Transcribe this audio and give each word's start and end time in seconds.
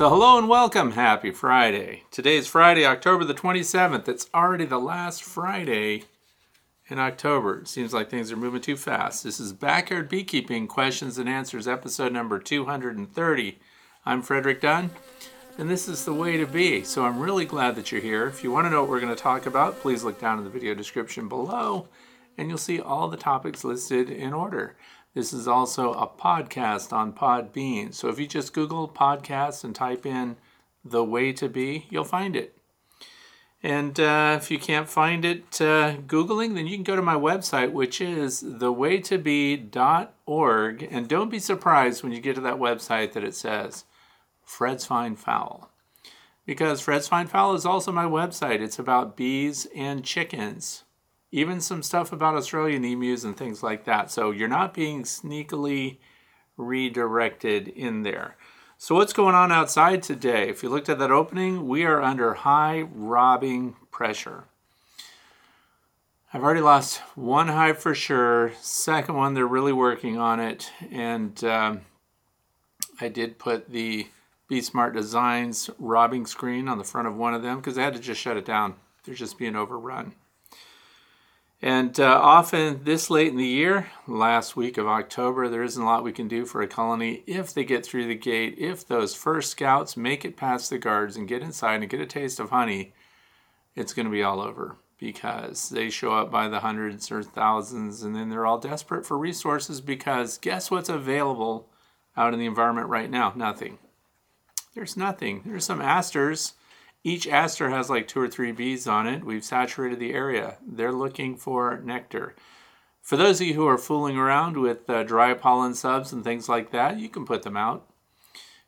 So, 0.00 0.08
hello 0.08 0.38
and 0.38 0.48
welcome. 0.48 0.92
Happy 0.92 1.30
Friday. 1.30 2.04
Today 2.10 2.38
is 2.38 2.46
Friday, 2.46 2.86
October 2.86 3.22
the 3.22 3.34
27th. 3.34 4.08
It's 4.08 4.30
already 4.32 4.64
the 4.64 4.78
last 4.78 5.22
Friday 5.22 6.04
in 6.88 6.98
October. 6.98 7.58
It 7.58 7.68
seems 7.68 7.92
like 7.92 8.08
things 8.08 8.32
are 8.32 8.36
moving 8.36 8.62
too 8.62 8.78
fast. 8.78 9.22
This 9.22 9.38
is 9.38 9.52
Backyard 9.52 10.08
Beekeeping 10.08 10.68
Questions 10.68 11.18
and 11.18 11.28
Answers, 11.28 11.68
episode 11.68 12.14
number 12.14 12.38
230. 12.38 13.58
I'm 14.06 14.22
Frederick 14.22 14.62
Dunn, 14.62 14.88
and 15.58 15.68
this 15.68 15.86
is 15.86 16.06
the 16.06 16.14
way 16.14 16.38
to 16.38 16.46
be. 16.46 16.82
So, 16.82 17.04
I'm 17.04 17.20
really 17.20 17.44
glad 17.44 17.74
that 17.74 17.92
you're 17.92 18.00
here. 18.00 18.26
If 18.26 18.42
you 18.42 18.50
want 18.50 18.64
to 18.64 18.70
know 18.70 18.80
what 18.80 18.88
we're 18.88 19.00
going 19.00 19.14
to 19.14 19.22
talk 19.22 19.44
about, 19.44 19.80
please 19.80 20.02
look 20.02 20.18
down 20.18 20.38
in 20.38 20.44
the 20.44 20.50
video 20.50 20.72
description 20.72 21.28
below, 21.28 21.88
and 22.38 22.48
you'll 22.48 22.56
see 22.56 22.80
all 22.80 23.08
the 23.08 23.18
topics 23.18 23.64
listed 23.64 24.08
in 24.08 24.32
order. 24.32 24.76
This 25.12 25.32
is 25.32 25.48
also 25.48 25.92
a 25.92 26.06
podcast 26.06 26.92
on 26.92 27.12
Podbean. 27.12 27.92
So 27.92 28.08
if 28.08 28.20
you 28.20 28.28
just 28.28 28.52
Google 28.52 28.88
podcast 28.88 29.64
and 29.64 29.74
type 29.74 30.06
in 30.06 30.36
the 30.84 31.02
way 31.02 31.32
to 31.32 31.48
be, 31.48 31.86
you'll 31.90 32.04
find 32.04 32.36
it. 32.36 32.56
And 33.62 34.00
uh, 34.00 34.38
if 34.40 34.50
you 34.50 34.58
can't 34.58 34.88
find 34.88 35.22
it 35.24 35.60
uh, 35.60 35.96
Googling, 36.06 36.54
then 36.54 36.66
you 36.66 36.76
can 36.76 36.84
go 36.84 36.96
to 36.96 37.02
my 37.02 37.16
website, 37.16 37.72
which 37.72 38.00
is 38.00 38.42
thewaytobee.org. 38.42 40.88
And 40.90 41.08
don't 41.08 41.30
be 41.30 41.40
surprised 41.40 42.02
when 42.02 42.12
you 42.12 42.20
get 42.20 42.36
to 42.36 42.40
that 42.42 42.58
website 42.58 43.12
that 43.12 43.24
it 43.24 43.34
says 43.34 43.84
Fred's 44.44 44.86
Fine 44.86 45.16
Fowl. 45.16 45.70
Because 46.46 46.80
Fred's 46.80 47.08
Fine 47.08 47.26
Fowl 47.26 47.54
is 47.54 47.66
also 47.66 47.92
my 47.92 48.06
website. 48.06 48.60
It's 48.60 48.78
about 48.78 49.14
bees 49.16 49.66
and 49.74 50.02
chickens 50.04 50.84
even 51.32 51.60
some 51.60 51.82
stuff 51.82 52.12
about 52.12 52.34
Australian 52.34 52.84
emus 52.84 53.24
and 53.24 53.36
things 53.36 53.62
like 53.62 53.84
that. 53.84 54.10
So 54.10 54.30
you're 54.30 54.48
not 54.48 54.74
being 54.74 55.04
sneakily 55.04 55.98
redirected 56.56 57.68
in 57.68 58.02
there. 58.02 58.36
So 58.78 58.94
what's 58.94 59.12
going 59.12 59.34
on 59.34 59.52
outside 59.52 60.02
today? 60.02 60.48
If 60.48 60.62
you 60.62 60.70
looked 60.70 60.88
at 60.88 60.98
that 60.98 61.10
opening, 61.10 61.68
we 61.68 61.84
are 61.84 62.00
under 62.00 62.34
high 62.34 62.82
robbing 62.82 63.76
pressure. 63.90 64.44
I've 66.32 66.42
already 66.42 66.60
lost 66.60 66.98
one 67.14 67.48
hive 67.48 67.78
for 67.78 67.94
sure. 67.94 68.52
Second 68.60 69.16
one, 69.16 69.34
they're 69.34 69.46
really 69.46 69.72
working 69.72 70.16
on 70.16 70.40
it. 70.40 70.70
And 70.90 71.42
um, 71.44 71.80
I 73.00 73.08
did 73.08 73.38
put 73.38 73.70
the 73.70 74.06
BeeSmart 74.50 74.94
Designs 74.94 75.70
robbing 75.78 76.26
screen 76.26 76.68
on 76.68 76.78
the 76.78 76.84
front 76.84 77.08
of 77.08 77.16
one 77.16 77.34
of 77.34 77.42
them 77.42 77.58
because 77.58 77.76
I 77.76 77.82
had 77.82 77.94
to 77.94 78.00
just 78.00 78.20
shut 78.20 78.36
it 78.36 78.44
down. 78.44 78.76
They're 79.04 79.14
just 79.14 79.38
being 79.38 79.56
overrun. 79.56 80.14
And 81.62 82.00
uh, 82.00 82.06
often 82.06 82.84
this 82.84 83.10
late 83.10 83.28
in 83.28 83.36
the 83.36 83.44
year, 83.44 83.88
last 84.06 84.56
week 84.56 84.78
of 84.78 84.86
October, 84.86 85.48
there 85.48 85.62
isn't 85.62 85.82
a 85.82 85.84
lot 85.84 86.02
we 86.02 86.12
can 86.12 86.26
do 86.26 86.46
for 86.46 86.62
a 86.62 86.66
colony 86.66 87.22
if 87.26 87.52
they 87.52 87.64
get 87.64 87.84
through 87.84 88.06
the 88.06 88.14
gate. 88.14 88.54
If 88.56 88.86
those 88.86 89.14
first 89.14 89.50
scouts 89.50 89.96
make 89.96 90.24
it 90.24 90.38
past 90.38 90.70
the 90.70 90.78
guards 90.78 91.16
and 91.16 91.28
get 91.28 91.42
inside 91.42 91.82
and 91.82 91.90
get 91.90 92.00
a 92.00 92.06
taste 92.06 92.40
of 92.40 92.48
honey, 92.48 92.94
it's 93.74 93.92
going 93.92 94.06
to 94.06 94.12
be 94.12 94.22
all 94.22 94.40
over 94.40 94.76
because 94.98 95.68
they 95.68 95.90
show 95.90 96.12
up 96.14 96.30
by 96.30 96.48
the 96.48 96.60
hundreds 96.60 97.10
or 97.12 97.22
thousands 97.22 98.02
and 98.02 98.16
then 98.16 98.30
they're 98.30 98.46
all 98.46 98.58
desperate 98.58 99.04
for 99.04 99.18
resources 99.18 99.82
because 99.82 100.38
guess 100.38 100.70
what's 100.70 100.88
available 100.88 101.68
out 102.16 102.32
in 102.32 102.40
the 102.40 102.46
environment 102.46 102.88
right 102.88 103.10
now? 103.10 103.34
Nothing. 103.36 103.78
There's 104.74 104.96
nothing. 104.96 105.42
There's 105.44 105.64
some 105.64 105.82
asters 105.82 106.54
each 107.02 107.26
aster 107.26 107.70
has 107.70 107.88
like 107.88 108.08
two 108.08 108.20
or 108.20 108.28
three 108.28 108.52
bees 108.52 108.86
on 108.86 109.06
it. 109.06 109.24
We've 109.24 109.44
saturated 109.44 109.98
the 109.98 110.12
area. 110.12 110.58
They're 110.66 110.92
looking 110.92 111.36
for 111.36 111.80
nectar. 111.82 112.34
For 113.00 113.16
those 113.16 113.40
of 113.40 113.46
you 113.46 113.54
who 113.54 113.66
are 113.66 113.78
fooling 113.78 114.18
around 114.18 114.56
with 114.56 114.88
uh, 114.88 115.02
dry 115.04 115.32
pollen 115.34 115.74
subs 115.74 116.12
and 116.12 116.22
things 116.22 116.48
like 116.48 116.70
that, 116.72 116.98
you 116.98 117.08
can 117.08 117.24
put 117.24 117.42
them 117.42 117.56
out. 117.56 117.86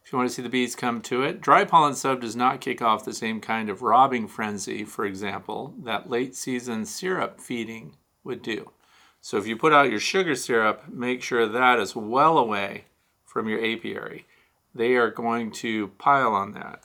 If 0.05 0.11
you 0.11 0.19
want 0.19 0.31
to 0.31 0.35
see 0.35 0.43
the 0.43 0.49
bees 0.49 0.75
come 0.75 1.01
to 1.03 1.23
it, 1.23 1.41
dry 1.41 1.65
pollen 1.65 1.95
sub 1.95 2.23
does 2.23 2.35
not 2.35 2.61
kick 2.61 2.83
off 2.83 3.05
the 3.05 3.15
same 3.15 3.41
kind 3.41 3.69
of 3.69 3.83
robbing 3.83 4.27
frenzy, 4.27 4.85
for 4.85 5.05
example, 5.05 5.75
that 5.83 6.11
late 6.11 6.35
season 6.35 6.87
syrup 6.87 7.41
feeding 7.41 7.97
would 8.25 8.43
do. 8.43 8.73
So 9.21 9.37
if 9.37 9.47
you 9.47 9.57
put 9.57 9.73
out 9.73 9.91
your 9.91 10.01
sugar 10.01 10.35
syrup, 10.35 10.85
make 10.89 11.23
sure 11.23 11.47
that 11.47 11.79
is 11.79 11.95
well 11.95 12.39
away 12.39 12.87
from 13.25 13.49
your 13.49 13.65
apiary. 13.65 14.27
They 14.75 14.95
are 14.95 15.11
going 15.11 15.53
to 15.53 15.89
pile 15.99 16.33
on 16.33 16.53
that. 16.53 16.85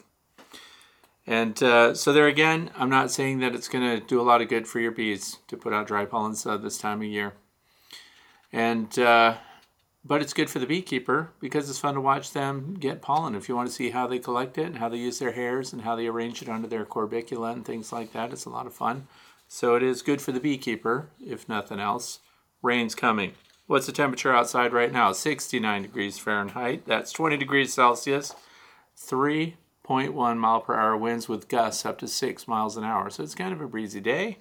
And 1.27 1.61
uh, 1.61 1.93
so 1.93 2.13
there 2.13 2.27
again, 2.27 2.71
I'm 2.75 2.89
not 2.89 3.11
saying 3.11 3.39
that 3.39 3.53
it's 3.53 3.67
going 3.67 3.83
to 3.83 4.05
do 4.05 4.21
a 4.21 4.23
lot 4.23 4.41
of 4.41 4.47
good 4.47 4.65
for 4.65 4.79
your 4.79 4.91
bees 4.91 5.38
to 5.49 5.57
put 5.57 5.73
out 5.73 5.88
dry 5.88 6.05
pollen 6.05 6.35
sub 6.35 6.63
this 6.63 6.77
time 6.77 7.01
of 7.01 7.07
year. 7.07 7.33
And 8.53 8.97
uh, 8.97 9.35
but 10.06 10.21
it's 10.21 10.33
good 10.33 10.50
for 10.50 10.59
the 10.59 10.65
beekeeper 10.65 11.33
because 11.41 11.69
it's 11.69 11.79
fun 11.79 11.95
to 11.95 12.01
watch 12.01 12.31
them 12.31 12.75
get 12.79 13.01
pollen. 13.01 13.35
If 13.35 13.50
you 13.50 13.57
want 13.57 13.68
to 13.68 13.75
see 13.75 13.89
how 13.89 14.07
they 14.07 14.19
collect 14.19 14.57
it 14.57 14.68
and 14.68 14.77
how 14.77 14.88
they 14.88 14.97
use 14.97 15.19
their 15.19 15.33
hairs 15.33 15.74
and 15.74 15.81
how 15.81 15.97
they 15.97 16.07
arrange 16.07 16.41
it 16.41 16.47
under 16.47 16.68
their 16.68 16.85
corbicula 16.85 17.51
and 17.51 17.65
things 17.65 17.91
like 17.91 18.13
that, 18.13 18.31
it's 18.31 18.45
a 18.45 18.50
lot 18.50 18.65
of 18.65 18.73
fun. 18.73 19.07
So 19.50 19.75
it 19.75 19.83
is 19.83 20.01
good 20.01 20.21
for 20.21 20.31
the 20.31 20.39
beekeeper, 20.39 21.09
if 21.19 21.50
nothing 21.50 21.81
else. 21.81 22.19
Rain's 22.62 22.95
coming. 22.95 23.33
What's 23.65 23.85
the 23.85 23.91
temperature 23.91 24.33
outside 24.33 24.71
right 24.71 24.94
now? 24.94 25.12
69 25.12 25.81
degrees 25.81 26.18
Fahrenheit. 26.18 26.85
That's 26.85 27.12
20 27.12 27.35
degrees 27.35 27.73
Celsius. 27.73 28.33
Three 28.95 29.57
0.1 29.88 30.38
mile 30.38 30.62
per 30.62 30.75
hour 30.75 30.98
winds 30.98 31.30
with 31.30 31.48
gusts 31.48 31.86
up 31.86 31.98
to 32.00 32.07
6 32.07 32.48
miles 32.48 32.78
an 32.78 32.84
hour. 32.84 33.10
So 33.10 33.24
it's 33.24 33.36
kind 33.36 33.54
of 33.54 33.62
a 33.62 33.68
breezy 33.68 34.01
day. 34.01 34.38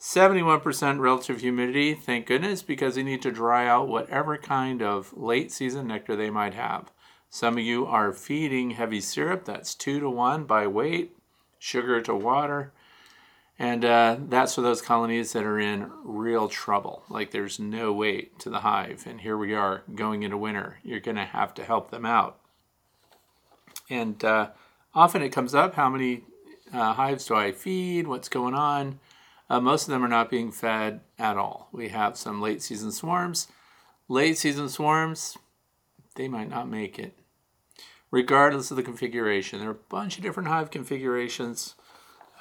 71% 0.00 0.98
relative 0.98 1.40
humidity, 1.40 1.92
thank 1.92 2.26
goodness, 2.26 2.62
because 2.62 2.94
they 2.94 3.02
need 3.02 3.20
to 3.20 3.30
dry 3.30 3.66
out 3.66 3.88
whatever 3.88 4.38
kind 4.38 4.80
of 4.80 5.12
late 5.14 5.52
season 5.52 5.88
nectar 5.88 6.16
they 6.16 6.30
might 6.30 6.54
have. 6.54 6.90
Some 7.28 7.58
of 7.58 7.64
you 7.64 7.84
are 7.86 8.12
feeding 8.12 8.70
heavy 8.70 9.00
syrup, 9.00 9.44
that's 9.44 9.74
2 9.74 10.00
to 10.00 10.08
1 10.08 10.44
by 10.44 10.66
weight, 10.66 11.16
sugar 11.58 12.00
to 12.00 12.14
water. 12.14 12.72
And 13.58 13.84
uh, 13.84 14.16
that's 14.26 14.54
for 14.54 14.62
those 14.62 14.80
colonies 14.80 15.34
that 15.34 15.44
are 15.44 15.60
in 15.60 15.90
real 16.02 16.48
trouble. 16.48 17.04
Like 17.10 17.30
there's 17.30 17.60
no 17.60 17.92
weight 17.92 18.38
to 18.38 18.48
the 18.48 18.60
hive. 18.60 19.04
And 19.06 19.20
here 19.20 19.36
we 19.36 19.54
are 19.54 19.82
going 19.94 20.22
into 20.22 20.38
winter. 20.38 20.78
You're 20.82 20.98
going 20.98 21.18
to 21.18 21.26
have 21.26 21.52
to 21.54 21.64
help 21.64 21.90
them 21.90 22.06
out. 22.06 22.38
And 23.90 24.24
uh, 24.24 24.48
often 24.94 25.22
it 25.22 25.30
comes 25.30 25.54
up 25.54 25.74
how 25.74 25.88
many 25.88 26.22
uh, 26.72 26.92
hives 26.94 27.26
do 27.26 27.34
I 27.34 27.52
feed, 27.52 28.06
what's 28.06 28.28
going 28.28 28.54
on. 28.54 28.98
Uh, 29.48 29.60
most 29.60 29.88
of 29.88 29.92
them 29.92 30.04
are 30.04 30.08
not 30.08 30.30
being 30.30 30.52
fed 30.52 31.00
at 31.18 31.36
all. 31.36 31.68
We 31.72 31.88
have 31.88 32.16
some 32.16 32.40
late 32.40 32.62
season 32.62 32.92
swarms. 32.92 33.48
Late 34.08 34.38
season 34.38 34.68
swarms, 34.68 35.38
they 36.16 36.28
might 36.28 36.48
not 36.48 36.68
make 36.68 36.98
it, 36.98 37.16
regardless 38.10 38.70
of 38.70 38.76
the 38.76 38.82
configuration. 38.82 39.60
There 39.60 39.68
are 39.68 39.72
a 39.72 39.88
bunch 39.88 40.16
of 40.16 40.22
different 40.22 40.48
hive 40.48 40.70
configurations, 40.70 41.76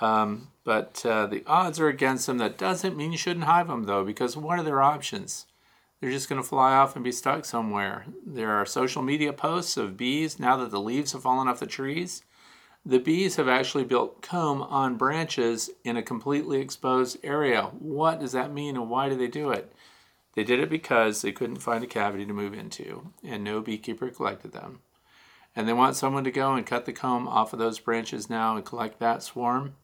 um, 0.02 0.50
but 0.64 1.06
uh, 1.06 1.28
the 1.28 1.44
odds 1.46 1.80
are 1.80 1.88
against 1.88 2.26
them. 2.26 2.40
That 2.40 2.58
doesn't 2.58 2.98
mean 2.98 3.12
you 3.12 3.20
shouldn't 3.20 3.46
hive 3.46 3.68
them, 3.68 3.84
though, 3.84 4.04
because 4.04 4.36
what 4.36 4.58
are 4.58 4.64
their 4.64 4.82
options? 4.82 5.46
They're 6.00 6.10
just 6.10 6.30
going 6.30 6.42
to 6.42 6.48
fly 6.48 6.74
off 6.74 6.96
and 6.96 7.04
be 7.04 7.12
stuck 7.12 7.46
somewhere. 7.46 8.06
There 8.26 8.52
are 8.52 8.66
social 8.66 9.04
media 9.04 9.34
posts 9.34 9.78
of 9.78 9.98
bees 9.98 10.40
now 10.40 10.58
that 10.58 10.72
the 10.72 10.80
leaves 10.80 11.12
have 11.12 11.24
fallen 11.24 11.48
off 11.48 11.60
the 11.60 11.68
trees 11.68 12.24
the 12.86 13.00
bees 13.00 13.36
have 13.36 13.48
actually 13.48 13.84
built 13.84 14.22
comb 14.22 14.62
on 14.64 14.98
branches 14.98 15.70
in 15.84 15.98
a 15.98 16.04
completely 16.04 16.60
exposed 16.60 17.18
area. 17.24 17.64
What 17.80 18.20
does 18.20 18.32
that 18.32 18.54
mean 18.54 18.76
and 18.76 18.90
why 18.90 19.10
do 19.10 19.16
they 19.16 19.28
do 19.28 19.52
it? 19.52 19.74
They 20.36 20.44
did 20.44 20.60
it 20.60 20.70
because 20.70 21.22
they 21.22 21.32
couldn't 21.32 21.58
find 21.58 21.84
a 21.84 21.88
cavity 21.88 22.26
to 22.26 22.34
move 22.34 22.54
into 22.54 23.12
and 23.24 23.44
no 23.44 23.62
beekeeper 23.62 24.10
collected 24.10 24.54
them. 24.54 24.80
And 25.56 25.68
they 25.68 25.74
want 25.74 25.96
someone 25.96 26.24
to 26.24 26.32
go 26.32 26.54
and 26.54 26.66
cut 26.66 26.86
the 26.86 26.94
comb 26.94 27.28
off 27.28 27.54
of 27.54 27.60
those 27.60 27.80
branches 27.80 28.30
now 28.30 28.56
and 28.56 28.66
collect 28.66 29.00
that 29.00 29.24
swarm. 29.24 29.76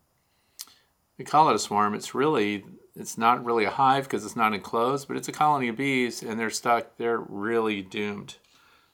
We 1.17 1.25
call 1.25 1.49
it 1.49 1.55
a 1.55 1.59
swarm. 1.59 1.95
It's 1.95 2.15
really, 2.15 2.63
it's 2.95 3.17
not 3.17 3.43
really 3.43 3.65
a 3.65 3.71
hive 3.71 4.05
because 4.05 4.23
it's 4.23 4.35
not 4.35 4.53
enclosed, 4.53 5.07
but 5.07 5.17
it's 5.17 5.27
a 5.27 5.33
colony 5.33 5.67
of 5.67 5.77
bees 5.77 6.23
and 6.23 6.39
they're 6.39 6.49
stuck. 6.49 6.97
They're 6.97 7.19
really 7.19 7.81
doomed. 7.81 8.35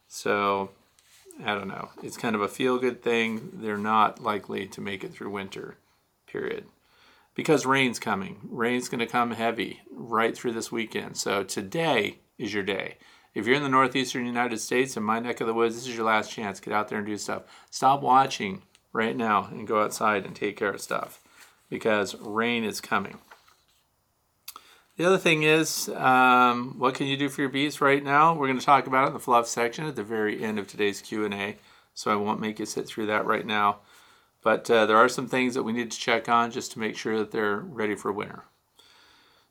So 0.07 0.71
I 1.44 1.56
don't 1.56 1.68
know. 1.68 1.90
It's 2.04 2.18
kind 2.18 2.36
of 2.36 2.42
a 2.42 2.48
feel 2.48 2.78
good 2.78 3.02
thing. 3.02 3.50
They're 3.54 3.78
not 3.78 4.22
likely 4.22 4.68
to 4.68 4.82
make 4.82 5.04
it 5.04 5.14
through 5.14 5.32
winter, 5.32 5.78
period. 6.28 6.66
Because 7.34 7.66
rain's 7.66 8.00
coming. 8.00 8.40
Rain's 8.50 8.90
going 8.90 9.00
to 9.00 9.06
come 9.06 9.32
heavy 9.32 9.82
right 9.92 10.36
through 10.36 10.52
this 10.54 10.72
weekend. 10.72 11.18
So 11.18 11.44
today 11.44 12.20
is 12.38 12.54
your 12.54 12.64
day. 12.64 12.98
If 13.34 13.48
you're 13.48 13.56
in 13.56 13.64
the 13.64 13.70
northeastern 13.70 14.26
United 14.26 14.60
States, 14.60 14.98
in 14.98 15.04
my 15.04 15.20
neck 15.20 15.40
of 15.40 15.48
the 15.48 15.54
woods, 15.54 15.76
this 15.76 15.88
is 15.88 15.96
your 15.96 16.06
last 16.06 16.32
chance. 16.32 16.60
Get 16.60 16.74
out 16.74 16.90
there 16.90 16.98
and 16.98 17.08
do 17.08 17.18
stuff. 17.18 17.44
Stop 17.70 18.02
watching 18.02 18.64
right 18.92 19.16
now 19.16 19.48
and 19.52 19.68
go 19.68 19.82
outside 19.82 20.26
and 20.26 20.36
take 20.36 20.58
care 20.58 20.72
of 20.72 20.82
stuff 20.82 21.22
because 21.70 22.16
rain 22.20 22.66
is 22.66 22.82
coming. 22.82 23.20
The 24.98 25.06
other 25.06 25.18
thing 25.18 25.44
is, 25.44 25.90
um, 25.90 26.76
what 26.78 26.96
can 26.96 27.08
you 27.08 27.16
do 27.16 27.30
for 27.30 27.42
your 27.42 27.50
bees 27.50 27.80
right 27.80 28.04
now? 28.04 28.34
We're 28.34 28.48
going 28.48 28.60
to 28.60 28.66
talk 28.66 28.88
about 28.88 29.06
it 29.06 29.08
in 29.08 29.14
the 29.14 29.20
fluff 29.20 29.48
section 29.48 29.86
at 29.86 29.96
the 29.96 30.04
very 30.04 30.44
end 30.44 30.60
of 30.60 30.68
today's 30.68 31.02
Q&A, 31.02 31.58
so 31.94 32.12
I 32.12 32.16
won't 32.16 32.42
make 32.42 32.60
you 32.60 32.66
sit 32.66 32.88
through 32.88 33.06
that 33.06 33.26
right 33.26 33.46
now. 33.46 33.80
But 34.44 34.70
uh, 34.70 34.86
there 34.86 34.98
are 34.98 35.10
some 35.10 35.28
things 35.28 35.54
that 35.54 35.64
we 35.64 35.72
need 35.72 35.92
to 35.92 36.00
check 36.00 36.28
on 36.28 36.52
just 36.52 36.74
to 36.74 36.80
make 36.80 36.98
sure 36.98 37.18
that 37.20 37.32
they're 37.32 37.58
ready 37.58 37.96
for 37.96 38.12
winter. 38.12 38.44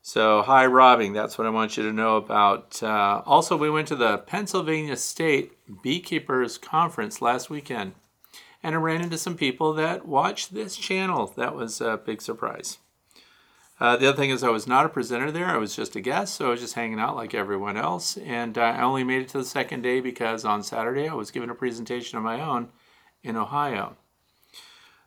So 0.03 0.41
high 0.41 0.65
robbing, 0.65 1.13
that's 1.13 1.37
what 1.37 1.47
I 1.47 1.51
want 1.51 1.77
you 1.77 1.83
to 1.83 1.93
know 1.93 2.17
about. 2.17 2.81
Uh, 2.81 3.21
also, 3.25 3.55
we 3.55 3.69
went 3.69 3.87
to 3.89 3.95
the 3.95 4.19
Pennsylvania 4.19 4.97
State 4.97 5.53
Beekeepers 5.81 6.57
Conference 6.57 7.21
last 7.21 7.49
weekend. 7.49 7.93
And 8.63 8.75
I 8.75 8.79
ran 8.79 9.01
into 9.01 9.17
some 9.17 9.35
people 9.35 9.73
that 9.73 10.07
watch 10.07 10.49
this 10.49 10.75
channel. 10.75 11.33
That 11.35 11.55
was 11.55 11.81
a 11.81 11.97
big 11.97 12.21
surprise. 12.21 12.77
Uh, 13.81 13.97
the 13.97 14.07
other 14.07 14.15
thing 14.15 14.29
is, 14.29 14.43
I 14.43 14.49
was 14.49 14.67
not 14.67 14.85
a 14.85 14.89
presenter 14.89 15.31
there. 15.31 15.47
I 15.47 15.57
was 15.57 15.75
just 15.75 15.95
a 15.95 16.01
guest, 16.01 16.35
so 16.35 16.45
I 16.45 16.49
was 16.51 16.59
just 16.59 16.75
hanging 16.75 16.99
out 16.99 17.15
like 17.15 17.33
everyone 17.33 17.77
else. 17.77 18.15
And 18.15 18.55
uh, 18.55 18.61
I 18.61 18.83
only 18.83 19.03
made 19.03 19.23
it 19.23 19.29
to 19.29 19.39
the 19.39 19.43
second 19.43 19.81
day 19.81 20.01
because 20.01 20.45
on 20.45 20.61
Saturday 20.61 21.07
I 21.07 21.15
was 21.15 21.31
giving 21.31 21.49
a 21.49 21.55
presentation 21.55 22.15
of 22.15 22.23
my 22.23 22.39
own 22.39 22.69
in 23.23 23.35
Ohio. 23.35 23.97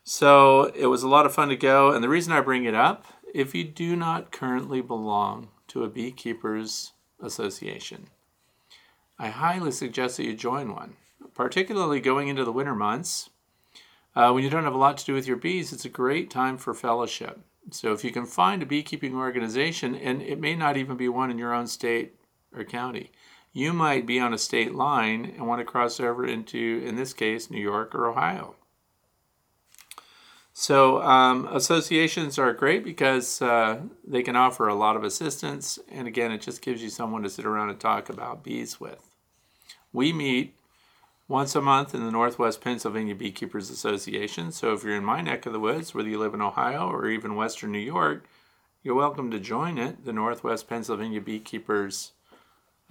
So 0.02 0.72
it 0.74 0.86
was 0.86 1.04
a 1.04 1.08
lot 1.08 1.24
of 1.24 1.32
fun 1.32 1.50
to 1.50 1.56
go. 1.56 1.92
And 1.92 2.02
the 2.02 2.08
reason 2.08 2.32
I 2.32 2.40
bring 2.40 2.64
it 2.64 2.74
up 2.74 3.06
if 3.32 3.54
you 3.54 3.62
do 3.62 3.94
not 3.94 4.32
currently 4.32 4.80
belong 4.80 5.50
to 5.68 5.84
a 5.84 5.88
beekeepers 5.88 6.94
association, 7.22 8.08
I 9.20 9.28
highly 9.28 9.70
suggest 9.70 10.16
that 10.16 10.24
you 10.24 10.34
join 10.34 10.74
one, 10.74 10.96
particularly 11.32 12.00
going 12.00 12.26
into 12.26 12.44
the 12.44 12.52
winter 12.52 12.74
months. 12.74 13.30
Uh, 14.16 14.32
when 14.32 14.42
you 14.42 14.50
don't 14.50 14.64
have 14.64 14.74
a 14.74 14.78
lot 14.78 14.98
to 14.98 15.04
do 15.04 15.14
with 15.14 15.28
your 15.28 15.36
bees, 15.36 15.72
it's 15.72 15.84
a 15.84 15.88
great 15.88 16.28
time 16.28 16.58
for 16.58 16.74
fellowship. 16.74 17.38
So 17.70 17.92
if 17.92 18.04
you 18.04 18.10
can 18.10 18.26
find 18.26 18.62
a 18.62 18.66
beekeeping 18.66 19.14
organization, 19.14 19.94
and 19.94 20.22
it 20.22 20.40
may 20.40 20.54
not 20.54 20.76
even 20.76 20.96
be 20.96 21.08
one 21.08 21.30
in 21.30 21.38
your 21.38 21.54
own 21.54 21.66
state 21.66 22.14
or 22.54 22.64
county, 22.64 23.10
you 23.52 23.72
might 23.72 24.06
be 24.06 24.20
on 24.20 24.34
a 24.34 24.38
state 24.38 24.74
line 24.74 25.24
and 25.24 25.46
want 25.46 25.60
to 25.60 25.64
cross 25.64 26.00
over 26.00 26.26
into, 26.26 26.82
in 26.84 26.96
this 26.96 27.12
case, 27.12 27.50
New 27.50 27.60
York 27.60 27.94
or 27.94 28.06
Ohio. 28.06 28.56
So 30.52 31.02
um, 31.02 31.48
associations 31.50 32.38
are 32.38 32.52
great 32.52 32.84
because 32.84 33.42
uh, 33.42 33.80
they 34.06 34.22
can 34.22 34.36
offer 34.36 34.68
a 34.68 34.74
lot 34.74 34.94
of 34.94 35.02
assistance, 35.02 35.80
and 35.90 36.06
again, 36.06 36.30
it 36.30 36.42
just 36.42 36.62
gives 36.62 36.80
you 36.80 36.90
someone 36.90 37.24
to 37.24 37.30
sit 37.30 37.44
around 37.44 37.70
and 37.70 37.80
talk 37.80 38.08
about 38.08 38.44
bees 38.44 38.78
with. 38.78 39.10
We 39.92 40.12
meet 40.12 40.54
once 41.26 41.54
a 41.54 41.60
month 41.60 41.94
in 41.94 42.04
the 42.04 42.10
Northwest 42.10 42.60
Pennsylvania 42.60 43.14
Beekeepers 43.14 43.70
Association. 43.70 44.52
So 44.52 44.72
if 44.72 44.84
you're 44.84 44.96
in 44.96 45.04
my 45.04 45.20
neck 45.20 45.46
of 45.46 45.52
the 45.52 45.60
woods, 45.60 45.94
whether 45.94 46.08
you 46.08 46.18
live 46.18 46.34
in 46.34 46.42
Ohio 46.42 46.88
or 46.88 47.08
even 47.08 47.34
Western 47.34 47.72
New 47.72 47.78
York, 47.78 48.26
you're 48.82 48.94
welcome 48.94 49.30
to 49.30 49.40
join 49.40 49.78
it, 49.78 50.04
the 50.04 50.12
Northwest 50.12 50.68
Pennsylvania 50.68 51.20
Beekeepers 51.20 52.12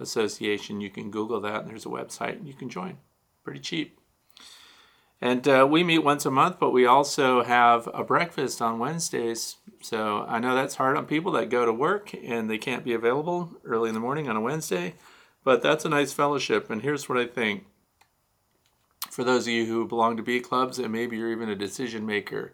Association. 0.00 0.80
You 0.80 0.90
can 0.90 1.12
Google 1.12 1.40
that, 1.42 1.62
and 1.62 1.70
there's 1.70 1.86
a 1.86 1.90
website, 1.90 2.36
and 2.36 2.48
you 2.48 2.54
can 2.54 2.68
join. 2.68 2.98
Pretty 3.44 3.60
cheap. 3.60 4.00
And 5.20 5.46
uh, 5.46 5.66
we 5.70 5.84
meet 5.84 6.00
once 6.00 6.26
a 6.26 6.30
month, 6.30 6.58
but 6.58 6.72
we 6.72 6.84
also 6.84 7.44
have 7.44 7.88
a 7.94 8.02
breakfast 8.02 8.60
on 8.60 8.80
Wednesdays. 8.80 9.56
So 9.80 10.24
I 10.28 10.38
know 10.38 10.54
that's 10.54 10.74
hard 10.74 10.96
on 10.96 11.06
people 11.06 11.32
that 11.32 11.48
go 11.48 11.64
to 11.64 11.72
work 11.72 12.12
and 12.12 12.50
they 12.50 12.58
can't 12.58 12.84
be 12.84 12.92
available 12.92 13.52
early 13.64 13.88
in 13.88 13.94
the 13.94 14.00
morning 14.00 14.28
on 14.28 14.36
a 14.36 14.40
Wednesday, 14.40 14.94
but 15.44 15.62
that's 15.62 15.84
a 15.84 15.88
nice 15.88 16.12
fellowship. 16.12 16.68
And 16.68 16.82
here's 16.82 17.08
what 17.08 17.16
I 17.16 17.26
think 17.26 17.64
for 19.14 19.22
those 19.22 19.46
of 19.46 19.52
you 19.52 19.66
who 19.66 19.86
belong 19.86 20.16
to 20.16 20.24
bee 20.24 20.40
clubs 20.40 20.80
and 20.80 20.90
maybe 20.90 21.16
you're 21.16 21.30
even 21.30 21.48
a 21.48 21.54
decision 21.54 22.04
maker 22.04 22.52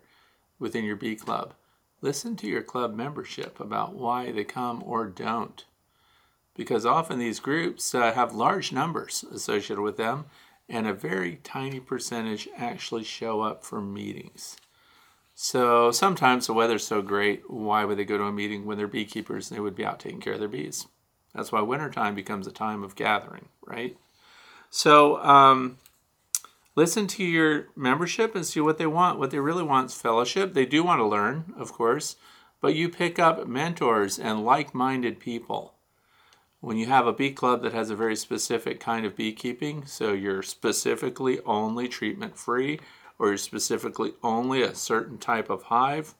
within 0.58 0.84
your 0.84 0.94
bee 0.94 1.16
club, 1.16 1.54
listen 2.02 2.36
to 2.36 2.46
your 2.46 2.60
club 2.60 2.94
membership 2.94 3.58
about 3.58 3.94
why 3.94 4.30
they 4.30 4.44
come 4.44 4.82
or 4.84 5.06
don't. 5.06 5.64
Because 6.54 6.84
often 6.84 7.18
these 7.18 7.40
groups 7.40 7.94
uh, 7.94 8.12
have 8.12 8.34
large 8.34 8.72
numbers 8.72 9.24
associated 9.32 9.80
with 9.80 9.96
them, 9.96 10.26
and 10.68 10.86
a 10.86 10.92
very 10.92 11.36
tiny 11.36 11.80
percentage 11.80 12.46
actually 12.58 13.04
show 13.04 13.40
up 13.40 13.64
for 13.64 13.80
meetings. 13.80 14.58
So 15.34 15.90
sometimes 15.90 16.46
the 16.46 16.52
weather's 16.52 16.86
so 16.86 17.00
great, 17.00 17.50
why 17.50 17.86
would 17.86 17.96
they 17.96 18.04
go 18.04 18.18
to 18.18 18.24
a 18.24 18.32
meeting 18.32 18.66
when 18.66 18.76
they're 18.76 18.86
beekeepers 18.86 19.48
and 19.48 19.56
they 19.56 19.62
would 19.62 19.76
be 19.76 19.86
out 19.86 19.98
taking 19.98 20.20
care 20.20 20.34
of 20.34 20.40
their 20.40 20.46
bees? 20.46 20.86
That's 21.34 21.52
why 21.52 21.62
wintertime 21.62 22.14
becomes 22.14 22.46
a 22.46 22.52
time 22.52 22.84
of 22.84 22.96
gathering, 22.96 23.48
right? 23.64 23.96
So, 24.68 25.22
um, 25.22 25.78
listen 26.76 27.06
to 27.08 27.24
your 27.24 27.68
membership 27.76 28.34
and 28.34 28.46
see 28.46 28.60
what 28.60 28.78
they 28.78 28.86
want. 28.86 29.18
What 29.18 29.30
they 29.30 29.40
really 29.40 29.62
want 29.62 29.90
is 29.90 30.00
fellowship. 30.00 30.54
They 30.54 30.66
do 30.66 30.82
want 30.82 31.00
to 31.00 31.06
learn, 31.06 31.52
of 31.56 31.72
course, 31.72 32.16
but 32.60 32.74
you 32.74 32.88
pick 32.88 33.18
up 33.18 33.46
mentors 33.46 34.18
and 34.18 34.44
like 34.44 34.74
minded 34.74 35.18
people. 35.20 35.74
When 36.60 36.76
you 36.76 36.86
have 36.86 37.06
a 37.06 37.12
bee 37.12 37.32
club 37.32 37.62
that 37.62 37.72
has 37.72 37.88
a 37.88 37.96
very 37.96 38.16
specific 38.16 38.80
kind 38.80 39.06
of 39.06 39.16
beekeeping, 39.16 39.86
so 39.86 40.12
you're 40.12 40.42
specifically 40.42 41.40
only 41.46 41.88
treatment 41.88 42.36
free, 42.36 42.80
or 43.18 43.28
you're 43.28 43.38
specifically 43.38 44.12
only 44.22 44.62
a 44.62 44.74
certain 44.74 45.16
type 45.16 45.48
of 45.48 45.64
hive, 45.64 46.14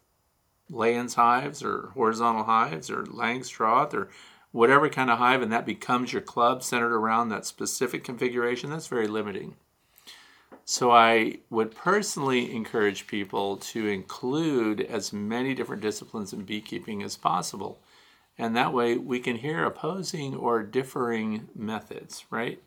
Layens 0.71 1.15
hives 1.15 1.63
or 1.63 1.91
horizontal 1.95 2.45
hives 2.45 2.91
or 2.91 3.03
Langstroth 3.05 3.93
or 3.93 4.09
whatever 4.53 4.89
kind 4.89 5.11
of 5.11 5.19
hive, 5.19 5.43
and 5.43 5.53
that 5.53 5.67
becomes 5.67 6.13
your 6.13 6.23
club 6.23 6.63
centered 6.63 6.95
around 6.95 7.29
that 7.29 7.47
specific 7.47 8.05
configuration, 8.05 8.71
that's 8.71 8.87
very 8.87 9.07
limiting. 9.07 9.57
So 10.71 10.93
I 10.93 11.39
would 11.51 11.75
personally 11.75 12.55
encourage 12.55 13.09
people 13.09 13.57
to 13.57 13.89
include 13.89 14.81
as 14.81 15.13
many 15.13 15.53
different 15.53 15.83
disciplines 15.83 16.33
in 16.33 16.45
beekeeping 16.45 17.03
as 17.03 17.17
possible. 17.17 17.81
And 18.39 18.55
that 18.55 18.73
way 18.73 18.97
we 18.97 19.19
can 19.19 19.35
hear 19.35 19.65
opposing 19.65 20.37
or 20.37 20.63
differing 20.63 21.49
methods, 21.57 22.25
right? 22.31 22.63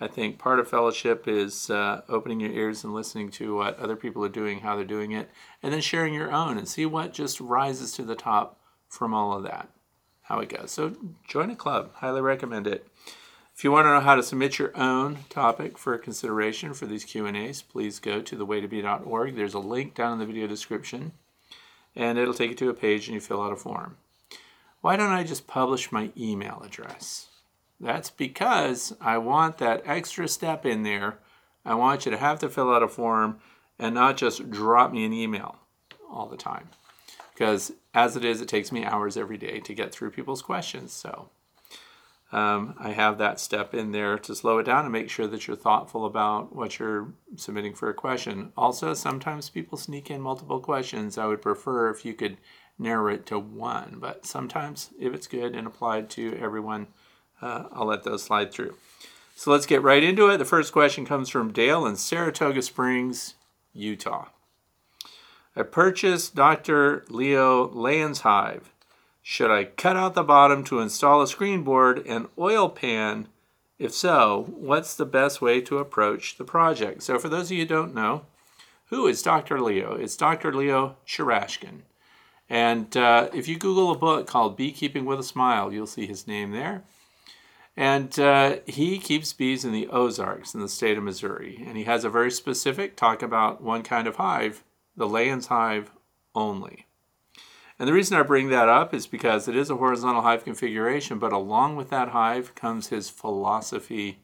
I 0.00 0.08
think 0.08 0.38
part 0.38 0.58
of 0.58 0.70
fellowship 0.70 1.28
is 1.28 1.68
uh, 1.68 2.00
opening 2.08 2.40
your 2.40 2.50
ears 2.50 2.82
and 2.82 2.94
listening 2.94 3.30
to 3.32 3.56
what 3.56 3.78
other 3.78 3.94
people 3.94 4.24
are 4.24 4.30
doing, 4.30 4.60
how 4.60 4.74
they're 4.74 4.86
doing 4.86 5.12
it, 5.12 5.28
and 5.62 5.70
then 5.70 5.82
sharing 5.82 6.14
your 6.14 6.32
own 6.32 6.56
and 6.56 6.66
see 6.66 6.86
what 6.86 7.12
just 7.12 7.42
rises 7.42 7.92
to 7.92 8.04
the 8.04 8.14
top 8.14 8.58
from 8.88 9.12
all 9.12 9.36
of 9.36 9.42
that, 9.42 9.68
how 10.22 10.38
it 10.38 10.48
goes. 10.48 10.70
So 10.70 10.96
join 11.28 11.50
a 11.50 11.56
club. 11.56 11.90
Highly 11.96 12.22
recommend 12.22 12.66
it. 12.66 12.88
If 13.56 13.62
you 13.62 13.70
want 13.70 13.86
to 13.86 13.90
know 13.90 14.00
how 14.00 14.16
to 14.16 14.22
submit 14.22 14.58
your 14.58 14.76
own 14.76 15.18
topic 15.28 15.78
for 15.78 15.96
consideration 15.96 16.74
for 16.74 16.86
these 16.86 17.04
Q&As, 17.04 17.62
please 17.62 18.00
go 18.00 18.20
to 18.20 18.36
thewaytobee.org. 18.36 19.36
There's 19.36 19.54
a 19.54 19.60
link 19.60 19.94
down 19.94 20.14
in 20.14 20.18
the 20.18 20.26
video 20.26 20.48
description, 20.48 21.12
and 21.94 22.18
it'll 22.18 22.34
take 22.34 22.50
you 22.50 22.56
to 22.56 22.70
a 22.70 22.74
page 22.74 23.06
and 23.06 23.14
you 23.14 23.20
fill 23.20 23.40
out 23.40 23.52
a 23.52 23.56
form. 23.56 23.96
Why 24.80 24.96
don't 24.96 25.12
I 25.12 25.22
just 25.22 25.46
publish 25.46 25.92
my 25.92 26.10
email 26.16 26.62
address? 26.64 27.28
That's 27.80 28.10
because 28.10 28.92
I 29.00 29.18
want 29.18 29.58
that 29.58 29.82
extra 29.86 30.26
step 30.26 30.66
in 30.66 30.82
there. 30.82 31.18
I 31.64 31.74
want 31.76 32.06
you 32.06 32.10
to 32.10 32.18
have 32.18 32.40
to 32.40 32.48
fill 32.48 32.74
out 32.74 32.82
a 32.82 32.88
form 32.88 33.38
and 33.78 33.94
not 33.94 34.16
just 34.16 34.50
drop 34.50 34.92
me 34.92 35.04
an 35.04 35.12
email 35.12 35.56
all 36.10 36.26
the 36.26 36.36
time. 36.36 36.70
Because 37.32 37.72
as 37.94 38.16
it 38.16 38.24
is, 38.24 38.40
it 38.40 38.48
takes 38.48 38.72
me 38.72 38.84
hours 38.84 39.16
every 39.16 39.38
day 39.38 39.60
to 39.60 39.74
get 39.74 39.92
through 39.92 40.10
people's 40.10 40.42
questions. 40.42 40.92
So 40.92 41.28
um, 42.34 42.74
I 42.80 42.90
have 42.90 43.18
that 43.18 43.38
step 43.38 43.74
in 43.74 43.92
there 43.92 44.18
to 44.18 44.34
slow 44.34 44.58
it 44.58 44.64
down 44.64 44.84
and 44.84 44.92
make 44.92 45.08
sure 45.08 45.28
that 45.28 45.46
you're 45.46 45.56
thoughtful 45.56 46.04
about 46.04 46.52
what 46.54 46.80
you're 46.80 47.12
submitting 47.36 47.74
for 47.74 47.88
a 47.88 47.94
question. 47.94 48.52
Also, 48.56 48.92
sometimes 48.92 49.48
people 49.48 49.78
sneak 49.78 50.10
in 50.10 50.20
multiple 50.20 50.58
questions. 50.58 51.16
I 51.16 51.26
would 51.26 51.40
prefer 51.40 51.90
if 51.90 52.04
you 52.04 52.12
could 52.12 52.38
narrow 52.76 53.14
it 53.14 53.24
to 53.26 53.38
one, 53.38 53.98
but 54.00 54.26
sometimes 54.26 54.90
if 54.98 55.14
it's 55.14 55.28
good 55.28 55.54
and 55.54 55.64
applied 55.64 56.10
to 56.10 56.36
everyone, 56.42 56.88
uh, 57.40 57.66
I'll 57.70 57.86
let 57.86 58.02
those 58.02 58.24
slide 58.24 58.50
through. 58.50 58.74
So 59.36 59.52
let's 59.52 59.66
get 59.66 59.82
right 59.82 60.02
into 60.02 60.28
it. 60.28 60.38
The 60.38 60.44
first 60.44 60.72
question 60.72 61.06
comes 61.06 61.28
from 61.28 61.52
Dale 61.52 61.86
in 61.86 61.94
Saratoga 61.94 62.62
Springs, 62.62 63.34
Utah. 63.72 64.26
I 65.54 65.62
purchased 65.62 66.34
Dr. 66.34 67.04
Leo 67.08 67.68
Layens 67.68 68.22
Hive 68.22 68.73
should 69.26 69.50
I 69.50 69.64
cut 69.64 69.96
out 69.96 70.12
the 70.12 70.22
bottom 70.22 70.64
to 70.64 70.80
install 70.80 71.22
a 71.22 71.26
screen 71.26 71.62
board 71.62 72.04
and 72.06 72.28
oil 72.38 72.68
pan? 72.68 73.28
If 73.78 73.94
so, 73.94 74.52
what's 74.54 74.94
the 74.94 75.06
best 75.06 75.40
way 75.40 75.62
to 75.62 75.78
approach 75.78 76.36
the 76.36 76.44
project? 76.44 77.02
So 77.02 77.18
for 77.18 77.30
those 77.30 77.46
of 77.46 77.52
you 77.52 77.62
who 77.62 77.68
don't 77.68 77.94
know, 77.94 78.26
who 78.90 79.06
is 79.06 79.22
Dr. 79.22 79.62
Leo? 79.62 79.94
It's 79.94 80.14
Dr. 80.14 80.52
Leo 80.52 80.96
Sharashkin. 81.06 81.80
And 82.50 82.94
uh, 82.98 83.30
if 83.32 83.48
you 83.48 83.58
Google 83.58 83.92
a 83.92 83.98
book 83.98 84.26
called 84.26 84.58
Beekeeping 84.58 85.06
with 85.06 85.20
a 85.20 85.24
Smile, 85.24 85.72
you'll 85.72 85.86
see 85.86 86.06
his 86.06 86.26
name 86.26 86.52
there. 86.52 86.82
And 87.78 88.16
uh, 88.20 88.58
he 88.66 88.98
keeps 88.98 89.32
bees 89.32 89.64
in 89.64 89.72
the 89.72 89.88
Ozarks 89.88 90.52
in 90.52 90.60
the 90.60 90.68
state 90.68 90.98
of 90.98 91.02
Missouri. 91.02 91.64
And 91.66 91.78
he 91.78 91.84
has 91.84 92.04
a 92.04 92.10
very 92.10 92.30
specific 92.30 92.94
talk 92.94 93.22
about 93.22 93.62
one 93.62 93.84
kind 93.84 94.06
of 94.06 94.16
hive, 94.16 94.62
the 94.94 95.08
Layens 95.08 95.46
hive 95.46 95.90
only. 96.34 96.84
And 97.84 97.88
the 97.90 97.92
reason 97.92 98.16
I 98.16 98.22
bring 98.22 98.48
that 98.48 98.70
up 98.70 98.94
is 98.94 99.06
because 99.06 99.46
it 99.46 99.54
is 99.54 99.68
a 99.68 99.76
horizontal 99.76 100.22
hive 100.22 100.42
configuration, 100.42 101.18
but 101.18 101.34
along 101.34 101.76
with 101.76 101.90
that 101.90 102.08
hive 102.08 102.54
comes 102.54 102.86
his 102.86 103.10
philosophy 103.10 104.20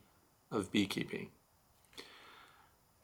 of 0.50 0.72
beekeeping. 0.72 1.28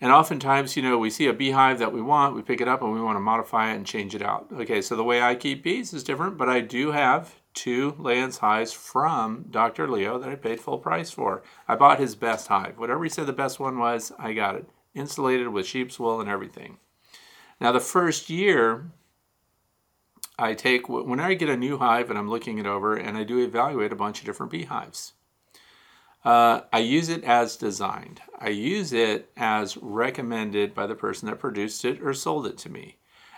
And 0.01 0.11
oftentimes, 0.11 0.75
you 0.75 0.83
know, 0.83 0.97
we 0.97 1.11
see 1.11 1.27
a 1.27 1.35
beehive 1.35 1.79
that 1.81 1.93
we 1.93 2.01
want, 2.01 2.35
we 2.35 2.41
pick 2.41 2.63
it 2.63 2.69
up 2.69 2.81
and 2.81 2.91
we 2.91 3.03
want 3.03 3.17
to 3.17 3.21
modify 3.21 3.71
it 3.71 3.77
and 3.77 3.85
change 3.85 4.15
it 4.15 4.23
out. 4.23 4.47
Okay, 4.51 4.81
so 4.81 4.97
the 4.97 5.05
way 5.05 5.21
I 5.21 5.35
keep 5.35 5.63
bees 5.63 5.93
is 5.93 6.03
different, 6.03 6.39
but 6.39 6.49
I 6.49 6.61
do 6.63 6.93
have 6.93 7.35
two 7.53 7.93
Layens 7.99 8.39
hives 8.39 8.73
from 8.73 9.45
Dr. 9.51 9.87
Leo 9.87 10.19
that 10.19 10.31
I 10.31 10.37
paid 10.37 10.59
full 10.59 10.79
price 10.79 11.11
for. 11.11 11.43
I 11.69 11.77
bought 11.77 12.01
his 12.01 12.15
best 12.15 12.49
hive. 12.49 12.79
Whatever 12.79 13.05
he 13.05 13.11
said 13.11 13.27
the 13.27 13.35
best 13.35 13.61
one 13.61 13.79
was, 13.79 14.11
I 14.19 14.33
got 14.33 14.55
it. 14.55 14.67
Insulated 14.95 15.49
with 15.49 15.67
sheep's 15.67 16.01
wool 16.01 16.19
and 16.19 16.31
everything. 16.31 16.79
Now, 17.61 17.73
the 17.73 17.79
first 17.81 18.31
year, 18.31 18.87
I 20.39 20.55
take, 20.55 20.89
when 20.89 21.21
I 21.21 21.35
get 21.35 21.49
a 21.49 21.57
new 21.57 21.79
hive 21.79 22.11
and 22.11 22.19
I'm 22.19 22.29
looking 22.29 22.59
it 22.59 22.67
over, 22.67 22.95
and 22.95 23.17
I 23.17 23.25
do 23.25 23.39
evaluate 23.39 23.93
a 23.93 23.97
bunch 23.97 24.21
of 24.21 24.27
different 24.27 24.53
beehives. 24.53 25.15
Uh, 26.25 26.63
I 26.73 26.81
use 26.81 27.09
it 27.09 27.23
as 27.25 27.57
designed. 27.57 28.21
I 28.39 28.49
use 28.49 28.93
it 28.93 29.31
as 29.37 29.77
recommended 29.77 30.75
by 30.75 30.87
the 30.87 30.97
person 30.97 31.29
that 31.29 31.39
produced 31.39 31.85
it 31.85 32.03
or 32.03 32.13
sold 32.13 32.47
it 32.47 32.59
to 32.59 32.69
me. 32.69 32.97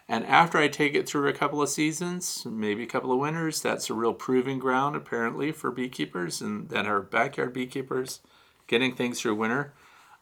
And 0.08 0.24
after 0.24 0.56
I 0.56 0.68
take 0.68 0.94
it 0.94 1.06
through 1.06 1.28
a 1.28 1.34
couple 1.34 1.60
of 1.60 1.68
seasons, 1.68 2.46
maybe 2.46 2.82
a 2.82 2.86
couple 2.86 3.12
of 3.12 3.18
winters, 3.18 3.60
that's 3.60 3.90
a 3.90 3.94
real 3.94 4.14
proving 4.14 4.58
ground 4.58 4.96
apparently 4.96 5.52
for 5.52 5.70
beekeepers 5.70 6.40
and 6.40 6.70
that 6.70 6.86
are 6.86 7.02
backyard 7.02 7.52
beekeepers 7.52 8.20
getting 8.66 8.94
things 8.94 9.20
through 9.20 9.34
winter. 9.34 9.74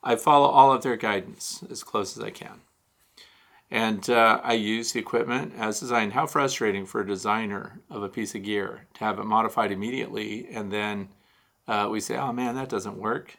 I 0.02 0.16
follow 0.16 0.48
all 0.48 0.72
of 0.72 0.82
their 0.82 0.96
guidance 0.96 1.62
as 1.70 1.84
close 1.84 2.16
as 2.16 2.22
I 2.22 2.30
can. 2.30 2.62
And 3.70 4.08
uh, 4.08 4.40
I 4.44 4.52
use 4.54 4.92
the 4.92 5.00
equipment 5.00 5.52
as 5.56 5.80
designed. 5.80 6.12
How 6.12 6.26
frustrating 6.26 6.86
for 6.86 7.00
a 7.00 7.06
designer 7.06 7.80
of 7.90 8.02
a 8.02 8.08
piece 8.08 8.34
of 8.34 8.44
gear 8.44 8.86
to 8.94 9.00
have 9.04 9.18
it 9.18 9.24
modified 9.24 9.72
immediately 9.72 10.46
and 10.50 10.72
then 10.72 11.08
uh, 11.68 11.88
we 11.90 12.00
say, 12.00 12.16
oh 12.16 12.32
man, 12.32 12.54
that 12.54 12.68
doesn't 12.68 12.96
work. 12.96 13.38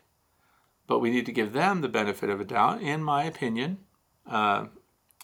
But 0.85 0.99
we 0.99 1.09
need 1.09 1.25
to 1.25 1.31
give 1.31 1.53
them 1.53 1.81
the 1.81 1.89
benefit 1.89 2.29
of 2.29 2.39
a 2.39 2.45
doubt, 2.45 2.81
in 2.81 3.03
my 3.03 3.23
opinion. 3.23 3.79
Uh, 4.25 4.67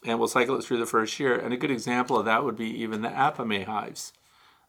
and 0.05 0.19
we'll 0.19 0.27
cycle 0.27 0.57
it 0.57 0.63
through 0.63 0.79
the 0.79 0.85
first 0.85 1.19
year. 1.19 1.35
And 1.35 1.53
a 1.53 1.57
good 1.57 1.71
example 1.71 2.17
of 2.17 2.25
that 2.25 2.43
would 2.43 2.57
be 2.57 2.69
even 2.81 3.01
the 3.01 3.09
Apimaye 3.09 3.65
hives. 3.65 4.13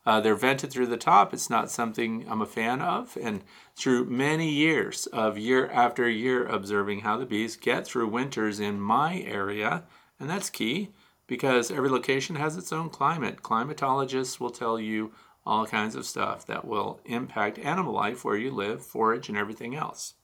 Uh, 0.07 0.21
they're 0.21 0.35
vented 0.35 0.71
through 0.71 0.87
the 0.87 0.97
top. 0.97 1.33
It's 1.33 1.49
not 1.49 1.71
something 1.71 2.27
I'm 2.29 2.43
a 2.43 2.47
fan 2.47 2.83
of. 2.83 3.17
And 3.21 3.43
through 3.75 4.05
many 4.05 4.51
years 4.51 5.07
of 5.07 5.39
year 5.39 5.69
after 5.71 6.09
year 6.09 6.47
observing 6.47 7.01
how 7.01 7.17
the 7.17 7.27
bees 7.27 7.57
get 7.57 7.87
through 7.87 8.09
winters 8.09 8.61
in 8.61 8.81
my 8.81 9.21
area, 9.21 9.85
and 10.19 10.29
that's 10.29 10.51
key 10.51 10.91
because 11.27 11.71
every 11.71 11.89
location 11.89 12.37
has 12.37 12.57
its 12.57 12.73
own 12.73 12.91
climate. 12.91 13.43
Climatologists 13.43 14.39
will 14.39 14.51
tell 14.51 14.79
you 14.79 15.13
all 15.47 15.67
kinds 15.67 15.95
of 15.95 16.07
stuff 16.07 16.47
that 16.47 16.65
will 16.65 17.01
impact 17.05 17.59
animal 17.59 17.93
life 17.93 18.25
where 18.25 18.37
you 18.37 18.51
live, 18.51 18.85
forage, 18.85 19.29
and 19.29 19.37
everything 19.37 19.75
else. 19.75 20.15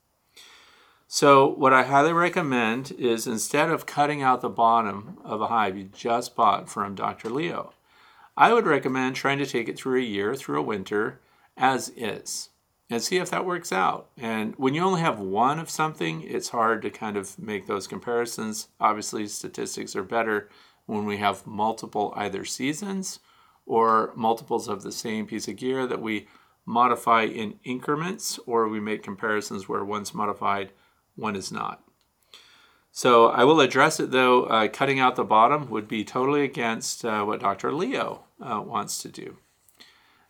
So, 1.06 1.48
what 1.48 1.72
I 1.72 1.82
highly 1.82 2.12
recommend 2.12 2.92
is 2.92 3.26
instead 3.26 3.68
of 3.68 3.84
cutting 3.84 4.22
out 4.22 4.40
the 4.40 4.48
bottom 4.48 5.18
of 5.24 5.40
a 5.40 5.48
hive 5.48 5.76
you 5.76 5.84
just 5.84 6.36
bought 6.36 6.68
from 6.68 6.94
Dr. 6.94 7.28
Leo, 7.28 7.72
I 8.36 8.52
would 8.52 8.64
recommend 8.64 9.16
trying 9.16 9.38
to 9.38 9.46
take 9.46 9.68
it 9.68 9.76
through 9.76 9.98
a 9.98 10.04
year, 10.04 10.36
through 10.36 10.60
a 10.60 10.62
winter, 10.62 11.20
as 11.56 11.88
is, 11.96 12.50
and 12.90 13.00
see 13.00 13.18
if 13.18 13.30
that 13.30 13.46
works 13.46 13.72
out. 13.72 14.10
And 14.18 14.54
when 14.56 14.74
you 14.74 14.82
only 14.82 15.00
have 15.00 15.20
one 15.20 15.60
of 15.60 15.70
something, 15.70 16.22
it's 16.22 16.48
hard 16.48 16.82
to 16.82 16.90
kind 16.90 17.16
of 17.16 17.38
make 17.38 17.66
those 17.66 17.86
comparisons. 17.86 18.68
Obviously, 18.80 19.28
statistics 19.28 19.94
are 19.94 20.02
better 20.02 20.50
when 20.86 21.06
we 21.06 21.18
have 21.18 21.46
multiple 21.46 22.12
either 22.16 22.44
seasons 22.44 23.20
or 23.64 24.12
multiples 24.16 24.66
of 24.66 24.82
the 24.82 24.90
same 24.90 25.26
piece 25.26 25.46
of 25.46 25.54
gear 25.54 25.86
that 25.86 26.02
we 26.02 26.26
modify 26.66 27.22
in 27.22 27.58
increments, 27.64 28.38
or 28.44 28.68
we 28.68 28.80
make 28.80 29.02
comparisons 29.02 29.68
where 29.68 29.84
one's 29.84 30.12
modified 30.12 30.72
one 31.14 31.36
is 31.36 31.52
not. 31.52 31.82
So 32.92 33.26
I 33.26 33.44
will 33.44 33.60
address 33.60 34.00
it 34.00 34.10
though. 34.10 34.44
Uh, 34.44 34.68
cutting 34.68 34.98
out 34.98 35.14
the 35.14 35.24
bottom 35.24 35.70
would 35.70 35.86
be 35.86 36.04
totally 36.04 36.42
against 36.42 37.04
uh, 37.04 37.22
what 37.24 37.40
Dr. 37.40 37.72
Leo 37.72 38.24
uh, 38.40 38.60
wants 38.60 39.00
to 39.02 39.08
do. 39.08 39.36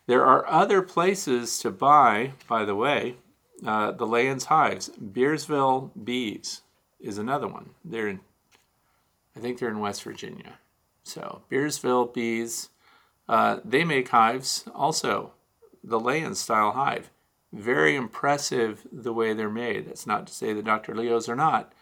There 0.07 0.25
are 0.25 0.47
other 0.47 0.81
places 0.81 1.59
to 1.59 1.71
buy, 1.71 2.33
by 2.47 2.65
the 2.65 2.75
way, 2.75 3.15
uh, 3.65 3.91
the 3.91 4.07
Layens 4.07 4.45
hives. 4.45 4.89
Bearsville 4.99 5.91
Bees 6.03 6.61
is 6.99 7.17
another 7.17 7.47
one. 7.47 7.71
They're 7.85 8.07
in, 8.07 8.19
I 9.35 9.39
think 9.39 9.59
they're 9.59 9.69
in 9.69 9.79
West 9.79 10.03
Virginia. 10.03 10.59
So 11.03 11.41
Bearsville 11.49 12.13
Bees, 12.13 12.69
uh, 13.29 13.59
they 13.63 13.83
make 13.83 14.09
hives 14.09 14.65
also, 14.73 15.31
the 15.83 15.99
Layens 15.99 16.37
style 16.37 16.71
hive 16.71 17.09
very 17.53 17.95
impressive 17.95 18.87
the 18.91 19.13
way 19.13 19.33
they're 19.33 19.49
made. 19.49 19.87
That's 19.87 20.07
not 20.07 20.27
to 20.27 20.33
say 20.33 20.53
that 20.53 20.65
Dr. 20.65 20.95
Leo's 20.95 21.27
are 21.27 21.35
not. 21.35 21.73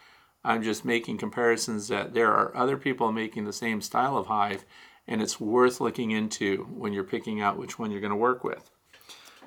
I'm 0.43 0.63
just 0.63 0.85
making 0.85 1.17
comparisons 1.17 1.89
that 1.89 2.13
there 2.13 2.31
are 2.31 2.55
other 2.55 2.77
people 2.77 3.11
making 3.11 3.45
the 3.45 3.53
same 3.53 3.81
style 3.81 4.17
of 4.17 4.27
hive, 4.27 4.65
and 5.09 5.21
it's 5.21 5.41
worth 5.41 5.81
looking 5.81 6.11
into 6.11 6.65
when 6.71 6.93
you're 6.93 7.03
picking 7.03 7.41
out 7.41 7.57
which 7.57 7.77
one 7.77 7.91
you're 7.91 7.99
going 7.99 8.11
to 8.11 8.15
work 8.15 8.43
with. 8.43 8.69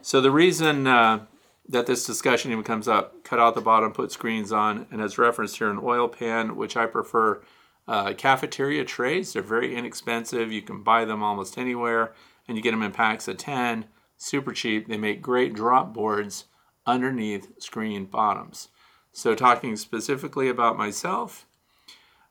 So 0.03 0.21
the 0.21 0.33
reason 0.33 0.89
uh, 0.89 1.27
that 1.69 1.87
this 1.87 2.05
discussion 2.05 2.51
even 2.51 2.65
comes 2.65 2.89
up, 2.89 3.23
cut 3.23 3.39
out 3.39 3.55
the 3.55 3.61
bottom, 3.61 3.93
put 3.93 4.11
screens 4.11 4.51
on, 4.51 4.87
and 4.91 5.01
as 5.01 5.17
referenced 5.17 5.57
here, 5.57 5.71
an 5.71 5.81
oil 5.81 6.09
pan, 6.09 6.57
which 6.57 6.77
I 6.77 6.87
prefer 6.87 7.43
uh, 7.87 8.13
cafeteria 8.15 8.85
trays. 8.85 9.33
They're 9.33 9.43
very 9.43 9.77
inexpensive. 9.77 10.51
You 10.51 10.63
can 10.63 10.83
buy 10.83 11.05
them 11.05 11.23
almost 11.23 11.57
anywhere, 11.57 12.13
and 12.49 12.57
you 12.57 12.63
get 12.63 12.73
them 12.73 12.83
in 12.83 12.93
packs 12.93 13.29
of 13.29 13.39
10 13.39 13.87
super 14.17 14.53
cheap. 14.53 14.89
They 14.89 14.97
make 14.97 15.23
great 15.23 15.55
drop 15.55 15.95
boards 15.95 16.47
underneath 16.87 17.63
screen 17.63 18.07
bottoms. 18.07 18.69
So, 19.13 19.35
talking 19.35 19.77
specifically 19.77 20.49
about 20.49 20.79
myself, 20.79 21.47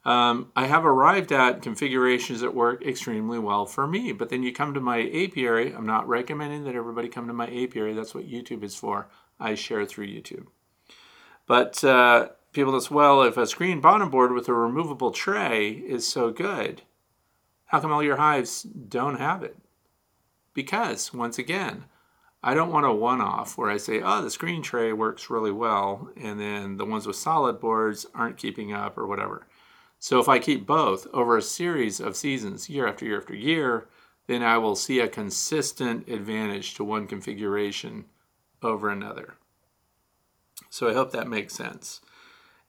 um, 0.04 0.52
I 0.56 0.66
have 0.66 0.86
arrived 0.86 1.32
at 1.32 1.62
configurations 1.62 2.42
that 2.42 2.56
work 2.56 2.86
extremely 2.86 3.38
well 3.38 3.66
for 3.66 3.88
me. 3.88 4.12
But 4.12 4.30
then 4.30 4.44
you 4.44 4.52
come 4.52 4.74
to 4.74 4.82
my 4.82 5.00
apiary. 5.00 5.74
I'm 5.74 5.86
not 5.86 6.08
recommending 6.08 6.64
that 6.64 6.76
everybody 6.76 7.08
come 7.08 7.28
to 7.28 7.34
my 7.34 7.48
apiary. 7.48 7.94
That's 7.94 8.16
what 8.16 8.28
YouTube 8.30 8.64
is 8.64 8.76
for. 8.76 9.10
I 9.40 9.56
share 9.56 9.86
through 9.86 10.08
YouTube. 10.08 10.48
But 11.46 11.84
uh, 11.84 12.30
people 12.52 12.76
as 12.76 12.90
well, 12.90 13.22
if 13.24 13.38
a 13.38 13.46
screen 13.46 13.82
bottom 13.82 14.10
board 14.10 14.32
with 14.32 14.48
a 14.48 14.54
removable 14.54 15.12
tray 15.12 15.70
is 15.70 16.08
so 16.08 16.32
good, 16.32 16.82
how 17.66 17.80
come 17.80 17.92
all 17.92 18.04
your 18.04 18.18
hives 18.18 18.64
don't 18.64 19.20
have 19.20 19.44
it? 19.44 19.56
Because, 20.54 21.14
once 21.14 21.38
again, 21.38 21.86
I 22.44 22.54
don't 22.54 22.72
want 22.72 22.86
a 22.86 22.94
one 22.94 23.22
off 23.22 23.58
where 23.58 23.70
I 23.70 23.78
say, 23.78 24.02
oh, 24.02 24.22
the 24.22 24.32
screen 24.32 24.62
tray 24.62 24.92
works 24.94 25.30
really 25.30 25.52
well, 25.52 26.10
and 26.18 26.40
then 26.40 26.78
the 26.78 26.86
ones 26.86 27.06
with 27.06 27.16
solid 27.16 27.60
boards 27.60 28.06
aren't 28.16 28.38
keeping 28.38 28.74
up 28.74 28.98
or 28.98 29.06
whatever. 29.08 29.48
So 30.02 30.20
if 30.20 30.28
I 30.28 30.40
keep 30.40 30.66
both 30.66 31.06
over 31.14 31.38
a 31.38 31.44
series 31.44 32.00
of 32.00 32.16
seasons, 32.16 32.72
year 32.72 32.88
after 32.88 33.06
year 33.06 33.20
after 33.20 33.36
year, 33.36 33.88
then 34.26 34.42
I 34.42 34.58
will 34.58 34.76
see 34.76 35.00
a 35.00 35.08
consistent 35.08 36.10
advantage 36.10 36.74
to 36.74 36.84
one 36.84 37.06
configuration 37.06 38.06
over 38.64 38.90
another. 38.90 39.36
So 40.72 40.90
I 40.90 40.96
hope 40.96 41.12
that 41.12 41.28
makes 41.28 41.54
sense. 41.54 42.02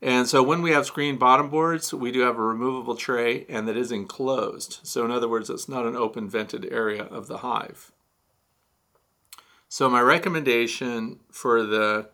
And 0.03 0.29
so 0.29 0.43
when 0.43 0.61
we 0.61 0.73
have 0.73 0.85
screen 0.85 1.17
bottom 1.17 1.49
boards, 1.49 1.95
we 1.95 2.13
do 2.13 2.21
have 2.21 2.37
a 2.37 2.43
removable 2.43 2.97
tray 2.97 3.47
and 3.49 3.67
that 3.67 3.79
is 3.79 3.91
enclosed. 3.91 4.81
So 4.83 5.03
in 5.03 5.11
other 5.11 5.29
words, 5.29 5.49
it's 5.49 5.71
not 5.71 5.87
an 5.87 5.97
open 5.97 6.29
vented 6.29 6.71
area 6.71 7.05
of 7.05 7.29
the 7.29 7.39
hive. 7.39 7.93
So 9.71 9.89
my 9.89 10.03
recommendation 10.03 11.21
for 11.31 11.63
the 11.63 12.11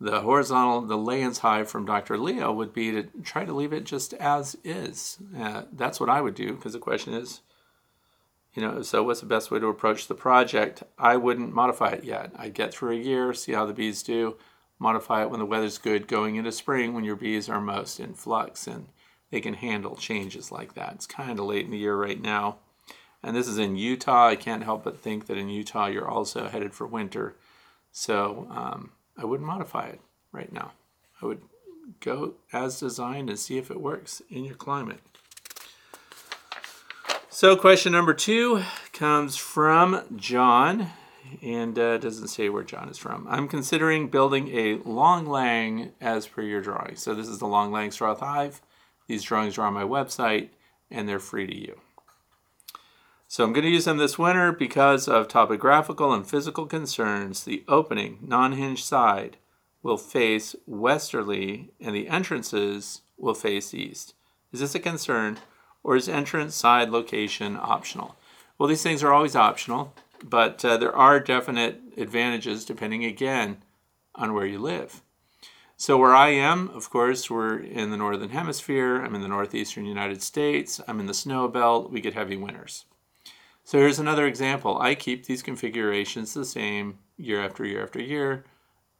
the 0.00 0.20
horizontal, 0.20 0.82
the 0.82 0.96
Layens 0.96 1.38
hive 1.38 1.68
from 1.68 1.84
Dr. 1.84 2.16
Leo 2.16 2.52
would 2.52 2.72
be 2.72 2.92
to 2.92 3.04
try 3.22 3.44
to 3.44 3.52
leave 3.52 3.72
it 3.72 3.84
just 3.84 4.14
as 4.14 4.56
is. 4.62 5.18
Uh, 5.36 5.62
that's 5.72 5.98
what 5.98 6.08
I 6.08 6.20
would 6.20 6.34
do 6.34 6.54
because 6.54 6.72
the 6.72 6.78
question 6.78 7.14
is, 7.14 7.40
you 8.54 8.62
know, 8.62 8.82
so 8.82 9.02
what's 9.02 9.20
the 9.20 9.26
best 9.26 9.50
way 9.50 9.58
to 9.58 9.66
approach 9.66 10.06
the 10.06 10.14
project? 10.14 10.82
I 10.98 11.16
wouldn't 11.16 11.54
modify 11.54 11.90
it 11.90 12.04
yet. 12.04 12.32
I'd 12.36 12.54
get 12.54 12.72
through 12.72 12.92
a 12.92 13.00
year, 13.00 13.34
see 13.34 13.52
how 13.52 13.66
the 13.66 13.74
bees 13.74 14.02
do 14.02 14.36
modify 14.78 15.22
it 15.22 15.30
when 15.30 15.40
the 15.40 15.46
weather's 15.46 15.78
good 15.78 16.06
going 16.06 16.36
into 16.36 16.52
spring 16.52 16.94
when 16.94 17.04
your 17.04 17.16
bees 17.16 17.48
are 17.48 17.60
most 17.60 17.98
in 17.98 18.14
flux 18.14 18.66
and 18.66 18.86
they 19.30 19.40
can 19.40 19.54
handle 19.54 19.96
changes 19.96 20.52
like 20.52 20.74
that. 20.74 20.92
It's 20.94 21.06
kind 21.06 21.38
of 21.38 21.46
late 21.46 21.64
in 21.64 21.70
the 21.70 21.78
year 21.78 21.96
right 21.96 22.20
now. 22.20 22.58
And 23.22 23.36
this 23.36 23.48
is 23.48 23.58
in 23.58 23.76
Utah. 23.76 24.28
I 24.28 24.36
can't 24.36 24.62
help 24.62 24.84
but 24.84 24.98
think 24.98 25.26
that 25.26 25.36
in 25.36 25.48
Utah 25.48 25.86
you're 25.86 26.08
also 26.08 26.48
headed 26.48 26.72
for 26.72 26.86
winter. 26.86 27.36
So 27.90 28.46
um, 28.50 28.92
I 29.18 29.24
wouldn't 29.24 29.46
modify 29.46 29.88
it 29.88 30.00
right 30.32 30.52
now. 30.52 30.72
I 31.20 31.26
would 31.26 31.42
go 32.00 32.34
as 32.52 32.80
designed 32.80 33.28
and 33.28 33.38
see 33.38 33.58
if 33.58 33.70
it 33.70 33.80
works 33.80 34.22
in 34.30 34.44
your 34.44 34.54
climate. 34.54 35.00
So, 37.28 37.56
question 37.56 37.92
number 37.92 38.14
two 38.14 38.62
comes 38.92 39.36
from 39.36 40.02
John 40.16 40.90
and 41.42 41.78
uh, 41.78 41.98
doesn't 41.98 42.28
say 42.28 42.48
where 42.48 42.62
John 42.62 42.88
is 42.88 42.98
from. 42.98 43.26
I'm 43.28 43.48
considering 43.48 44.08
building 44.08 44.48
a 44.48 44.76
long 44.88 45.26
lang 45.26 45.92
as 46.00 46.26
per 46.26 46.42
your 46.42 46.60
drawing. 46.60 46.96
So 46.96 47.14
this 47.14 47.28
is 47.28 47.38
the 47.38 47.46
long 47.46 47.70
Langstroth 47.70 48.20
hive. 48.20 48.60
These 49.06 49.22
drawings 49.22 49.58
are 49.58 49.62
on 49.62 49.74
my 49.74 49.84
website 49.84 50.50
and 50.90 51.08
they're 51.08 51.18
free 51.18 51.46
to 51.46 51.56
you. 51.56 51.78
So 53.28 53.44
I'm 53.44 53.52
going 53.52 53.64
to 53.64 53.70
use 53.70 53.84
them 53.84 53.98
this 53.98 54.18
winter 54.18 54.50
because 54.50 55.06
of 55.06 55.28
topographical 55.28 56.12
and 56.12 56.26
physical 56.26 56.66
concerns. 56.66 57.44
The 57.44 57.62
opening, 57.68 58.18
non-hinged 58.22 58.84
side, 58.84 59.36
will 59.82 59.98
face 59.98 60.56
westerly 60.66 61.70
and 61.80 61.94
the 61.94 62.08
entrances 62.08 63.02
will 63.16 63.34
face 63.34 63.72
east. 63.72 64.14
Is 64.52 64.60
this 64.60 64.74
a 64.74 64.80
concern 64.80 65.38
or 65.84 65.94
is 65.94 66.08
entrance 66.08 66.56
side 66.56 66.90
location 66.90 67.56
optional? 67.56 68.16
Well, 68.58 68.68
these 68.68 68.82
things 68.82 69.04
are 69.04 69.12
always 69.12 69.36
optional 69.36 69.94
but 70.24 70.64
uh, 70.64 70.76
there 70.76 70.94
are 70.94 71.20
definite 71.20 71.80
advantages 71.96 72.64
depending 72.64 73.04
again 73.04 73.58
on 74.14 74.34
where 74.34 74.46
you 74.46 74.58
live. 74.58 75.02
So, 75.76 75.96
where 75.96 76.14
I 76.14 76.30
am, 76.30 76.70
of 76.70 76.90
course, 76.90 77.30
we're 77.30 77.58
in 77.58 77.90
the 77.90 77.96
northern 77.96 78.30
hemisphere. 78.30 78.96
I'm 78.96 79.14
in 79.14 79.22
the 79.22 79.28
northeastern 79.28 79.84
United 79.84 80.22
States. 80.22 80.80
I'm 80.88 80.98
in 80.98 81.06
the 81.06 81.14
snow 81.14 81.46
belt. 81.46 81.92
We 81.92 82.00
get 82.00 82.14
heavy 82.14 82.36
winters. 82.36 82.84
So, 83.68 83.76
here's 83.76 83.98
another 83.98 84.26
example. 84.26 84.78
I 84.80 84.94
keep 84.94 85.26
these 85.26 85.42
configurations 85.42 86.32
the 86.32 86.46
same 86.46 87.00
year 87.18 87.44
after 87.44 87.66
year 87.66 87.82
after 87.82 88.00
year 88.00 88.46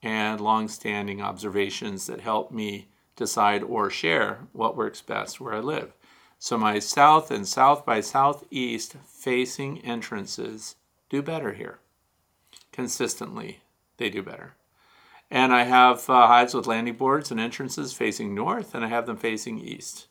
and 0.03 0.43
long-standing 0.43 1.23
observations 1.23 2.07
that 2.07 2.21
help 2.21 2.53
me 2.53 2.89
decide 3.17 3.63
or 3.63 3.89
share 3.89 4.41
what 4.53 4.77
works 4.77 5.01
best 5.01 5.41
where 5.41 5.55
I 5.55 5.61
live. 5.61 5.95
So 6.39 6.59
my 6.59 6.81
south 6.81 7.31
and 7.31 7.49
south 7.49 7.87
by 7.87 8.03
southeast 8.03 8.97
facing 9.07 9.79
entrances 9.87 10.77
do 11.09 11.23
better 11.23 11.55
here. 11.55 11.79
Consistently, 12.71 13.61
they 13.97 14.11
do 14.11 14.23
better. 14.23 14.53
And 15.31 15.55
I 15.55 15.63
have 15.63 16.11
uh, 16.11 16.27
hives 16.27 16.53
with 16.53 16.67
landing 16.67 16.97
boards 16.97 17.31
and 17.31 17.41
entrances 17.41 17.95
facing 17.95 18.35
north, 18.35 18.75
and 18.75 18.85
I 18.85 18.89
have 18.89 19.07
them 19.07 19.17
facing 19.17 19.61
east. 19.61 20.08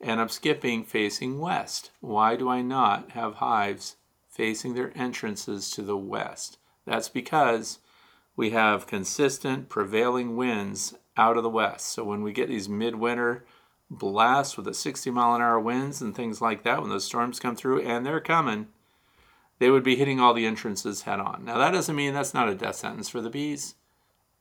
And 0.00 0.20
I'm 0.20 0.28
skipping 0.28 0.84
facing 0.84 1.38
west. 1.38 1.90
Why 2.00 2.36
do 2.36 2.48
I 2.48 2.62
not 2.62 3.12
have 3.12 3.34
hives 3.34 3.96
facing 4.28 4.74
their 4.74 4.92
entrances 4.96 5.70
to 5.70 5.82
the 5.82 5.96
west? 5.96 6.58
That's 6.84 7.08
because 7.08 7.78
we 8.36 8.50
have 8.50 8.86
consistent 8.86 9.68
prevailing 9.68 10.36
winds 10.36 10.94
out 11.16 11.36
of 11.36 11.42
the 11.42 11.50
west. 11.50 11.86
So 11.86 12.04
when 12.04 12.22
we 12.22 12.32
get 12.32 12.48
these 12.48 12.68
midwinter 12.68 13.44
blasts 13.90 14.56
with 14.56 14.66
the 14.66 14.74
60 14.74 15.10
mile 15.10 15.34
an 15.36 15.42
hour 15.42 15.60
winds 15.60 16.02
and 16.02 16.14
things 16.14 16.40
like 16.40 16.64
that, 16.64 16.80
when 16.80 16.90
those 16.90 17.04
storms 17.04 17.40
come 17.40 17.56
through, 17.56 17.80
and 17.82 18.04
they're 18.04 18.20
coming, 18.20 18.68
they 19.58 19.70
would 19.70 19.84
be 19.84 19.96
hitting 19.96 20.18
all 20.20 20.34
the 20.34 20.46
entrances 20.46 21.02
head 21.02 21.20
on. 21.20 21.44
Now, 21.44 21.58
that 21.58 21.70
doesn't 21.70 21.94
mean 21.94 22.12
that's 22.12 22.34
not 22.34 22.48
a 22.48 22.54
death 22.54 22.76
sentence 22.76 23.08
for 23.08 23.20
the 23.20 23.30
bees. 23.30 23.76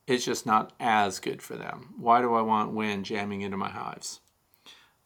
It's 0.07 0.25
just 0.25 0.45
not 0.45 0.73
as 0.79 1.19
good 1.19 1.41
for 1.41 1.55
them. 1.55 1.93
Why 1.97 2.21
do 2.21 2.33
I 2.33 2.41
want 2.41 2.73
wind 2.73 3.05
jamming 3.05 3.41
into 3.41 3.57
my 3.57 3.69
hives? 3.69 4.19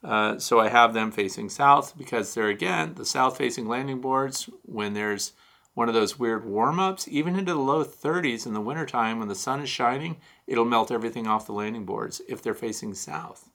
Uh, 0.08 0.40
so 0.40 0.58
I 0.58 0.70
have 0.70 0.94
them 0.94 1.12
facing 1.12 1.50
south 1.50 1.98
because 1.98 2.34
they're 2.34 2.48
again 2.48 2.94
the 2.96 3.06
south 3.06 3.38
facing 3.38 3.68
landing 3.68 4.00
boards 4.00 4.50
when 4.64 4.94
there's 4.94 5.34
one 5.74 5.90
of 5.90 5.94
those 5.94 6.18
weird 6.18 6.46
warm 6.46 6.80
ups, 6.80 7.10
even 7.10 7.38
into 7.38 7.54
the 7.54 7.60
low 7.60 7.84
30s 7.84 8.48
in 8.48 8.54
the 8.54 8.62
wintertime 8.62 9.20
when 9.20 9.28
the 9.28 9.36
sun 9.36 9.62
is 9.62 9.70
shining, 9.70 10.16
it'll 10.48 10.64
melt 10.64 10.92
everything 10.92 11.28
off 11.28 11.46
the 11.46 11.52
landing 11.52 11.84
boards 11.84 12.22
if 12.30 12.42
they're 12.42 12.54
facing 12.54 12.94
south. 12.94 13.50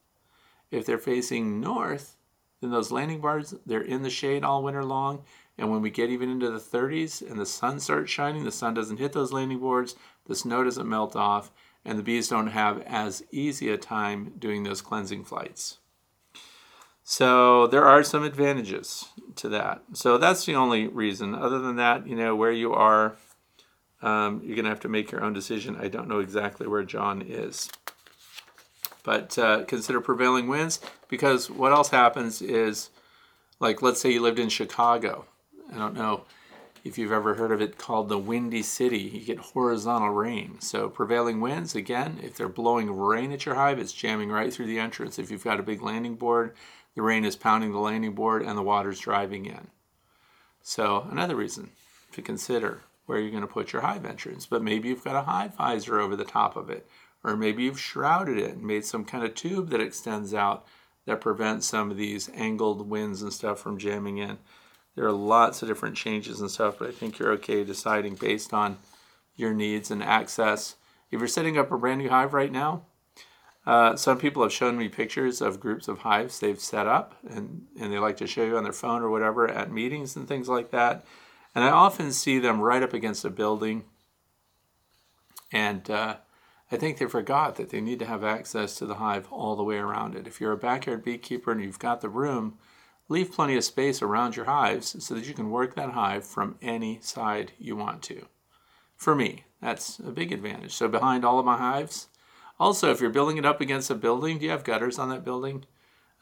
If 0.71 0.85
they're 0.85 0.99
facing 0.99 1.59
north, 1.59 2.17
then 2.61 2.71
those 2.71 2.93
landing 2.93 3.23
boards, 3.23 3.55
they're 3.65 3.81
in 3.81 4.03
the 4.03 4.11
shade 4.11 4.45
all 4.45 4.63
winter 4.63 4.85
long. 4.85 5.25
And 5.57 5.71
when 5.71 5.81
we 5.81 5.91
get 5.91 6.11
even 6.11 6.29
into 6.29 6.51
the 6.51 6.61
30s 6.61 7.29
and 7.29 7.41
the 7.41 7.47
sun 7.47 7.81
starts 7.81 8.11
shining, 8.11 8.45
the 8.45 8.53
sun 8.53 8.75
doesn't 8.75 8.99
hit 8.99 9.15
those 9.15 9.33
landing 9.33 9.59
boards, 9.59 9.97
the 10.27 10.37
snow 10.37 10.63
doesn't 10.63 10.89
melt 10.89 11.17
off, 11.17 11.51
and 11.83 11.99
the 11.99 12.03
bees 12.03 12.29
don't 12.29 12.49
have 12.49 12.83
as 12.83 13.25
easy 13.33 13.71
a 13.71 13.79
time 13.79 14.35
doing 14.39 14.65
those 14.65 14.83
cleansing 14.83 15.25
flights. 15.25 15.79
So 17.05 17.67
there 17.67 17.85
are 17.85 18.03
some 18.03 18.23
advantages 18.23 19.09
to 19.37 19.49
that. 19.51 19.83
So 19.93 20.19
that's 20.19 20.47
the 20.47 20.55
only 20.55 20.87
reason. 20.87 21.35
Other 21.35 21.59
than 21.59 21.77
that, 21.77 22.07
you 22.07 22.17
know, 22.17 22.37
where 22.37 22.53
you 22.53 22.73
are, 22.73 23.17
um, 24.03 24.41
you're 24.45 24.57
going 24.57 24.65
to 24.65 24.71
have 24.71 24.81
to 24.81 24.89
make 24.89 25.11
your 25.11 25.23
own 25.23 25.33
decision. 25.33 25.77
I 25.81 25.89
don't 25.89 26.09
know 26.09 26.21
exactly 26.21 26.67
where 26.67 26.85
John 26.85 27.23
is. 27.23 27.71
But 29.05 29.37
uh, 29.37 29.65
consider 29.65 30.01
prevailing 30.01 30.47
winds 30.47 30.81
because 31.09 31.51
what 31.51 31.73
else 31.73 31.91
happens 31.91 32.41
is, 32.41 32.91
like, 33.59 33.83
let's 33.83 34.01
say 34.01 34.13
you 34.13 34.21
lived 34.21 34.39
in 34.39 34.49
Chicago. 34.49 35.25
I 35.73 35.79
don't 35.79 35.95
know 35.95 36.25
if 36.85 36.99
you've 36.99 37.13
ever 37.13 37.35
heard 37.35 37.53
of 37.53 37.61
it 37.61 37.79
called 37.79 38.09
the 38.09 38.19
Windy 38.19 38.63
City. 38.63 38.99
You 38.99 39.25
get 39.25 39.39
horizontal 39.39 40.11
rain. 40.11 40.61
So 40.61 40.89
prevailing 40.89 41.41
winds, 41.41 41.75
again, 41.75 42.19
if 42.23 42.37
they're 42.37 42.49
blowing 42.49 42.95
rain 42.97 43.33
at 43.33 43.47
your 43.47 43.57
hive, 43.57 43.79
it's 43.79 43.93
jamming 43.93 44.31
right 44.31 44.53
through 44.53 44.67
the 44.67 44.79
entrance. 44.79 45.19
If 45.19 45.31
you've 45.31 45.45
got 45.45 45.61
a 45.61 45.65
big 45.65 45.83
landing 45.83 46.15
board, 46.15 46.55
the 46.95 47.03
rain 47.03 47.25
is 47.25 47.37
pounding 47.37 47.73
the 47.73 47.79
landing 47.79 48.15
board 48.15 48.43
and 48.43 48.57
the 48.57 48.63
water's 48.63 49.01
driving 49.01 49.47
in. 49.47 49.69
So 50.63 51.07
another 51.11 51.37
reason 51.37 51.71
to 52.13 52.23
consider 52.23 52.83
where 53.07 53.19
you're 53.19 53.31
going 53.31 53.43
to 53.43 53.47
put 53.47 53.73
your 53.73 53.83
hive 53.83 54.05
entrance. 54.05 54.47
But 54.47 54.63
maybe 54.63 54.89
you've 54.89 55.05
got 55.05 55.17
a 55.17 55.23
hive 55.23 55.55
visor 55.55 56.01
over 56.01 56.17
the 56.17 56.25
top 56.25 56.57
of 56.57 56.71
it, 56.71 56.87
or 57.25 57.37
maybe 57.37 57.65
you've 57.65 57.81
shrouded 57.81 58.39
it 58.39 58.55
and 58.55 58.63
made 58.63 58.85
some 58.85 59.05
kind 59.05 59.25
of 59.25 59.35
tube 59.35 59.71
that 59.71 59.81
extends 59.81 60.33
out 60.35 60.67
that 61.07 61.21
prevents 61.21 61.67
some 61.67 61.91
of 61.91 61.97
these 61.97 62.31
angled 62.35 62.89
winds 62.89 63.23
and 63.23 63.33
stuff 63.33 63.59
from 63.59 63.79
jamming 63.79 64.19
in. 64.19 64.39
There 64.95 65.07
are 65.07 65.13
lots 65.13 65.63
of 65.63 65.69
different 65.69 65.97
changes 65.97 66.41
and 66.41 66.51
stuff, 66.51 66.79
but 66.79 66.89
I 66.89 66.93
think 66.93 67.19
you're 67.19 67.33
okay 67.33 67.65
deciding 67.65 68.15
based 68.15 68.53
on 68.53 68.79
your 69.35 69.53
needs 69.53 69.91
and 69.91 70.03
access. 70.03 70.77
If 71.11 71.19
you're 71.19 71.29
setting 71.29 71.59
up 71.59 71.73
a 71.73 71.79
brand 71.79 72.01
new 72.01 72.09
hive 72.09 72.35
right 72.35 72.53
now, 72.53 72.85
uh, 73.65 73.95
some 73.95 74.19
people 74.19 74.43
have 74.43 74.53
shown 74.53 74.77
me 74.77 74.89
pictures 74.89 75.41
of 75.41 75.61
groups 75.61 75.87
of 75.87 75.99
hives 75.99 76.41
they've 76.41 76.59
set 76.59 76.87
up 76.87 77.15
and, 77.29 77.67
and 77.81 77.93
they 77.93 77.99
like 77.99 78.17
to 78.17 78.27
show 78.27 78.45
you 78.45 78.57
on 78.57 78.65
their 78.65 78.73
phone 78.73 79.03
or 79.03 79.11
whatever 79.11 79.49
at 79.49 79.71
meetings 79.71 80.17
and 80.17 80.27
things 80.27 80.49
like 80.49 80.71
that. 80.71 81.05
And 81.55 81.65
I 81.65 81.71
often 81.71 82.13
see 82.13 82.39
them 82.39 82.61
right 82.61 82.83
up 82.83 82.93
against 82.93 83.25
a 83.25 83.31
building. 83.31 83.85
And 85.53 85.89
uh, 85.91 86.17
I 86.73 86.77
think 86.77 86.99
they 86.99 87.07
forgot 87.07 87.57
that 87.57 87.69
they 87.69 87.81
need 87.81 87.99
to 88.01 88.07
have 88.07 88.25
access 88.25 88.75
to 88.77 88.87
the 88.87 88.97
hive 88.97 89.29
all 89.31 89.55
the 89.55 89.63
way 89.63 89.77
around 89.77 90.17
it. 90.17 90.27
If 90.27 90.41
you're 90.41 90.53
a 90.53 90.57
backyard 90.57 91.05
beekeeper 91.05 91.53
and 91.53 91.63
you've 91.63 91.79
got 91.79 92.01
the 92.01 92.09
room, 92.09 92.59
leave 93.09 93.31
plenty 93.31 93.57
of 93.57 93.65
space 93.65 94.03
around 94.03 94.35
your 94.35 94.47
hives 94.47 95.05
so 95.05 95.15
that 95.15 95.29
you 95.29 95.35
can 95.35 95.51
work 95.51 95.77
that 95.77 95.91
hive 95.91 96.27
from 96.27 96.57
any 96.63 96.99
side 97.01 97.53
you 97.59 97.77
want 97.77 98.03
to. 98.05 98.27
For 98.97 99.15
me, 99.15 99.45
that's 99.61 99.99
a 99.99 100.11
big 100.11 100.33
advantage. 100.33 100.73
So 100.73 100.89
behind 100.89 101.25
all 101.25 101.39
of 101.39 101.45
my 101.45 101.59
hives, 101.59 102.09
also, 102.63 102.93
if 102.93 103.01
you're 103.01 103.11
building 103.11 103.39
it 103.39 103.45
up 103.45 103.61
against 103.61 103.91
a 103.91 103.95
building, 103.97 104.39
do 104.39 104.45
you 104.45 104.53
have 104.53 104.63
gutters 104.63 104.97
on 104.97 105.09
that 105.09 105.25
building? 105.25 105.65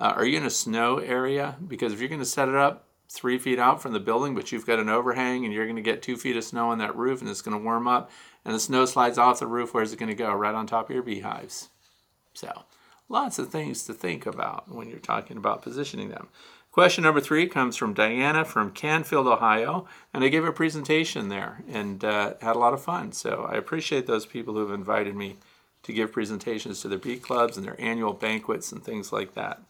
Uh, 0.00 0.14
are 0.16 0.24
you 0.24 0.38
in 0.38 0.46
a 0.46 0.50
snow 0.50 0.96
area? 0.96 1.56
Because 1.68 1.92
if 1.92 2.00
you're 2.00 2.08
going 2.08 2.18
to 2.18 2.24
set 2.24 2.48
it 2.48 2.54
up 2.54 2.86
three 3.10 3.36
feet 3.36 3.58
out 3.58 3.82
from 3.82 3.92
the 3.92 4.00
building, 4.00 4.34
but 4.34 4.50
you've 4.50 4.64
got 4.64 4.78
an 4.78 4.88
overhang 4.88 5.44
and 5.44 5.52
you're 5.52 5.66
going 5.66 5.76
to 5.76 5.82
get 5.82 6.00
two 6.00 6.16
feet 6.16 6.38
of 6.38 6.44
snow 6.44 6.70
on 6.70 6.78
that 6.78 6.96
roof 6.96 7.20
and 7.20 7.28
it's 7.28 7.42
going 7.42 7.54
to 7.54 7.62
warm 7.62 7.86
up 7.86 8.10
and 8.42 8.54
the 8.54 8.60
snow 8.60 8.86
slides 8.86 9.18
off 9.18 9.40
the 9.40 9.46
roof, 9.46 9.74
where's 9.74 9.92
it 9.92 9.98
going 9.98 10.08
to 10.08 10.14
go? 10.14 10.32
Right 10.32 10.54
on 10.54 10.66
top 10.66 10.88
of 10.88 10.94
your 10.94 11.02
beehives. 11.02 11.68
So, 12.32 12.62
lots 13.10 13.38
of 13.38 13.50
things 13.50 13.84
to 13.84 13.92
think 13.92 14.24
about 14.24 14.74
when 14.74 14.88
you're 14.88 14.98
talking 14.98 15.36
about 15.36 15.60
positioning 15.60 16.08
them. 16.08 16.28
Question 16.72 17.04
number 17.04 17.20
three 17.20 17.48
comes 17.48 17.76
from 17.76 17.92
Diana 17.92 18.46
from 18.46 18.70
Canfield, 18.70 19.26
Ohio, 19.26 19.86
and 20.14 20.24
I 20.24 20.28
gave 20.28 20.46
a 20.46 20.52
presentation 20.52 21.28
there 21.28 21.64
and 21.68 22.02
uh, 22.02 22.34
had 22.40 22.56
a 22.56 22.58
lot 22.58 22.72
of 22.72 22.82
fun. 22.82 23.12
So 23.12 23.46
I 23.46 23.56
appreciate 23.56 24.06
those 24.06 24.24
people 24.24 24.54
who 24.54 24.60
have 24.60 24.70
invited 24.70 25.14
me 25.14 25.36
to 25.90 25.96
give 25.96 26.12
presentations 26.12 26.80
to 26.80 26.88
their 26.88 26.98
bee 26.98 27.16
clubs 27.16 27.56
and 27.56 27.66
their 27.66 27.80
annual 27.80 28.12
banquets 28.12 28.72
and 28.72 28.82
things 28.82 29.12
like 29.12 29.34
that. 29.34 29.60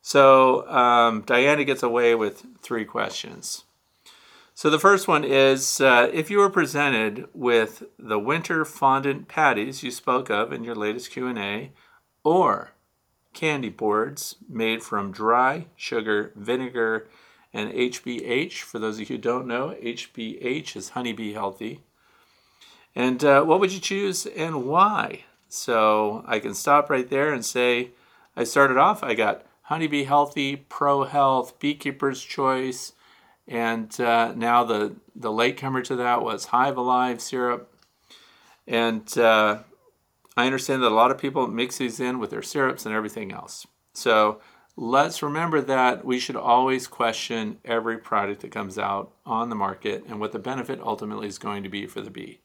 So 0.00 0.68
um, 0.68 1.22
Diana 1.22 1.64
gets 1.64 1.82
away 1.82 2.14
with 2.14 2.44
three 2.62 2.84
questions. 2.84 3.64
So 4.54 4.70
the 4.70 4.78
first 4.78 5.06
one 5.06 5.24
is 5.24 5.80
uh, 5.80 6.10
if 6.12 6.30
you 6.30 6.38
were 6.38 6.50
presented 6.50 7.28
with 7.32 7.84
the 7.98 8.18
winter 8.18 8.64
fondant 8.64 9.28
patties 9.28 9.82
you 9.82 9.90
spoke 9.90 10.30
of 10.30 10.52
in 10.52 10.64
your 10.64 10.74
latest 10.74 11.10
Q&A 11.10 11.72
or 12.24 12.72
candy 13.34 13.68
boards 13.68 14.36
made 14.48 14.82
from 14.82 15.12
dry 15.12 15.66
sugar, 15.76 16.32
vinegar, 16.34 17.06
and 17.52 17.72
HBH. 17.72 18.62
For 18.62 18.78
those 18.78 18.96
of 18.96 19.08
you 19.08 19.16
who 19.16 19.22
don't 19.22 19.46
know, 19.46 19.76
HBH 19.80 20.76
is 20.76 20.88
honeybee 20.90 21.34
healthy. 21.34 21.82
And 22.96 23.22
uh, 23.22 23.44
what 23.44 23.60
would 23.60 23.72
you 23.72 23.80
choose 23.80 24.26
and 24.26 24.64
why? 24.64 25.24
So 25.48 26.22
I 26.26 26.38
can 26.38 26.54
stop 26.54 26.90
right 26.90 27.08
there 27.08 27.32
and 27.32 27.44
say, 27.44 27.90
I 28.36 28.44
started 28.44 28.76
off, 28.76 29.02
I 29.02 29.14
got 29.14 29.44
Honeybee 29.62 30.04
Healthy, 30.04 30.56
Pro 30.56 31.04
Health, 31.04 31.58
Beekeeper's 31.58 32.22
Choice, 32.22 32.92
and 33.46 33.98
uh, 34.00 34.32
now 34.36 34.62
the, 34.64 34.96
the 35.16 35.32
latecomer 35.32 35.82
to 35.82 35.96
that 35.96 36.22
was 36.22 36.46
Hive 36.46 36.76
Alive 36.76 37.20
syrup. 37.20 37.72
And 38.66 39.16
uh, 39.16 39.60
I 40.36 40.46
understand 40.46 40.82
that 40.82 40.92
a 40.92 40.94
lot 40.94 41.10
of 41.10 41.18
people 41.18 41.46
mix 41.48 41.78
these 41.78 41.98
in 41.98 42.18
with 42.18 42.30
their 42.30 42.42
syrups 42.42 42.86
and 42.86 42.94
everything 42.94 43.32
else. 43.32 43.66
So 43.94 44.40
let's 44.76 45.22
remember 45.22 45.60
that 45.62 46.04
we 46.04 46.18
should 46.18 46.36
always 46.36 46.86
question 46.86 47.58
every 47.64 47.98
product 47.98 48.42
that 48.42 48.52
comes 48.52 48.78
out 48.78 49.12
on 49.24 49.48
the 49.48 49.56
market 49.56 50.04
and 50.06 50.20
what 50.20 50.32
the 50.32 50.38
benefit 50.38 50.80
ultimately 50.80 51.26
is 51.26 51.38
going 51.38 51.62
to 51.62 51.68
be 51.68 51.86
for 51.86 52.02
the 52.02 52.10
bee. 52.10 52.40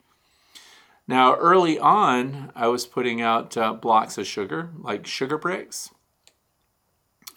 Now, 1.08 1.36
early 1.36 1.78
on, 1.78 2.52
I 2.56 2.68
was 2.68 2.88
putting 2.88 3.22
out 3.22 3.58
uh, 3.58 3.74
blocks 3.74 4.18
of 4.18 4.26
sugar, 4.26 4.70
like 4.80 5.06
sugar 5.06 5.38
bricks. 5.38 5.90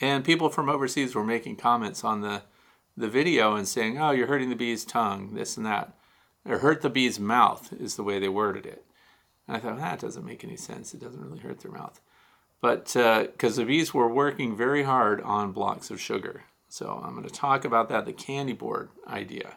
And 0.01 0.25
people 0.25 0.51
from 0.51 0.69
overseas 0.69 1.15
were 1.15 1.25
making 1.25 1.57
comments 1.57 2.05
on 2.05 2.21
the, 2.21 2.43
the 2.97 3.09
video 3.09 3.57
and 3.57 3.67
saying, 3.67 3.99
oh, 3.99 4.13
you're 4.13 4.29
hurting 4.29 4.51
the 4.51 4.57
bee's 4.57 4.85
tongue, 4.85 5.35
this 5.35 5.57
and 5.57 5.67
that. 5.67 5.97
Or 6.49 6.59
hurt 6.59 6.83
the 6.83 6.91
bee's 6.91 7.19
mouth 7.19 7.73
is 7.73 7.97
the 7.97 8.05
way 8.05 8.19
they 8.21 8.29
worded 8.29 8.67
it. 8.67 8.85
And 9.49 9.57
I 9.57 9.61
thought, 9.61 9.79
that 9.79 10.01
doesn't 10.01 10.25
make 10.25 10.45
any 10.45 10.57
sense. 10.57 10.95
It 10.95 11.01
doesn't 11.01 11.23
really 11.23 11.41
hurt 11.41 11.61
their 11.61 11.73
mouth. 11.73 12.01
But 12.61 12.85
because 12.85 13.59
uh, 13.59 13.63
the 13.63 13.67
bees 13.67 13.93
were 13.93 14.13
working 14.13 14.57
very 14.57 14.85
hard 14.85 15.21
on 15.23 15.53
blocks 15.53 15.91
of 15.91 16.01
sugar. 16.01 16.45
So 16.69 17.01
I'm 17.05 17.15
going 17.15 17.27
to 17.27 17.35
talk 17.35 17.65
about 17.65 17.89
that, 17.89 18.07
the 18.07 18.13
candy 18.13 18.53
board 18.53 18.91
idea. 19.09 19.57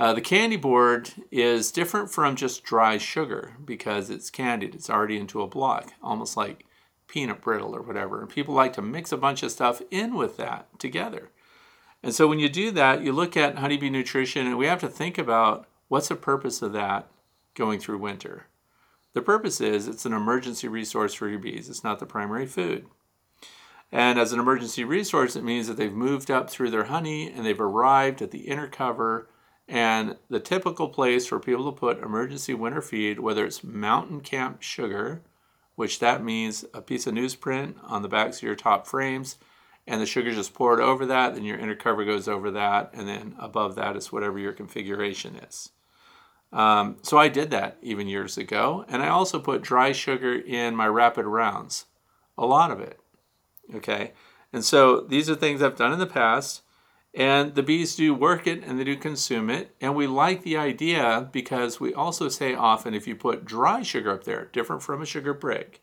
Uh, 0.00 0.14
the 0.14 0.20
candy 0.22 0.56
board 0.56 1.10
is 1.30 1.70
different 1.70 2.10
from 2.10 2.34
just 2.34 2.64
dry 2.64 2.96
sugar 2.96 3.52
because 3.62 4.08
it's 4.08 4.30
candied. 4.30 4.74
It's 4.74 4.88
already 4.88 5.18
into 5.18 5.42
a 5.42 5.46
block, 5.46 5.92
almost 6.02 6.38
like 6.38 6.64
peanut 7.06 7.42
brittle 7.42 7.76
or 7.76 7.82
whatever. 7.82 8.22
And 8.22 8.30
people 8.30 8.54
like 8.54 8.72
to 8.72 8.82
mix 8.82 9.12
a 9.12 9.18
bunch 9.18 9.42
of 9.42 9.52
stuff 9.52 9.82
in 9.90 10.14
with 10.14 10.38
that 10.38 10.68
together. 10.78 11.28
And 12.02 12.14
so 12.14 12.26
when 12.26 12.38
you 12.38 12.48
do 12.48 12.70
that, 12.70 13.02
you 13.02 13.12
look 13.12 13.36
at 13.36 13.58
honeybee 13.58 13.90
nutrition, 13.90 14.46
and 14.46 14.56
we 14.56 14.64
have 14.64 14.80
to 14.80 14.88
think 14.88 15.18
about 15.18 15.68
what's 15.88 16.08
the 16.08 16.16
purpose 16.16 16.62
of 16.62 16.72
that 16.72 17.10
going 17.54 17.78
through 17.78 17.98
winter. 17.98 18.46
The 19.12 19.20
purpose 19.20 19.60
is 19.60 19.86
it's 19.86 20.06
an 20.06 20.14
emergency 20.14 20.66
resource 20.66 21.12
for 21.12 21.28
your 21.28 21.40
bees. 21.40 21.68
It's 21.68 21.84
not 21.84 21.98
the 21.98 22.06
primary 22.06 22.46
food. 22.46 22.86
And 23.92 24.18
as 24.18 24.32
an 24.32 24.40
emergency 24.40 24.82
resource, 24.82 25.36
it 25.36 25.44
means 25.44 25.66
that 25.66 25.76
they've 25.76 25.92
moved 25.92 26.30
up 26.30 26.48
through 26.48 26.70
their 26.70 26.84
honey 26.84 27.30
and 27.30 27.44
they've 27.44 27.60
arrived 27.60 28.22
at 28.22 28.30
the 28.30 28.48
inner 28.48 28.66
cover 28.66 29.28
and 29.70 30.16
the 30.28 30.40
typical 30.40 30.88
place 30.88 31.26
for 31.26 31.38
people 31.38 31.70
to 31.70 31.78
put 31.78 32.02
emergency 32.02 32.52
winter 32.52 32.82
feed, 32.82 33.20
whether 33.20 33.46
it's 33.46 33.62
mountain 33.62 34.20
camp 34.20 34.60
sugar, 34.62 35.22
which 35.76 36.00
that 36.00 36.24
means 36.24 36.64
a 36.74 36.82
piece 36.82 37.06
of 37.06 37.14
newsprint 37.14 37.76
on 37.84 38.02
the 38.02 38.08
backs 38.08 38.38
of 38.38 38.42
your 38.42 38.56
top 38.56 38.84
frames, 38.84 39.38
and 39.86 40.00
the 40.00 40.06
sugar 40.06 40.32
just 40.32 40.54
poured 40.54 40.80
over 40.80 41.06
that, 41.06 41.34
then 41.34 41.44
your 41.44 41.56
inner 41.56 41.76
cover 41.76 42.04
goes 42.04 42.26
over 42.26 42.50
that, 42.50 42.90
and 42.92 43.06
then 43.06 43.36
above 43.38 43.76
that 43.76 43.96
is 43.96 44.10
whatever 44.10 44.40
your 44.40 44.52
configuration 44.52 45.36
is. 45.36 45.70
Um, 46.52 46.96
so 47.02 47.16
I 47.16 47.28
did 47.28 47.52
that 47.52 47.78
even 47.80 48.08
years 48.08 48.36
ago, 48.36 48.84
and 48.88 49.00
I 49.04 49.08
also 49.08 49.38
put 49.38 49.62
dry 49.62 49.92
sugar 49.92 50.34
in 50.34 50.74
my 50.74 50.88
rapid 50.88 51.26
rounds, 51.26 51.86
a 52.36 52.44
lot 52.44 52.72
of 52.72 52.80
it. 52.80 52.98
Okay, 53.72 54.14
and 54.52 54.64
so 54.64 55.00
these 55.00 55.30
are 55.30 55.36
things 55.36 55.62
I've 55.62 55.76
done 55.76 55.92
in 55.92 56.00
the 56.00 56.06
past. 56.06 56.62
And 57.12 57.54
the 57.56 57.62
bees 57.62 57.96
do 57.96 58.14
work 58.14 58.46
it 58.46 58.62
and 58.62 58.78
they 58.78 58.84
do 58.84 58.96
consume 58.96 59.50
it. 59.50 59.74
And 59.80 59.96
we 59.96 60.06
like 60.06 60.42
the 60.42 60.56
idea 60.56 61.28
because 61.32 61.80
we 61.80 61.92
also 61.92 62.28
say 62.28 62.54
often 62.54 62.94
if 62.94 63.08
you 63.08 63.16
put 63.16 63.44
dry 63.44 63.82
sugar 63.82 64.12
up 64.12 64.24
there, 64.24 64.46
different 64.52 64.82
from 64.82 65.02
a 65.02 65.06
sugar 65.06 65.34
brick, 65.34 65.82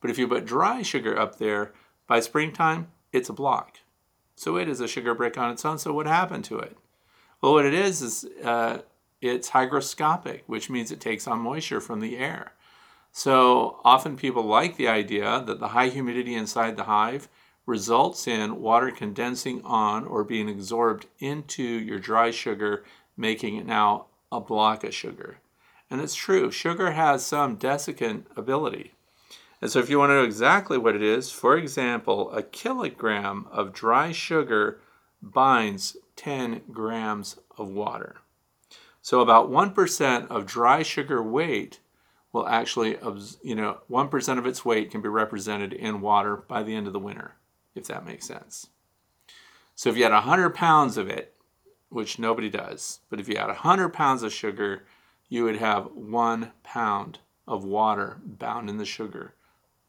but 0.00 0.10
if 0.10 0.18
you 0.18 0.28
put 0.28 0.44
dry 0.44 0.82
sugar 0.82 1.18
up 1.18 1.38
there, 1.38 1.72
by 2.06 2.20
springtime, 2.20 2.88
it's 3.12 3.28
a 3.28 3.32
block. 3.32 3.78
So 4.36 4.56
it 4.56 4.68
is 4.68 4.80
a 4.80 4.88
sugar 4.88 5.14
brick 5.14 5.38
on 5.38 5.50
its 5.50 5.64
own. 5.64 5.78
So 5.78 5.92
what 5.92 6.06
happened 6.06 6.44
to 6.44 6.58
it? 6.58 6.76
Well, 7.40 7.54
what 7.54 7.66
it 7.66 7.74
is 7.74 8.02
is 8.02 8.26
uh, 8.44 8.78
it's 9.20 9.50
hygroscopic, 9.50 10.42
which 10.46 10.70
means 10.70 10.92
it 10.92 11.00
takes 11.00 11.26
on 11.26 11.38
moisture 11.40 11.80
from 11.80 12.00
the 12.00 12.18
air. 12.18 12.52
So 13.12 13.80
often 13.82 14.16
people 14.16 14.42
like 14.42 14.76
the 14.76 14.88
idea 14.88 15.42
that 15.46 15.58
the 15.58 15.68
high 15.68 15.88
humidity 15.88 16.34
inside 16.34 16.76
the 16.76 16.84
hive 16.84 17.28
results 17.66 18.28
in 18.28 18.62
water 18.62 18.92
condensing 18.92 19.60
on 19.62 20.04
or 20.06 20.22
being 20.22 20.48
absorbed 20.48 21.06
into 21.18 21.62
your 21.62 21.98
dry 21.98 22.30
sugar, 22.30 22.84
making 23.16 23.56
it 23.56 23.66
now 23.66 24.06
a 24.30 24.40
block 24.40 24.84
of 24.84 24.94
sugar. 24.94 25.38
And 25.90 26.00
it's 26.00 26.14
true, 26.14 26.50
sugar 26.50 26.92
has 26.92 27.26
some 27.26 27.58
desiccant 27.58 28.24
ability. 28.36 28.92
And 29.60 29.70
so, 29.70 29.78
if 29.78 29.88
you 29.88 29.98
want 29.98 30.10
to 30.10 30.14
know 30.14 30.24
exactly 30.24 30.78
what 30.78 30.94
it 30.94 31.02
is, 31.02 31.30
for 31.30 31.56
example, 31.56 32.30
a 32.32 32.42
kilogram 32.42 33.46
of 33.50 33.72
dry 33.72 34.12
sugar 34.12 34.80
binds 35.22 35.96
10 36.16 36.62
grams 36.70 37.38
of 37.56 37.68
water. 37.68 38.16
So, 39.00 39.20
about 39.20 39.50
1% 39.50 40.28
of 40.28 40.46
dry 40.46 40.82
sugar 40.82 41.22
weight 41.22 41.80
will 42.32 42.46
actually, 42.46 42.98
you 43.42 43.54
know, 43.54 43.78
1% 43.90 44.38
of 44.38 44.46
its 44.46 44.64
weight 44.64 44.90
can 44.90 45.00
be 45.00 45.08
represented 45.08 45.72
in 45.72 46.02
water 46.02 46.36
by 46.36 46.62
the 46.62 46.74
end 46.74 46.86
of 46.86 46.92
the 46.92 46.98
winter 46.98 47.34
if 47.76 47.86
that 47.86 48.06
makes 48.06 48.26
sense. 48.26 48.68
So 49.74 49.90
if 49.90 49.96
you 49.96 50.02
had 50.02 50.12
100 50.12 50.54
pounds 50.54 50.96
of 50.96 51.08
it, 51.08 51.34
which 51.88 52.18
nobody 52.18 52.50
does, 52.50 53.00
but 53.10 53.20
if 53.20 53.28
you 53.28 53.36
had 53.36 53.46
100 53.46 53.90
pounds 53.90 54.22
of 54.22 54.32
sugar, 54.32 54.84
you 55.28 55.44
would 55.44 55.56
have 55.56 55.92
one 55.92 56.52
pound 56.62 57.18
of 57.46 57.64
water 57.64 58.20
bound 58.24 58.68
in 58.68 58.78
the 58.78 58.84
sugar 58.84 59.34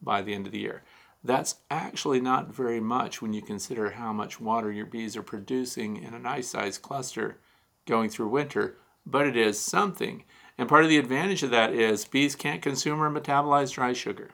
by 0.02 0.22
the 0.22 0.34
end 0.34 0.46
of 0.46 0.52
the 0.52 0.60
year. 0.60 0.84
That's 1.24 1.56
actually 1.72 2.22
not 2.22 2.54
very 2.54 2.80
much 2.80 3.22
when 3.22 3.34
you 3.34 3.42
consider 3.42 3.92
how 3.92 4.14
much 4.14 4.40
water 4.40 4.72
your 4.72 4.86
bees 4.86 5.18
are 5.18 5.24
producing 5.24 5.98
in 5.98 6.14
a 6.14 6.20
nice 6.20 6.50
sized 6.50 6.82
cluster 6.82 7.40
going 7.86 8.10
through 8.10 8.28
winter, 8.30 8.78
but 9.06 9.26
it 9.26 9.36
is 9.36 9.60
something. 9.60 10.24
And 10.58 10.70
part 10.70 10.84
of 10.84 10.90
the 10.90 10.98
advantage 10.98 11.44
of 11.44 11.52
that 11.52 11.74
is 11.74 12.06
bees 12.06 12.36
can't 12.36 12.62
consume 12.62 13.02
or 13.02 13.10
metabolize 13.10 13.74
dry 13.74 13.94
sugar. 13.94 14.32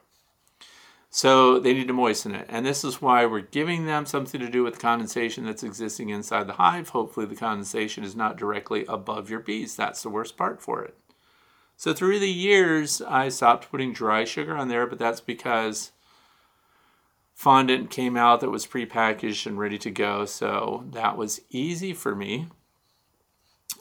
So 1.16 1.60
they 1.60 1.76
need 1.76 1.88
to 1.90 1.94
moisten 1.94 2.34
it. 2.34 2.48
And 2.50 2.66
this 2.66 2.84
is 2.84 3.00
why 3.00 3.28
we're 3.28 3.42
giving 3.42 3.86
them 3.86 4.08
something 4.08 4.40
to 4.40 4.50
do 4.50 4.64
with 4.64 4.80
condensation 4.80 5.46
that's 5.46 5.62
existing 5.62 6.10
inside 6.10 6.48
the 6.48 6.54
hive. 6.54 6.90
Hopefully 6.90 7.28
the 7.28 7.36
condensation 7.36 8.04
is 8.04 8.16
not 8.16 8.36
directly 8.36 8.84
above 8.88 9.30
your 9.30 9.40
bees. 9.40 9.76
That's 9.76 10.02
the 10.02 10.10
worst 10.10 10.36
part 10.38 10.60
for 10.60 10.84
it. 10.84 10.98
So 11.78 11.94
through 11.94 12.18
the 12.18 12.32
years, 12.32 13.00
I 13.00 13.30
stopped 13.30 13.70
putting 13.70 13.94
dry 13.94 14.24
sugar 14.24 14.58
on 14.58 14.70
there, 14.70 14.88
but 14.88 14.98
that's 14.98 15.22
because 15.22 15.92
fondant 17.36 17.92
came 17.92 18.18
out 18.18 18.40
that 18.40 18.50
was 18.50 18.66
prepackaged 18.66 19.46
and 19.46 19.60
ready 19.60 19.78
to 19.78 19.92
go. 19.92 20.26
So 20.26 20.84
that 20.94 21.16
was 21.16 21.42
easy 21.52 21.94
for 21.94 22.16
me. 22.16 22.48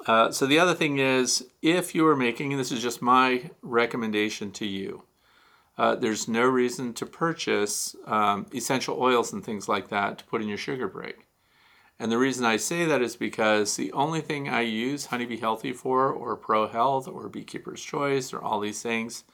Uh, 0.06 0.30
so 0.32 0.44
the 0.44 0.58
other 0.58 0.74
thing 0.74 0.98
is, 0.98 1.46
if 1.62 1.94
you 1.94 2.06
are 2.06 2.16
making, 2.16 2.52
and 2.52 2.60
this 2.60 2.72
is 2.72 2.82
just 2.82 3.00
my 3.00 3.48
recommendation 3.62 4.50
to 4.50 4.66
you, 4.66 5.04
uh, 5.78 5.94
there's 5.94 6.28
no 6.28 6.44
reason 6.44 6.92
to 6.94 7.06
purchase 7.06 7.96
um, 8.06 8.46
essential 8.54 9.00
oils 9.00 9.32
and 9.32 9.44
things 9.44 9.68
like 9.68 9.88
that 9.88 10.18
to 10.18 10.24
put 10.24 10.42
in 10.42 10.48
your 10.48 10.58
sugar 10.58 10.88
break. 10.88 11.26
And 11.98 12.10
the 12.10 12.18
reason 12.18 12.44
I 12.44 12.56
say 12.56 12.84
that 12.84 13.00
is 13.00 13.16
because 13.16 13.76
the 13.76 13.92
only 13.92 14.20
thing 14.20 14.48
I 14.48 14.62
use 14.62 15.06
Honeybee 15.06 15.36
Healthy 15.38 15.72
for, 15.72 16.10
or 16.10 16.36
Pro 16.36 16.66
Health, 16.66 17.06
or 17.06 17.28
Beekeeper's 17.28 17.82
Choice, 17.82 18.32
or 18.32 18.42
all 18.42 18.60
these 18.60 18.82
things, 18.82 19.24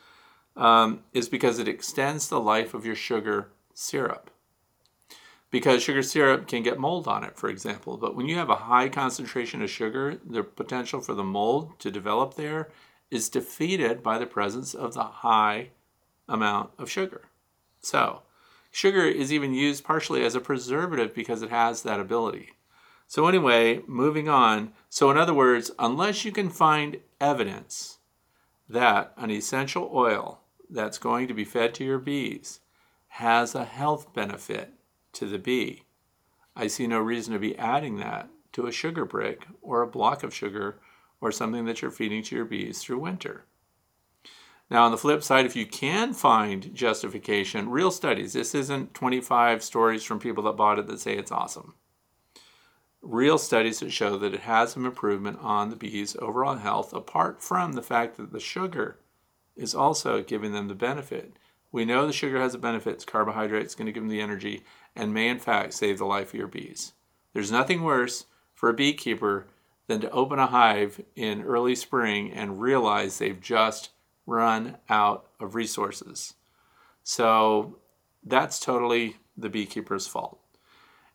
um, 0.57 1.01
is 1.13 1.29
because 1.29 1.59
it 1.59 1.69
extends 1.69 2.29
the 2.29 2.41
life 2.41 2.75
of 2.75 2.85
your 2.85 2.95
sugar 2.95 3.53
syrup. 3.73 4.31
Because 5.51 5.83
sugar 5.83 6.03
syrup 6.03 6.47
can 6.47 6.63
get 6.63 6.79
mold 6.79 7.09
on 7.09 7.25
it, 7.25 7.39
for 7.39 7.49
example. 7.49 7.97
But 7.97 8.15
when 8.15 8.27
you 8.27 8.37
have 8.37 8.51
a 8.51 8.57
high 8.57 8.91
concentration 8.91 9.63
of 9.63 9.71
sugar, 9.71 10.21
the 10.23 10.43
potential 10.43 11.01
for 11.01 11.15
the 11.15 11.25
mold 11.25 11.79
to 11.81 11.91
develop 11.91 12.35
there 12.35 12.69
is 13.11 13.31
defeated 13.31 14.03
by 14.03 14.19
the 14.19 14.27
presence 14.27 14.75
of 14.75 14.93
the 14.93 15.05
high 15.05 15.71
amount 16.29 16.71
of 16.79 16.91
sugar. 16.91 17.23
So, 17.81 18.23
sugar 18.71 19.05
is 19.05 19.33
even 19.33 19.55
used 19.55 19.85
partially 19.85 20.25
as 20.25 20.35
a 20.35 20.41
preservative 20.41 21.15
because 21.15 21.43
it 21.43 21.51
has 21.51 21.83
that 21.83 22.01
ability. 22.01 22.51
So, 23.07 23.27
anyway, 23.27 23.83
moving 23.87 24.29
on. 24.29 24.73
So, 24.91 25.11
in 25.11 25.17
other 25.17 25.35
words, 25.35 25.71
unless 25.79 26.25
you 26.25 26.33
can 26.33 26.51
find 26.51 27.01
evidence 27.21 27.99
that 28.69 29.13
an 29.17 29.31
essential 29.31 29.91
oil 29.95 30.41
that's 30.69 30.99
going 30.99 31.27
to 31.29 31.35
be 31.35 31.45
fed 31.45 31.75
to 31.75 31.85
your 31.85 31.99
bees 31.99 32.61
has 33.09 33.55
a 33.55 33.65
health 33.65 34.13
benefit 34.13 34.75
to 35.15 35.27
the 35.27 35.39
bee, 35.39 35.85
I 36.55 36.67
see 36.67 36.87
no 36.87 36.99
reason 36.99 37.33
to 37.33 37.39
be 37.39 37.57
adding 37.57 37.97
that 37.97 38.29
to 38.53 38.67
a 38.67 38.73
sugar 38.73 39.05
brick 39.05 39.47
or 39.63 39.81
a 39.81 39.87
block 39.87 40.23
of 40.23 40.35
sugar 40.35 40.81
or 41.21 41.33
something 41.33 41.65
that 41.65 41.81
you're 41.81 41.91
feeding 41.91 42.23
to 42.25 42.37
your 42.37 42.45
bees 42.45 42.81
through 42.81 42.99
winter. 42.99 43.45
Now, 44.71 44.85
on 44.85 44.91
the 44.91 44.99
flip 44.99 45.23
side, 45.23 45.47
if 45.47 45.57
you 45.57 45.65
can 45.65 46.13
find 46.13 46.75
justification, 46.75 47.71
real 47.71 47.91
studies, 47.91 48.35
this 48.35 48.55
isn't 48.55 48.93
25 48.93 49.63
stories 49.63 50.05
from 50.05 50.19
people 50.19 50.45
that 50.45 50.57
bought 50.57 50.79
it 50.79 50.87
that 50.89 51.01
say 51.01 51.17
it's 51.17 51.33
awesome. 51.33 51.75
Real 53.01 53.39
studies 53.39 53.81
that 53.81 53.93
show 53.93 54.19
that 54.19 54.35
it 54.35 54.41
has 54.41 54.73
some 54.73 54.85
improvement 54.85 55.39
on 55.41 55.71
the 55.71 55.77
bees' 55.77 56.17
overall 56.21 56.57
health, 56.57 56.93
apart 56.93 57.43
from 57.43 57.73
the 57.73 57.83
fact 57.83 58.17
that 58.19 58.33
the 58.33 58.41
sugar 58.41 58.99
is 59.57 59.75
also 59.75 60.23
giving 60.23 60.53
them 60.53 60.69
the 60.69 60.75
benefit. 60.75 61.35
We 61.73 61.87
know 61.87 62.07
the 62.07 62.13
sugar 62.13 62.41
has 62.41 62.55
a 62.55 62.59
benefit, 62.59 62.95
it's 62.95 63.05
carbohydrate, 63.05 63.63
it's 63.63 63.75
going 63.75 63.87
to 63.87 63.93
give 63.93 64.03
them 64.03 64.11
the 64.11 64.21
energy, 64.21 64.65
and 64.95 65.15
may 65.15 65.29
in 65.29 65.39
fact 65.39 65.73
save 65.75 65.99
the 65.99 66.05
life 66.05 66.29
of 66.29 66.39
your 66.39 66.47
bees. 66.47 66.93
There's 67.33 67.53
nothing 67.53 67.83
worse 67.83 68.27
for 68.55 68.69
a 68.69 68.75
beekeeper 68.75 69.47
than 69.87 70.01
to 70.01 70.11
open 70.11 70.39
a 70.39 70.47
hive 70.47 71.01
in 71.17 71.43
early 71.43 71.75
spring 71.75 72.33
and 72.33 72.61
realize 72.61 73.19
they've 73.19 73.41
just 73.41 73.91
run 74.29 74.77
out 74.91 75.27
of 75.41 75.55
resources. 75.55 76.35
So 77.03 77.79
that's 78.23 78.61
totally 78.61 79.17
the 79.37 79.49
beekeeper's 79.49 80.07
fault. 80.07 80.39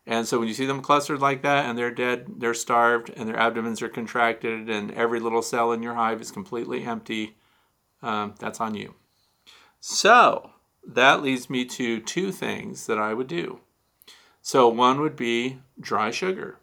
And 0.06 0.26
so 0.26 0.38
when 0.38 0.48
you 0.48 0.54
see 0.54 0.66
them 0.66 0.82
clustered 0.82 1.20
like 1.20 1.42
that 1.42 1.64
and 1.64 1.78
they're 1.78 1.90
dead, 1.90 2.26
they're 2.38 2.52
starved, 2.52 3.10
and 3.16 3.26
their 3.26 3.38
abdomens 3.38 3.80
are 3.80 3.88
contracted, 3.88 4.68
and 4.68 4.90
every 4.90 5.20
little 5.20 5.40
cell 5.40 5.72
in 5.72 5.82
your 5.82 5.94
hive 5.94 6.20
is 6.20 6.30
completely 6.30 6.84
empty, 6.84 7.36
um, 8.02 8.34
that's 8.38 8.60
on 8.60 8.74
you. 8.74 8.94
So 9.80 10.50
that 10.86 11.22
leads 11.22 11.48
me 11.48 11.64
to 11.66 12.00
two 12.00 12.32
things 12.32 12.86
that 12.86 12.98
I 12.98 13.14
would 13.14 13.28
do. 13.28 13.60
So 14.42 14.68
one 14.68 15.00
would 15.00 15.16
be 15.16 15.60
dry 15.80 16.10
sugar. 16.10 16.58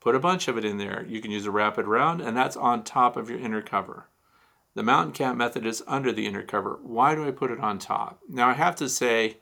Put 0.00 0.14
a 0.14 0.20
bunch 0.20 0.48
of 0.48 0.58
it 0.58 0.64
in 0.64 0.76
there. 0.76 1.06
You 1.08 1.22
can 1.22 1.30
use 1.30 1.46
a 1.46 1.50
rapid 1.50 1.86
round, 1.86 2.20
and 2.20 2.36
that's 2.36 2.56
on 2.56 2.82
top 2.82 3.16
of 3.16 3.30
your 3.30 3.38
inner 3.38 3.62
cover. 3.62 4.08
The 4.74 4.82
mountain 4.82 5.12
camp 5.12 5.38
method 5.38 5.64
is 5.64 5.84
under 5.86 6.12
the 6.12 6.26
inner 6.26 6.42
cover. 6.42 6.78
Why 6.82 7.14
do 7.14 7.26
I 7.26 7.30
put 7.30 7.50
it 7.50 7.60
on 7.60 7.78
top? 7.78 8.20
Now 8.28 8.48
I 8.48 8.54
have 8.54 8.76
to 8.76 8.88
say, 8.88 9.38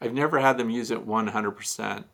I've 0.00 0.12
never 0.12 0.40
had 0.40 0.58
them 0.58 0.70
use 0.70 0.90
it 0.90 1.06
100% 1.06 2.04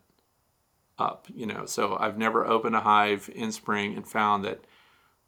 up, 0.99 1.27
you 1.33 1.45
know, 1.45 1.65
so 1.65 1.97
I've 1.99 2.17
never 2.17 2.45
opened 2.45 2.75
a 2.75 2.81
hive 2.81 3.29
in 3.33 3.51
spring 3.51 3.95
and 3.95 4.07
found 4.07 4.45
that 4.45 4.65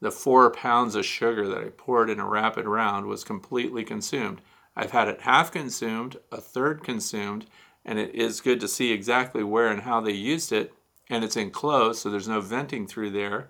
the 0.02 0.12
four 0.12 0.52
pounds 0.52 0.96
of 0.96 1.06
sugar 1.06 1.48
that 1.48 1.64
I 1.64 1.70
poured 1.70 2.10
in 2.10 2.20
a 2.20 2.28
rapid 2.28 2.66
round 2.66 3.08
was 3.08 3.24
completely 3.24 3.84
consumed. 3.84 4.42
I've 4.76 4.92
had 4.92 5.08
it 5.08 5.22
half 5.22 5.52
consumed, 5.52 6.18
a 6.32 6.42
third 6.42 6.84
consumed, 6.84 7.46
and 7.86 7.98
it 7.98 8.14
is 8.14 8.42
good 8.42 8.60
to 8.60 8.68
see 8.68 8.92
exactly 8.92 9.44
where 9.44 9.68
and 9.68 9.82
how 9.82 10.02
they 10.02 10.12
used 10.12 10.52
it, 10.52 10.74
and 11.10 11.24
it's 11.24 11.38
enclosed, 11.38 12.00
so 12.00 12.10
there's 12.10 12.28
no 12.28 12.42
venting 12.42 12.86
through 12.88 13.12
there. 13.12 13.50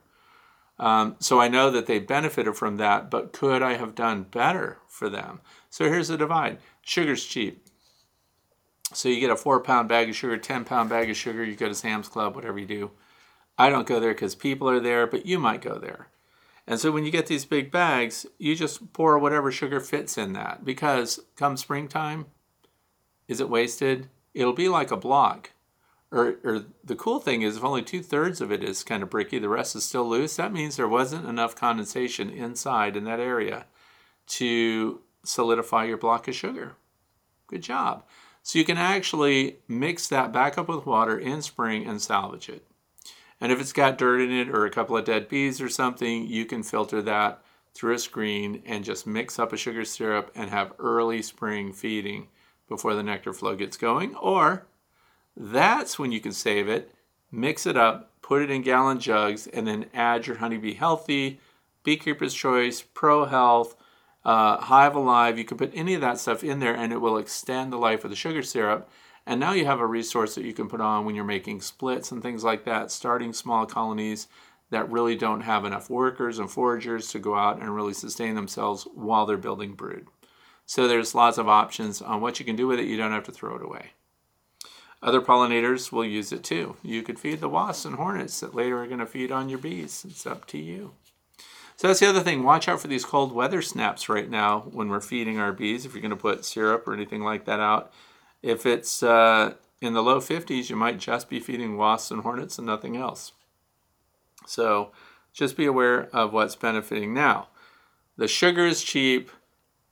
Um, 0.81 1.15
so 1.19 1.39
I 1.39 1.47
know 1.47 1.69
that 1.69 1.85
they 1.85 1.99
benefited 1.99 2.55
from 2.55 2.77
that, 2.77 3.11
but 3.11 3.33
could 3.33 3.61
I 3.61 3.75
have 3.75 3.93
done 3.93 4.23
better 4.23 4.79
for 4.87 5.09
them? 5.09 5.39
So 5.69 5.85
here's 5.85 6.07
the 6.07 6.17
divide 6.17 6.57
sugar's 6.81 7.23
cheap. 7.23 7.67
So 8.91 9.07
you 9.07 9.19
get 9.19 9.29
a 9.29 9.35
four 9.35 9.59
pound 9.61 9.87
bag 9.87 10.09
of 10.09 10.15
sugar, 10.15 10.37
10 10.37 10.65
pound 10.65 10.89
bag 10.89 11.09
of 11.09 11.15
sugar, 11.15 11.45
you 11.45 11.55
go 11.55 11.69
to 11.69 11.75
Sam's 11.75 12.07
Club, 12.07 12.35
whatever 12.35 12.57
you 12.57 12.65
do. 12.65 12.91
I 13.59 13.69
don't 13.69 13.87
go 13.87 13.99
there 13.99 14.13
because 14.13 14.33
people 14.33 14.67
are 14.67 14.79
there, 14.79 15.05
but 15.05 15.27
you 15.27 15.37
might 15.37 15.61
go 15.61 15.77
there. 15.77 16.07
And 16.65 16.79
so 16.79 16.91
when 16.91 17.05
you 17.05 17.11
get 17.11 17.27
these 17.27 17.45
big 17.45 17.69
bags, 17.71 18.25
you 18.39 18.55
just 18.55 18.91
pour 18.91 19.19
whatever 19.19 19.51
sugar 19.51 19.79
fits 19.79 20.17
in 20.17 20.33
that 20.33 20.65
because 20.65 21.19
come 21.35 21.57
springtime, 21.57 22.25
is 23.27 23.39
it 23.39 23.49
wasted? 23.49 24.09
It'll 24.33 24.53
be 24.53 24.67
like 24.67 24.89
a 24.89 24.97
block. 24.97 25.51
Or, 26.11 26.35
or 26.43 26.65
the 26.83 26.95
cool 26.95 27.19
thing 27.19 27.41
is, 27.41 27.55
if 27.55 27.63
only 27.63 27.83
two 27.83 28.03
thirds 28.03 28.41
of 28.41 28.51
it 28.51 28.63
is 28.63 28.83
kind 28.83 29.01
of 29.01 29.09
bricky, 29.09 29.39
the 29.39 29.47
rest 29.47 29.75
is 29.75 29.85
still 29.85 30.07
loose, 30.07 30.35
that 30.35 30.51
means 30.51 30.75
there 30.75 30.87
wasn't 30.87 31.25
enough 31.25 31.55
condensation 31.55 32.29
inside 32.29 32.97
in 32.97 33.05
that 33.05 33.21
area 33.21 33.65
to 34.27 34.99
solidify 35.23 35.85
your 35.85 35.97
block 35.97 36.27
of 36.27 36.35
sugar. 36.35 36.75
Good 37.47 37.63
job. 37.63 38.03
So 38.43 38.59
you 38.59 38.65
can 38.65 38.77
actually 38.77 39.57
mix 39.67 40.07
that 40.09 40.33
back 40.33 40.57
up 40.57 40.67
with 40.67 40.85
water 40.85 41.17
in 41.17 41.41
spring 41.41 41.85
and 41.85 42.01
salvage 42.01 42.49
it. 42.49 42.65
And 43.39 43.51
if 43.51 43.59
it's 43.59 43.73
got 43.73 43.97
dirt 43.97 44.21
in 44.21 44.31
it 44.31 44.49
or 44.49 44.65
a 44.65 44.71
couple 44.71 44.97
of 44.97 45.05
dead 45.05 45.29
bees 45.29 45.61
or 45.61 45.69
something, 45.69 46.27
you 46.27 46.45
can 46.45 46.63
filter 46.63 47.01
that 47.03 47.41
through 47.73 47.95
a 47.95 47.99
screen 47.99 48.61
and 48.65 48.83
just 48.83 49.07
mix 49.07 49.39
up 49.39 49.53
a 49.53 49.57
sugar 49.57 49.85
syrup 49.85 50.31
and 50.35 50.49
have 50.49 50.73
early 50.77 51.21
spring 51.21 51.71
feeding 51.71 52.27
before 52.67 52.95
the 52.95 53.03
nectar 53.03 53.33
flow 53.33 53.55
gets 53.55 53.77
going. 53.77 54.15
Or 54.15 54.65
that's 55.35 55.97
when 55.97 56.11
you 56.11 56.19
can 56.19 56.31
save 56.31 56.67
it, 56.67 56.93
mix 57.31 57.65
it 57.65 57.77
up, 57.77 58.11
put 58.21 58.41
it 58.41 58.51
in 58.51 58.61
gallon 58.61 58.99
jugs, 58.99 59.47
and 59.47 59.67
then 59.67 59.87
add 59.93 60.27
your 60.27 60.37
Honeybee 60.37 60.73
Healthy, 60.73 61.39
Beekeeper's 61.83 62.33
Choice, 62.33 62.81
Pro 62.81 63.25
Health, 63.25 63.75
uh, 64.23 64.57
Hive 64.57 64.95
Alive. 64.95 65.37
You 65.37 65.45
can 65.45 65.57
put 65.57 65.71
any 65.73 65.93
of 65.93 66.01
that 66.01 66.19
stuff 66.19 66.43
in 66.43 66.59
there 66.59 66.75
and 66.75 66.93
it 66.93 67.01
will 67.01 67.17
extend 67.17 67.71
the 67.71 67.77
life 67.77 68.03
of 68.03 68.09
the 68.09 68.15
sugar 68.15 68.43
syrup. 68.43 68.89
And 69.25 69.39
now 69.39 69.53
you 69.53 69.65
have 69.65 69.79
a 69.79 69.85
resource 69.85 70.35
that 70.35 70.45
you 70.45 70.53
can 70.53 70.67
put 70.67 70.81
on 70.81 71.05
when 71.05 71.15
you're 71.15 71.23
making 71.23 71.61
splits 71.61 72.11
and 72.11 72.21
things 72.21 72.43
like 72.43 72.65
that, 72.65 72.91
starting 72.91 73.33
small 73.33 73.65
colonies 73.65 74.27
that 74.71 74.89
really 74.89 75.15
don't 75.15 75.41
have 75.41 75.65
enough 75.65 75.89
workers 75.89 76.39
and 76.39 76.49
foragers 76.49 77.11
to 77.11 77.19
go 77.19 77.35
out 77.35 77.59
and 77.59 77.75
really 77.75 77.93
sustain 77.93 78.35
themselves 78.35 78.87
while 78.95 79.25
they're 79.25 79.37
building 79.37 79.73
brood. 79.73 80.07
So 80.65 80.87
there's 80.87 81.13
lots 81.13 81.37
of 81.37 81.49
options 81.49 82.01
on 82.01 82.21
what 82.21 82.39
you 82.39 82.45
can 82.45 82.55
do 82.55 82.67
with 82.67 82.79
it. 82.79 82.85
You 82.85 82.97
don't 82.97 83.11
have 83.11 83.25
to 83.25 83.31
throw 83.31 83.55
it 83.55 83.63
away. 83.63 83.91
Other 85.03 85.21
pollinators 85.21 85.91
will 85.91 86.05
use 86.05 86.31
it 86.31 86.43
too. 86.43 86.75
You 86.83 87.01
could 87.01 87.19
feed 87.19 87.41
the 87.41 87.49
wasps 87.49 87.85
and 87.85 87.95
hornets 87.95 88.39
that 88.39 88.53
later 88.53 88.81
are 88.83 88.87
going 88.87 88.99
to 88.99 89.05
feed 89.05 89.31
on 89.31 89.49
your 89.49 89.57
bees. 89.57 90.05
It's 90.07 90.27
up 90.27 90.45
to 90.47 90.59
you. 90.59 90.93
So 91.75 91.87
that's 91.87 91.99
the 91.99 92.09
other 92.09 92.21
thing. 92.21 92.43
Watch 92.43 92.67
out 92.67 92.79
for 92.79 92.87
these 92.87 93.05
cold 93.05 93.31
weather 93.31 93.63
snaps 93.63 94.07
right 94.07 94.29
now 94.29 94.59
when 94.71 94.89
we're 94.89 95.01
feeding 95.01 95.39
our 95.39 95.51
bees. 95.51 95.83
If 95.83 95.93
you're 95.93 96.01
going 96.01 96.11
to 96.11 96.15
put 96.15 96.45
syrup 96.45 96.87
or 96.87 96.93
anything 96.93 97.23
like 97.23 97.45
that 97.45 97.59
out, 97.59 97.91
if 98.43 98.67
it's 98.67 99.01
uh, 99.01 99.55
in 99.81 99.93
the 99.93 100.03
low 100.03 100.19
50s, 100.19 100.69
you 100.69 100.75
might 100.75 100.99
just 100.99 101.27
be 101.27 101.39
feeding 101.39 101.77
wasps 101.77 102.11
and 102.11 102.21
hornets 102.21 102.59
and 102.59 102.67
nothing 102.67 102.95
else. 102.95 103.31
So 104.45 104.91
just 105.33 105.57
be 105.57 105.65
aware 105.65 106.09
of 106.13 106.33
what's 106.33 106.55
benefiting. 106.55 107.15
Now, 107.15 107.47
the 108.15 108.27
sugar 108.27 108.67
is 108.67 108.83
cheap. 108.83 109.31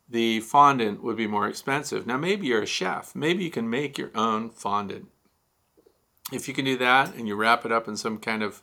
The 0.10 0.40
fondant 0.40 1.04
would 1.04 1.18
be 1.18 1.28
more 1.28 1.48
expensive. 1.48 2.08
Now, 2.08 2.18
maybe 2.18 2.48
you're 2.48 2.64
a 2.64 2.68
chef. 2.68 3.16
Maybe 3.16 3.44
you 3.44 3.52
can 3.52 3.70
make 3.70 3.98
your 3.98 4.12
own 4.16 4.50
fondant. 4.50 5.08
If 6.32 6.48
you 6.48 6.54
can 6.54 6.66
do 6.66 6.78
that 6.78 7.16
and 7.16 7.28
you 7.28 7.36
wrap 7.36 7.66
it 7.66 7.72
up 7.72 7.88
in 7.88 7.96
some 7.96 8.18
kind 8.18 8.42
of, 8.42 8.62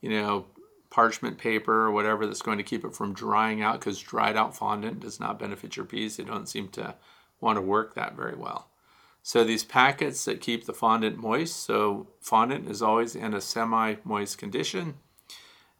you 0.00 0.10
know, 0.10 0.46
parchment 0.90 1.38
paper 1.38 1.84
or 1.84 1.90
whatever 1.90 2.26
that's 2.26 2.42
going 2.42 2.58
to 2.58 2.64
keep 2.64 2.84
it 2.84 2.94
from 2.94 3.14
drying 3.14 3.62
out 3.62 3.80
because 3.80 3.98
dried 3.98 4.36
out 4.36 4.56
fondant 4.56 5.00
does 5.00 5.18
not 5.18 5.38
benefit 5.38 5.76
your 5.76 5.86
bees. 5.86 6.16
They 6.16 6.24
don't 6.24 6.48
seem 6.48 6.68
to 6.70 6.96
want 7.40 7.56
to 7.56 7.62
work 7.62 7.94
that 7.94 8.14
very 8.14 8.36
well. 8.36 8.68
So 9.22 9.44
these 9.44 9.64
packets 9.64 10.24
that 10.24 10.40
keep 10.40 10.66
the 10.66 10.74
fondant 10.74 11.16
moist, 11.16 11.56
so 11.64 12.08
fondant 12.20 12.68
is 12.68 12.82
always 12.82 13.14
in 13.14 13.34
a 13.34 13.40
semi-moist 13.40 14.36
condition. 14.36 14.94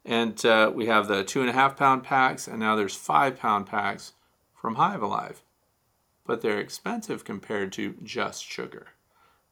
And 0.05 0.43
uh, 0.45 0.71
we 0.73 0.85
have 0.87 1.07
the 1.07 1.23
two 1.23 1.41
and 1.41 1.49
a 1.49 1.53
half 1.53 1.77
pound 1.77 2.03
packs, 2.03 2.47
and 2.47 2.59
now 2.59 2.75
there's 2.75 2.95
five 2.95 3.37
pound 3.37 3.67
packs 3.67 4.13
from 4.63 4.75
Hive 4.75 5.01
Alive. 5.01 5.41
But 6.25 6.39
they're 6.39 6.61
expensive 6.61 7.25
compared 7.25 7.73
to 7.73 7.95
just 8.01 8.45
sugar. 8.45 8.87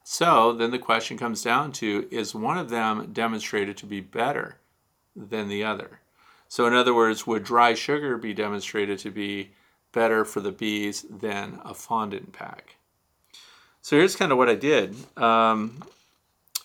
So 0.06 0.54
then 0.54 0.72
the 0.72 0.80
question 0.80 1.18
comes 1.18 1.44
down 1.44 1.74
to 1.74 2.08
is 2.10 2.34
one 2.34 2.58
of 2.58 2.70
them 2.70 3.10
demonstrated 3.12 3.76
to 3.78 3.86
be 3.86 4.00
better 4.00 4.56
than 5.14 5.50
the 5.50 5.66
other. 5.66 6.00
So, 6.48 6.66
in 6.66 6.74
other 6.74 6.94
words, 6.94 7.28
would 7.28 7.44
dry 7.44 7.74
sugar 7.74 8.18
be 8.18 8.34
demonstrated 8.34 9.00
to 9.00 9.12
be 9.12 9.52
better 9.92 10.24
for 10.24 10.40
the 10.40 10.52
bees 10.52 11.06
than 11.10 11.60
a 11.66 11.74
fondant 11.74 12.32
pack? 12.32 12.78
So, 13.82 13.98
here's 13.98 14.16
kind 14.16 14.32
of 14.32 14.38
what 14.38 14.50
I 14.50 14.56
did. 14.56 14.96
Um, 15.18 15.84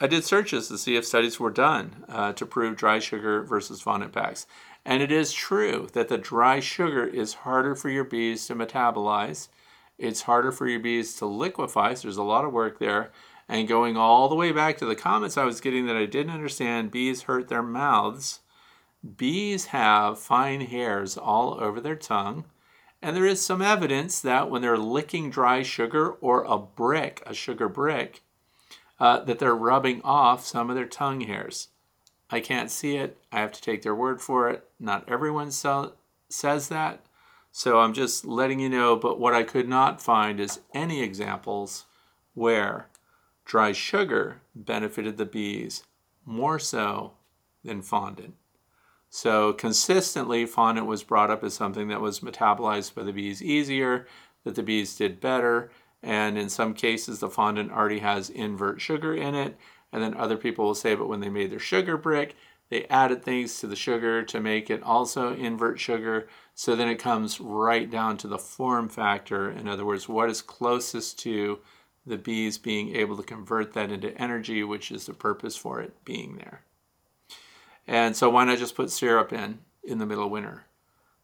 I 0.01 0.07
did 0.07 0.25
searches 0.25 0.69
to 0.69 0.79
see 0.79 0.97
if 0.97 1.05
studies 1.05 1.41
were 1.41 1.51
done 1.51 2.05
uh, 2.09 2.33
to 2.35 2.47
prove 2.47 2.77
dry 2.77 3.01
sugar 3.01 3.43
versus 3.43 3.81
fondant 3.81 4.13
packs. 4.13 4.47
And 4.87 5.03
it 5.03 5.11
is 5.11 5.33
true 5.33 5.89
that 5.95 6.07
the 6.07 6.17
dry 6.17 6.61
sugar 6.61 7.05
is 7.05 7.35
harder 7.35 7.75
for 7.75 7.91
your 7.91 8.05
bees 8.05 8.47
to 8.47 8.55
metabolize. 8.55 9.49
It's 9.99 10.23
harder 10.23 10.53
for 10.53 10.69
your 10.69 10.79
bees 10.79 11.17
to 11.17 11.27
liquefy, 11.27 11.95
so 11.95 12.03
there's 12.03 12.17
a 12.17 12.23
lot 12.23 12.45
of 12.45 12.53
work 12.53 12.79
there. 12.79 13.11
And 13.49 13.67
going 13.67 13.97
all 13.97 14.29
the 14.29 14.37
way 14.37 14.53
back 14.53 14.79
to 14.79 14.87
the 14.87 14.95
comments 14.95 15.37
I 15.37 15.45
was 15.45 15.61
getting 15.61 15.87
that 15.87 15.97
I 15.97 16.07
didn't 16.07 16.33
understand, 16.33 16.93
bees 16.93 17.23
hurt 17.23 17.49
their 17.49 17.65
mouths. 17.65 18.43
Bees 19.17 19.67
have 19.67 20.21
fine 20.21 20.61
hairs 20.61 21.19
all 21.19 21.61
over 21.61 21.81
their 21.81 21.97
tongue. 21.97 22.45
And 23.03 23.17
there 23.17 23.27
is 23.27 23.45
some 23.45 23.63
evidence 23.63 24.21
that 24.21 24.51
when 24.51 24.63
they're 24.63 24.79
licking 24.79 25.31
dry 25.31 25.65
sugar 25.65 26.11
or 26.11 26.45
a 26.45 26.59
brick, 26.59 27.25
a 27.27 27.35
sugar 27.35 27.69
brick, 27.69 28.23
uh, 29.01 29.19
that 29.25 29.41
they're 29.41 29.53
rubbing 29.53 30.01
off 30.03 30.47
some 30.47 30.71
of 30.71 30.77
their 30.77 30.87
tongue 30.87 31.23
hairs. 31.23 31.71
I 32.31 32.41
can't 32.41 32.71
see 32.71 32.97
it. 32.97 33.19
I 33.31 33.41
have 33.41 33.53
to 33.53 33.63
take 33.63 33.83
their 33.83 33.95
word 33.95 34.21
for 34.21 34.49
it. 34.49 34.69
Not 34.81 35.09
everyone 35.09 35.51
so, 35.51 35.93
says 36.29 36.69
that. 36.69 37.07
So 37.53 37.79
I'm 37.79 37.95
just 37.95 38.25
letting 38.25 38.61
you 38.61 38.69
know. 38.69 38.97
But 38.97 39.21
what 39.21 39.35
I 39.35 39.43
could 39.43 39.69
not 39.69 40.03
find 40.03 40.41
is 40.41 40.61
any 40.75 41.03
examples 41.03 41.87
where 42.35 42.89
Dry 43.45 43.71
sugar 43.71 44.43
benefited 44.57 45.17
the 45.17 45.25
bees 45.25 45.85
more 46.25 46.59
so 46.59 47.13
than 47.65 47.81
fondant. 47.81 48.35
So 49.09 49.53
consistently, 49.53 50.47
fondant 50.47 50.89
was 50.89 51.05
brought 51.05 51.31
up 51.31 51.45
as 51.45 51.55
something 51.55 51.87
that 51.89 52.01
was 52.01 52.21
metabolized 52.21 52.95
by 52.95 53.05
the 53.05 53.13
bees 53.13 53.41
easier, 53.41 54.09
that 54.43 54.57
the 54.57 54.65
bees 54.65 54.97
did 54.97 55.21
better, 55.21 55.71
and 56.03 56.37
in 56.37 56.49
some 56.49 56.75
cases, 56.75 57.21
the 57.21 57.31
fondant 57.31 57.71
already 57.71 58.01
has 58.01 58.31
invert 58.31 58.81
sugar 58.81 59.15
in 59.15 59.35
it. 59.35 59.57
And 59.93 60.03
then 60.03 60.15
other 60.15 60.37
people 60.37 60.67
will 60.67 60.75
say, 60.75 60.95
but 60.95 61.09
when 61.09 61.21
they 61.21 61.29
made 61.29 61.51
their 61.51 61.59
sugar 61.59 61.97
brick, 61.97 62.35
they 62.69 62.85
added 62.87 63.23
things 63.23 63.61
to 63.61 63.67
the 63.67 63.77
sugar 63.77 64.23
to 64.25 64.41
make 64.41 64.71
it 64.71 64.83
also 64.83 65.35
invert 65.35 65.79
sugar. 65.79 66.29
So 66.55 66.75
then 66.75 66.89
it 66.89 66.99
comes 66.99 67.41
right 67.41 67.89
down 67.91 68.17
to 68.19 68.29
the 68.29 68.39
form 68.39 68.89
factor. 68.89 69.51
In 69.51 69.69
other 69.69 69.85
words, 69.85 70.09
what 70.09 70.29
is 70.29 70.43
closest 70.43 71.19
to 71.21 71.61
the 72.05 72.17
bees 72.17 72.59
being 72.59 72.95
able 72.95 73.17
to 73.17 73.23
convert 73.23 73.73
that 73.75 73.91
into 73.91 74.17
energy, 74.21 74.63
which 74.63 74.91
is 74.91 75.07
the 75.07 75.13
purpose 75.13 75.57
for 75.57 75.81
it 75.81 76.05
being 76.05 76.37
there. 76.37 76.63
And 77.87 78.17
so 78.17 78.31
why 78.31 78.45
not 78.45 78.59
just 78.59 78.75
put 78.75 78.91
syrup 78.91 79.33
in 79.33 79.59
in 79.85 79.99
the 79.99 80.07
middle 80.07 80.25
of 80.25 80.31
winter? 80.31 80.67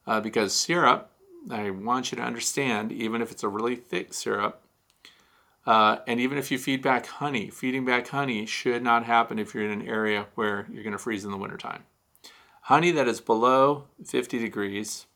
Uh, 0.06 0.20
because 0.20 0.52
syrup, 0.52 1.10
I 1.50 1.70
want 1.70 2.10
you 2.10 2.16
to 2.16 2.24
understand, 2.24 2.92
even 2.92 3.22
if 3.22 3.30
it's 3.30 3.44
a 3.44 3.48
really 3.48 3.76
thick 3.76 4.14
syrup, 4.14 4.61
uh, 5.64 5.98
and 6.06 6.20
even 6.20 6.38
if 6.38 6.50
you 6.50 6.58
feed 6.58 6.82
back 6.82 7.06
honey, 7.06 7.48
feeding 7.48 7.84
back 7.84 8.08
honey 8.08 8.46
should 8.46 8.82
not 8.82 9.04
happen 9.04 9.38
if 9.38 9.54
you're 9.54 9.64
in 9.64 9.80
an 9.80 9.88
area 9.88 10.26
where 10.34 10.66
you're 10.72 10.82
going 10.82 10.92
to 10.92 10.98
freeze 10.98 11.24
in 11.24 11.30
the 11.30 11.36
wintertime. 11.36 11.84
Honey 12.62 12.90
that 12.92 13.08
is 13.08 13.20
below 13.20 13.84
50 14.04 14.38
degrees 14.38 15.06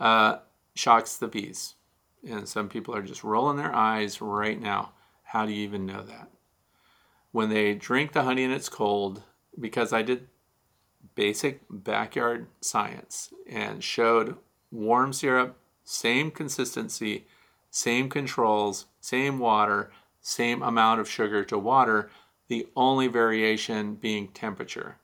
uh, 0.00 0.38
shocks 0.74 1.16
the 1.16 1.28
bees. 1.28 1.74
And 2.26 2.48
some 2.48 2.68
people 2.68 2.94
are 2.94 3.02
just 3.02 3.24
rolling 3.24 3.56
their 3.56 3.74
eyes 3.74 4.20
right 4.20 4.60
now. 4.60 4.92
How 5.22 5.46
do 5.46 5.52
you 5.52 5.62
even 5.62 5.86
know 5.86 6.02
that? 6.02 6.30
When 7.32 7.50
they 7.50 7.74
drink 7.74 8.12
the 8.12 8.22
honey 8.22 8.44
and 8.44 8.52
it's 8.52 8.68
cold, 8.68 9.22
because 9.58 9.92
I 9.92 10.02
did 10.02 10.28
basic 11.14 11.60
backyard 11.70 12.46
science 12.60 13.32
and 13.48 13.82
showed 13.82 14.36
warm 14.70 15.12
syrup, 15.12 15.58
same 15.84 16.30
consistency, 16.30 17.26
same 17.70 18.08
controls, 18.08 18.86
same 19.06 19.38
water, 19.38 19.90
same 20.20 20.62
amount 20.62 21.00
of 21.00 21.08
sugar 21.08 21.44
to 21.44 21.56
water, 21.56 22.10
the 22.48 22.66
only 22.74 23.06
variation 23.06 23.94
being 23.94 24.26
temperature. 24.28 24.96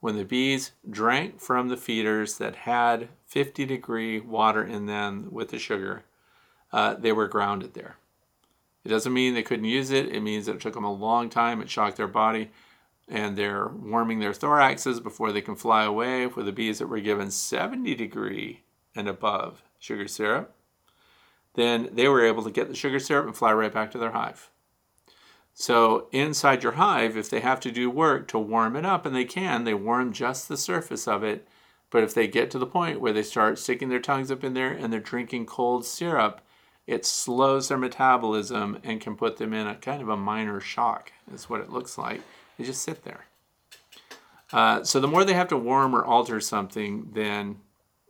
When 0.00 0.16
the 0.16 0.24
bees 0.24 0.72
drank 0.88 1.40
from 1.40 1.68
the 1.68 1.76
feeders 1.78 2.36
that 2.36 2.54
had 2.54 3.08
50 3.26 3.64
degree 3.64 4.20
water 4.20 4.62
in 4.62 4.84
them 4.84 5.28
with 5.30 5.48
the 5.48 5.58
sugar, 5.58 6.04
uh, 6.72 6.94
they 6.94 7.10
were 7.10 7.26
grounded 7.26 7.72
there. 7.72 7.96
It 8.84 8.90
doesn't 8.90 9.14
mean 9.14 9.32
they 9.32 9.42
couldn't 9.42 9.64
use 9.64 9.90
it. 9.90 10.14
It 10.14 10.20
means 10.20 10.44
that 10.44 10.56
it 10.56 10.60
took 10.60 10.74
them 10.74 10.84
a 10.84 10.92
long 10.92 11.30
time. 11.30 11.62
It 11.62 11.70
shocked 11.70 11.96
their 11.96 12.06
body. 12.06 12.50
and 13.10 13.38
they're 13.38 13.68
warming 13.68 14.20
their 14.20 14.32
thoraxes 14.32 15.02
before 15.02 15.32
they 15.32 15.40
can 15.40 15.56
fly 15.56 15.84
away 15.84 16.28
for 16.28 16.42
the 16.42 16.52
bees 16.52 16.78
that 16.78 16.88
were 16.88 17.00
given 17.00 17.30
70 17.30 17.94
degree 17.94 18.64
and 18.94 19.08
above 19.08 19.62
sugar 19.78 20.06
syrup, 20.06 20.54
then 21.58 21.88
they 21.92 22.08
were 22.08 22.24
able 22.24 22.44
to 22.44 22.50
get 22.50 22.68
the 22.68 22.74
sugar 22.74 23.00
syrup 23.00 23.26
and 23.26 23.36
fly 23.36 23.52
right 23.52 23.72
back 23.72 23.90
to 23.90 23.98
their 23.98 24.12
hive. 24.12 24.50
So 25.54 26.06
inside 26.12 26.62
your 26.62 26.72
hive, 26.72 27.16
if 27.16 27.28
they 27.28 27.40
have 27.40 27.58
to 27.60 27.72
do 27.72 27.90
work 27.90 28.28
to 28.28 28.38
warm 28.38 28.76
it 28.76 28.86
up, 28.86 29.04
and 29.04 29.14
they 29.14 29.24
can, 29.24 29.64
they 29.64 29.74
warm 29.74 30.12
just 30.12 30.48
the 30.48 30.56
surface 30.56 31.08
of 31.08 31.24
it. 31.24 31.48
But 31.90 32.04
if 32.04 32.14
they 32.14 32.28
get 32.28 32.50
to 32.52 32.58
the 32.58 32.66
point 32.66 33.00
where 33.00 33.12
they 33.12 33.24
start 33.24 33.58
sticking 33.58 33.88
their 33.88 33.98
tongues 33.98 34.30
up 34.30 34.44
in 34.44 34.54
there 34.54 34.70
and 34.70 34.92
they're 34.92 35.00
drinking 35.00 35.46
cold 35.46 35.84
syrup, 35.84 36.42
it 36.86 37.04
slows 37.04 37.68
their 37.68 37.78
metabolism 37.78 38.78
and 38.84 39.00
can 39.00 39.16
put 39.16 39.38
them 39.38 39.52
in 39.52 39.66
a 39.66 39.74
kind 39.74 40.00
of 40.00 40.08
a 40.08 40.16
minor 40.16 40.60
shock. 40.60 41.12
Is 41.32 41.50
what 41.50 41.60
it 41.60 41.70
looks 41.70 41.98
like. 41.98 42.20
They 42.56 42.64
just 42.64 42.82
sit 42.82 43.02
there. 43.04 43.24
Uh, 44.52 44.84
so 44.84 45.00
the 45.00 45.08
more 45.08 45.24
they 45.24 45.34
have 45.34 45.48
to 45.48 45.56
warm 45.56 45.94
or 45.94 46.04
alter 46.04 46.40
something, 46.40 47.10
then 47.12 47.56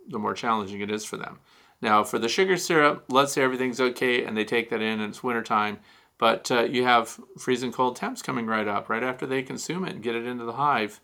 the 0.09 0.19
more 0.19 0.35
challenging 0.35 0.81
it 0.81 0.91
is 0.91 1.05
for 1.05 1.17
them. 1.17 1.39
Now, 1.81 2.03
for 2.05 2.19
the 2.19 2.29
sugar 2.29 2.57
syrup, 2.57 3.05
let's 3.09 3.33
say 3.33 3.43
everything's 3.43 3.81
okay 3.81 4.25
and 4.25 4.37
they 4.37 4.45
take 4.45 4.71
that 4.71 4.83
in 4.83 5.01
and 5.01 5.11
it's 5.11 5.23
wintertime, 5.23 5.79
but 6.19 6.51
uh, 6.51 6.65
you 6.65 6.85
have 6.85 7.21
freezing 7.39 7.73
cold 7.73 7.97
temps 7.97 8.23
coming 8.23 8.47
right 8.47 8.67
up 8.67 8.89
right 8.89 9.03
after 9.03 9.27
they 9.27 9.43
consume 9.43 9.85
it 9.85 9.95
and 9.95 10.03
get 10.03 10.17
it 10.17 10.27
into 10.27 10.45
the 10.45 10.55
hive. 10.55 11.01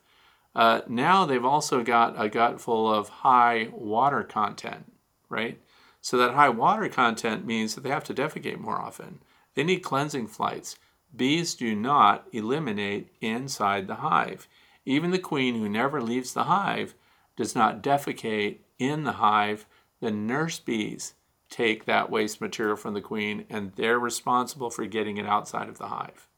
Uh, 0.55 0.81
now 0.89 1.25
they've 1.25 1.45
also 1.45 1.83
got 1.83 2.21
a 2.21 2.29
gut 2.29 2.61
full 2.61 2.93
of 2.93 3.09
high 3.09 3.69
water 3.73 4.23
content, 4.23 4.93
right? 5.29 5.61
So 6.01 6.17
that 6.19 6.35
high 6.35 6.51
water 6.51 6.89
content 6.89 7.47
means 7.47 7.75
that 7.75 7.83
they 7.83 7.91
have 7.91 8.05
to 8.05 8.15
defecate 8.15 8.59
more 8.59 8.79
often. 8.79 9.21
They 9.55 9.65
need 9.65 9.81
cleansing 9.81 10.29
flights. 10.29 10.77
Bees 11.15 11.55
do 11.55 11.75
not 11.75 12.27
eliminate 12.33 13.09
inside 13.21 13.87
the 13.87 13.97
hive. 13.97 14.49
Even 14.85 15.13
the 15.13 15.19
queen 15.19 15.55
who 15.55 15.69
never 15.69 16.01
leaves 16.01 16.35
the 16.35 16.45
hive 16.45 16.95
does 17.37 17.55
not 17.55 17.83
defecate 17.83 18.59
in 18.79 19.05
the 19.05 19.13
hive. 19.13 19.67
The 20.05 20.11
nurse 20.11 20.59
bees 20.59 21.15
take 21.49 21.87
that 21.87 22.11
waste 22.11 22.39
material 22.39 22.77
from 22.77 22.93
the 22.93 23.01
queen 23.01 23.47
and 23.49 23.73
they're 23.73 23.99
responsible 23.99 24.69
for 24.69 24.85
getting 24.85 25.17
it 25.17 25.25
outside 25.25 25.67
of 25.67 25.79
the 25.79 25.87
hive. 25.87 26.29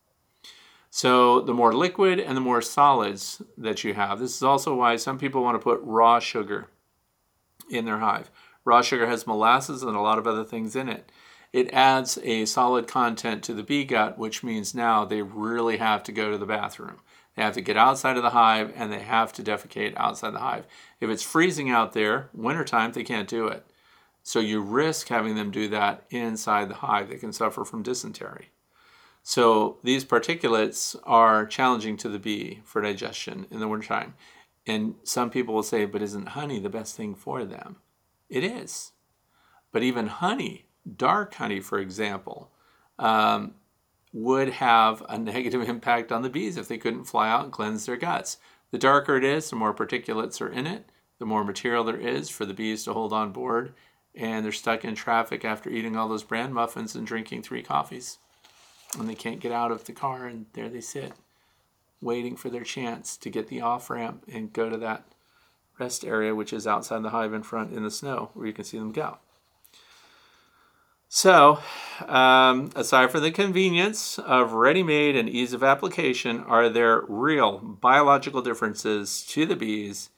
So 0.88 1.40
the 1.40 1.52
more 1.52 1.72
liquid 1.74 2.20
and 2.20 2.36
the 2.36 2.40
more 2.40 2.62
solids 2.62 3.42
that 3.58 3.82
you 3.82 3.94
have. 3.94 4.20
This 4.20 4.36
is 4.36 4.44
also 4.44 4.72
why 4.72 4.94
some 4.94 5.18
people 5.18 5.42
want 5.42 5.56
to 5.56 5.64
put 5.64 5.80
raw 5.82 6.20
sugar 6.20 6.68
in 7.68 7.86
their 7.86 7.98
hive. 7.98 8.30
Raw 8.64 8.82
sugar 8.82 9.08
has 9.08 9.26
molasses 9.26 9.82
and 9.82 9.96
a 9.96 10.00
lot 10.00 10.18
of 10.18 10.28
other 10.28 10.44
things 10.44 10.76
in 10.76 10.88
it 10.88 11.10
it 11.52 11.72
adds 11.72 12.18
a 12.22 12.44
solid 12.44 12.86
content 12.86 13.42
to 13.44 13.54
the 13.54 13.62
bee 13.62 13.84
gut, 13.84 14.18
which 14.18 14.44
means 14.44 14.74
now 14.74 15.06
they 15.06 15.22
really 15.22 15.78
have 15.78 16.02
to 16.02 16.12
go 16.12 16.30
to 16.30 16.36
the 16.36 16.44
bathroom. 16.44 17.00
They 17.36 17.42
have 17.42 17.54
to 17.54 17.60
get 17.60 17.76
outside 17.76 18.16
of 18.16 18.22
the 18.22 18.30
hive 18.30 18.72
and 18.74 18.92
they 18.92 19.00
have 19.00 19.32
to 19.34 19.42
defecate 19.42 19.94
outside 19.96 20.32
the 20.32 20.40
hive. 20.40 20.66
If 21.00 21.10
it's 21.10 21.22
freezing 21.22 21.70
out 21.70 21.92
there, 21.92 22.30
wintertime, 22.32 22.92
they 22.92 23.04
can't 23.04 23.28
do 23.28 23.46
it. 23.46 23.66
So 24.22 24.40
you 24.40 24.60
risk 24.60 25.08
having 25.08 25.36
them 25.36 25.50
do 25.50 25.68
that 25.68 26.04
inside 26.10 26.68
the 26.68 26.76
hive. 26.76 27.08
They 27.08 27.16
can 27.16 27.32
suffer 27.32 27.64
from 27.64 27.82
dysentery. 27.82 28.48
So 29.22 29.78
these 29.82 30.04
particulates 30.04 30.96
are 31.04 31.46
challenging 31.46 31.96
to 31.98 32.08
the 32.08 32.18
bee 32.18 32.60
for 32.64 32.80
digestion 32.80 33.46
in 33.50 33.60
the 33.60 33.68
wintertime. 33.68 34.14
And 34.66 34.94
some 35.04 35.30
people 35.30 35.54
will 35.54 35.62
say, 35.62 35.84
but 35.84 36.02
isn't 36.02 36.28
honey 36.28 36.58
the 36.58 36.68
best 36.68 36.96
thing 36.96 37.14
for 37.14 37.44
them? 37.44 37.76
It 38.28 38.42
is. 38.42 38.92
But 39.72 39.82
even 39.82 40.06
honey 40.06 40.66
dark 40.94 41.34
honey, 41.34 41.60
for 41.60 41.78
example, 41.78 42.50
um, 42.98 43.54
would 44.16 44.48
have 44.48 45.04
a 45.10 45.18
negative 45.32 45.68
impact 45.68 46.10
on 46.10 46.22
the 46.22 46.30
bees 46.30 46.56
if 46.56 46.68
they 46.68 46.78
couldn't 46.78 47.04
fly 47.04 47.28
out 47.28 47.44
and 47.44 47.52
cleanse 47.52 47.84
their 47.86 47.96
guts. 47.96 48.38
The 48.70 48.78
darker 48.78 49.16
it 49.16 49.24
is, 49.24 49.50
the 49.50 49.56
more 49.56 49.74
particulates 49.74 50.40
are 50.40 50.48
in 50.48 50.66
it, 50.66 50.88
the 51.18 51.26
more 51.26 51.44
material 51.44 51.84
there 51.84 52.00
is 52.00 52.30
for 52.30 52.46
the 52.46 52.54
bees 52.54 52.84
to 52.84 52.94
hold 52.94 53.12
on 53.12 53.30
board, 53.30 53.74
and 54.14 54.44
they're 54.44 54.52
stuck 54.52 54.84
in 54.84 54.94
traffic 54.94 55.44
after 55.44 55.70
eating 55.70 55.96
all 55.96 56.08
those 56.08 56.24
bran 56.24 56.52
muffins 56.52 56.94
and 56.94 57.06
drinking 57.06 57.42
three 57.42 57.62
coffees. 57.62 58.18
And 58.98 59.08
they 59.08 59.14
can't 59.14 59.40
get 59.40 59.52
out 59.52 59.70
of 59.70 59.84
the 59.84 59.92
car, 59.92 60.26
and 60.26 60.46
there 60.54 60.68
they 60.68 60.80
sit, 60.80 61.12
waiting 62.00 62.36
for 62.36 62.48
their 62.48 62.64
chance 62.64 63.16
to 63.18 63.30
get 63.30 63.48
the 63.48 63.60
off 63.60 63.90
ramp 63.90 64.24
and 64.32 64.52
go 64.52 64.70
to 64.70 64.78
that 64.78 65.04
rest 65.78 66.04
area, 66.04 66.34
which 66.34 66.52
is 66.52 66.66
outside 66.66 67.02
the 67.02 67.10
hive 67.10 67.34
in 67.34 67.42
front 67.42 67.72
in 67.72 67.82
the 67.82 67.90
snow, 67.90 68.30
where 68.32 68.46
you 68.46 68.52
can 68.52 68.64
see 68.64 68.78
them 68.78 68.92
go. 68.92 69.18
So, 71.08 71.60
um, 72.06 72.70
aside 72.74 73.10
from 73.10 73.22
the 73.22 73.30
convenience 73.30 74.18
of 74.18 74.52
ready 74.52 74.82
made 74.82 75.14
and 75.14 75.28
ease 75.28 75.52
of 75.52 75.62
application, 75.62 76.40
are 76.40 76.68
there 76.68 77.04
real 77.08 77.58
biological 77.58 78.42
differences 78.42 79.24
to 79.28 79.46
the 79.46 79.56
bees 79.56 80.10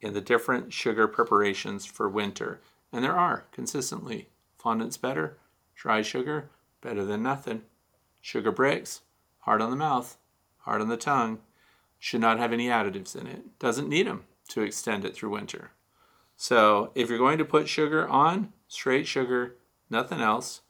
in 0.00 0.14
the 0.14 0.20
different 0.20 0.72
sugar 0.72 1.06
preparations 1.06 1.86
for 1.86 2.08
winter? 2.08 2.60
And 2.92 3.04
there 3.04 3.16
are 3.16 3.44
consistently. 3.52 4.28
Fondant's 4.58 4.96
better, 4.96 5.38
dry 5.76 6.02
sugar, 6.02 6.50
better 6.80 7.04
than 7.04 7.22
nothing. 7.22 7.62
Sugar 8.20 8.52
breaks, 8.52 9.02
hard 9.40 9.62
on 9.62 9.70
the 9.70 9.76
mouth, 9.76 10.18
hard 10.58 10.80
on 10.80 10.88
the 10.88 10.96
tongue, 10.96 11.38
should 11.98 12.20
not 12.20 12.38
have 12.38 12.52
any 12.52 12.66
additives 12.66 13.14
in 13.14 13.28
it. 13.28 13.58
Doesn't 13.60 13.88
need 13.88 14.08
them 14.08 14.24
to 14.48 14.62
extend 14.62 15.04
it 15.04 15.14
through 15.14 15.30
winter. 15.30 15.70
So, 16.36 16.90
if 16.96 17.08
you're 17.08 17.18
going 17.18 17.38
to 17.38 17.44
put 17.44 17.68
sugar 17.68 18.08
on, 18.08 18.52
straight 18.66 19.06
sugar, 19.06 19.56
nothing 19.92 20.20
else. 20.20 20.62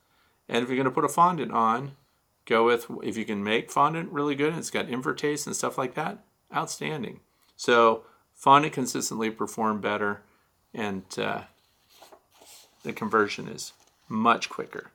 And 0.48 0.62
if 0.62 0.68
you're 0.68 0.76
going 0.76 0.84
to 0.84 0.90
put 0.90 1.04
a 1.04 1.08
fondant 1.08 1.52
on, 1.52 1.92
go 2.44 2.66
with, 2.66 2.86
if 3.02 3.16
you 3.16 3.24
can 3.24 3.42
make 3.42 3.70
fondant 3.70 4.12
really 4.12 4.34
good 4.34 4.50
and 4.50 4.58
it's 4.58 4.70
got 4.70 4.88
invertase 4.88 5.46
and 5.46 5.56
stuff 5.56 5.78
like 5.78 5.94
that, 5.94 6.18
outstanding. 6.54 7.20
So 7.56 8.04
fondant 8.34 8.74
consistently 8.74 9.30
perform 9.30 9.80
better 9.80 10.22
and 10.74 11.04
uh, 11.16 11.42
the 12.82 12.92
conversion 12.92 13.48
is 13.48 13.72
much 14.08 14.50
quicker. 14.50 14.90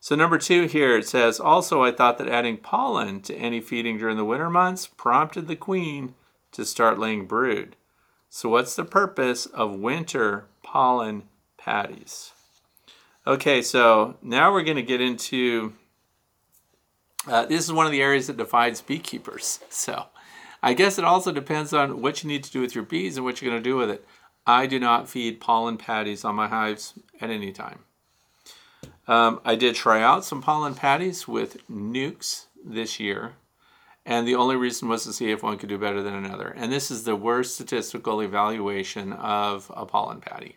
So 0.00 0.16
number 0.16 0.36
two 0.36 0.66
here, 0.66 0.98
it 0.98 1.06
says, 1.06 1.38
also 1.38 1.82
I 1.82 1.92
thought 1.92 2.18
that 2.18 2.28
adding 2.28 2.56
pollen 2.56 3.20
to 3.22 3.36
any 3.36 3.60
feeding 3.60 3.98
during 3.98 4.16
the 4.16 4.24
winter 4.24 4.50
months 4.50 4.86
prompted 4.86 5.46
the 5.46 5.56
queen 5.56 6.14
to 6.52 6.64
start 6.64 6.98
laying 6.98 7.26
brood. 7.26 7.76
So 8.28 8.48
what's 8.48 8.74
the 8.74 8.84
purpose 8.84 9.46
of 9.46 9.78
winter 9.78 10.46
pollen 10.62 11.24
patties? 11.56 12.32
Okay, 13.24 13.62
so 13.62 14.16
now 14.20 14.52
we're 14.52 14.64
going 14.64 14.76
to 14.76 14.82
get 14.82 15.00
into 15.00 15.74
uh, 17.26 17.46
this 17.46 17.64
is 17.64 17.72
one 17.72 17.86
of 17.86 17.92
the 17.92 18.02
areas 18.02 18.26
that 18.26 18.36
divides 18.36 18.80
beekeepers. 18.80 19.60
So 19.70 20.06
I 20.62 20.74
guess 20.74 20.98
it 20.98 21.04
also 21.04 21.32
depends 21.32 21.72
on 21.72 22.02
what 22.02 22.22
you 22.22 22.28
need 22.28 22.44
to 22.44 22.50
do 22.52 22.60
with 22.60 22.74
your 22.74 22.84
bees 22.84 23.16
and 23.16 23.24
what 23.24 23.40
you're 23.40 23.50
going 23.50 23.62
to 23.62 23.68
do 23.68 23.76
with 23.76 23.90
it. 23.90 24.04
I 24.46 24.66
do 24.66 24.78
not 24.78 25.08
feed 25.08 25.40
pollen 25.40 25.76
patties 25.76 26.24
on 26.24 26.34
my 26.34 26.46
hives 26.48 26.94
at 27.20 27.30
any 27.30 27.52
time. 27.52 27.80
Um, 29.08 29.40
I 29.44 29.56
did 29.56 29.74
try 29.74 30.02
out 30.02 30.24
some 30.24 30.42
pollen 30.42 30.74
patties 30.74 31.26
with 31.26 31.66
nukes 31.68 32.46
this 32.64 33.00
year, 33.00 33.32
and 34.06 34.26
the 34.26 34.36
only 34.36 34.54
reason 34.54 34.88
was 34.88 35.04
to 35.04 35.12
see 35.12 35.30
if 35.32 35.42
one 35.42 35.58
could 35.58 35.68
do 35.68 35.78
better 35.78 36.02
than 36.02 36.14
another. 36.14 36.48
And 36.48 36.72
this 36.72 36.90
is 36.90 37.02
the 37.02 37.16
worst 37.16 37.54
statistical 37.54 38.20
evaluation 38.20 39.12
of 39.12 39.70
a 39.74 39.84
pollen 39.84 40.20
patty. 40.20 40.56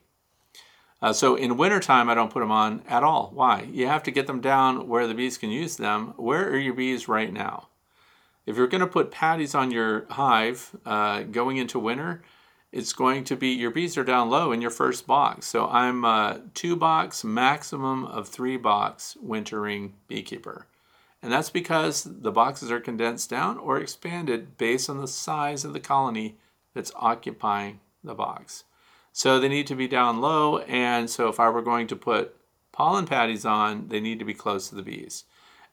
Uh, 1.05 1.13
so 1.13 1.35
in 1.35 1.55
wintertime, 1.55 2.09
I 2.09 2.15
don't 2.15 2.33
put 2.33 2.39
them 2.39 2.49
on 2.49 2.81
at 2.87 3.03
all. 3.03 3.29
Why? 3.31 3.69
You 3.71 3.85
have 3.85 4.01
to 4.03 4.11
get 4.11 4.25
them 4.25 4.41
down 4.41 4.87
where 4.87 5.05
the 5.05 5.13
bees 5.13 5.37
can 5.37 5.51
use 5.51 5.77
them. 5.77 6.15
Where 6.17 6.49
are 6.49 6.57
your 6.57 6.73
bees 6.73 7.07
right 7.07 7.31
now? 7.31 7.67
If 8.47 8.57
you're 8.57 8.65
going 8.65 8.81
to 8.81 8.87
put 8.87 9.11
patties 9.11 9.53
on 9.53 9.69
your 9.69 10.07
hive 10.09 10.75
uh, 10.83 11.21
going 11.21 11.57
into 11.57 11.77
winter, 11.77 12.23
it's 12.71 12.91
going 12.91 13.23
to 13.25 13.35
be 13.35 13.49
your 13.49 13.69
bees 13.69 13.99
are 13.99 14.03
down 14.03 14.31
low 14.31 14.51
in 14.51 14.63
your 14.63 14.71
first 14.71 15.05
box. 15.05 15.45
So 15.45 15.67
I'm 15.67 16.03
a 16.05 16.41
two 16.55 16.75
box, 16.75 17.23
maximum 17.23 18.05
of 18.05 18.27
three 18.27 18.57
box 18.57 19.15
wintering 19.21 19.93
beekeeper. 20.07 20.65
And 21.21 21.31
that's 21.31 21.51
because 21.51 22.01
the 22.03 22.31
boxes 22.31 22.71
are 22.71 22.79
condensed 22.79 23.29
down 23.29 23.59
or 23.59 23.77
expanded 23.79 24.57
based 24.57 24.89
on 24.89 24.99
the 24.99 25.07
size 25.07 25.63
of 25.65 25.73
the 25.73 25.79
colony 25.79 26.37
that's 26.73 26.91
occupying 26.95 27.79
the 28.03 28.15
box. 28.15 28.63
So 29.17 29.39
they 29.39 29.47
need 29.47 29.65
to 29.67 29.75
be 29.75 29.87
down 29.87 30.19
low. 30.19 30.57
And 30.57 31.09
so 31.09 31.29
if 31.29 31.39
I 31.39 31.47
were 31.47 31.61
going 31.61 31.87
to 31.87 31.95
put 31.95 32.35
pollen 32.73 33.05
patties 33.05 33.45
on, 33.45 33.87
they 33.87 34.01
need 34.01 34.19
to 34.19 34.25
be 34.25 34.33
close 34.33 34.67
to 34.67 34.75
the 34.75 34.81
bees. 34.81 35.23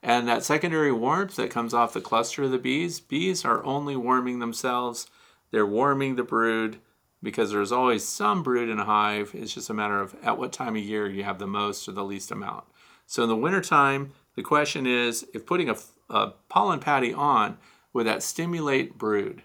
And 0.01 0.29
that 0.29 0.45
secondary 0.45 0.93
warmth 0.93 1.35
that 1.35 1.51
comes 1.51 1.75
off 1.75 1.93
the 1.93 2.01
cluster 2.01 2.45
of 2.45 2.53
the 2.53 2.59
bees, 2.59 3.01
bees 3.01 3.45
are 3.45 3.65
only 3.65 3.97
warming 3.97 4.39
themselves. 4.39 5.09
They're 5.51 5.67
warming 5.67 6.15
the 6.15 6.23
brood 6.23 6.79
because 7.21 7.51
there's 7.51 7.73
always 7.73 8.05
some 8.05 8.45
brood 8.45 8.69
in 8.69 8.79
a 8.79 8.85
hive. 8.85 9.33
It's 9.35 9.53
just 9.53 9.71
a 9.71 9.75
matter 9.75 10.01
of 10.01 10.15
at 10.23 10.39
what 10.39 10.53
time 10.53 10.77
of 10.77 10.83
year 10.85 11.11
you 11.11 11.25
have 11.25 11.41
the 11.41 11.49
most 11.49 11.89
or 11.89 11.93
the 11.93 12.05
least 12.05 12.31
amount. 12.31 12.63
So 13.09 13.25
in 13.25 13.29
the 13.29 13.35
wintertime, 13.35 14.13
the 14.37 14.43
question 14.45 14.87
is 14.87 15.27
if 15.35 15.47
putting 15.47 15.69
a, 15.69 15.77
a 16.09 16.35
pollen 16.49 16.79
patty 16.79 17.13
on, 17.13 17.59
would 17.93 18.07
that 18.07 18.23
stimulate 18.23 18.97
brood? 18.99 19.43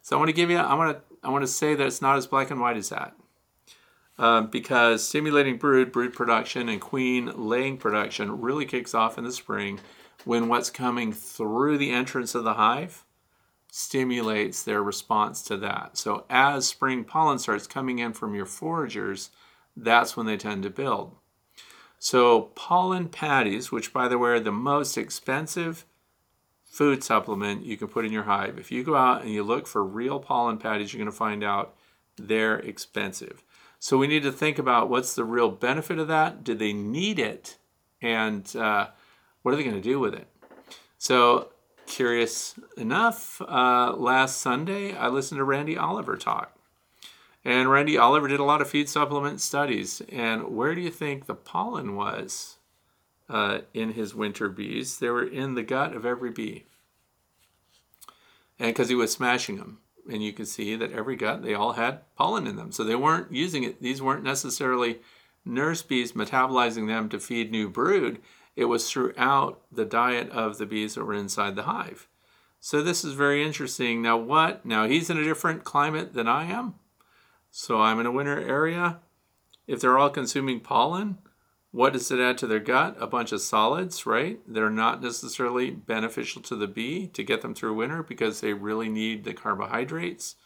So 0.00 0.16
I 0.16 0.18
want 0.18 0.30
to 0.30 0.34
give 0.34 0.48
you, 0.48 0.56
I 0.56 0.72
want 0.72 0.96
to 0.96 1.08
I 1.22 1.30
want 1.30 1.42
to 1.42 1.48
say 1.48 1.74
that 1.74 1.86
it's 1.86 2.02
not 2.02 2.16
as 2.16 2.26
black 2.26 2.50
and 2.50 2.60
white 2.60 2.76
as 2.76 2.88
that. 2.90 3.14
Um, 4.18 4.48
because 4.48 5.06
stimulating 5.06 5.58
brood, 5.58 5.92
brood 5.92 6.12
production, 6.12 6.68
and 6.68 6.80
queen 6.80 7.30
laying 7.36 7.76
production 7.78 8.40
really 8.40 8.66
kicks 8.66 8.92
off 8.92 9.16
in 9.16 9.22
the 9.22 9.32
spring 9.32 9.78
when 10.24 10.48
what's 10.48 10.70
coming 10.70 11.12
through 11.12 11.78
the 11.78 11.92
entrance 11.92 12.34
of 12.34 12.42
the 12.42 12.54
hive 12.54 13.04
stimulates 13.70 14.62
their 14.62 14.82
response 14.82 15.42
to 15.42 15.56
that. 15.58 15.96
So 15.96 16.24
as 16.28 16.66
spring 16.66 17.04
pollen 17.04 17.38
starts 17.38 17.66
coming 17.66 17.98
in 18.00 18.12
from 18.12 18.34
your 18.34 18.46
foragers, 18.46 19.30
that's 19.76 20.16
when 20.16 20.26
they 20.26 20.36
tend 20.36 20.64
to 20.64 20.70
build. 20.70 21.14
So 21.98 22.42
pollen 22.54 23.08
patties, 23.08 23.70
which 23.70 23.92
by 23.92 24.08
the 24.08 24.18
way 24.18 24.30
are 24.30 24.40
the 24.40 24.50
most 24.50 24.96
expensive 24.96 25.84
food 26.64 27.02
supplement 27.02 27.64
you 27.64 27.76
can 27.76 27.88
put 27.88 28.04
in 28.04 28.12
your 28.12 28.24
hive. 28.24 28.58
If 28.58 28.70
you 28.70 28.84
go 28.84 28.96
out 28.96 29.22
and 29.22 29.32
you 29.32 29.42
look 29.42 29.66
for 29.66 29.84
real 29.84 30.18
pollen 30.18 30.58
patties, 30.58 30.92
you're 30.92 30.98
going 30.98 31.10
to 31.10 31.16
find 31.16 31.44
out 31.44 31.74
they're 32.16 32.58
expensive. 32.58 33.42
So 33.78 33.96
we 33.96 34.06
need 34.06 34.24
to 34.24 34.32
think 34.32 34.58
about 34.58 34.90
what's 34.90 35.14
the 35.14 35.24
real 35.24 35.50
benefit 35.50 35.98
of 35.98 36.08
that. 36.08 36.42
Do 36.42 36.54
they 36.54 36.72
need 36.72 37.18
it? 37.18 37.58
And 38.02 38.54
uh, 38.56 38.88
what 39.42 39.52
are 39.52 39.56
they 39.56 39.64
going 39.64 39.76
to 39.76 39.80
do 39.80 40.00
with 40.00 40.14
it? 40.14 40.26
So 40.98 41.50
curious 41.86 42.58
enough, 42.76 43.40
uh, 43.40 43.94
last 43.96 44.40
Sunday 44.40 44.96
I 44.96 45.08
listened 45.08 45.38
to 45.38 45.44
Randy 45.44 45.76
Oliver 45.76 46.16
talk. 46.16 46.58
And 47.44 47.70
Randy 47.70 47.96
Oliver 47.96 48.28
did 48.28 48.40
a 48.40 48.44
lot 48.44 48.60
of 48.60 48.68
feed 48.68 48.88
supplement 48.88 49.40
studies. 49.40 50.02
And 50.10 50.56
where 50.56 50.74
do 50.74 50.80
you 50.80 50.90
think 50.90 51.26
the 51.26 51.34
pollen 51.34 51.94
was 51.94 52.56
uh, 53.28 53.60
in 53.72 53.92
his 53.92 54.14
winter 54.14 54.48
bees? 54.48 54.98
They 54.98 55.08
were 55.08 55.26
in 55.26 55.54
the 55.54 55.62
gut 55.62 55.94
of 55.94 56.04
every 56.04 56.30
bee. 56.30 56.64
And 58.58 58.68
because 58.68 58.88
he 58.88 58.96
was 58.96 59.12
smashing 59.12 59.56
them. 59.56 59.78
And 60.08 60.22
you 60.22 60.32
can 60.32 60.46
see 60.46 60.74
that 60.76 60.92
every 60.92 61.16
gut, 61.16 61.42
they 61.42 61.54
all 61.54 61.72
had 61.74 62.00
pollen 62.16 62.46
in 62.46 62.56
them. 62.56 62.72
So 62.72 62.82
they 62.82 62.94
weren't 62.94 63.30
using 63.32 63.62
it. 63.62 63.82
These 63.82 64.00
weren't 64.00 64.24
necessarily 64.24 65.00
nurse 65.44 65.82
bees 65.82 66.12
metabolizing 66.12 66.86
them 66.86 67.08
to 67.10 67.20
feed 67.20 67.50
new 67.50 67.68
brood. 67.68 68.20
It 68.56 68.66
was 68.66 68.90
throughout 68.90 69.60
the 69.70 69.84
diet 69.84 70.30
of 70.30 70.58
the 70.58 70.66
bees 70.66 70.94
that 70.94 71.04
were 71.04 71.14
inside 71.14 71.56
the 71.56 71.64
hive. 71.64 72.08
So 72.60 72.82
this 72.82 73.04
is 73.04 73.12
very 73.12 73.44
interesting. 73.44 74.02
Now 74.02 74.16
what? 74.16 74.66
Now 74.66 74.86
he's 74.86 75.10
in 75.10 75.18
a 75.18 75.24
different 75.24 75.64
climate 75.64 76.14
than 76.14 76.26
I 76.26 76.44
am. 76.44 76.74
So 77.50 77.80
I'm 77.80 78.00
in 78.00 78.06
a 78.06 78.12
winter 78.12 78.40
area. 78.40 79.00
If 79.66 79.80
they're 79.80 79.98
all 79.98 80.10
consuming 80.10 80.60
pollen, 80.60 81.18
what 81.70 81.92
does 81.92 82.10
it 82.10 82.20
add 82.20 82.38
to 82.38 82.46
their 82.46 82.60
gut? 82.60 82.96
A 82.98 83.06
bunch 83.06 83.32
of 83.32 83.40
solids, 83.40 84.06
right? 84.06 84.40
They're 84.46 84.70
not 84.70 85.02
necessarily 85.02 85.70
beneficial 85.70 86.40
to 86.42 86.56
the 86.56 86.66
bee 86.66 87.08
to 87.08 87.22
get 87.22 87.42
them 87.42 87.54
through 87.54 87.74
winter 87.74 88.02
because 88.02 88.40
they 88.40 88.54
really 88.54 88.88
need 88.88 89.24
the 89.24 89.34
carbohydrates. 89.34 90.36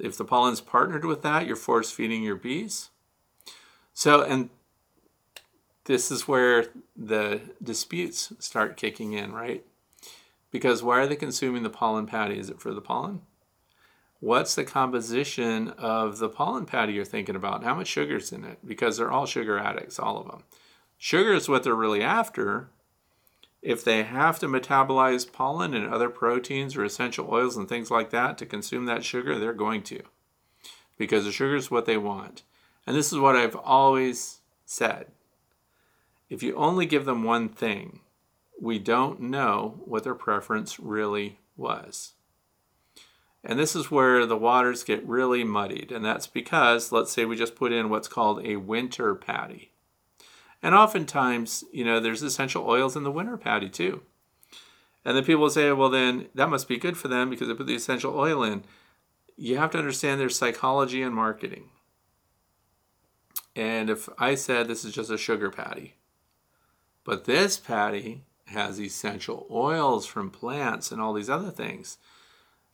If 0.00 0.16
the 0.16 0.24
pollen's 0.24 0.60
partnered 0.60 1.04
with 1.04 1.22
that, 1.22 1.46
you're 1.46 1.56
force 1.56 1.90
feeding 1.90 2.22
your 2.22 2.36
bees. 2.36 2.90
So, 3.92 4.22
and 4.22 4.50
this 5.84 6.10
is 6.10 6.26
where 6.26 6.66
the 6.96 7.40
disputes 7.62 8.32
start 8.38 8.76
kicking 8.76 9.12
in, 9.12 9.32
right? 9.32 9.64
Because 10.50 10.82
why 10.82 11.00
are 11.00 11.06
they 11.06 11.16
consuming 11.16 11.62
the 11.62 11.70
pollen 11.70 12.06
patty? 12.06 12.38
Is 12.38 12.50
it 12.50 12.60
for 12.60 12.72
the 12.72 12.80
pollen? 12.80 13.20
What's 14.20 14.54
the 14.54 14.64
composition 14.64 15.68
of 15.70 16.18
the 16.18 16.28
pollen 16.28 16.64
patty 16.64 16.94
you're 16.94 17.04
thinking 17.04 17.36
about? 17.36 17.64
How 17.64 17.74
much 17.74 17.88
sugar's 17.88 18.32
in 18.32 18.44
it? 18.44 18.58
Because 18.66 18.96
they're 18.96 19.12
all 19.12 19.26
sugar 19.26 19.58
addicts, 19.58 19.98
all 19.98 20.18
of 20.18 20.26
them. 20.26 20.44
Sugar 20.96 21.34
is 21.34 21.48
what 21.48 21.62
they're 21.62 21.74
really 21.74 22.02
after. 22.02 22.70
If 23.60 23.84
they 23.84 24.04
have 24.04 24.38
to 24.38 24.46
metabolize 24.46 25.30
pollen 25.30 25.74
and 25.74 25.92
other 25.92 26.08
proteins 26.08 26.76
or 26.76 26.84
essential 26.84 27.28
oils 27.30 27.56
and 27.56 27.68
things 27.68 27.90
like 27.90 28.10
that 28.10 28.38
to 28.38 28.46
consume 28.46 28.86
that 28.86 29.04
sugar, 29.04 29.38
they're 29.38 29.52
going 29.52 29.82
to. 29.84 30.02
Because 30.96 31.24
the 31.24 31.32
sugar 31.32 31.56
is 31.56 31.70
what 31.70 31.84
they 31.84 31.98
want. 31.98 32.42
And 32.86 32.96
this 32.96 33.12
is 33.12 33.18
what 33.18 33.36
I've 33.36 33.56
always 33.56 34.40
said 34.64 35.06
if 36.28 36.42
you 36.42 36.56
only 36.56 36.86
give 36.86 37.04
them 37.04 37.22
one 37.22 37.48
thing, 37.48 38.00
we 38.60 38.78
don't 38.78 39.20
know 39.20 39.80
what 39.84 40.02
their 40.02 40.14
preference 40.14 40.80
really 40.80 41.38
was. 41.56 42.14
And 43.48 43.60
this 43.60 43.76
is 43.76 43.92
where 43.92 44.26
the 44.26 44.36
waters 44.36 44.82
get 44.82 45.06
really 45.06 45.44
muddied. 45.44 45.92
And 45.92 46.04
that's 46.04 46.26
because, 46.26 46.90
let's 46.90 47.12
say 47.12 47.24
we 47.24 47.36
just 47.36 47.54
put 47.54 47.72
in 47.72 47.88
what's 47.88 48.08
called 48.08 48.44
a 48.44 48.56
winter 48.56 49.14
patty. 49.14 49.70
And 50.60 50.74
oftentimes, 50.74 51.62
you 51.72 51.84
know, 51.84 52.00
there's 52.00 52.24
essential 52.24 52.68
oils 52.68 52.96
in 52.96 53.04
the 53.04 53.10
winter 53.10 53.36
patty 53.36 53.68
too. 53.68 54.02
And 55.04 55.16
then 55.16 55.24
people 55.24 55.48
say, 55.48 55.70
well, 55.70 55.90
then 55.90 56.26
that 56.34 56.50
must 56.50 56.66
be 56.66 56.76
good 56.76 56.96
for 56.96 57.06
them 57.06 57.30
because 57.30 57.46
they 57.46 57.54
put 57.54 57.68
the 57.68 57.76
essential 57.76 58.18
oil 58.18 58.42
in. 58.42 58.64
You 59.36 59.58
have 59.58 59.70
to 59.70 59.78
understand 59.78 60.20
their 60.20 60.28
psychology 60.28 61.00
and 61.00 61.14
marketing. 61.14 61.68
And 63.54 63.88
if 63.88 64.08
I 64.18 64.34
said 64.34 64.66
this 64.66 64.84
is 64.84 64.92
just 64.92 65.10
a 65.10 65.16
sugar 65.16 65.50
patty, 65.50 65.94
but 67.04 67.26
this 67.26 67.58
patty 67.58 68.24
has 68.46 68.80
essential 68.80 69.46
oils 69.52 70.04
from 70.04 70.30
plants 70.30 70.90
and 70.90 71.00
all 71.00 71.12
these 71.12 71.30
other 71.30 71.52
things. 71.52 71.98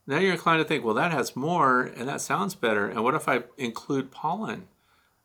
Now 0.07 0.19
you're 0.19 0.33
inclined 0.33 0.61
to 0.61 0.65
think, 0.65 0.85
well, 0.85 0.95
that 0.95 1.13
has 1.13 1.37
more 1.37 1.83
and 1.83 2.09
that 2.09 2.21
sounds 2.21 2.55
better. 2.55 2.87
And 2.89 3.05
what 3.05 3.15
if 3.15 3.29
I 3.29 3.45
include 3.57 4.11
pollen? 4.11 4.69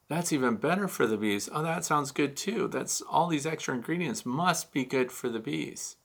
That's 0.07 0.31
even 0.31 0.55
better 0.55 0.87
for 0.87 1.05
the 1.05 1.17
bees. 1.17 1.49
Oh, 1.51 1.63
that 1.63 1.83
sounds 1.83 2.11
good 2.11 2.37
too. 2.37 2.67
That's 2.67 3.01
all 3.01 3.27
these 3.27 3.45
extra 3.45 3.75
ingredients 3.75 4.25
must 4.25 4.71
be 4.71 4.85
good 4.85 5.11
for 5.11 5.29
the 5.29 5.39
bees. 5.39 5.97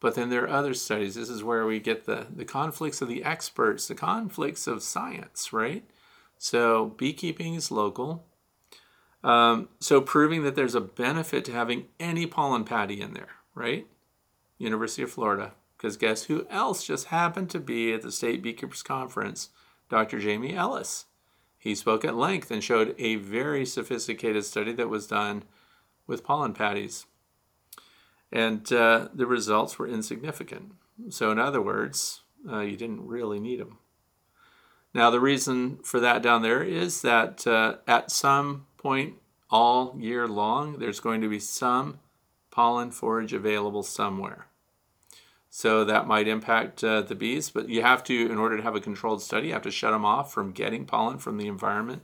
But 0.00 0.14
then 0.14 0.28
there 0.28 0.44
are 0.44 0.48
other 0.48 0.74
studies. 0.74 1.16
This 1.16 1.28
is 1.28 1.42
where 1.42 1.66
we 1.66 1.80
get 1.80 2.06
the, 2.06 2.26
the 2.30 2.44
conflicts 2.44 3.02
of 3.02 3.08
the 3.08 3.24
experts, 3.24 3.88
the 3.88 3.96
conflicts 3.96 4.68
of 4.68 4.82
science, 4.82 5.52
right? 5.52 5.84
So 6.36 6.94
beekeeping 6.96 7.54
is 7.54 7.72
local, 7.72 8.24
um, 9.24 9.68
so 9.80 10.00
proving 10.00 10.44
that 10.44 10.54
there's 10.54 10.74
a 10.74 10.80
benefit 10.80 11.44
to 11.46 11.52
having 11.52 11.86
any 11.98 12.26
pollen 12.26 12.64
patty 12.64 13.00
in 13.00 13.14
there, 13.14 13.28
right? 13.54 13.86
University 14.58 15.02
of 15.02 15.10
Florida. 15.10 15.52
Because 15.78 15.96
guess 15.96 16.24
who 16.24 16.44
else 16.50 16.84
just 16.84 17.06
happened 17.06 17.50
to 17.50 17.60
be 17.60 17.94
at 17.94 18.02
the 18.02 18.10
State 18.10 18.42
Beekeepers 18.42 18.82
Conference? 18.82 19.50
Dr. 19.88 20.18
Jamie 20.18 20.54
Ellis. 20.54 21.06
He 21.56 21.74
spoke 21.74 22.04
at 22.04 22.16
length 22.16 22.50
and 22.50 22.62
showed 22.62 22.94
a 22.98 23.16
very 23.16 23.64
sophisticated 23.64 24.44
study 24.44 24.72
that 24.72 24.88
was 24.88 25.06
done 25.06 25.44
with 26.06 26.24
pollen 26.24 26.52
patties. 26.52 27.06
And 28.30 28.70
uh, 28.72 29.08
the 29.14 29.26
results 29.26 29.78
were 29.78 29.86
insignificant. 29.88 30.72
So, 31.10 31.30
in 31.30 31.38
other 31.38 31.62
words, 31.62 32.22
uh, 32.50 32.60
you 32.60 32.76
didn't 32.76 33.06
really 33.06 33.40
need 33.40 33.60
them. 33.60 33.78
Now, 34.94 35.10
the 35.10 35.20
reason 35.20 35.78
for 35.84 36.00
that 36.00 36.22
down 36.22 36.42
there 36.42 36.62
is 36.62 37.02
that 37.02 37.46
uh, 37.46 37.76
at 37.86 38.10
some 38.10 38.66
point 38.76 39.14
all 39.50 39.94
year 39.98 40.26
long, 40.26 40.78
there's 40.78 41.00
going 41.00 41.20
to 41.20 41.28
be 41.28 41.40
some 41.40 42.00
pollen 42.50 42.90
forage 42.90 43.32
available 43.32 43.82
somewhere. 43.82 44.46
So 45.58 45.84
that 45.86 46.06
might 46.06 46.28
impact 46.28 46.84
uh, 46.84 47.02
the 47.02 47.16
bees, 47.16 47.50
but 47.50 47.68
you 47.68 47.82
have 47.82 48.04
to, 48.04 48.30
in 48.30 48.38
order 48.38 48.56
to 48.56 48.62
have 48.62 48.76
a 48.76 48.80
controlled 48.80 49.22
study, 49.22 49.48
you 49.48 49.54
have 49.54 49.62
to 49.62 49.72
shut 49.72 49.90
them 49.90 50.04
off 50.04 50.32
from 50.32 50.52
getting 50.52 50.84
pollen 50.84 51.18
from 51.18 51.36
the 51.36 51.48
environment. 51.48 52.02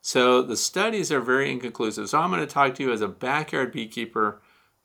So 0.00 0.42
the 0.42 0.56
studies 0.56 1.10
are 1.10 1.20
very 1.20 1.50
inconclusive. 1.50 2.08
So 2.08 2.20
I'm 2.20 2.30
going 2.30 2.38
to 2.38 2.46
talk 2.46 2.76
to 2.76 2.84
you 2.84 2.92
as 2.92 3.00
a 3.00 3.08
backyard 3.08 3.72
beekeeper 3.72 4.40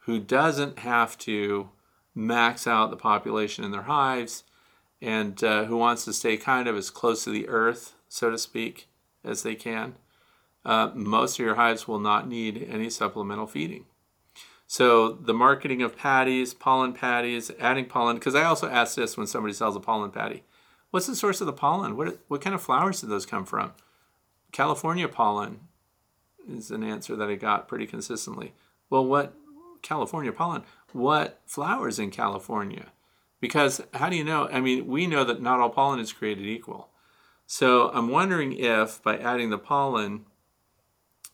who 0.05 0.17
doesn't 0.17 0.79
have 0.79 1.19
to 1.19 1.69
max 2.15 2.65
out 2.65 2.89
the 2.89 2.97
population 2.97 3.63
in 3.63 3.69
their 3.69 3.83
hives 3.83 4.43
and 4.99 5.43
uh, 5.43 5.65
who 5.65 5.77
wants 5.77 6.03
to 6.05 6.13
stay 6.13 6.35
kind 6.35 6.67
of 6.67 6.75
as 6.75 6.89
close 6.89 7.23
to 7.25 7.29
the 7.29 7.47
earth, 7.47 7.93
so 8.09 8.31
to 8.31 8.39
speak, 8.39 8.87
as 9.23 9.43
they 9.43 9.53
can 9.53 9.97
uh, 10.65 10.91
most 10.93 11.39
of 11.39 11.45
your 11.45 11.55
hives 11.55 11.87
will 11.87 11.99
not 11.99 12.27
need 12.27 12.67
any 12.69 12.89
supplemental 12.89 13.47
feeding. 13.47 13.85
So 14.73 15.11
the 15.11 15.35
marketing 15.35 15.83
of 15.83 15.95
patties, 15.95 16.55
pollen 16.55 16.93
patties, 16.93 17.51
adding 17.59 17.85
pollen, 17.85 18.15
because 18.15 18.33
I 18.33 18.45
also 18.45 18.67
ask 18.67 18.95
this 18.95 19.15
when 19.15 19.27
somebody 19.27 19.53
sells 19.53 19.75
a 19.75 19.79
pollen 19.79 20.09
patty. 20.09 20.45
What's 20.89 21.05
the 21.05 21.15
source 21.15 21.41
of 21.41 21.45
the 21.45 21.53
pollen? 21.53 21.95
What, 21.95 22.17
what 22.27 22.41
kind 22.41 22.55
of 22.55 22.61
flowers 22.63 22.99
did 22.99 23.11
those 23.11 23.27
come 23.27 23.45
from? 23.45 23.73
California 24.51 25.07
pollen 25.07 25.59
is 26.49 26.71
an 26.71 26.83
answer 26.83 27.15
that 27.15 27.29
I 27.29 27.35
got 27.35 27.67
pretty 27.67 27.85
consistently. 27.85 28.55
Well, 28.89 29.05
what 29.05 29.35
California 29.83 30.31
pollen? 30.31 30.63
What 30.91 31.39
flowers 31.45 31.99
in 31.99 32.09
California? 32.09 32.87
Because 33.39 33.79
how 33.93 34.09
do 34.09 34.15
you 34.15 34.23
know? 34.23 34.49
I 34.51 34.59
mean, 34.59 34.87
we 34.87 35.05
know 35.05 35.23
that 35.23 35.39
not 35.39 35.59
all 35.59 35.69
pollen 35.69 35.99
is 35.99 36.11
created 36.11 36.47
equal. 36.47 36.89
So 37.45 37.91
I'm 37.93 38.09
wondering 38.09 38.53
if 38.53 39.03
by 39.03 39.19
adding 39.19 39.51
the 39.51 39.59
pollen, 39.59 40.25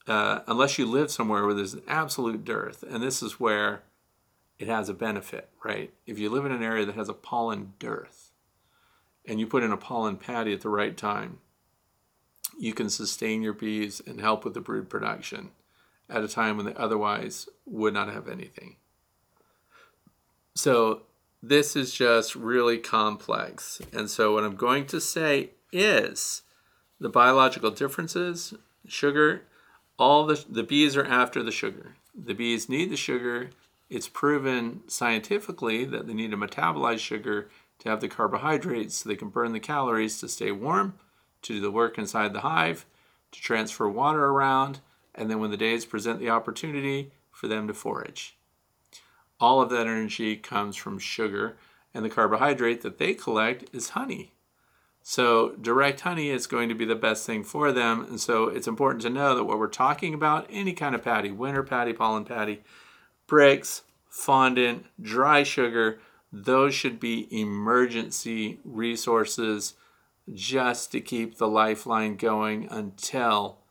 uh, 0.09 0.41
unless 0.47 0.79
you 0.79 0.85
live 0.85 1.11
somewhere 1.11 1.45
where 1.45 1.53
there's 1.53 1.75
an 1.75 1.83
absolute 1.87 2.43
dearth, 2.43 2.83
and 2.83 3.03
this 3.03 3.21
is 3.21 3.39
where 3.39 3.83
it 4.57 4.67
has 4.67 4.89
a 4.89 4.93
benefit, 4.93 5.49
right? 5.63 5.93
If 6.07 6.17
you 6.17 6.29
live 6.29 6.45
in 6.45 6.51
an 6.51 6.63
area 6.63 6.85
that 6.85 6.95
has 6.95 7.09
a 7.09 7.13
pollen 7.13 7.73
dearth, 7.77 8.31
and 9.27 9.39
you 9.39 9.45
put 9.45 9.63
in 9.63 9.71
a 9.71 9.77
pollen 9.77 10.17
patty 10.17 10.51
at 10.51 10.61
the 10.61 10.69
right 10.69 10.97
time, 10.97 11.37
you 12.57 12.73
can 12.73 12.89
sustain 12.89 13.43
your 13.43 13.53
bees 13.53 14.01
and 14.05 14.19
help 14.19 14.43
with 14.43 14.55
the 14.55 14.61
brood 14.61 14.89
production 14.89 15.51
at 16.09 16.23
a 16.23 16.27
time 16.27 16.57
when 16.57 16.65
they 16.65 16.73
otherwise 16.73 17.47
would 17.65 17.93
not 17.93 18.11
have 18.11 18.27
anything. 18.27 18.77
So 20.55 21.03
this 21.41 21.75
is 21.75 21.93
just 21.93 22.35
really 22.35 22.79
complex. 22.79 23.79
And 23.93 24.09
so 24.09 24.33
what 24.33 24.43
I'm 24.43 24.55
going 24.55 24.87
to 24.87 24.99
say 24.99 25.51
is 25.71 26.41
the 26.99 27.09
biological 27.09 27.69
differences, 27.69 28.55
sugar 28.87 29.43
all 29.99 30.25
the, 30.25 30.43
the 30.49 30.63
bees 30.63 30.95
are 30.95 31.05
after 31.05 31.43
the 31.43 31.51
sugar. 31.51 31.95
The 32.15 32.33
bees 32.33 32.69
need 32.69 32.89
the 32.89 32.97
sugar. 32.97 33.49
It's 33.89 34.07
proven 34.07 34.81
scientifically 34.87 35.83
that 35.85 36.07
they 36.07 36.13
need 36.13 36.31
to 36.31 36.37
metabolize 36.37 36.99
sugar 36.99 37.49
to 37.79 37.89
have 37.89 38.01
the 38.01 38.07
carbohydrates 38.07 38.95
so 38.95 39.09
they 39.09 39.15
can 39.15 39.29
burn 39.29 39.51
the 39.51 39.59
calories 39.59 40.19
to 40.19 40.29
stay 40.29 40.51
warm, 40.51 40.95
to 41.41 41.53
do 41.53 41.61
the 41.61 41.71
work 41.71 41.97
inside 41.97 42.33
the 42.33 42.41
hive, 42.41 42.85
to 43.31 43.41
transfer 43.41 43.87
water 43.87 44.25
around, 44.25 44.79
and 45.13 45.29
then 45.29 45.39
when 45.39 45.51
the 45.51 45.57
days 45.57 45.85
present 45.85 46.19
the 46.19 46.29
opportunity 46.29 47.11
for 47.31 47.47
them 47.47 47.67
to 47.67 47.73
forage. 47.73 48.37
All 49.39 49.61
of 49.61 49.69
that 49.69 49.87
energy 49.87 50.35
comes 50.35 50.75
from 50.75 50.99
sugar, 50.99 51.57
and 51.93 52.03
the 52.03 52.09
carbohydrate 52.09 52.81
that 52.81 52.97
they 52.97 53.13
collect 53.13 53.73
is 53.73 53.89
honey. 53.89 54.33
So, 55.11 55.55
direct 55.59 56.01
honey 56.01 56.29
is 56.29 56.45
going 56.45 56.69
to 56.69 56.75
be 56.75 56.85
the 56.85 56.93
best 56.93 57.25
thing 57.25 57.43
for 57.43 57.71
them. 57.71 58.05
And 58.07 58.21
so, 58.21 58.43
it's 58.43 58.67
important 58.67 59.01
to 59.01 59.09
know 59.09 59.33
that 59.33 59.45
what 59.45 59.57
we're 59.57 59.67
talking 59.67 60.13
about, 60.13 60.45
any 60.51 60.71
kind 60.71 60.93
of 60.93 61.03
patty, 61.03 61.31
winter 61.31 61.63
patty, 61.63 61.93
pollen 61.93 62.25
patty, 62.25 62.61
bricks, 63.25 63.81
fondant, 64.07 64.85
dry 65.01 65.41
sugar, 65.41 65.99
those 66.31 66.75
should 66.75 66.99
be 66.99 67.27
emergency 67.35 68.59
resources 68.63 69.73
just 70.31 70.91
to 70.91 71.01
keep 71.01 71.39
the 71.39 71.47
lifeline 71.47 72.15
going 72.15 72.67
until 72.69 73.61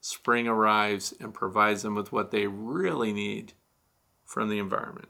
spring 0.00 0.48
arrives 0.48 1.12
and 1.20 1.34
provides 1.34 1.82
them 1.82 1.94
with 1.94 2.10
what 2.10 2.30
they 2.30 2.46
really 2.46 3.12
need 3.12 3.52
from 4.24 4.48
the 4.48 4.58
environment. 4.58 5.08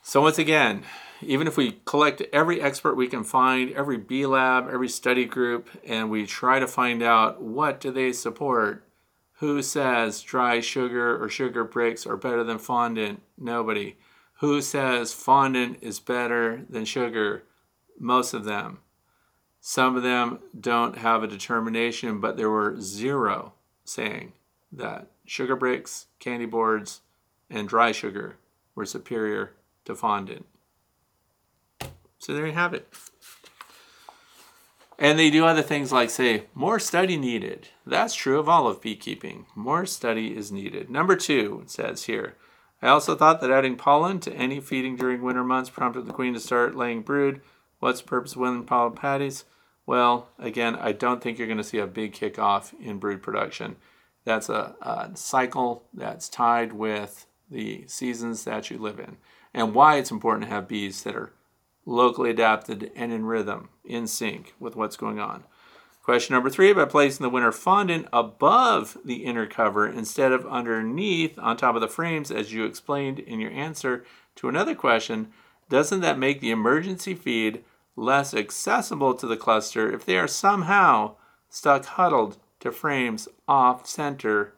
So, 0.00 0.22
once 0.22 0.38
again, 0.38 0.84
even 1.22 1.46
if 1.46 1.56
we 1.56 1.80
collect 1.84 2.22
every 2.32 2.60
expert 2.60 2.94
we 2.94 3.08
can 3.08 3.24
find, 3.24 3.72
every 3.72 3.96
B 3.96 4.26
lab, 4.26 4.68
every 4.68 4.88
study 4.88 5.24
group, 5.24 5.68
and 5.86 6.10
we 6.10 6.26
try 6.26 6.58
to 6.58 6.66
find 6.66 7.02
out 7.02 7.42
what 7.42 7.80
do 7.80 7.90
they 7.90 8.12
support, 8.12 8.84
who 9.34 9.62
says 9.62 10.22
dry 10.22 10.60
sugar 10.60 11.22
or 11.22 11.28
sugar 11.28 11.64
bricks 11.64 12.06
are 12.06 12.16
better 12.16 12.42
than 12.42 12.58
fondant? 12.58 13.22
Nobody. 13.36 13.96
Who 14.40 14.60
says 14.62 15.12
fondant 15.12 15.78
is 15.80 16.00
better 16.00 16.64
than 16.68 16.84
sugar? 16.84 17.44
Most 17.98 18.34
of 18.34 18.44
them. 18.44 18.78
Some 19.60 19.96
of 19.96 20.02
them 20.02 20.38
don't 20.58 20.98
have 20.98 21.22
a 21.22 21.28
determination, 21.28 22.20
but 22.20 22.36
there 22.36 22.50
were 22.50 22.80
zero 22.80 23.54
saying 23.84 24.32
that 24.72 25.08
sugar 25.24 25.56
bricks, 25.56 26.06
candy 26.20 26.46
boards, 26.46 27.00
and 27.50 27.68
dry 27.68 27.92
sugar 27.92 28.36
were 28.74 28.86
superior 28.86 29.52
to 29.84 29.94
fondant. 29.94 30.46
So 32.18 32.34
there 32.34 32.46
you 32.46 32.52
have 32.52 32.74
it. 32.74 32.88
And 34.98 35.18
they 35.18 35.30
do 35.30 35.46
other 35.46 35.62
things 35.62 35.92
like 35.92 36.10
say, 36.10 36.44
more 36.54 36.80
study 36.80 37.16
needed. 37.16 37.68
That's 37.86 38.14
true 38.14 38.40
of 38.40 38.48
all 38.48 38.66
of 38.66 38.82
beekeeping. 38.82 39.46
More 39.54 39.86
study 39.86 40.36
is 40.36 40.50
needed. 40.50 40.90
Number 40.90 41.14
two, 41.14 41.60
it 41.62 41.70
says 41.70 42.04
here, 42.04 42.36
I 42.82 42.88
also 42.88 43.14
thought 43.14 43.40
that 43.40 43.50
adding 43.50 43.76
pollen 43.76 44.18
to 44.20 44.32
any 44.32 44.60
feeding 44.60 44.96
during 44.96 45.22
winter 45.22 45.44
months 45.44 45.70
prompted 45.70 46.06
the 46.06 46.12
queen 46.12 46.34
to 46.34 46.40
start 46.40 46.76
laying 46.76 47.02
brood. 47.02 47.40
What's 47.78 48.00
the 48.00 48.08
purpose 48.08 48.32
of 48.32 48.38
winter 48.38 48.62
pollen 48.62 48.94
patties? 48.94 49.44
Well, 49.86 50.28
again, 50.38 50.74
I 50.76 50.92
don't 50.92 51.22
think 51.22 51.38
you're 51.38 51.46
going 51.46 51.58
to 51.58 51.64
see 51.64 51.78
a 51.78 51.86
big 51.86 52.12
kickoff 52.12 52.72
in 52.80 52.98
brood 52.98 53.22
production. 53.22 53.76
That's 54.24 54.48
a, 54.48 54.74
a 54.82 55.10
cycle 55.14 55.84
that's 55.94 56.28
tied 56.28 56.72
with 56.72 57.26
the 57.50 57.84
seasons 57.86 58.44
that 58.44 58.70
you 58.70 58.78
live 58.78 58.98
in. 58.98 59.16
And 59.54 59.74
why 59.74 59.96
it's 59.96 60.10
important 60.10 60.44
to 60.44 60.54
have 60.54 60.68
bees 60.68 61.04
that 61.04 61.16
are 61.16 61.32
locally 61.88 62.28
adapted 62.28 62.92
and 62.94 63.10
in 63.12 63.24
rhythm, 63.24 63.70
in 63.84 64.06
sync 64.06 64.54
with 64.60 64.76
what's 64.76 64.96
going 64.96 65.18
on. 65.18 65.42
Question 66.02 66.34
number 66.34 66.50
three 66.50 66.72
by 66.72 66.84
placing 66.84 67.24
the 67.24 67.30
winter 67.30 67.50
fondant 67.50 68.06
above 68.12 68.98
the 69.04 69.24
inner 69.24 69.46
cover 69.46 69.86
instead 69.88 70.30
of 70.30 70.46
underneath 70.46 71.38
on 71.38 71.56
top 71.56 71.74
of 71.74 71.80
the 71.80 71.88
frames, 71.88 72.30
as 72.30 72.52
you 72.52 72.64
explained 72.64 73.18
in 73.18 73.40
your 73.40 73.50
answer 73.50 74.04
to 74.36 74.48
another 74.48 74.74
question, 74.74 75.28
doesn't 75.70 76.00
that 76.00 76.18
make 76.18 76.40
the 76.40 76.50
emergency 76.50 77.14
feed 77.14 77.64
less 77.96 78.34
accessible 78.34 79.14
to 79.14 79.26
the 79.26 79.36
cluster 79.36 79.92
if 79.92 80.04
they 80.04 80.18
are 80.18 80.28
somehow 80.28 81.14
stuck 81.48 81.84
huddled 81.84 82.36
to 82.60 82.70
frames 82.70 83.28
off 83.46 83.86
center 83.86 84.54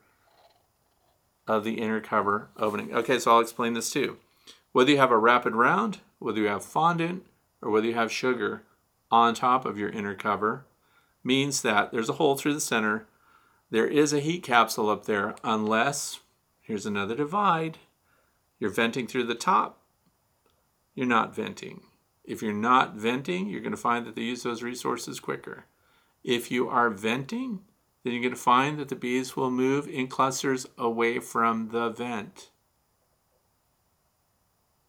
of 1.47 1.63
the 1.65 1.81
inner 1.81 2.01
cover 2.01 2.51
opening? 2.57 2.93
Okay, 2.93 3.19
so 3.21 3.33
I'll 3.33 3.41
explain 3.41 3.75
this 3.75 3.91
too. 3.91 4.19
Whether 4.73 4.93
you 4.93 4.99
have 4.99 5.13
a 5.13 5.19
rapid 5.19 5.55
round 5.55 5.99
whether 6.21 6.41
you 6.41 6.47
have 6.47 6.65
fondant 6.65 7.25
or 7.61 7.71
whether 7.71 7.87
you 7.87 7.95
have 7.95 8.13
sugar 8.13 8.63
on 9.11 9.35
top 9.35 9.67
of 9.67 9.77
your 9.77 9.89
inner 9.89 10.15
cover, 10.15 10.65
means 11.25 11.63
that 11.63 11.91
there's 11.91 12.09
a 12.09 12.15
hole 12.15 12.37
through 12.37 12.55
the 12.55 12.61
center. 12.61 13.07
There 13.71 13.87
is 13.87 14.13
a 14.13 14.21
heat 14.21 14.43
capsule 14.43 14.89
up 14.89 15.07
there, 15.07 15.35
unless, 15.43 16.21
here's 16.61 16.87
another 16.87 17.17
divide, 17.17 17.79
you're 18.59 18.71
venting 18.71 19.07
through 19.07 19.25
the 19.25 19.35
top, 19.35 19.81
you're 20.95 21.07
not 21.07 21.35
venting. 21.35 21.83
If 22.25 22.43
you're 22.43 22.53
not 22.53 22.95
venting, 22.95 23.49
you're 23.49 23.61
going 23.61 23.73
to 23.73 23.77
find 23.77 24.07
that 24.07 24.15
they 24.15 24.23
use 24.23 24.43
those 24.43 24.63
resources 24.63 25.19
quicker. 25.19 25.65
If 26.23 26.51
you 26.51 26.69
are 26.69 26.91
venting, 26.91 27.61
then 28.05 28.13
you're 28.13 28.23
going 28.23 28.35
to 28.35 28.41
find 28.41 28.79
that 28.79 28.89
the 28.89 28.97
bees 28.97 29.37
will 29.37 29.51
move 29.51 29.89
in 29.89 30.07
clusters 30.07 30.67
away 30.79 31.19
from 31.19 31.69
the 31.71 31.89
vent. 31.91 32.51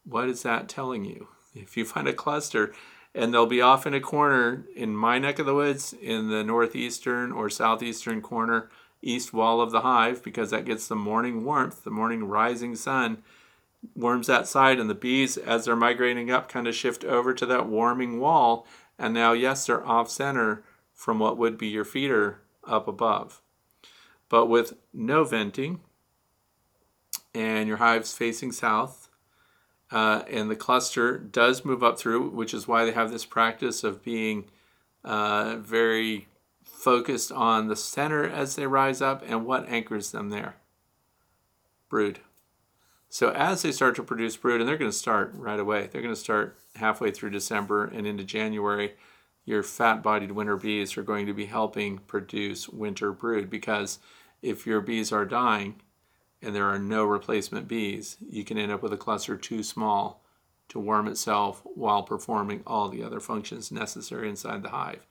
What 0.04 0.30
is 0.30 0.43
that 0.43 0.70
telling 0.70 1.06
you? 1.06 1.28
If 1.54 1.76
you 1.76 1.84
find 1.84 2.08
a 2.08 2.14
cluster 2.14 2.74
and 3.14 3.34
they'll 3.34 3.45
be 3.45 3.60
off 3.60 3.86
in 3.86 3.93
a 3.93 3.99
corner 3.99 4.66
in 4.74 4.95
my 4.95 5.20
neck 5.20 5.38
of 5.38 5.45
the 5.45 5.54
woods 5.54 5.93
in 6.02 6.30
the 6.30 6.45
northeastern 6.45 7.34
or 7.34 7.49
southeastern 7.49 8.22
corner 8.22 8.70
east 9.02 9.34
wall 9.34 9.60
of 9.60 9.72
the 9.72 9.82
hive 9.82 10.24
because 10.24 10.52
that 10.52 10.64
gets 10.64 10.88
the 10.88 10.95
morning 10.95 11.43
warmth, 11.43 11.84
the 11.84 11.91
morning 11.91 12.24
rising 12.24 12.74
sun 12.74 13.22
warms 13.95 14.28
that 14.28 14.47
side 14.47 14.80
and 14.80 14.89
the 14.89 14.95
bees 14.95 15.36
as 15.36 15.66
they're 15.66 15.76
migrating 15.76 16.32
up 16.32 16.47
kind 16.47 16.68
of 16.68 16.76
shift 16.76 17.04
over 17.04 17.34
to 17.34 17.45
that 17.45 17.68
warming 17.68 18.20
wall 18.20 18.66
and 18.97 19.14
now 19.14 19.34
yes 19.34 19.66
they're 19.66 19.86
off 19.86 20.10
center 20.10 20.64
from 20.93 21.20
what 21.20 21.38
would 21.38 21.58
be 21.58 21.68
your 21.68 21.84
feeder 21.84 22.41
up 22.66 22.88
above. 22.88 23.41
But 24.30 24.45
with 24.45 24.74
no 24.93 25.24
venting 25.24 25.82
and 27.34 27.68
your 27.68 27.78
hives 27.78 28.14
facing 28.14 28.52
south 28.52 29.01
uh, 29.92 30.24
and 30.30 30.50
the 30.50 30.56
cluster 30.56 31.18
does 31.18 31.66
move 31.66 31.84
up 31.84 32.00
through, 32.00 32.30
which 32.30 32.54
is 32.54 32.68
why 32.68 32.86
they 32.86 32.92
have 32.92 33.12
this 33.12 33.26
practice 33.26 33.84
of 33.84 34.04
being 34.04 34.46
uh, 35.04 35.58
very 35.58 36.28
focused 36.64 37.32
on 37.32 37.68
the 37.68 37.76
center 37.76 38.28
as 38.28 38.56
they 38.56 38.66
rise 38.66 39.02
up 39.02 39.24
and 39.28 39.46
what 39.46 39.68
anchors 39.68 40.12
them 40.12 40.30
there. 40.30 40.56
Brood. 41.89 42.20
So 43.10 43.32
as 43.32 43.62
they 43.62 43.74
start 43.74 43.96
to 43.98 44.04
produce 44.04 44.38
brood, 44.38 44.62
and 44.62 44.70
they're 44.70 44.78
going 44.78 44.89
to 44.89 44.98
start 44.98 45.34
right 45.36 45.60
away, 45.60 45.89
they're 45.92 46.02
going 46.02 46.14
to 46.14 46.20
start 46.20 46.58
halfway 46.76 47.12
through 47.12 47.32
December 47.32 47.86
and 47.86 48.08
into 48.08 48.24
January. 48.24 48.94
Your 49.44 49.64
fat 49.64 50.02
bodied 50.02 50.32
winter 50.32 50.56
bees 50.56 50.98
are 50.98 51.04
going 51.04 51.26
to 51.26 51.34
be 51.34 51.48
helping 51.48 51.98
produce 51.98 52.70
winter 52.70 53.12
brood 53.12 53.50
because 53.50 54.00
if 54.42 54.66
your 54.66 54.80
bees 54.80 55.12
are 55.12 55.26
dying, 55.26 55.82
and 56.42 56.56
there 56.56 56.68
are 56.68 56.80
no 56.80 57.06
replacement 57.06 57.68
bees, 57.68 58.18
you 58.28 58.44
can 58.44 58.58
end 58.58 58.72
up 58.72 58.82
with 58.82 58.94
a 58.94 58.98
cluster 58.98 59.38
too 59.38 59.64
small 59.64 60.24
to 60.70 60.80
warm 60.80 61.08
itself 61.08 61.62
while 61.64 62.04
performing 62.04 62.64
all 62.66 62.89
the 62.89 63.04
other 63.04 63.20
functions 63.20 63.72
necessary 63.72 64.30
inside 64.30 64.64
the 64.64 64.70
hive. 64.70 65.06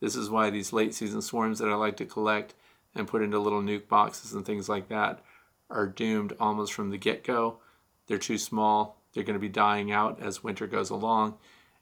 This 0.00 0.16
is 0.16 0.28
why 0.28 0.50
these 0.50 0.72
late 0.72 0.94
season 0.94 1.22
swarms 1.22 1.58
that 1.60 1.68
I 1.68 1.74
like 1.74 1.96
to 1.98 2.04
collect 2.04 2.54
and 2.94 3.08
put 3.08 3.22
into 3.22 3.38
little 3.38 3.62
nuke 3.62 3.88
boxes 3.88 4.32
and 4.32 4.44
things 4.44 4.68
like 4.68 4.88
that 4.88 5.22
are 5.70 5.86
doomed 5.86 6.34
almost 6.38 6.72
from 6.72 6.90
the 6.90 6.98
get 6.98 7.24
go. 7.24 7.58
They're 8.06 8.18
too 8.18 8.38
small, 8.38 9.00
they're 9.12 9.22
going 9.22 9.34
to 9.34 9.40
be 9.40 9.48
dying 9.48 9.92
out 9.92 10.20
as 10.20 10.44
winter 10.44 10.66
goes 10.66 10.90
along. 10.90 11.38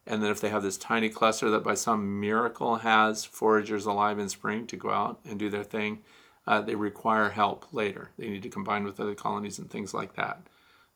And 0.06 0.22
then 0.22 0.30
if 0.30 0.40
they 0.40 0.50
have 0.50 0.62
this 0.62 0.76
tiny 0.76 1.08
cluster 1.08 1.50
that 1.50 1.64
by 1.64 1.74
some 1.74 2.20
miracle 2.20 2.76
has 2.76 3.24
foragers 3.24 3.86
alive 3.86 4.18
in 4.18 4.28
spring 4.28 4.66
to 4.68 4.76
go 4.76 4.90
out 4.90 5.20
and 5.24 5.38
do 5.38 5.48
their 5.48 5.64
thing, 5.64 6.00
uh, 6.46 6.60
they 6.60 6.74
require 6.74 7.30
help 7.30 7.66
later. 7.72 8.10
They 8.18 8.28
need 8.28 8.42
to 8.42 8.48
combine 8.48 8.84
with 8.84 9.00
other 9.00 9.14
colonies 9.14 9.58
and 9.58 9.70
things 9.70 9.94
like 9.94 10.14
that. 10.16 10.42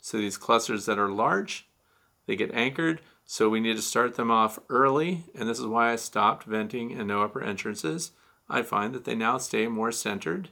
So 0.01 0.19
these 0.19 0.37
clusters 0.37 0.87
that 0.87 0.99
are 0.99 1.09
large, 1.09 1.69
they 2.27 2.37
get 2.37 2.53
anchored. 2.53 3.01
So 3.25 3.49
we 3.49 3.61
need 3.61 3.77
to 3.77 3.83
start 3.83 4.15
them 4.15 4.31
off 4.31 4.59
early, 4.69 5.25
and 5.35 5.49
this 5.49 5.59
is 5.59 5.67
why 5.67 5.93
I 5.93 5.97
stopped 5.97 6.45
venting 6.45 6.93
and 6.93 7.09
no 7.09 7.23
upper 7.23 7.43
entrances. 7.43 8.13
I 8.49 8.63
find 8.63 8.95
that 8.95 9.05
they 9.05 9.17
now 9.17 9.39
stay 9.39 9.67
more 9.67 9.91
centered. 9.91 10.51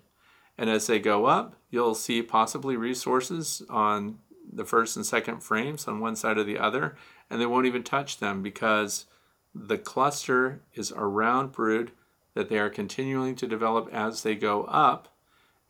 And 0.59 0.69
as 0.69 0.87
they 0.87 0.99
go 0.99 1.27
up, 1.27 1.55
you'll 1.71 1.95
see 1.95 2.23
possibly 2.23 2.77
resources 2.77 3.63
on 3.69 4.19
the 4.53 4.65
first 4.65 4.97
and 4.97 5.07
second 5.07 5.43
frames 5.43 5.87
on 5.87 6.01
one 6.01 6.17
side 6.17 6.39
or 6.39 6.45
the 6.45 6.59
other, 6.59 6.97
and 7.31 7.41
they 7.41 7.47
won't 7.47 7.67
even 7.67 7.83
touch 7.83 8.19
them 8.19 8.43
because 8.43 9.07
the 9.55 9.79
cluster 9.79 10.61
is 10.75 10.93
around 10.97 11.53
brood 11.53 11.93
that 12.35 12.49
they 12.49 12.59
are 12.59 12.71
continuing 12.71 13.35
to 13.37 13.47
develop 13.47 13.89
as 13.93 14.23
they 14.23 14.35
go 14.35 14.65
up, 14.65 15.09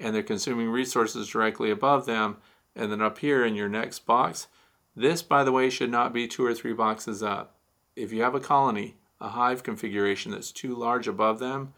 and 0.01 0.15
they're 0.15 0.23
consuming 0.23 0.71
resources 0.71 1.29
directly 1.29 1.71
above 1.71 2.07
them. 2.07 2.39
And 2.75 2.91
then 2.91 3.01
up 3.01 3.19
here 3.19 3.45
in 3.45 3.55
your 3.55 3.69
next 3.69 4.01
box, 4.01 4.49
this, 4.97 5.23
by 5.23 5.45
the 5.45 5.53
way, 5.53 5.71
should 5.71 5.91
not 5.91 6.13
be 6.13 6.27
two 6.27 6.45
or 6.45 6.55
three 6.55 6.73
boxes 6.73 7.23
up. 7.23 7.57
If 7.95 8.13
you 8.13 8.23
have 8.23 8.35
a 8.35 8.41
colony, 8.41 8.97
a 9.21 9.29
hive 9.29 9.63
configuration 9.63 10.33
that's 10.33 10.51
too 10.51 10.75
large 10.75 11.07
above 11.07 11.39
them, 11.39 11.75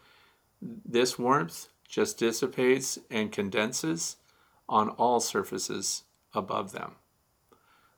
this 0.61 1.19
warmth 1.19 1.67
just 1.87 2.17
dissipates 2.17 2.97
and 3.11 3.31
condenses 3.31 4.17
on 4.67 4.89
all 4.89 5.19
surfaces 5.19 6.03
above 6.33 6.71
them. 6.71 6.95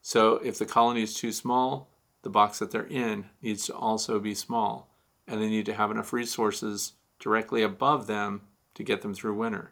So 0.02 0.36
if 0.36 0.58
the 0.58 0.66
colony 0.66 1.04
is 1.04 1.16
too 1.16 1.32
small, 1.32 1.90
the 2.22 2.30
box 2.30 2.60
that 2.60 2.72
they're 2.72 2.86
in 2.86 3.26
needs 3.42 3.66
to 3.68 3.74
also 3.74 4.20
be 4.20 4.36
small. 4.36 4.89
And 5.30 5.42
they 5.42 5.48
need 5.48 5.66
to 5.68 5.74
have 5.74 5.92
enough 5.92 6.12
resources 6.12 6.94
directly 7.20 7.62
above 7.62 8.08
them 8.08 8.42
to 8.74 8.84
get 8.84 9.02
them 9.02 9.14
through 9.14 9.36
winter. 9.36 9.72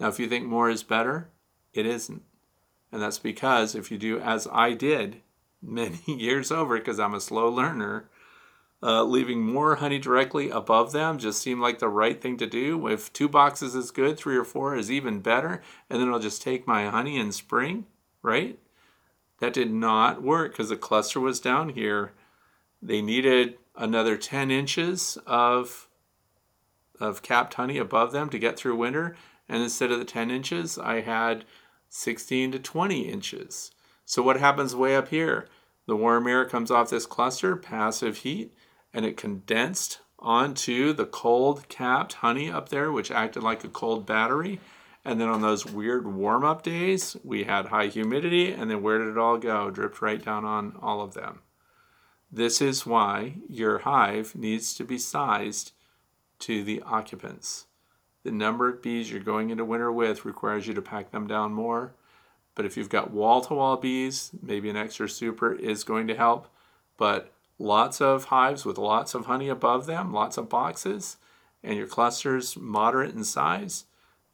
Now, 0.00 0.08
if 0.08 0.18
you 0.18 0.28
think 0.28 0.46
more 0.46 0.70
is 0.70 0.82
better, 0.82 1.28
it 1.72 1.86
isn't. 1.86 2.22
And 2.90 3.02
that's 3.02 3.18
because 3.18 3.74
if 3.74 3.90
you 3.90 3.98
do 3.98 4.18
as 4.18 4.48
I 4.50 4.72
did 4.72 5.20
many 5.62 6.00
years 6.06 6.50
over, 6.50 6.78
because 6.78 6.98
I'm 6.98 7.14
a 7.14 7.20
slow 7.20 7.48
learner, 7.48 8.08
uh, 8.82 9.02
leaving 9.04 9.40
more 9.40 9.76
honey 9.76 9.98
directly 9.98 10.50
above 10.50 10.92
them 10.92 11.18
just 11.18 11.40
seemed 11.40 11.60
like 11.60 11.78
the 11.78 11.88
right 11.88 12.20
thing 12.20 12.36
to 12.36 12.46
do. 12.46 12.86
If 12.86 13.12
two 13.12 13.28
boxes 13.28 13.74
is 13.74 13.90
good, 13.90 14.16
three 14.16 14.36
or 14.36 14.44
four 14.44 14.76
is 14.76 14.90
even 14.90 15.20
better, 15.20 15.62
and 15.88 16.00
then 16.00 16.08
I'll 16.08 16.18
just 16.18 16.42
take 16.42 16.66
my 16.66 16.86
honey 16.88 17.18
in 17.18 17.32
spring, 17.32 17.86
right? 18.22 18.58
That 19.40 19.54
did 19.54 19.72
not 19.72 20.22
work 20.22 20.52
because 20.52 20.68
the 20.68 20.76
cluster 20.76 21.20
was 21.20 21.40
down 21.40 21.70
here. 21.70 22.12
They 22.82 23.02
needed 23.02 23.58
another 23.76 24.16
10 24.16 24.50
inches 24.50 25.18
of, 25.26 25.88
of 26.98 27.22
capped 27.22 27.54
honey 27.54 27.78
above 27.78 28.12
them 28.12 28.28
to 28.30 28.38
get 28.38 28.56
through 28.56 28.76
winter. 28.76 29.16
And 29.48 29.62
instead 29.62 29.92
of 29.92 29.98
the 29.98 30.04
10 30.04 30.30
inches, 30.30 30.78
I 30.78 31.02
had 31.02 31.44
16 31.88 32.52
to 32.52 32.58
20 32.58 33.08
inches. 33.08 33.70
So 34.04 34.22
what 34.22 34.38
happens 34.38 34.74
way 34.74 34.96
up 34.96 35.08
here? 35.08 35.48
The 35.86 35.96
warm 35.96 36.26
air 36.26 36.44
comes 36.44 36.70
off 36.70 36.90
this 36.90 37.06
cluster, 37.06 37.56
passive 37.56 38.18
heat, 38.18 38.52
and 38.92 39.04
it 39.04 39.16
condensed 39.16 40.00
onto 40.18 40.92
the 40.92 41.06
cold 41.06 41.68
capped 41.68 42.14
honey 42.14 42.50
up 42.50 42.70
there, 42.70 42.90
which 42.90 43.10
acted 43.10 43.42
like 43.42 43.62
a 43.62 43.68
cold 43.68 44.06
battery. 44.06 44.58
And 45.04 45.20
then 45.20 45.28
on 45.28 45.40
those 45.40 45.64
weird 45.64 46.06
warm 46.06 46.44
up 46.44 46.62
days, 46.62 47.16
we 47.22 47.44
had 47.44 47.66
high 47.66 47.86
humidity, 47.86 48.50
and 48.50 48.68
then 48.68 48.82
where 48.82 48.98
did 48.98 49.08
it 49.08 49.18
all 49.18 49.38
go? 49.38 49.70
Dripped 49.70 50.02
right 50.02 50.22
down 50.22 50.44
on 50.44 50.76
all 50.82 51.00
of 51.00 51.14
them. 51.14 51.42
This 52.30 52.60
is 52.60 52.86
why 52.86 53.36
your 53.48 53.78
hive 53.78 54.34
needs 54.34 54.74
to 54.74 54.84
be 54.84 54.98
sized 54.98 55.72
to 56.40 56.62
the 56.62 56.82
occupants. 56.82 57.66
The 58.24 58.32
number 58.32 58.68
of 58.68 58.82
bees 58.82 59.10
you're 59.10 59.20
going 59.20 59.50
into 59.50 59.64
winter 59.64 59.92
with 59.92 60.24
requires 60.24 60.66
you 60.66 60.74
to 60.74 60.82
pack 60.82 61.12
them 61.12 61.26
down 61.26 61.52
more. 61.52 61.94
But 62.54 62.64
if 62.64 62.76
you've 62.76 62.88
got 62.88 63.12
wall 63.12 63.40
to 63.42 63.54
wall 63.54 63.76
bees, 63.76 64.32
maybe 64.42 64.68
an 64.68 64.76
extra 64.76 65.08
super 65.08 65.54
is 65.54 65.84
going 65.84 66.08
to 66.08 66.16
help. 66.16 66.48
But 66.96 67.32
lots 67.58 68.00
of 68.00 68.24
hives 68.24 68.64
with 68.64 68.78
lots 68.78 69.14
of 69.14 69.26
honey 69.26 69.48
above 69.48 69.86
them, 69.86 70.12
lots 70.12 70.36
of 70.36 70.48
boxes, 70.48 71.18
and 71.62 71.76
your 71.76 71.86
clusters 71.86 72.56
moderate 72.56 73.14
in 73.14 73.24
size, 73.24 73.84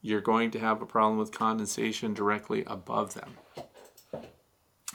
you're 0.00 0.20
going 0.20 0.50
to 0.52 0.58
have 0.58 0.80
a 0.82 0.86
problem 0.86 1.18
with 1.18 1.32
condensation 1.32 2.14
directly 2.14 2.64
above 2.66 3.14
them. 3.14 3.36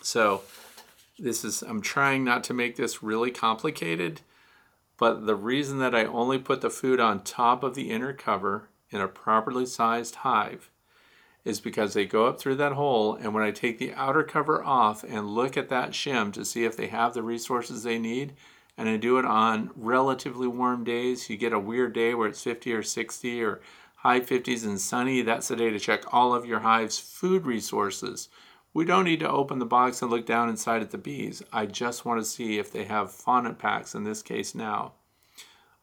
So 0.01 0.41
this 1.19 1.43
is, 1.43 1.61
I'm 1.61 1.81
trying 1.81 2.23
not 2.23 2.43
to 2.45 2.53
make 2.53 2.75
this 2.75 3.01
really 3.01 3.31
complicated, 3.31 4.21
but 4.97 5.25
the 5.25 5.35
reason 5.35 5.79
that 5.79 5.95
I 5.95 6.05
only 6.05 6.37
put 6.37 6.61
the 6.61 6.69
food 6.69 6.99
on 6.99 7.23
top 7.23 7.63
of 7.63 7.75
the 7.75 7.89
inner 7.89 8.13
cover 8.13 8.69
in 8.89 9.01
a 9.01 9.07
properly 9.07 9.65
sized 9.65 10.15
hive 10.15 10.69
is 11.43 11.59
because 11.61 11.93
they 11.93 12.05
go 12.05 12.27
up 12.27 12.39
through 12.39 12.55
that 12.55 12.73
hole 12.73 13.15
and 13.15 13.33
when 13.33 13.43
I 13.43 13.51
take 13.51 13.79
the 13.79 13.93
outer 13.93 14.23
cover 14.23 14.63
off 14.63 15.03
and 15.03 15.29
look 15.29 15.55
at 15.55 15.69
that 15.69 15.91
shim 15.91 16.33
to 16.33 16.43
see 16.43 16.65
if 16.65 16.75
they 16.75 16.87
have 16.87 17.13
the 17.13 17.23
resources 17.23 17.83
they 17.83 17.97
need 17.97 18.33
and 18.77 18.87
I 18.87 18.97
do 18.97 19.17
it 19.17 19.25
on 19.25 19.71
relatively 19.75 20.47
warm 20.47 20.83
days, 20.83 21.29
you 21.29 21.37
get 21.37 21.53
a 21.53 21.59
weird 21.59 21.93
day 21.93 22.13
where 22.13 22.27
it's 22.27 22.43
50 22.43 22.73
or 22.73 22.83
60 22.83 23.43
or 23.43 23.61
high 23.95 24.19
50s 24.19 24.65
and 24.65 24.79
sunny, 24.79 25.21
that's 25.21 25.47
the 25.47 25.55
day 25.55 25.69
to 25.71 25.79
check 25.79 26.13
all 26.13 26.33
of 26.33 26.45
your 26.45 26.59
hive's 26.59 26.99
food 26.99 27.45
resources. 27.45 28.29
We 28.73 28.85
don't 28.85 29.05
need 29.05 29.19
to 29.21 29.29
open 29.29 29.59
the 29.59 29.65
box 29.65 30.01
and 30.01 30.11
look 30.11 30.25
down 30.25 30.49
inside 30.49 30.81
at 30.81 30.91
the 30.91 30.97
bees. 30.97 31.41
I 31.51 31.65
just 31.65 32.05
want 32.05 32.21
to 32.21 32.25
see 32.25 32.59
if 32.59 32.71
they 32.71 32.83
have 32.83 33.11
fondant 33.11 33.57
packs 33.57 33.95
in 33.95 34.03
this 34.03 34.21
case 34.21 34.53
now. 34.53 34.93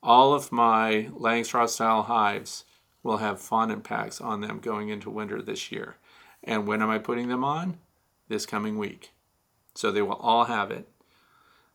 All 0.02 0.34
of 0.34 0.52
my 0.52 1.08
Langstroth 1.12 1.70
style 1.70 2.02
hives 2.02 2.64
will 3.02 3.16
have 3.18 3.40
fondant 3.40 3.84
packs 3.84 4.20
on 4.20 4.40
them 4.40 4.60
going 4.60 4.90
into 4.90 5.10
winter 5.10 5.40
this 5.42 5.72
year. 5.72 5.96
And 6.42 6.66
when 6.66 6.82
am 6.82 6.90
I 6.90 6.98
putting 6.98 7.28
them 7.28 7.42
on? 7.42 7.78
This 8.28 8.46
coming 8.46 8.78
week. 8.78 9.12
So 9.74 9.90
they 9.90 10.02
will 10.02 10.12
all 10.14 10.44
have 10.44 10.70
it. 10.70 10.88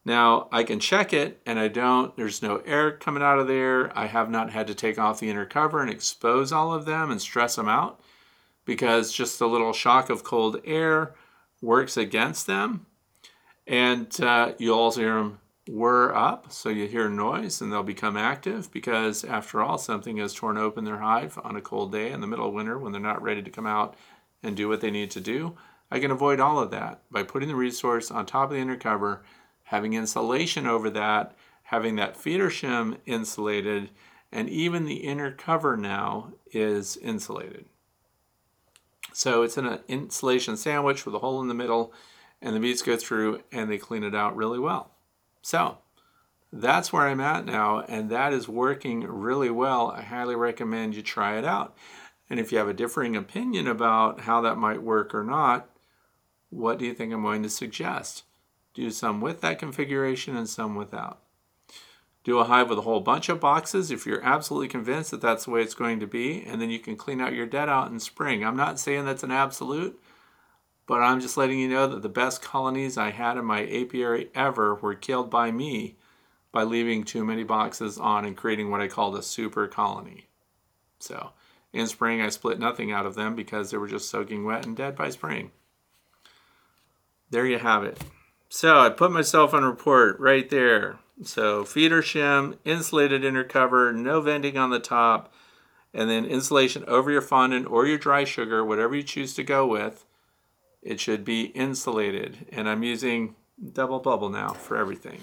Now 0.05 0.47
I 0.51 0.64
can 0.64 0.80
check 0.80 1.12
it 1.12 1.41
and 1.45 1.60
I 1.60 1.68
don't, 1.68 2.16
there's 2.16 2.41
no 2.41 2.57
air 2.66 2.91
coming 2.91 3.22
out 3.22 3.39
of 3.39 3.47
there. 3.47 3.95
I 3.97 4.07
have 4.07 4.30
not 4.30 4.51
had 4.51 4.68
to 4.68 4.76
take 4.76 4.97
off 4.97 5.20
the 5.20 5.30
inner 5.30 5.45
cover 5.45 5.82
and 5.82 5.89
expose 5.89 6.51
all 6.51 6.74
of 6.74 6.86
them 6.86 7.12
and 7.12 7.22
stress 7.22 7.55
them 7.55 7.68
out 7.68 7.99
because 8.70 9.11
just 9.11 9.41
a 9.41 9.47
little 9.47 9.74
shock 9.74 10.11
of 10.11 10.24
cold 10.24 10.61
air 10.63 11.15
works 11.59 11.97
against 11.97 12.45
them. 12.45 12.86
And 13.65 14.15
uh, 14.22 14.53
you'll 14.59 14.78
also 14.78 15.01
hear 15.01 15.15
them 15.15 15.39
whir 15.67 16.13
up, 16.13 16.51
so 16.51 16.70
you 16.70 16.88
hear 16.88 17.09
noise 17.09 17.61
and 17.61 17.72
they'll 17.72 17.82
become 17.82 18.15
active 18.15 18.72
because, 18.72 19.24
after 19.24 19.63
all, 19.63 19.80
something 19.80 20.17
has 20.17 20.36
torn 20.36 20.55
open 20.55 20.84
their 20.84 20.99
hive 20.99 21.39
on 21.43 21.55
a 21.55 21.61
cold 21.61 21.91
day 21.91 22.11
in 22.11 22.22
the 22.22 22.28
middle 22.28 22.47
of 22.47 22.53
winter 22.53 22.78
when 22.78 22.91
they're 22.91 23.01
not 23.01 23.24
ready 23.24 23.41
to 23.41 23.49
come 23.49 23.65
out 23.65 23.95
and 24.43 24.55
do 24.55 24.70
what 24.70 24.82
they 24.82 24.91
need 24.91 25.09
to 25.09 25.20
do. 25.20 25.57
I 25.89 25.99
can 25.99 26.11
avoid 26.11 26.39
all 26.39 26.59
of 26.59 26.70
that 26.70 27.01
by 27.09 27.24
putting 27.24 27.49
the 27.49 27.55
resource 27.55 28.11
on 28.11 28.28
top 28.28 28.51
of 28.51 28.55
the 28.55 28.61
inner 28.61 28.78
cover, 28.78 29.24
having 29.63 29.93
insulation 29.93 30.67
over 30.67 30.91
that, 30.91 31.36
having 31.63 31.95
that 31.95 32.15
feeder 32.15 32.51
shim 32.51 32.97
insulated, 33.07 33.89
and 34.32 34.47
even 34.47 34.86
the 34.86 34.97
inner 34.97 35.32
cover 35.32 35.76
now 35.76 36.34
is 36.53 36.97
insulated. 36.97 37.65
So 39.20 39.43
it's 39.43 39.57
in 39.57 39.65
an 39.65 39.80
insulation 39.89 40.55
sandwich 40.55 41.05
with 41.05 41.13
a 41.13 41.20
hole 41.20 41.41
in 41.41 41.49
the 41.49 41.53
middle, 41.53 41.91
and 42.41 42.55
the 42.55 42.59
bees 42.61 42.82
go 42.82 42.95
through 42.95 43.41
and 43.51 43.70
they 43.70 43.78
clean 43.78 44.05
it 44.05 44.15
out 44.15 44.34
really 44.34 44.59
well. 44.59 44.91
So 45.41 45.80
that's 46.53 46.93
where 46.93 47.05
I'm 47.05 47.20
at 47.20 47.45
now, 47.45 47.82
and 47.82 48.09
that 48.09 48.32
is 48.32 48.47
working 48.47 49.01
really 49.01 49.49
well. 49.49 49.91
I 49.91 50.03
highly 50.03 50.38
recommend 50.38 50.95
you 50.95 51.01
try 51.01 51.38
it 51.38 51.43
out. 51.43 51.76
And 52.30 52.39
if 52.39 52.53
you 52.53 52.59
have 52.59 52.70
a 52.70 52.74
differing 52.74 53.17
opinion 53.17 53.67
about 53.67 54.22
how 54.22 54.39
that 54.39 54.55
might 54.55 54.84
work 54.84 55.13
or 55.13 55.26
not, 55.26 55.70
what 56.49 56.80
do 56.80 56.86
you 56.86 56.93
think 56.93 57.11
I'm 57.11 57.24
going 57.24 57.43
to 57.43 57.49
suggest? 57.49 58.24
Do 58.74 58.89
some 58.89 59.20
with 59.20 59.41
that 59.41 59.59
configuration 59.59 60.38
and 60.38 60.47
some 60.47 60.76
without. 60.76 61.20
Do 62.24 62.39
a 62.39 62.43
hive 62.43 62.70
with 62.70 62.80
a 62.80 62.82
whole 62.82 62.99
bunch 62.99 63.30
of 63.30 63.39
boxes 63.39 63.91
if 63.91 64.05
you're 64.05 64.24
absolutely 64.24 64.67
convinced 64.67 65.11
that 65.11 65.22
that's 65.22 65.45
the 65.45 65.51
way 65.51 65.61
it's 65.61 65.74
going 65.74 65.99
to 66.01 66.07
be, 66.07 66.43
and 66.43 66.61
then 66.61 66.70
you 66.70 66.80
can 66.80 66.95
clean 66.95 67.22
out 67.22 67.34
your 67.34 67.45
dead 67.45 67.70
out 67.70 67.91
in 67.91 67.99
spring. 67.99 68.43
I'm 68.43 68.57
not 68.57 68.80
saying 68.80 69.05
that's 69.05 69.24
an 69.24 69.32
absolute, 69.32 69.99
but 70.86 71.01
I'm 71.01 71.22
just 71.22 71.38
letting 71.38 71.59
you 71.59 71.70
know 71.70 71.88
that 71.88 72.01
the 72.01 72.09
best 72.09 72.41
colonies 72.41 72.97
I 72.97 73.11
had 73.11 73.38
in 73.38 73.45
my 73.45 73.65
apiary 73.65 74.30
ever 74.36 74.76
were 74.76 74.95
killed 74.95 75.30
by 75.30 75.51
me 75.51 75.95
by 76.51 76.63
leaving 76.63 77.03
too 77.03 77.24
many 77.24 77.43
boxes 77.43 77.97
on 77.97 78.26
and 78.26 78.36
creating 78.36 78.70
what 78.70 78.82
I 78.82 78.88
called 78.88 79.15
a 79.15 79.22
super 79.22 79.67
colony. 79.67 80.28
So 80.99 81.32
in 81.72 81.88
spring, 81.88 82.22
I 82.22 82.30
split 82.30 82.59
nothing 82.59 82.91
out 82.91 83.05
of 83.05 83.15
them 83.15 83.36
because 83.36 83.72
they 83.72 83.78
were 83.78 83.88
just 83.88 84.09
soaking 84.09 84.43
wet 84.43 84.65
and 84.65 84.76
dead 84.76 84.95
by 84.95 85.09
spring. 85.09 85.51
There 87.30 87.45
you 87.45 87.59
have 87.59 87.84
it. 87.84 88.01
So 88.49 88.80
I 88.80 88.89
put 88.89 89.11
myself 89.11 89.53
on 89.53 89.63
report 89.63 90.20
right 90.20 90.49
there. 90.49 90.97
So 91.24 91.65
feeder 91.65 92.01
shim, 92.01 92.57
insulated 92.63 93.26
inner 93.26 93.43
cover, 93.43 93.91
no 93.91 94.22
venting 94.22 94.57
on 94.57 94.70
the 94.70 94.80
top, 94.80 95.34
and 95.93 96.09
then 96.09 96.26
insulation 96.26 96.84
over 96.88 97.11
your 97.11 97.22
fondant 97.22 97.67
or 97.67 97.86
your 97.86 97.97
dry 97.97 98.24
sugar, 98.24 98.63
whatever 98.63 98.95
you 98.95 99.03
choose 99.03 99.34
to 99.36 99.43
go 99.43 99.67
with. 99.67 100.05
It 100.82 100.99
should 100.99 101.26
be 101.26 101.45
insulated. 101.47 102.47
And 102.51 102.70
I'm 102.70 102.84
using 102.84 103.36
double 103.74 103.99
bubble 103.99 104.30
now 104.30 104.49
for 104.49 104.78
everything. 104.78 105.22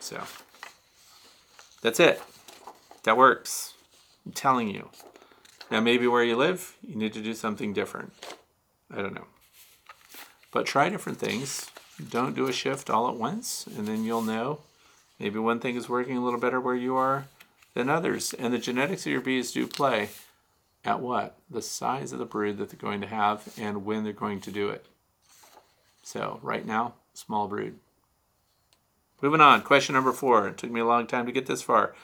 So 0.00 0.24
that's 1.80 2.00
it. 2.00 2.20
That 3.04 3.16
works. 3.16 3.74
I'm 4.24 4.32
telling 4.32 4.68
you. 4.68 4.90
Now, 5.70 5.80
maybe 5.80 6.06
where 6.06 6.24
you 6.24 6.36
live, 6.36 6.76
you 6.82 6.96
need 6.96 7.12
to 7.12 7.22
do 7.22 7.34
something 7.34 7.72
different. 7.72 8.12
I 8.90 9.02
don't 9.02 9.14
know. 9.14 9.26
But 10.52 10.66
try 10.66 10.88
different 10.88 11.18
things. 11.18 11.70
Don't 12.10 12.36
do 12.36 12.46
a 12.46 12.52
shift 12.52 12.90
all 12.90 13.08
at 13.08 13.16
once, 13.16 13.66
and 13.66 13.86
then 13.86 14.04
you'll 14.04 14.22
know. 14.22 14.60
Maybe 15.18 15.38
one 15.38 15.60
thing 15.60 15.76
is 15.76 15.88
working 15.88 16.16
a 16.16 16.24
little 16.24 16.40
better 16.40 16.60
where 16.60 16.74
you 16.74 16.96
are 16.96 17.26
than 17.74 17.88
others. 17.88 18.34
And 18.34 18.52
the 18.52 18.58
genetics 18.58 19.06
of 19.06 19.12
your 19.12 19.20
bees 19.20 19.52
do 19.52 19.66
play 19.66 20.10
at 20.84 21.00
what? 21.00 21.38
The 21.50 21.62
size 21.62 22.12
of 22.12 22.18
the 22.18 22.24
brood 22.24 22.58
that 22.58 22.70
they're 22.70 22.78
going 22.78 23.00
to 23.00 23.06
have 23.06 23.52
and 23.58 23.84
when 23.84 24.04
they're 24.04 24.12
going 24.12 24.40
to 24.42 24.50
do 24.50 24.68
it. 24.68 24.86
So 26.02 26.38
right 26.42 26.64
now, 26.64 26.94
small 27.14 27.48
brood. 27.48 27.78
Moving 29.22 29.40
on, 29.40 29.62
question 29.62 29.94
number 29.94 30.12
four. 30.12 30.48
It 30.48 30.58
took 30.58 30.70
me 30.70 30.80
a 30.80 30.84
long 30.84 31.06
time 31.06 31.26
to 31.26 31.32
get 31.32 31.46
this 31.46 31.62
far. 31.62 31.94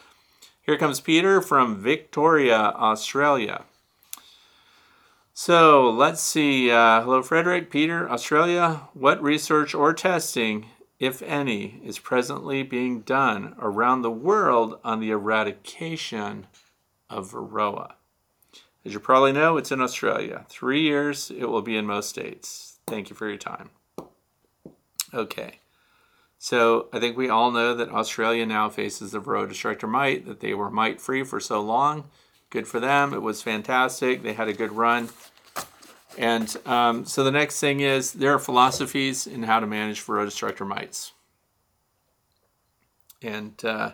Here 0.63 0.79
comes 0.79 1.01
Peter 1.01 1.41
from 1.41 1.77
Victoria, 1.77 2.57
Australia. 2.57 3.65
So 5.35 5.91
let's 5.91 6.21
see. 6.21 6.71
Uh, 6.71 7.03
hello, 7.03 7.23
Frederick, 7.23 7.71
Peter, 7.71 8.11
Australia. 8.11 8.89
What 8.95 9.23
research 9.23 9.75
or 9.75 9.93
testing, 9.93 10.67
if 11.03 11.20
any, 11.22 11.80
is 11.84 11.98
presently 11.98 12.62
being 12.62 13.00
done 13.00 13.57
around 13.59 14.03
the 14.03 14.11
world 14.11 14.78
on 14.84 15.00
the 15.00 15.11
eradication 15.11 16.46
of 17.11 17.32
Varroa? 17.32 17.94
As 18.84 18.92
you 18.92 19.00
probably 19.00 19.32
know, 19.32 19.57
it's 19.57 19.72
in 19.72 19.80
Australia. 19.80 20.46
Three 20.48 20.82
years, 20.82 21.32
it 21.32 21.46
will 21.46 21.61
be 21.61 21.76
in 21.76 21.86
most 21.86 22.09
states. 22.09 22.78
Thank 22.86 23.11
you 23.11 23.16
for 23.16 23.28
your 23.28 23.36
time. 23.36 23.70
Okay. 25.12 25.59
So 26.38 26.86
I 26.92 27.00
think 27.00 27.16
we 27.16 27.28
all 27.28 27.50
know 27.50 27.74
that 27.74 27.90
Australia 27.90 28.46
now 28.46 28.68
faces 28.68 29.11
the 29.11 29.20
Varroa 29.20 29.48
destructor 29.48 29.88
mite, 29.88 30.24
that 30.26 30.38
they 30.38 30.55
were 30.55 30.70
mite 30.70 31.00
free 31.00 31.24
for 31.24 31.40
so 31.40 31.61
long. 31.61 32.11
Good 32.48 32.68
for 32.68 32.78
them. 32.78 33.12
It 33.12 33.22
was 33.22 33.42
fantastic. 33.42 34.22
They 34.22 34.34
had 34.34 34.46
a 34.46 34.53
good 34.53 34.70
run. 34.70 35.09
And 36.19 36.55
um, 36.67 37.05
so 37.05 37.25
the 37.25 37.31
next 37.31 37.61
thing 37.61 37.81
is 37.81 38.13
there 38.13 38.35
are 38.35 38.39
philosophies 38.39 39.27
in 39.27 39.45
how 39.45 39.61
to 39.61 39.67
manage 39.67 40.05
Varroa 40.05 40.25
destructor 40.25 40.65
mites. 40.65 41.13
And 43.23 43.65
uh, 43.65 43.93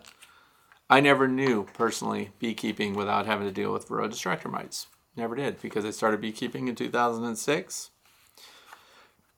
I 0.90 1.00
never 1.00 1.28
knew 1.28 1.66
personally 1.74 2.30
beekeeping 2.38 2.94
without 2.94 3.26
having 3.26 3.46
to 3.46 3.52
deal 3.52 3.72
with 3.72 3.88
Varroa 3.88 4.10
destructor 4.10 4.48
mites. 4.48 4.86
Never 5.16 5.34
did 5.34 5.60
because 5.60 5.84
I 5.84 5.90
started 5.90 6.20
beekeeping 6.20 6.68
in 6.68 6.74
2006. 6.74 7.90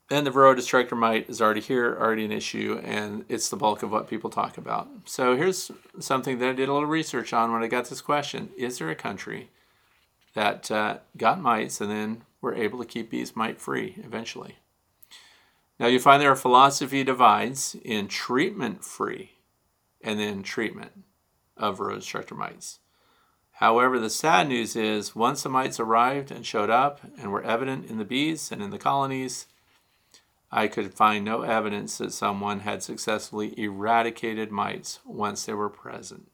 And 0.09 0.27
the 0.27 0.31
Varroa 0.31 0.55
destructor 0.55 0.95
mite 0.95 1.29
is 1.29 1.41
already 1.41 1.61
here, 1.61 1.97
already 1.99 2.25
an 2.25 2.33
issue, 2.33 2.81
and 2.83 3.23
it's 3.29 3.47
the 3.47 3.55
bulk 3.55 3.81
of 3.81 3.91
what 3.91 4.09
people 4.09 4.29
talk 4.29 4.57
about. 4.57 4.89
So 5.05 5.37
here's 5.37 5.71
something 5.99 6.37
that 6.39 6.49
I 6.49 6.53
did 6.53 6.67
a 6.67 6.73
little 6.73 6.89
research 6.89 7.31
on 7.31 7.53
when 7.53 7.63
I 7.63 7.67
got 7.67 7.85
this 7.85 8.01
question: 8.01 8.49
Is 8.57 8.77
there 8.77 8.89
a 8.89 8.95
country 8.95 9.49
that 10.33 10.69
uh, 10.69 10.97
got 11.15 11.39
mites 11.39 11.79
and 11.79 11.89
then 11.89 12.23
were 12.41 12.55
able 12.55 12.79
to 12.79 12.85
keep 12.85 13.11
bees 13.11 13.35
mite 13.35 13.59
free 13.61 13.95
eventually? 14.03 14.57
Now 15.79 15.87
you 15.87 15.99
find 15.99 16.21
there 16.21 16.31
are 16.31 16.35
philosophy 16.35 17.03
divides 17.03 17.75
in 17.83 18.07
treatment 18.07 18.83
free 18.83 19.31
and 20.03 20.19
then 20.19 20.43
treatment 20.43 21.03
of 21.57 21.77
Varroa 21.77 21.95
destructor 21.95 22.35
mites. 22.35 22.79
However, 23.53 23.99
the 23.99 24.09
sad 24.09 24.47
news 24.47 24.75
is 24.75 25.15
once 25.15 25.43
the 25.43 25.49
mites 25.49 25.79
arrived 25.79 26.31
and 26.31 26.45
showed 26.45 26.71
up 26.71 27.01
and 27.19 27.31
were 27.31 27.43
evident 27.43 27.89
in 27.89 27.97
the 27.97 28.05
bees 28.05 28.51
and 28.51 28.61
in 28.61 28.71
the 28.71 28.79
colonies, 28.79 29.47
I 30.51 30.67
could 30.67 30.93
find 30.93 31.23
no 31.23 31.43
evidence 31.43 31.97
that 31.99 32.11
someone 32.11 32.61
had 32.61 32.83
successfully 32.83 33.57
eradicated 33.59 34.51
mites 34.51 34.99
once 35.05 35.45
they 35.45 35.53
were 35.53 35.69
present. 35.69 36.29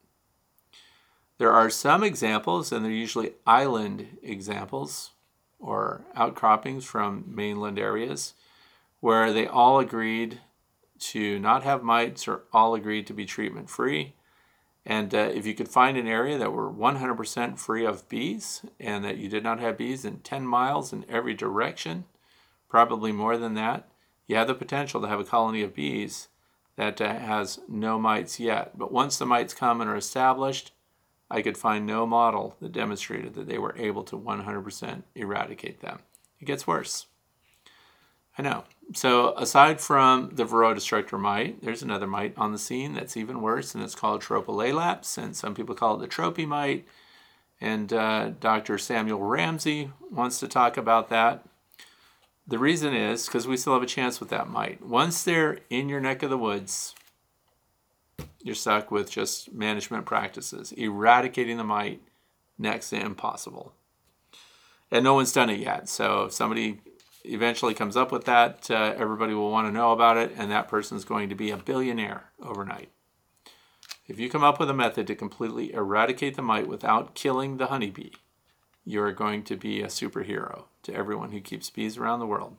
There 1.38 1.52
are 1.52 1.70
some 1.70 2.02
examples, 2.02 2.72
and 2.72 2.84
they're 2.84 2.90
usually 2.90 3.34
island 3.46 4.18
examples 4.22 5.12
or 5.58 6.04
outcroppings 6.14 6.84
from 6.84 7.24
mainland 7.26 7.78
areas, 7.78 8.34
where 9.00 9.32
they 9.32 9.46
all 9.46 9.78
agreed 9.78 10.40
to 10.98 11.38
not 11.38 11.62
have 11.62 11.82
mites 11.82 12.26
or 12.26 12.42
all 12.52 12.74
agreed 12.74 13.06
to 13.06 13.12
be 13.12 13.24
treatment 13.24 13.70
free. 13.70 14.14
And 14.84 15.14
uh, 15.14 15.30
if 15.34 15.46
you 15.46 15.54
could 15.54 15.68
find 15.68 15.96
an 15.96 16.06
area 16.06 16.38
that 16.38 16.52
were 16.52 16.72
100% 16.72 17.58
free 17.58 17.84
of 17.84 18.08
bees 18.08 18.62
and 18.80 19.04
that 19.04 19.18
you 19.18 19.28
did 19.28 19.42
not 19.42 19.60
have 19.60 19.76
bees 19.76 20.04
in 20.04 20.20
10 20.20 20.46
miles 20.46 20.92
in 20.92 21.04
every 21.08 21.34
direction, 21.34 22.04
probably 22.68 23.12
more 23.12 23.36
than 23.36 23.54
that, 23.54 23.88
you 24.26 24.36
have 24.36 24.46
the 24.46 24.54
potential 24.54 25.00
to 25.00 25.08
have 25.08 25.20
a 25.20 25.24
colony 25.24 25.62
of 25.62 25.74
bees 25.74 26.28
that 26.76 27.00
uh, 27.00 27.18
has 27.18 27.60
no 27.68 27.98
mites 27.98 28.38
yet. 28.38 28.78
But 28.78 28.92
once 28.92 29.18
the 29.18 29.26
mites 29.26 29.52
come 29.52 29.80
and 29.80 29.90
are 29.90 29.96
established, 29.96 30.72
I 31.30 31.42
could 31.42 31.58
find 31.58 31.86
no 31.86 32.06
model 32.06 32.56
that 32.60 32.72
demonstrated 32.72 33.34
that 33.34 33.46
they 33.46 33.58
were 33.58 33.76
able 33.76 34.02
to 34.04 34.18
100% 34.18 35.02
eradicate 35.14 35.80
them. 35.80 36.00
It 36.40 36.46
gets 36.46 36.66
worse. 36.66 37.06
I 38.38 38.42
know. 38.42 38.64
So 38.94 39.34
aside 39.36 39.80
from 39.80 40.30
the 40.32 40.44
Varroa 40.44 40.74
destructor 40.74 41.18
mite, 41.18 41.62
there's 41.62 41.82
another 41.82 42.06
mite 42.06 42.34
on 42.36 42.52
the 42.52 42.58
scene 42.58 42.94
that's 42.94 43.16
even 43.16 43.42
worse, 43.42 43.74
and 43.74 43.84
it's 43.84 43.96
called 43.96 44.22
Tropilaelaps, 44.22 45.18
and 45.18 45.36
some 45.36 45.54
people 45.54 45.74
call 45.74 45.96
it 45.96 46.00
the 46.00 46.06
tropy 46.06 46.46
mite. 46.46 46.86
And 47.60 47.92
uh, 47.92 48.30
Dr. 48.40 48.78
Samuel 48.78 49.20
Ramsey 49.20 49.90
wants 50.10 50.38
to 50.40 50.48
talk 50.48 50.76
about 50.76 51.08
that. 51.10 51.44
The 52.46 52.58
reason 52.58 52.94
is 52.94 53.26
because 53.26 53.46
we 53.46 53.56
still 53.56 53.74
have 53.74 53.82
a 53.82 53.86
chance 53.86 54.20
with 54.20 54.30
that 54.30 54.48
mite. 54.48 54.82
Once 54.82 55.22
they're 55.22 55.58
in 55.68 55.88
your 55.88 56.00
neck 56.00 56.22
of 56.22 56.30
the 56.30 56.38
woods, 56.38 56.94
you're 58.42 58.54
stuck 58.54 58.90
with 58.90 59.10
just 59.10 59.52
management 59.52 60.06
practices. 60.06 60.72
Eradicating 60.72 61.56
the 61.56 61.64
mite, 61.64 62.00
next 62.58 62.90
to 62.90 63.00
impossible. 63.00 63.72
And 64.90 65.04
no 65.04 65.14
one's 65.14 65.32
done 65.32 65.50
it 65.50 65.60
yet. 65.60 65.88
So 65.88 66.24
if 66.24 66.32
somebody 66.32 66.80
eventually 67.24 67.74
comes 67.74 67.96
up 67.96 68.10
with 68.10 68.24
that, 68.24 68.70
uh, 68.70 68.94
everybody 68.96 69.34
will 69.34 69.50
want 69.50 69.68
to 69.68 69.72
know 69.72 69.92
about 69.92 70.16
it, 70.16 70.32
and 70.36 70.50
that 70.50 70.68
person 70.68 70.96
is 70.96 71.04
going 71.04 71.28
to 71.28 71.34
be 71.34 71.50
a 71.50 71.56
billionaire 71.56 72.30
overnight. 72.42 72.90
If 74.06 74.18
you 74.18 74.30
come 74.30 74.42
up 74.42 74.58
with 74.58 74.70
a 74.70 74.74
method 74.74 75.06
to 75.08 75.14
completely 75.14 75.74
eradicate 75.74 76.36
the 76.36 76.42
mite 76.42 76.66
without 76.66 77.14
killing 77.14 77.58
the 77.58 77.66
honeybee, 77.66 78.12
you're 78.84 79.12
going 79.12 79.42
to 79.44 79.56
be 79.56 79.82
a 79.82 79.88
superhero 79.88 80.64
to 80.84 80.94
everyone 80.94 81.32
who 81.32 81.40
keeps 81.40 81.68
bees 81.68 81.98
around 81.98 82.20
the 82.20 82.26
world. 82.26 82.56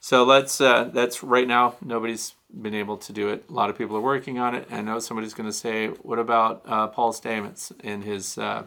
So 0.00 0.24
let's 0.24 0.60
uh, 0.60 0.90
that's 0.92 1.22
right 1.22 1.46
now 1.46 1.76
nobody's 1.84 2.34
been 2.62 2.74
able 2.74 2.96
to 2.98 3.12
do 3.12 3.28
it. 3.28 3.44
A 3.48 3.52
lot 3.52 3.68
of 3.68 3.76
people 3.76 3.96
are 3.96 4.00
working 4.00 4.38
on 4.38 4.54
it. 4.54 4.68
I 4.70 4.80
know 4.80 4.98
somebody's 4.98 5.34
going 5.34 5.48
to 5.48 5.52
say, 5.52 5.88
"What 5.88 6.18
about 6.18 6.62
uh, 6.66 6.86
Paul 6.88 7.12
Stamets 7.12 7.72
and 7.84 8.04
his, 8.04 8.38
uh, 8.38 8.66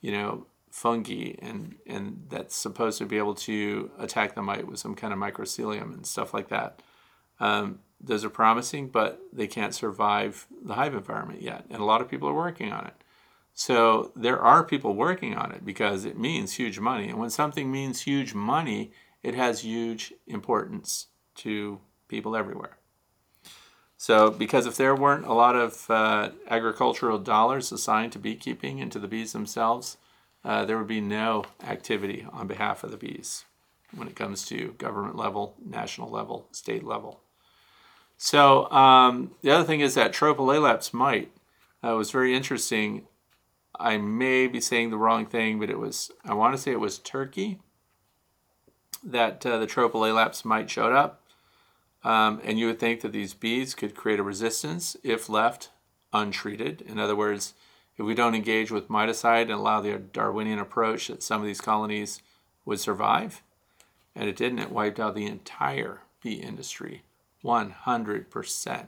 you 0.00 0.12
know, 0.12 0.46
fungi 0.70 1.34
and 1.40 1.74
and 1.86 2.26
that's 2.28 2.54
supposed 2.54 2.98
to 2.98 3.06
be 3.06 3.18
able 3.18 3.34
to 3.34 3.90
attack 3.98 4.34
the 4.34 4.42
mite 4.42 4.66
with 4.66 4.78
some 4.78 4.94
kind 4.94 5.12
of 5.12 5.18
mycelium 5.18 5.94
and 5.94 6.06
stuff 6.06 6.32
like 6.32 6.48
that?" 6.48 6.80
Um, 7.40 7.80
those 8.00 8.24
are 8.24 8.30
promising, 8.30 8.88
but 8.88 9.20
they 9.32 9.46
can't 9.46 9.74
survive 9.74 10.46
the 10.64 10.74
hive 10.74 10.94
environment 10.94 11.42
yet, 11.42 11.64
and 11.70 11.80
a 11.80 11.84
lot 11.84 12.00
of 12.00 12.08
people 12.08 12.28
are 12.28 12.34
working 12.34 12.72
on 12.72 12.86
it. 12.86 12.94
So 13.58 14.12
there 14.14 14.38
are 14.38 14.62
people 14.62 14.94
working 14.94 15.34
on 15.34 15.50
it 15.50 15.64
because 15.64 16.04
it 16.04 16.18
means 16.18 16.52
huge 16.54 16.78
money. 16.78 17.08
And 17.08 17.18
when 17.18 17.30
something 17.30 17.72
means 17.72 18.02
huge 18.02 18.34
money, 18.34 18.92
it 19.26 19.34
has 19.34 19.64
huge 19.64 20.14
importance 20.28 21.08
to 21.34 21.80
people 22.06 22.36
everywhere. 22.36 22.78
So, 23.96 24.30
because 24.30 24.66
if 24.66 24.76
there 24.76 24.94
weren't 24.94 25.26
a 25.26 25.32
lot 25.32 25.56
of 25.56 25.90
uh, 25.90 26.30
agricultural 26.48 27.18
dollars 27.18 27.72
assigned 27.72 28.12
to 28.12 28.20
beekeeping 28.20 28.80
and 28.80 28.92
to 28.92 29.00
the 29.00 29.08
bees 29.08 29.32
themselves, 29.32 29.96
uh, 30.44 30.64
there 30.64 30.78
would 30.78 30.86
be 30.86 31.00
no 31.00 31.44
activity 31.64 32.24
on 32.32 32.46
behalf 32.46 32.84
of 32.84 32.92
the 32.92 32.96
bees 32.96 33.44
when 33.96 34.06
it 34.06 34.14
comes 34.14 34.46
to 34.46 34.76
government 34.78 35.16
level, 35.16 35.56
national 35.64 36.08
level, 36.08 36.46
state 36.52 36.84
level. 36.84 37.20
So, 38.16 38.70
um, 38.70 39.32
the 39.42 39.50
other 39.50 39.64
thing 39.64 39.80
is 39.80 39.94
that 39.94 40.12
Tropilaelaps 40.12 40.94
mite 40.94 41.32
uh, 41.82 41.96
was 41.96 42.12
very 42.12 42.32
interesting 42.32 43.06
I 43.78 43.98
may 43.98 44.46
be 44.46 44.60
saying 44.60 44.88
the 44.88 44.96
wrong 44.96 45.26
thing, 45.26 45.58
but 45.58 45.68
it 45.68 45.78
was, 45.78 46.10
I 46.24 46.32
want 46.32 46.54
to 46.54 46.58
say 46.58 46.72
it 46.72 46.80
was 46.80 46.98
Turkey 46.98 47.60
that 49.02 49.44
uh, 49.44 49.58
the 49.58 49.66
Tropilaelaps 49.66 50.44
mite 50.44 50.70
showed 50.70 50.92
up. 50.92 51.22
Um, 52.04 52.40
and 52.44 52.58
you 52.58 52.66
would 52.66 52.78
think 52.78 53.00
that 53.00 53.12
these 53.12 53.34
bees 53.34 53.74
could 53.74 53.94
create 53.94 54.20
a 54.20 54.24
resistance 54.24 54.96
if 55.02 55.28
left 55.28 55.70
untreated. 56.12 56.80
In 56.82 56.98
other 56.98 57.16
words, 57.16 57.54
if 57.96 58.04
we 58.04 58.14
don't 58.14 58.34
engage 58.34 58.70
with 58.70 58.88
miticide 58.88 59.42
and 59.42 59.52
allow 59.52 59.80
the 59.80 59.98
Darwinian 59.98 60.58
approach, 60.58 61.08
that 61.08 61.22
some 61.22 61.40
of 61.40 61.46
these 61.46 61.60
colonies 61.60 62.22
would 62.64 62.78
survive. 62.78 63.42
And 64.14 64.28
it 64.28 64.36
didn't. 64.36 64.60
It 64.60 64.70
wiped 64.70 65.00
out 65.00 65.14
the 65.14 65.26
entire 65.26 66.00
bee 66.22 66.34
industry. 66.34 67.02
100% 67.44 68.86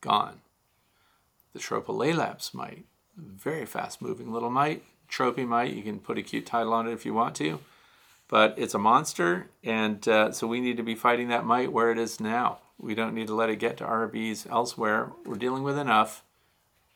gone. 0.00 0.40
The 1.52 1.58
Tropilaelaps 1.58 2.52
mite 2.54 2.84
very 3.18 3.66
fast 3.66 4.00
moving 4.00 4.32
little 4.32 4.50
mite. 4.50 4.84
Tropy 5.08 5.44
mite, 5.44 5.72
you 5.72 5.82
can 5.82 5.98
put 5.98 6.18
a 6.18 6.22
cute 6.22 6.46
title 6.46 6.72
on 6.72 6.86
it 6.86 6.92
if 6.92 7.04
you 7.04 7.14
want 7.14 7.34
to. 7.36 7.60
But 8.28 8.54
it's 8.58 8.74
a 8.74 8.78
monster, 8.78 9.48
and 9.64 10.06
uh, 10.06 10.32
so 10.32 10.46
we 10.46 10.60
need 10.60 10.76
to 10.76 10.82
be 10.82 10.94
fighting 10.94 11.28
that 11.28 11.46
mite 11.46 11.72
where 11.72 11.90
it 11.90 11.98
is 11.98 12.20
now. 12.20 12.58
We 12.78 12.94
don't 12.94 13.14
need 13.14 13.26
to 13.28 13.34
let 13.34 13.50
it 13.50 13.56
get 13.56 13.78
to 13.78 14.08
bees 14.12 14.46
elsewhere. 14.50 15.12
We're 15.24 15.36
dealing 15.36 15.62
with 15.62 15.78
enough 15.78 16.22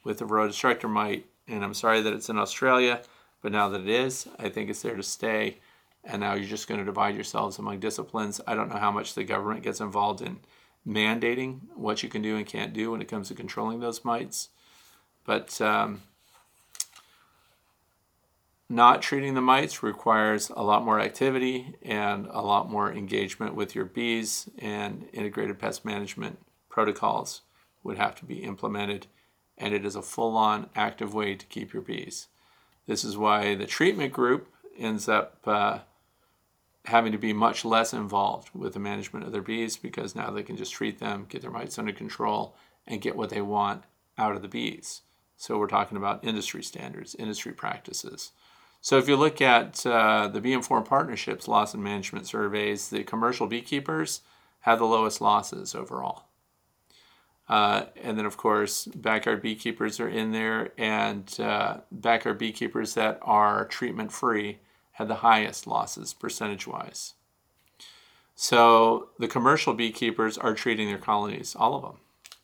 with 0.05 0.19
the 0.19 0.27
Varroa 0.27 0.49
destructor 0.49 0.89
mite, 0.89 1.27
and 1.49 1.65
I'm 1.65 1.75
sorry 1.75 2.03
that 2.03 2.13
it's 2.13 2.29
in 2.29 2.39
Australia, 2.39 3.01
but 3.41 3.53
now 3.53 3.69
that 3.71 3.81
it 3.81 3.89
is, 3.89 4.29
I 4.39 4.49
think 4.51 4.69
it's 4.69 4.83
there 4.83 4.97
to 4.97 5.03
stay. 5.03 5.59
And 6.05 6.21
now 6.21 6.35
you're 6.35 6.49
just 6.49 6.69
going 6.69 6.81
to 6.81 6.85
divide 6.85 7.15
yourselves 7.15 7.59
among 7.59 7.79
disciplines. 7.79 8.41
I 8.47 8.55
don't 8.55 8.69
know 8.69 8.79
how 8.79 8.91
much 8.91 9.15
the 9.15 9.25
government 9.25 9.63
gets 9.63 9.81
involved 9.81 10.21
in 10.21 10.41
mandating 10.87 11.61
what 11.77 12.03
you 12.03 12.09
can 12.09 12.23
do 12.23 12.37
and 12.37 12.45
can't 12.45 12.73
do 12.73 12.91
when 12.91 13.01
it 13.01 13.09
comes 13.09 13.29
to 13.29 13.35
controlling 13.35 13.81
those 13.81 14.05
mites. 14.05 14.49
But 15.25 15.61
um, 15.61 16.03
not 18.73 19.03
treating 19.03 19.35
the 19.35 19.41
mites 19.41 19.83
requires 19.83 20.51
a 20.57 20.63
lot 20.63 20.85
more 20.85 20.99
activity 20.99 21.75
and 21.83 22.27
a 22.31 22.41
lot 22.41 22.71
more 22.71 22.91
engagement 22.91 23.55
with 23.55 23.75
your 23.75 23.85
bees, 23.85 24.49
and 24.59 25.07
integrated 25.13 25.59
pest 25.59 25.85
management 25.85 26.39
protocols 26.71 27.43
would 27.85 27.99
have 27.99 28.15
to 28.15 28.25
be 28.25 28.43
implemented. 28.43 29.07
And 29.59 29.75
it 29.75 29.85
is 29.85 29.95
a 29.95 30.03
full 30.03 30.37
on 30.37 30.71
active 30.75 31.13
way 31.13 31.35
to 31.35 31.47
keep 31.47 31.75
your 31.75 31.83
bees. 31.83 32.29
This 32.87 33.05
is 33.05 33.17
why 33.17 33.55
the 33.55 33.67
treatment 33.67 34.13
group 34.13 34.49
ends 34.79 35.09
up 35.09 35.39
uh, 35.47 35.81
having 36.87 37.13
to 37.13 37.19
be 37.19 37.35
much 37.35 37.65
less 37.65 37.93
involved 37.93 38.51
with 38.55 38.73
the 38.73 38.81
management 38.81 39.27
of 39.27 39.33
their 39.33 39.43
bees 39.43 39.77
because 39.77 40.17
now 40.17 40.31
they 40.31 40.43
can 40.43 40.57
just 40.57 40.73
treat 40.73 40.99
them, 40.99 41.27
get 41.29 41.43
their 41.43 41.51
mites 41.51 41.79
under 41.79 41.93
control, 41.93 42.57
and 42.87 43.03
get 43.03 43.17
what 43.17 43.29
they 43.31 43.43
want 43.43 43.85
out 44.17 44.35
of 44.35 44.43
the 44.43 44.49
bees. 44.49 45.03
So 45.37 45.59
we're 45.59 45.67
talking 45.67 45.99
about 45.99 46.25
industry 46.25 46.63
standards, 46.63 47.15
industry 47.15 47.53
practices. 47.53 48.33
So 48.83 48.99
if 48.99 49.09
you 49.09 49.17
look 49.17 49.41
at 49.41 49.87
uh, 49.87 50.27
the 50.27 50.41
Bee 50.41 50.53
Informed 50.53 50.87
Partnerships 50.87 51.47
loss 51.47 51.73
and 51.73 51.83
management 51.83 52.27
surveys, 52.27 52.91
the 52.91 53.05
commercial 53.05 53.47
beekeepers 53.47 54.23
have 54.61 54.81
the 54.81 54.87
lowest 54.87 55.21
losses 55.21 55.75
overall. 55.75 56.25
Uh, 57.49 57.85
and 58.03 58.19
then, 58.19 58.27
of 58.27 58.37
course, 58.37 58.87
backyard 58.87 59.41
beekeepers 59.41 60.01
are 60.01 60.09
in 60.09 60.33
there, 60.33 60.73
and 60.77 61.39
uh, 61.39 61.77
backyard 61.93 62.39
beekeepers 62.39 62.95
that 62.95 63.21
are 63.23 63.67
treatment 63.67 64.11
free 64.13 64.59
had 64.93 65.07
the 65.07 65.17
highest 65.17 65.67
losses 65.67 66.13
percentage 66.13 66.67
wise. 66.67 67.15
So 68.35 69.11
the 69.19 69.29
commercial 69.29 69.75
beekeepers 69.75 70.37
are 70.39 70.55
treating 70.55 70.89
their 70.89 70.99
colonies, 70.99 71.55
all 71.57 71.75
of 71.77 71.83
them. 71.83 71.99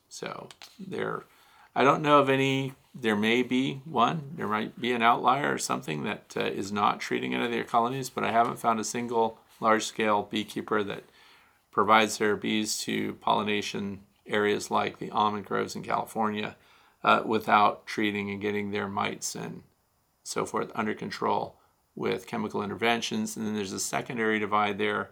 So 0.08 0.48
they're, 0.78 1.24
I 1.74 1.84
don't 1.84 2.02
know 2.02 2.18
of 2.18 2.28
any, 2.28 2.74
there 2.94 3.16
may 3.16 3.42
be 3.42 3.82
one, 3.84 4.32
there 4.36 4.48
might 4.48 4.80
be 4.80 4.92
an 4.92 5.02
outlier 5.02 5.54
or 5.54 5.58
something 5.58 6.02
that 6.04 6.34
uh, 6.36 6.40
is 6.40 6.72
not 6.72 7.00
treating 7.00 7.34
any 7.34 7.44
of 7.44 7.50
their 7.50 7.64
colonies, 7.64 8.10
but 8.10 8.24
I 8.24 8.32
haven't 8.32 8.58
found 8.58 8.80
a 8.80 8.84
single 8.84 9.38
large 9.60 9.84
scale 9.84 10.22
beekeeper 10.30 10.82
that 10.82 11.04
provides 11.70 12.18
their 12.18 12.36
bees 12.36 12.78
to 12.78 13.14
pollination 13.14 14.00
areas 14.26 14.70
like 14.70 14.98
the 14.98 15.10
almond 15.10 15.46
groves 15.46 15.76
in 15.76 15.82
California 15.82 16.56
uh, 17.04 17.22
without 17.24 17.86
treating 17.86 18.30
and 18.30 18.40
getting 18.40 18.70
their 18.70 18.88
mites 18.88 19.34
and 19.34 19.62
so 20.22 20.44
forth 20.44 20.70
under 20.74 20.94
control 20.94 21.56
with 21.94 22.26
chemical 22.26 22.62
interventions. 22.62 23.36
And 23.36 23.46
then 23.46 23.54
there's 23.54 23.72
a 23.72 23.80
secondary 23.80 24.38
divide 24.38 24.78
there, 24.78 25.10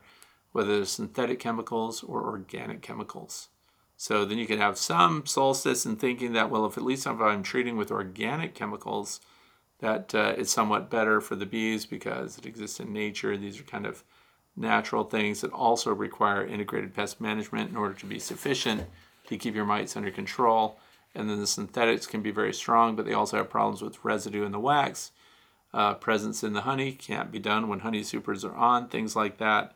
whether 0.52 0.80
it's 0.80 0.92
synthetic 0.92 1.40
chemicals 1.40 2.02
or 2.02 2.24
organic 2.24 2.82
chemicals. 2.82 3.48
So 3.96 4.24
then 4.24 4.38
you 4.38 4.46
can 4.46 4.58
have 4.58 4.76
some 4.76 5.24
solstice 5.24 5.86
in 5.86 5.96
thinking 5.96 6.32
that, 6.34 6.50
well, 6.50 6.66
if 6.66 6.76
at 6.76 6.84
least 6.84 7.06
if 7.06 7.20
I'm 7.20 7.42
treating 7.42 7.76
with 7.76 7.90
organic 7.90 8.54
chemicals, 8.54 9.20
that 9.80 10.14
uh, 10.14 10.34
it's 10.36 10.52
somewhat 10.52 10.90
better 10.90 11.20
for 11.20 11.34
the 11.34 11.46
bees 11.46 11.86
because 11.86 12.38
it 12.38 12.46
exists 12.46 12.80
in 12.80 12.92
nature. 12.92 13.36
These 13.36 13.60
are 13.60 13.64
kind 13.64 13.86
of 13.86 14.04
natural 14.56 15.04
things 15.04 15.40
that 15.40 15.52
also 15.52 15.92
require 15.92 16.46
integrated 16.46 16.94
pest 16.94 17.20
management 17.20 17.70
in 17.70 17.76
order 17.76 17.94
to 17.94 18.06
be 18.06 18.18
sufficient 18.18 18.84
to 19.28 19.36
keep 19.36 19.54
your 19.54 19.66
mites 19.66 19.96
under 19.96 20.10
control. 20.10 20.78
And 21.14 21.28
then 21.28 21.40
the 21.40 21.46
synthetics 21.46 22.06
can 22.06 22.22
be 22.22 22.30
very 22.30 22.52
strong, 22.52 22.96
but 22.96 23.06
they 23.06 23.14
also 23.14 23.38
have 23.38 23.50
problems 23.50 23.82
with 23.82 24.04
residue 24.04 24.44
in 24.44 24.52
the 24.52 24.60
wax. 24.60 25.12
Uh, 25.72 25.94
presence 25.94 26.42
in 26.42 26.52
the 26.52 26.62
honey 26.62 26.92
can't 26.92 27.30
be 27.30 27.38
done 27.38 27.68
when 27.68 27.80
honey 27.80 28.02
supers 28.02 28.44
are 28.44 28.54
on, 28.54 28.88
things 28.88 29.16
like 29.16 29.38
that. 29.38 29.74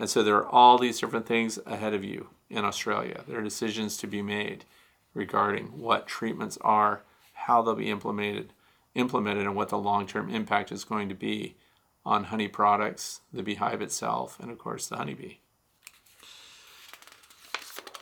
And 0.00 0.08
so 0.08 0.22
there 0.22 0.36
are 0.36 0.48
all 0.48 0.78
these 0.78 0.98
different 0.98 1.26
things 1.26 1.58
ahead 1.66 1.92
of 1.92 2.02
you 2.02 2.28
in 2.48 2.64
Australia. 2.64 3.22
There 3.28 3.38
are 3.38 3.44
decisions 3.44 3.98
to 3.98 4.06
be 4.06 4.22
made 4.22 4.64
regarding 5.12 5.66
what 5.78 6.06
treatments 6.06 6.56
are, 6.62 7.02
how 7.34 7.60
they'll 7.60 7.74
be 7.74 7.90
implemented, 7.90 8.54
implemented, 8.94 9.44
and 9.44 9.54
what 9.54 9.68
the 9.68 9.76
long-term 9.76 10.30
impact 10.30 10.72
is 10.72 10.84
going 10.84 11.10
to 11.10 11.14
be 11.14 11.54
on 12.06 12.24
honey 12.24 12.48
products, 12.48 13.20
the 13.30 13.42
beehive 13.42 13.82
itself, 13.82 14.40
and 14.40 14.50
of 14.50 14.56
course 14.56 14.86
the 14.86 14.96
honeybee. 14.96 15.34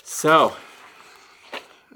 So, 0.04 0.54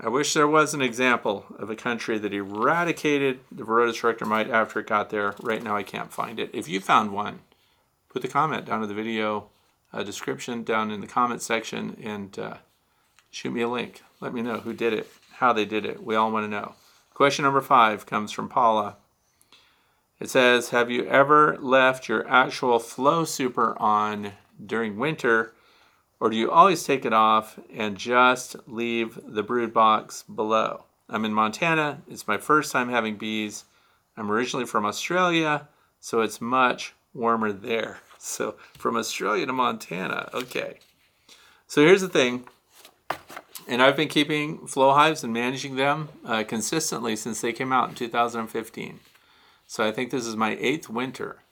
I 0.00 0.08
wish 0.08 0.34
there 0.34 0.48
was 0.48 0.74
an 0.74 0.82
example 0.82 1.46
of 1.60 1.70
a 1.70 1.76
country 1.76 2.18
that 2.18 2.34
eradicated 2.34 3.38
the 3.52 3.62
Varroa 3.62 3.92
destructor 3.92 4.26
mite 4.26 4.50
after 4.50 4.80
it 4.80 4.88
got 4.88 5.10
there. 5.10 5.36
Right 5.40 5.62
now, 5.62 5.76
I 5.76 5.84
can't 5.84 6.12
find 6.12 6.40
it. 6.40 6.50
If 6.52 6.66
you 6.66 6.80
found 6.80 7.12
one, 7.12 7.42
put 8.08 8.22
the 8.22 8.28
comment 8.28 8.64
down 8.64 8.80
to 8.80 8.88
the 8.88 8.94
video 8.94 9.51
uh, 9.92 10.02
description, 10.02 10.62
down 10.62 10.90
in 10.90 11.00
the 11.00 11.06
comment 11.06 11.42
section, 11.42 11.96
and 12.02 12.38
uh, 12.38 12.56
shoot 13.30 13.52
me 13.52 13.62
a 13.62 13.68
link. 13.68 14.02
Let 14.20 14.34
me 14.34 14.42
know 14.42 14.58
who 14.58 14.72
did 14.72 14.92
it, 14.92 15.10
how 15.34 15.52
they 15.52 15.64
did 15.64 15.84
it. 15.84 16.02
We 16.02 16.14
all 16.14 16.30
want 16.30 16.44
to 16.44 16.50
know. 16.50 16.74
Question 17.14 17.44
number 17.44 17.60
five 17.60 18.06
comes 18.06 18.32
from 18.32 18.48
Paula. 18.48 18.96
It 20.18 20.30
says, 20.30 20.70
Have 20.70 20.90
you 20.90 21.06
ever 21.06 21.56
left 21.58 22.08
your 22.08 22.26
actual 22.28 22.78
flow 22.78 23.24
super 23.24 23.76
on 23.80 24.32
during 24.64 24.96
winter 24.96 25.52
or 26.22 26.30
do 26.30 26.36
you 26.36 26.52
always 26.52 26.84
take 26.84 27.04
it 27.04 27.12
off 27.12 27.58
and 27.74 27.98
just 27.98 28.54
leave 28.68 29.18
the 29.26 29.42
brood 29.42 29.74
box 29.74 30.22
below? 30.22 30.84
I'm 31.08 31.24
in 31.24 31.34
Montana. 31.34 32.00
It's 32.08 32.28
my 32.28 32.38
first 32.38 32.70
time 32.70 32.90
having 32.90 33.16
bees. 33.16 33.64
I'm 34.16 34.30
originally 34.30 34.64
from 34.64 34.86
Australia, 34.86 35.66
so 35.98 36.20
it's 36.20 36.40
much 36.40 36.94
warmer 37.12 37.50
there. 37.50 37.98
So 38.22 38.54
from 38.78 38.96
Australia 38.96 39.46
to 39.46 39.52
Montana, 39.52 40.30
okay. 40.32 40.78
So 41.66 41.84
here's 41.84 42.02
the 42.02 42.08
thing, 42.08 42.44
and 43.66 43.82
I've 43.82 43.96
been 43.96 44.08
keeping 44.08 44.66
flow 44.66 44.94
hives 44.94 45.24
and 45.24 45.32
managing 45.32 45.74
them 45.74 46.08
uh, 46.24 46.44
consistently 46.44 47.16
since 47.16 47.40
they 47.40 47.52
came 47.52 47.72
out 47.72 47.88
in 47.88 47.94
2015. 47.96 49.00
So 49.66 49.84
I 49.84 49.90
think 49.90 50.10
this 50.10 50.24
is 50.24 50.36
my 50.36 50.56
eighth 50.60 50.88
winter. 50.88 51.42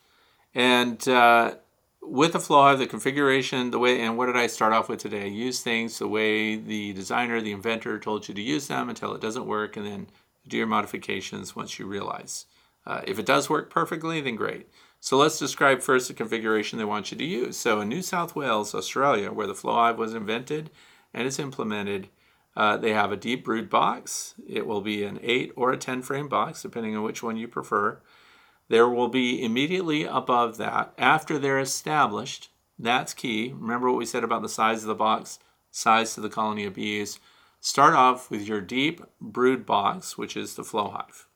And 0.55 1.07
uh, 1.09 1.57
with 2.03 2.35
the 2.35 2.41
flow, 2.41 2.63
hive, 2.63 2.79
the 2.79 2.87
configuration, 2.87 3.73
the 3.73 3.79
way, 3.81 4.01
and 4.01 4.17
what 4.17 4.27
did 4.27 4.37
I 4.37 4.47
start 4.47 4.73
off 4.73 4.89
with 4.89 5.01
today? 5.01 5.27
Use 5.27 5.63
things 5.63 5.99
the 5.99 6.07
way 6.07 6.55
the 6.55 6.93
designer, 6.93 7.41
the 7.41 7.53
inventor 7.53 7.99
told 7.99 8.29
you 8.29 8.35
to 8.35 8.43
use 8.43 8.69
them 8.69 8.89
until 8.89 9.13
it 9.15 9.21
doesn't 9.21 9.47
work, 9.47 9.77
and 9.77 9.87
then 9.87 10.07
do 10.47 10.57
your 10.57 10.67
modifications 10.69 11.57
once 11.57 11.81
you 11.81 11.87
realize. 11.87 12.47
Uh, 12.87 13.01
if 13.07 13.19
it 13.19 13.27
does 13.27 13.51
work 13.51 13.71
perfectly, 13.71 14.21
then 14.21 14.37
great. 14.37 14.69
So 15.03 15.17
let's 15.17 15.39
describe 15.39 15.81
first 15.81 16.09
the 16.09 16.15
configuration 16.15 16.79
they 16.79 16.85
want 16.85 17.11
you 17.11 17.17
to 17.17 17.25
use. 17.25 17.57
So 17.57 17.81
in 17.81 17.89
New 17.89 18.03
South 18.03 18.37
Wales, 18.37 18.75
Australia, 18.75 19.33
where 19.33 19.47
the 19.47 19.55
flow 19.55 19.73
hive 19.73 19.99
was 19.99 20.15
invented 20.15 20.71
and 21.15 21.27
is 21.27 21.39
implemented, 21.39 22.09
uh, 22.55 22.77
they 22.77 22.93
have 22.93 23.11
a 23.11 23.17
deep 23.17 23.43
brood 23.45 23.71
box. 23.71 24.35
It 24.47 24.67
will 24.67 24.83
be 24.83 25.03
an 25.05 25.19
8 25.23 25.53
or 25.57 25.73
a 25.73 25.79
10 25.79 26.03
frame 26.03 26.29
box, 26.29 26.63
depending 26.63 26.95
on 26.95 27.03
which 27.03 27.23
one 27.23 27.39
you 27.39 27.49
prefer. 27.49 27.99
There 28.69 28.89
will 28.89 29.09
be 29.09 29.43
immediately 29.43 30.05
above 30.05 30.59
that, 30.59 30.93
after 30.99 31.39
they're 31.39 31.59
established, 31.59 32.51
that's 32.79 33.15
key. 33.15 33.55
Remember 33.57 33.91
what 33.91 33.99
we 33.99 34.07
said 34.07 34.23
about 34.23 34.43
the 34.43 34.49
size 34.49 34.83
of 34.83 34.89
the 34.89 34.95
box, 34.95 35.39
size 35.71 36.15
to 36.15 36.21
the 36.21 36.29
colony 36.29 36.65
of 36.65 36.75
bees. 36.75 37.19
Start 37.61 37.95
off 37.95 38.31
with 38.31 38.47
your 38.47 38.61
deep 38.61 39.03
brood 39.21 39.67
box, 39.67 40.17
which 40.17 40.37
is 40.37 40.55
the 40.55 40.65
flow 40.65 40.89
hive. 40.89 41.27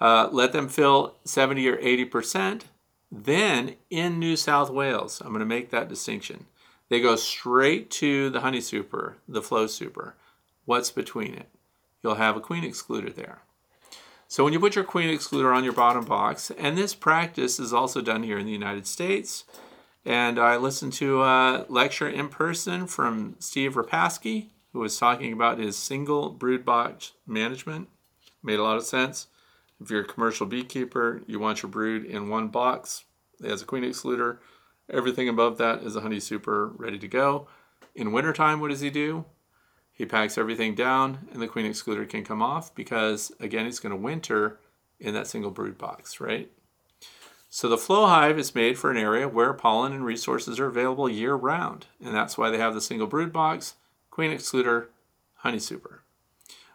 Uh, 0.00 0.28
let 0.32 0.52
them 0.52 0.68
fill 0.68 1.14
70 1.24 1.68
or 1.68 1.76
80%. 1.76 2.62
Then 3.10 3.76
in 3.90 4.18
New 4.18 4.36
South 4.36 4.70
Wales, 4.70 5.20
I'm 5.20 5.28
going 5.28 5.40
to 5.40 5.46
make 5.46 5.70
that 5.70 5.88
distinction. 5.88 6.46
They 6.88 7.00
go 7.00 7.16
straight 7.16 7.90
to 7.92 8.30
the 8.30 8.40
honey 8.40 8.60
super, 8.60 9.16
the 9.28 9.42
flow 9.42 9.66
super. 9.66 10.14
What's 10.64 10.90
between 10.90 11.34
it? 11.34 11.48
You'll 12.02 12.16
have 12.16 12.36
a 12.36 12.40
queen 12.40 12.64
excluder 12.64 13.14
there. 13.14 13.42
So 14.28 14.42
when 14.42 14.52
you 14.52 14.60
put 14.60 14.74
your 14.74 14.84
queen 14.84 15.16
excluder 15.16 15.54
on 15.54 15.64
your 15.64 15.72
bottom 15.72 16.04
box, 16.04 16.50
and 16.58 16.76
this 16.76 16.94
practice 16.94 17.60
is 17.60 17.72
also 17.72 18.00
done 18.00 18.22
here 18.22 18.38
in 18.38 18.46
the 18.46 18.52
United 18.52 18.86
States, 18.86 19.44
and 20.04 20.38
I 20.38 20.56
listened 20.56 20.92
to 20.94 21.22
a 21.22 21.66
lecture 21.68 22.08
in 22.08 22.28
person 22.28 22.86
from 22.86 23.36
Steve 23.38 23.74
Repasky, 23.74 24.48
who 24.72 24.80
was 24.80 24.98
talking 24.98 25.32
about 25.32 25.58
his 25.58 25.76
single 25.76 26.30
brood 26.30 26.64
box 26.64 27.12
management. 27.26 27.88
Made 28.42 28.58
a 28.58 28.62
lot 28.62 28.76
of 28.76 28.84
sense. 28.84 29.28
If 29.84 29.90
you're 29.90 30.00
a 30.00 30.06
commercial 30.06 30.46
beekeeper, 30.46 31.20
you 31.26 31.38
want 31.38 31.62
your 31.62 31.68
brood 31.68 32.06
in 32.06 32.30
one 32.30 32.48
box. 32.48 33.04
It 33.38 33.50
has 33.50 33.60
a 33.60 33.66
queen 33.66 33.84
excluder. 33.84 34.38
Everything 34.88 35.28
above 35.28 35.58
that 35.58 35.82
is 35.82 35.94
a 35.94 36.00
honey 36.00 36.20
super 36.20 36.68
ready 36.68 36.98
to 36.98 37.06
go. 37.06 37.48
In 37.94 38.10
wintertime, 38.10 38.60
what 38.60 38.70
does 38.70 38.80
he 38.80 38.88
do? 38.88 39.26
He 39.92 40.06
packs 40.06 40.38
everything 40.38 40.74
down 40.74 41.28
and 41.30 41.42
the 41.42 41.46
queen 41.46 41.70
excluder 41.70 42.08
can 42.08 42.24
come 42.24 42.40
off 42.40 42.74
because 42.74 43.30
again, 43.40 43.66
it's 43.66 43.78
going 43.78 43.94
to 43.94 44.00
winter 44.00 44.58
in 44.98 45.12
that 45.12 45.26
single 45.26 45.50
brood 45.50 45.76
box, 45.76 46.18
right? 46.18 46.50
So 47.50 47.68
the 47.68 47.76
flow 47.76 48.06
hive 48.06 48.38
is 48.38 48.54
made 48.54 48.78
for 48.78 48.90
an 48.90 48.96
area 48.96 49.28
where 49.28 49.52
pollen 49.52 49.92
and 49.92 50.02
resources 50.02 50.58
are 50.58 50.68
available 50.68 51.10
year 51.10 51.34
round. 51.34 51.88
And 52.02 52.14
that's 52.14 52.38
why 52.38 52.48
they 52.48 52.56
have 52.58 52.72
the 52.72 52.80
single 52.80 53.06
brood 53.06 53.34
box, 53.34 53.74
queen 54.10 54.30
excluder, 54.30 54.86
honey 55.34 55.58
super. 55.58 56.03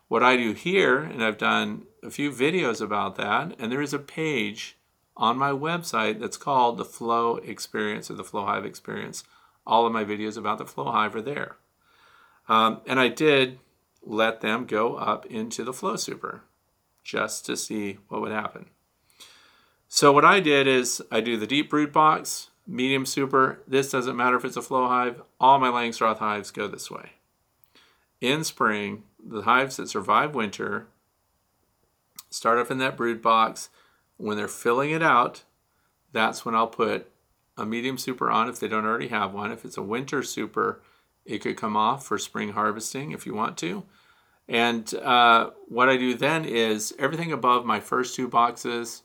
What 0.09 0.23
I 0.23 0.35
do 0.35 0.53
here, 0.53 0.99
and 0.99 1.23
I've 1.23 1.37
done 1.37 1.83
a 2.03 2.09
few 2.09 2.31
videos 2.31 2.81
about 2.81 3.15
that, 3.15 3.55
and 3.59 3.71
there 3.71 3.81
is 3.81 3.93
a 3.93 3.99
page 3.99 4.75
on 5.15 5.37
my 5.37 5.51
website 5.51 6.19
that's 6.19 6.35
called 6.35 6.77
the 6.77 6.85
Flow 6.85 7.35
Experience 7.37 8.09
or 8.09 8.15
the 8.15 8.23
Flow 8.23 8.45
Hive 8.45 8.65
Experience. 8.65 9.23
All 9.67 9.85
of 9.85 9.93
my 9.93 10.03
videos 10.03 10.35
about 10.35 10.57
the 10.57 10.65
Flow 10.65 10.91
Hive 10.91 11.15
are 11.15 11.21
there. 11.21 11.57
Um, 12.47 12.81
and 12.87 12.99
I 12.99 13.07
did 13.07 13.59
let 14.01 14.41
them 14.41 14.65
go 14.65 14.95
up 14.95 15.27
into 15.27 15.63
the 15.63 15.73
flow 15.73 15.95
super 15.95 16.41
just 17.03 17.45
to 17.45 17.55
see 17.55 17.99
what 18.07 18.21
would 18.21 18.31
happen. 18.31 18.65
So 19.87 20.11
what 20.11 20.25
I 20.25 20.39
did 20.39 20.65
is 20.65 21.03
I 21.11 21.21
do 21.21 21.37
the 21.37 21.45
deep 21.45 21.69
brood 21.69 21.91
box, 21.91 22.49
medium 22.65 23.05
super. 23.05 23.61
This 23.67 23.91
doesn't 23.91 24.17
matter 24.17 24.37
if 24.37 24.45
it's 24.45 24.57
a 24.57 24.61
flow 24.61 24.87
hive. 24.87 25.21
All 25.39 25.59
my 25.59 25.69
Langstroth 25.69 26.17
hives 26.17 26.49
go 26.49 26.67
this 26.67 26.89
way. 26.89 27.11
In 28.21 28.43
spring, 28.43 29.03
the 29.25 29.41
hives 29.41 29.77
that 29.77 29.89
survive 29.89 30.35
winter 30.35 30.87
start 32.29 32.59
up 32.59 32.71
in 32.71 32.77
that 32.79 32.97
brood 32.97 33.21
box. 33.21 33.69
When 34.17 34.37
they're 34.37 34.47
filling 34.47 34.91
it 34.91 35.01
out, 35.01 35.43
that's 36.11 36.45
when 36.45 36.55
I'll 36.55 36.67
put 36.67 37.09
a 37.57 37.65
medium 37.65 37.97
super 37.97 38.29
on 38.29 38.49
if 38.49 38.59
they 38.59 38.67
don't 38.67 38.85
already 38.85 39.09
have 39.09 39.33
one. 39.33 39.51
If 39.51 39.65
it's 39.65 39.77
a 39.77 39.81
winter 39.81 40.23
super, 40.23 40.81
it 41.25 41.39
could 41.39 41.57
come 41.57 41.77
off 41.77 42.05
for 42.05 42.17
spring 42.17 42.53
harvesting 42.53 43.11
if 43.11 43.25
you 43.25 43.33
want 43.33 43.57
to. 43.59 43.83
And 44.47 44.91
uh, 44.95 45.51
what 45.67 45.89
I 45.89 45.97
do 45.97 46.15
then 46.15 46.43
is 46.43 46.93
everything 46.97 47.31
above 47.31 47.65
my 47.65 47.79
first 47.79 48.15
two 48.15 48.27
boxes 48.27 49.03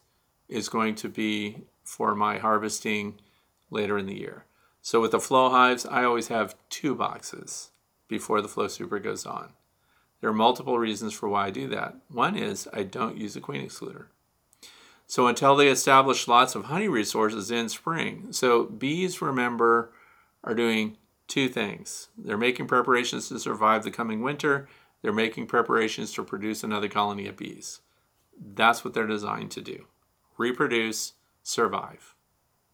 is 0.48 0.68
going 0.68 0.94
to 0.96 1.08
be 1.08 1.58
for 1.82 2.14
my 2.14 2.38
harvesting 2.38 3.20
later 3.70 3.98
in 3.98 4.06
the 4.06 4.18
year. 4.18 4.44
So 4.80 5.00
with 5.00 5.10
the 5.10 5.20
flow 5.20 5.50
hives, 5.50 5.84
I 5.86 6.04
always 6.04 6.28
have 6.28 6.54
two 6.70 6.94
boxes 6.94 7.70
before 8.08 8.40
the 8.40 8.48
flow 8.48 8.68
super 8.68 8.98
goes 8.98 9.26
on. 9.26 9.52
There 10.25 10.31
are 10.31 10.33
multiple 10.33 10.79
reasons 10.79 11.12
for 11.12 11.29
why 11.29 11.49
I 11.49 11.51
do 11.51 11.68
that. 11.68 11.97
One 12.09 12.35
is 12.35 12.66
I 12.72 12.83
don't 12.83 13.18
use 13.18 13.37
a 13.37 13.43
queen 13.43 13.62
excluder. 13.62 14.07
So 15.07 15.27
until 15.27 15.55
they 15.55 15.68
establish 15.68 16.27
lots 16.27 16.55
of 16.55 16.64
honey 16.64 16.89
resources 16.89 17.51
in 17.51 17.68
spring, 17.68 18.29
so 18.31 18.64
bees, 18.64 19.20
remember, 19.20 19.93
are 20.43 20.55
doing 20.55 20.97
two 21.29 21.51
things. 21.51 22.09
They're 22.16 22.39
making 22.39 22.68
preparations 22.68 23.29
to 23.29 23.39
survive 23.39 23.85
the 23.85 23.91
coming 23.91 24.22
winter. 24.22 24.66
They're 25.03 25.12
making 25.12 25.47
preparations 25.47 26.14
to 26.14 26.25
produce 26.25 26.64
another 26.64 26.89
colony 26.89 27.27
of 27.27 27.37
bees. 27.37 27.83
That's 28.55 28.83
what 28.83 28.95
they're 28.95 29.07
designed 29.07 29.51
to 29.51 29.61
do. 29.61 29.89
Reproduce, 30.39 31.12
survive. 31.43 32.14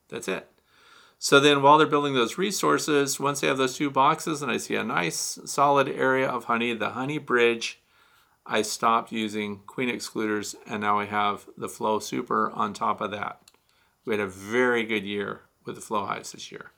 That's 0.08 0.28
it. 0.28 0.49
So 1.22 1.38
then 1.38 1.60
while 1.60 1.76
they're 1.76 1.86
building 1.86 2.14
those 2.14 2.38
resources, 2.38 3.20
once 3.20 3.42
they 3.42 3.46
have 3.46 3.58
those 3.58 3.76
two 3.76 3.90
boxes 3.90 4.40
and 4.40 4.50
I 4.50 4.56
see 4.56 4.74
a 4.74 4.82
nice 4.82 5.38
solid 5.44 5.86
area 5.86 6.26
of 6.26 6.44
honey, 6.44 6.72
the 6.72 6.90
honey 6.90 7.18
bridge, 7.18 7.78
I 8.46 8.62
stopped 8.62 9.12
using 9.12 9.58
queen 9.66 9.90
excluders 9.90 10.54
and 10.66 10.80
now 10.80 10.98
I 10.98 11.04
have 11.04 11.44
the 11.58 11.68
flow 11.68 11.98
super 11.98 12.50
on 12.52 12.72
top 12.72 13.02
of 13.02 13.10
that. 13.10 13.42
We 14.06 14.14
had 14.14 14.20
a 14.20 14.26
very 14.26 14.82
good 14.82 15.04
year 15.04 15.42
with 15.66 15.74
the 15.74 15.82
flow 15.82 16.06
hives 16.06 16.32
this 16.32 16.50
year. 16.50 16.70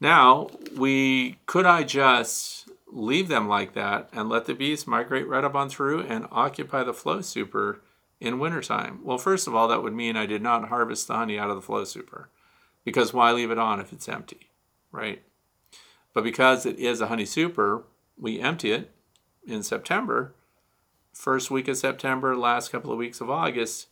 Now, 0.00 0.50
we 0.76 1.38
could 1.46 1.64
I 1.64 1.84
just 1.84 2.70
leave 2.88 3.28
them 3.28 3.46
like 3.46 3.74
that 3.74 4.08
and 4.12 4.28
let 4.28 4.46
the 4.46 4.54
bees 4.54 4.84
migrate 4.84 5.28
right 5.28 5.44
up 5.44 5.54
on 5.54 5.68
through 5.68 6.00
and 6.00 6.26
occupy 6.32 6.82
the 6.82 6.92
flow 6.92 7.20
super 7.20 7.82
in 8.20 8.40
wintertime? 8.40 8.98
Well, 9.04 9.16
first 9.16 9.46
of 9.46 9.54
all, 9.54 9.68
that 9.68 9.84
would 9.84 9.94
mean 9.94 10.16
I 10.16 10.26
did 10.26 10.42
not 10.42 10.70
harvest 10.70 11.06
the 11.06 11.14
honey 11.14 11.38
out 11.38 11.50
of 11.50 11.56
the 11.56 11.62
flow 11.62 11.84
super 11.84 12.28
because 12.84 13.12
why 13.12 13.32
leave 13.32 13.50
it 13.50 13.58
on 13.58 13.80
if 13.80 13.92
it's 13.92 14.08
empty, 14.08 14.50
right? 14.90 15.22
But 16.12 16.24
because 16.24 16.66
it 16.66 16.78
is 16.78 17.00
a 17.00 17.06
honey 17.06 17.24
super, 17.24 17.84
we 18.18 18.40
empty 18.40 18.72
it 18.72 18.90
in 19.46 19.62
September, 19.62 20.34
first 21.12 21.50
week 21.50 21.68
of 21.68 21.76
September, 21.76 22.36
last 22.36 22.70
couple 22.70 22.92
of 22.92 22.98
weeks 22.98 23.20
of 23.20 23.30
August, 23.30 23.88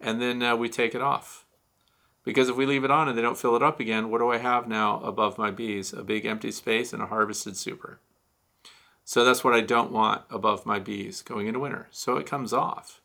and 0.00 0.20
then 0.20 0.42
uh, 0.42 0.56
we 0.56 0.68
take 0.68 0.94
it 0.94 1.02
off. 1.02 1.44
Because 2.24 2.48
if 2.48 2.56
we 2.56 2.66
leave 2.66 2.84
it 2.84 2.90
on 2.90 3.08
and 3.08 3.18
they 3.18 3.22
don't 3.22 3.38
fill 3.38 3.56
it 3.56 3.62
up 3.62 3.80
again, 3.80 4.10
what 4.10 4.18
do 4.18 4.30
I 4.30 4.38
have 4.38 4.68
now 4.68 5.00
above 5.00 5.38
my 5.38 5.50
bees? 5.50 5.92
A 5.92 6.04
big 6.04 6.24
empty 6.24 6.52
space 6.52 6.92
and 6.92 7.02
a 7.02 7.06
harvested 7.06 7.56
super. 7.56 8.00
So 9.04 9.24
that's 9.24 9.42
what 9.42 9.54
I 9.54 9.60
don't 9.60 9.90
want 9.90 10.22
above 10.30 10.64
my 10.64 10.78
bees 10.78 11.22
going 11.22 11.48
into 11.48 11.58
winter. 11.58 11.88
So 11.90 12.16
it 12.16 12.26
comes 12.26 12.52
off. 12.52 13.00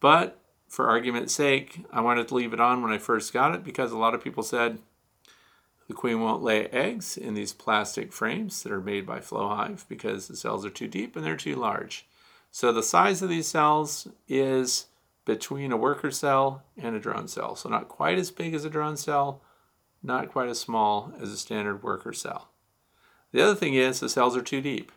But 0.00 0.39
for 0.70 0.88
argument's 0.88 1.34
sake, 1.34 1.84
I 1.92 2.00
wanted 2.00 2.28
to 2.28 2.34
leave 2.36 2.52
it 2.52 2.60
on 2.60 2.80
when 2.80 2.92
I 2.92 2.98
first 2.98 3.32
got 3.32 3.56
it 3.56 3.64
because 3.64 3.90
a 3.90 3.98
lot 3.98 4.14
of 4.14 4.22
people 4.22 4.44
said 4.44 4.78
the 5.88 5.94
queen 5.94 6.20
won't 6.20 6.44
lay 6.44 6.66
eggs 6.68 7.16
in 7.16 7.34
these 7.34 7.52
plastic 7.52 8.12
frames 8.12 8.62
that 8.62 8.70
are 8.70 8.80
made 8.80 9.04
by 9.04 9.18
Flowhive 9.18 9.84
because 9.88 10.28
the 10.28 10.36
cells 10.36 10.64
are 10.64 10.70
too 10.70 10.86
deep 10.86 11.16
and 11.16 11.26
they're 11.26 11.36
too 11.36 11.56
large. 11.56 12.06
So 12.52 12.72
the 12.72 12.84
size 12.84 13.20
of 13.20 13.28
these 13.28 13.48
cells 13.48 14.06
is 14.28 14.86
between 15.24 15.72
a 15.72 15.76
worker 15.76 16.12
cell 16.12 16.62
and 16.78 16.94
a 16.94 17.00
drone 17.00 17.26
cell. 17.26 17.56
So 17.56 17.68
not 17.68 17.88
quite 17.88 18.18
as 18.18 18.30
big 18.30 18.54
as 18.54 18.64
a 18.64 18.70
drone 18.70 18.96
cell, 18.96 19.42
not 20.04 20.30
quite 20.30 20.48
as 20.48 20.60
small 20.60 21.12
as 21.20 21.32
a 21.32 21.36
standard 21.36 21.82
worker 21.82 22.12
cell. 22.12 22.48
The 23.32 23.42
other 23.42 23.56
thing 23.56 23.74
is 23.74 23.98
the 23.98 24.08
cells 24.08 24.36
are 24.36 24.42
too 24.42 24.60
deep. 24.60 24.92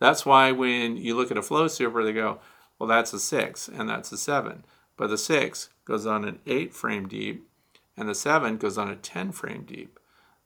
That's 0.00 0.26
why 0.26 0.50
when 0.50 0.96
you 0.96 1.14
look 1.14 1.30
at 1.30 1.38
a 1.38 1.42
flow 1.42 1.68
super, 1.68 2.02
they 2.02 2.12
go, 2.12 2.40
well, 2.80 2.88
that's 2.88 3.12
a 3.12 3.20
6 3.20 3.68
and 3.68 3.88
that's 3.88 4.10
a 4.10 4.18
7. 4.18 4.64
But 5.02 5.10
the 5.10 5.18
6 5.18 5.68
goes 5.84 6.06
on 6.06 6.24
an 6.24 6.38
8 6.46 6.72
frame 6.72 7.08
deep, 7.08 7.48
and 7.96 8.08
the 8.08 8.14
7 8.14 8.56
goes 8.56 8.78
on 8.78 8.88
a 8.88 8.94
10 8.94 9.32
frame 9.32 9.64
deep. 9.64 9.98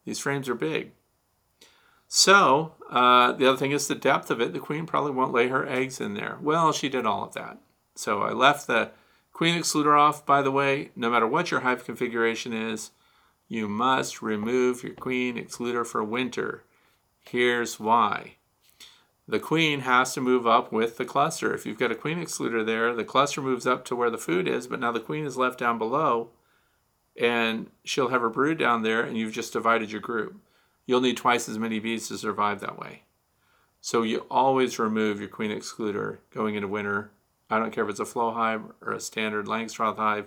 These 0.07 0.19
frames 0.19 0.49
are 0.49 0.55
big. 0.55 0.93
So, 2.09 2.73
uh, 2.91 3.33
the 3.33 3.47
other 3.47 3.59
thing 3.59 3.73
is 3.73 3.87
the 3.87 3.95
depth 3.95 4.31
of 4.31 4.41
it. 4.41 4.55
The 4.55 4.59
queen 4.59 4.87
probably 4.87 5.11
won't 5.11 5.35
lay 5.35 5.49
her 5.49 5.69
eggs 5.69 6.01
in 6.01 6.15
there. 6.15 6.39
Well, 6.41 6.73
she 6.73 6.89
did 6.89 7.05
all 7.05 7.25
of 7.25 7.35
that. 7.35 7.59
So 7.97 8.23
I 8.23 8.33
left 8.33 8.67
the 8.67 8.93
queen 9.35 9.61
excluder 9.61 9.95
off. 9.95 10.25
By 10.25 10.41
the 10.41 10.51
way, 10.51 10.91
no 10.97 11.11
matter 11.11 11.27
what 11.27 11.51
your 11.51 11.61
hive 11.61 11.85
configuration 11.85 12.55
is, 12.55 12.93
you 13.49 13.69
must 13.69 14.23
remove 14.23 14.83
your 14.83 14.95
queen 14.95 15.37
excluder 15.37 15.85
for 15.85 16.03
winter. 16.03 16.65
Here's 17.21 17.79
why 17.79 18.37
the 19.29 19.41
queen 19.41 19.81
has 19.81 20.15
to 20.15 20.21
move 20.21 20.47
up 20.47 20.73
with 20.73 20.99
the 20.99 21.05
cluster. 21.05 21.53
If 21.53 21.67
you've 21.67 21.79
got 21.79 21.91
a 21.91 21.97
queen 21.97 22.19
excluder 22.19 22.65
there, 22.65 22.95
the 22.95 23.05
cluster 23.05 23.43
moves 23.43 23.67
up 23.67 23.85
to 23.87 23.97
where 23.97 24.11
the 24.11 24.19
food 24.19 24.47
is, 24.47 24.67
but 24.67 24.81
now 24.81 24.93
the 24.93 25.01
queen 25.01 25.27
is 25.27 25.37
left 25.37 25.59
down 25.59 25.79
below 25.79 26.31
and 27.19 27.71
she'll 27.85 28.09
have 28.09 28.21
her 28.21 28.31
brood 28.31 28.59
down 28.59 28.83
there 28.83 29.03
and 29.03 29.17
you've 29.17 29.33
just 29.33 29.53
divided 29.53 29.91
your 29.91 30.01
group. 30.01 30.37
You'll 30.85 31.01
need 31.01 31.17
twice 31.17 31.49
as 31.49 31.59
many 31.59 31.81
bees 31.81 32.09
to 32.09 32.19
survive 32.19 32.61
that 32.61 32.79
way. 32.79 33.03
So 33.81 34.03
you 34.03 34.27
always 34.31 34.79
remove 34.79 35.19
your 35.19 35.29
queen 35.29 35.51
excluder 35.51 36.19
going 36.31 36.55
into 36.55 36.69
winter. 36.69 37.11
I 37.51 37.59
don't 37.59 37.73
care 37.73 37.85
if 37.85 37.91
it's 37.91 38.01
a 38.01 38.05
flow 38.05 38.33
hive 38.33 38.63
or 38.81 38.93
a 38.93 39.01
standard 39.01 39.47
Langstroth 39.47 39.97
hive, 39.97 40.27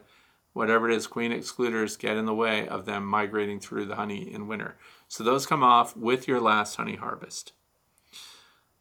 whatever 0.53 0.89
it 0.89 0.95
is, 0.95 1.07
queen 1.07 1.31
excluders 1.31 1.97
get 1.97 2.17
in 2.17 2.25
the 2.25 2.33
way 2.33 2.67
of 2.67 2.85
them 2.85 3.05
migrating 3.05 3.59
through 3.59 3.85
the 3.85 3.95
honey 3.95 4.33
in 4.33 4.47
winter. 4.47 4.75
So 5.07 5.23
those 5.23 5.45
come 5.45 5.63
off 5.63 5.95
with 5.95 6.27
your 6.27 6.41
last 6.41 6.75
honey 6.75 6.95
harvest. 6.95 7.53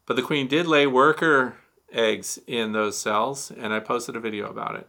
But 0.09 0.15
the 0.15 0.23
queen 0.23 0.47
did 0.47 0.65
lay 0.65 0.87
worker 0.87 1.57
eggs 1.93 2.39
in 2.47 2.71
those 2.71 2.97
cells, 2.97 3.51
and 3.51 3.71
I 3.71 3.79
posted 3.79 4.15
a 4.15 4.19
video 4.19 4.49
about 4.49 4.75
it. 4.75 4.87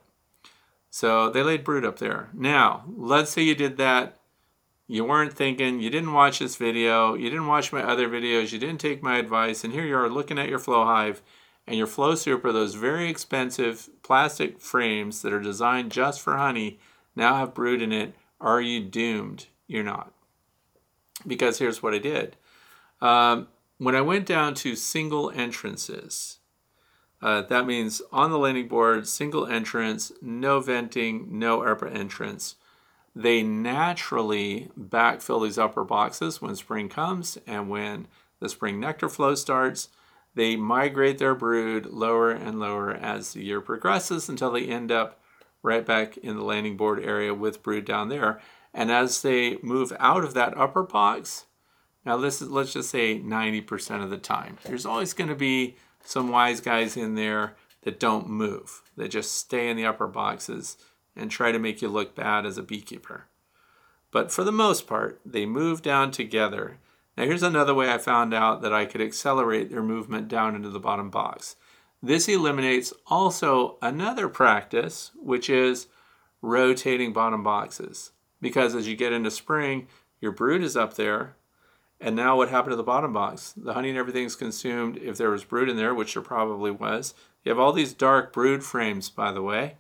So 0.89 1.29
they 1.29 1.43
laid 1.43 1.63
brood 1.63 1.85
up 1.85 1.99
there. 1.99 2.31
Now, 2.33 2.85
let's 2.97 3.31
say 3.31 3.43
you 3.43 3.55
did 3.55 3.77
that. 3.77 4.19
You 4.87 5.05
weren't 5.05 5.35
thinking, 5.35 5.79
you 5.79 5.91
didn't 5.91 6.15
watch 6.15 6.39
this 6.39 6.57
video, 6.57 7.13
you 7.13 7.29
didn't 7.29 7.49
watch 7.49 7.71
my 7.71 7.83
other 7.83 8.09
videos, 8.09 8.51
you 8.51 8.59
didn't 8.59 8.81
take 8.81 9.03
my 9.03 9.19
advice, 9.19 9.63
and 9.63 9.75
here 9.75 9.85
you 9.85 9.95
are 9.99 10.09
looking 10.09 10.39
at 10.39 10.49
your 10.49 10.59
flow 10.59 10.87
hive 10.87 11.21
and 11.67 11.77
your 11.77 11.87
flow 11.87 12.15
super, 12.15 12.51
those 12.51 12.75
very 12.75 13.11
expensive 13.11 13.91
plastic 14.03 14.59
frames 14.59 15.21
that 15.21 15.35
are 15.35 15.41
designed 15.41 15.93
just 15.93 16.23
for 16.23 16.39
honey, 16.39 16.81
now 17.15 17.37
have 17.37 17.53
brood 17.53 17.83
in 17.83 17.93
it. 17.93 18.15
Are 18.41 18.63
you 18.63 18.81
doomed? 18.81 19.49
You're 19.67 19.85
not. 19.85 20.15
Because 21.27 21.59
here's 21.59 21.83
what 21.83 21.93
I 21.93 21.99
did. 21.99 22.37
Um, 23.03 23.49
when 23.81 23.97
I 23.97 24.03
went 24.03 24.27
down 24.27 24.53
to 24.57 24.77
single 24.77 25.31
entrances, 25.31 26.41
uh, 27.23 27.41
that 27.41 27.65
means 27.65 28.03
on 28.13 28.31
the 28.31 28.37
landing 28.37 28.69
board, 28.69 29.09
single 29.09 29.47
entrance, 29.47 30.13
no 30.21 30.61
venting, 30.61 31.39
no 31.39 31.63
upper 31.63 31.89
entrance. 31.89 32.57
They 33.17 33.43
naturally 33.43 34.69
backfill 34.79 35.45
these 35.45 35.57
upper 35.57 35.83
boxes 35.83 36.43
when 36.43 36.57
spring 36.57 36.91
comes 36.91 37.39
and 37.47 37.71
when 37.71 38.07
the 38.39 38.51
spring 38.51 38.81
nectar 38.81 39.09
flow 39.09 39.35
starts. 39.35 39.89
They 40.35 40.57
migrate 40.57 41.17
their 41.17 41.35
brood 41.35 41.87
lower 41.87 42.31
and 42.31 42.61
lower 42.61 42.93
as 42.93 43.33
the 43.33 43.43
year 43.43 43.63
progresses 43.63 44.29
until 44.29 44.51
they 44.51 44.67
end 44.67 44.93
up 44.93 45.19
right 45.63 45.87
back 45.87 46.19
in 46.19 46.37
the 46.37 46.45
landing 46.45 46.77
board 46.77 47.03
area 47.03 47.33
with 47.33 47.63
brood 47.63 47.87
down 47.87 48.11
there. 48.11 48.43
And 48.75 48.93
as 48.93 49.23
they 49.23 49.57
move 49.63 49.91
out 49.99 50.23
of 50.23 50.35
that 50.35 50.57
upper 50.59 50.83
box, 50.83 51.47
now 52.05 52.17
this 52.17 52.41
is, 52.41 52.49
let's 52.49 52.73
just 52.73 52.91
say 52.91 53.19
90% 53.19 54.03
of 54.03 54.11
the 54.11 54.19
time. 54.19 54.59
There's 54.65 54.87
always 54.87 55.13
going 55.13 55.29
to 55.29 55.37
be 55.37 55.77
some 56.05 56.31
wise 56.31 56.61
guys 56.61 56.97
in 56.97 57.15
there 57.15 57.57
that 57.83 58.01
don't 58.01 58.29
move. 58.29 58.83
They 58.97 59.09
just 59.09 59.33
stay 59.33 59.69
in 59.69 59.77
the 59.77 59.87
upper 59.87 60.07
boxes 60.07 60.77
and 61.17 61.31
try 61.31 61.53
to 61.53 61.59
make 61.59 61.83
you 61.83 61.89
look 61.89 62.15
bad 62.15 62.47
as 62.47 62.59
a 62.59 62.63
beekeeper. 62.63 63.27
But 64.11 64.33
for 64.33 64.45
the 64.45 64.53
most 64.53 64.87
part, 64.87 65.21
they 65.25 65.47
move 65.47 65.83
down 65.83 66.11
together. 66.11 66.79
Now 67.17 67.25
here's 67.25 67.43
another 67.43 67.75
way 67.75 67.91
I 67.91 67.99
found 67.99 68.33
out 68.35 68.63
that 68.63 68.73
I 68.73 68.87
could 68.87 69.01
accelerate 69.01 69.71
their 69.71 69.83
movement 69.83 70.29
down 70.29 70.55
into 70.55 70.71
the 70.71 70.81
bottom 70.81 71.11
box. 71.11 71.57
This 72.03 72.29
eliminates 72.29 72.95
also 73.07 73.77
another 73.83 74.29
practice, 74.29 75.11
which 75.23 75.51
is 75.51 75.87
rotating 76.41 77.13
bottom 77.13 77.43
boxes. 77.43 78.13
Because 78.41 78.75
as 78.75 78.89
you 78.89 78.97
get 78.97 79.13
into 79.13 79.31
spring, 79.31 79.87
your 80.21 80.33
brood 80.33 80.63
is 80.63 80.77
up 80.77 80.95
there, 80.95 81.37
and 82.01 82.17
now 82.17 82.37
what 82.37 82.49
happened 82.49 82.73
to 82.73 82.77
the 82.77 82.83
bottom 82.83 83.13
box? 83.13 83.53
The 83.57 83.75
honey 83.75 83.91
and 83.91 83.99
everything's 83.99 84.35
consumed. 84.35 84.97
If 84.97 85.19
there 85.19 85.31
was 85.31 85.45
brood 85.45 85.69
in 85.69 85.77
there, 85.77 85.95
which 85.95 86.15
there 86.15 86.23
probably 86.23 86.71
was, 86.71 87.15
you 87.45 87.51
have 87.51 87.59
all 87.59 87.73
these 87.73 87.93
dark 87.93 88.33
brood 88.33 88.65
frames, 88.65 89.11
by 89.11 89.33
the 89.33 89.43
way, 89.43 89.77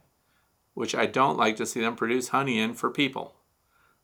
which 0.75 0.95
I 0.95 1.07
don't 1.07 1.39
like 1.39 1.57
to 1.57 1.67
see 1.67 1.81
them 1.81 1.97
produce 1.97 2.29
honey 2.29 2.59
in 2.59 2.75
for 2.75 2.91
people. 2.91 3.37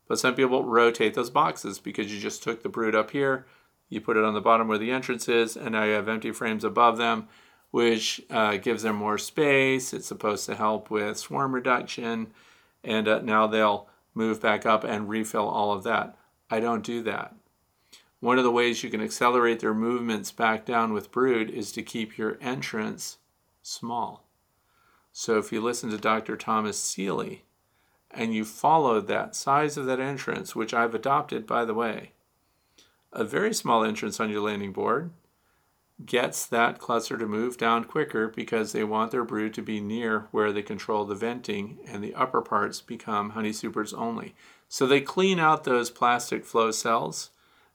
But 0.07 0.19
some 0.19 0.33
people 0.33 0.63
rotate 0.63 1.13
those 1.13 1.29
boxes 1.29 1.77
because 1.79 2.11
you 2.11 2.19
just 2.19 2.41
took 2.41 2.63
the 2.63 2.69
brood 2.69 2.95
up 2.95 3.11
here, 3.11 3.45
you 3.89 4.01
put 4.01 4.17
it 4.17 4.23
on 4.23 4.33
the 4.33 4.41
bottom 4.41 4.67
where 4.67 4.77
the 4.77 4.91
entrance 4.91 5.29
is, 5.29 5.55
and 5.55 5.71
now 5.71 5.83
you 5.83 5.93
have 5.93 6.09
empty 6.09 6.31
frames 6.31 6.63
above 6.63 6.97
them, 6.97 7.27
which 7.71 8.21
uh, 8.29 8.57
gives 8.57 8.83
them 8.83 8.95
more 8.95 9.17
space. 9.17 9.93
It's 9.93 10.07
supposed 10.07 10.45
to 10.47 10.55
help 10.55 10.89
with 10.89 11.17
swarm 11.17 11.53
reduction, 11.53 12.33
and 12.83 13.07
uh, 13.07 13.21
now 13.21 13.47
they'll 13.47 13.89
move 14.13 14.41
back 14.41 14.65
up 14.65 14.83
and 14.83 15.07
refill 15.07 15.47
all 15.47 15.71
of 15.71 15.83
that. 15.83 16.17
I 16.49 16.59
don't 16.59 16.83
do 16.83 17.03
that. 17.03 17.35
One 18.19 18.37
of 18.37 18.43
the 18.43 18.51
ways 18.51 18.83
you 18.83 18.89
can 18.89 19.01
accelerate 19.01 19.59
their 19.59 19.73
movements 19.73 20.31
back 20.31 20.65
down 20.65 20.93
with 20.93 21.11
brood 21.11 21.49
is 21.49 21.71
to 21.73 21.83
keep 21.83 22.17
your 22.17 22.37
entrance 22.41 23.17
small. 23.61 24.27
So 25.11 25.37
if 25.37 25.51
you 25.51 25.61
listen 25.61 25.89
to 25.91 25.97
Dr. 25.97 26.35
Thomas 26.35 26.79
Seeley, 26.79 27.43
and 28.11 28.33
you 28.33 28.45
follow 28.45 29.01
that 29.01 29.35
size 29.35 29.77
of 29.77 29.85
that 29.85 29.99
entrance, 29.99 30.55
which 30.55 30.73
I've 30.73 30.95
adopted, 30.95 31.45
by 31.45 31.65
the 31.65 31.73
way, 31.73 32.13
a 33.11 33.23
very 33.23 33.53
small 33.53 33.83
entrance 33.83 34.19
on 34.19 34.29
your 34.29 34.41
landing 34.41 34.71
board 34.71 35.11
gets 36.05 36.45
that 36.45 36.77
cluster 36.77 37.17
to 37.17 37.25
move 37.25 37.57
down 37.57 37.83
quicker 37.83 38.27
because 38.27 38.71
they 38.71 38.83
want 38.83 39.11
their 39.11 39.23
brood 39.23 39.53
to 39.55 39.61
be 39.63 39.81
near 39.81 40.27
where 40.31 40.51
they 40.51 40.61
control 40.61 41.05
the 41.05 41.15
venting 41.15 41.79
and 41.87 42.03
the 42.03 42.13
upper 42.13 42.41
parts 42.41 42.81
become 42.81 43.31
honey 43.31 43.51
supers 43.51 43.93
only. 43.93 44.35
So 44.69 44.85
they 44.85 45.01
clean 45.01 45.39
out 45.39 45.63
those 45.63 45.89
plastic 45.89 46.45
flow 46.45 46.69
cells. 46.69 47.31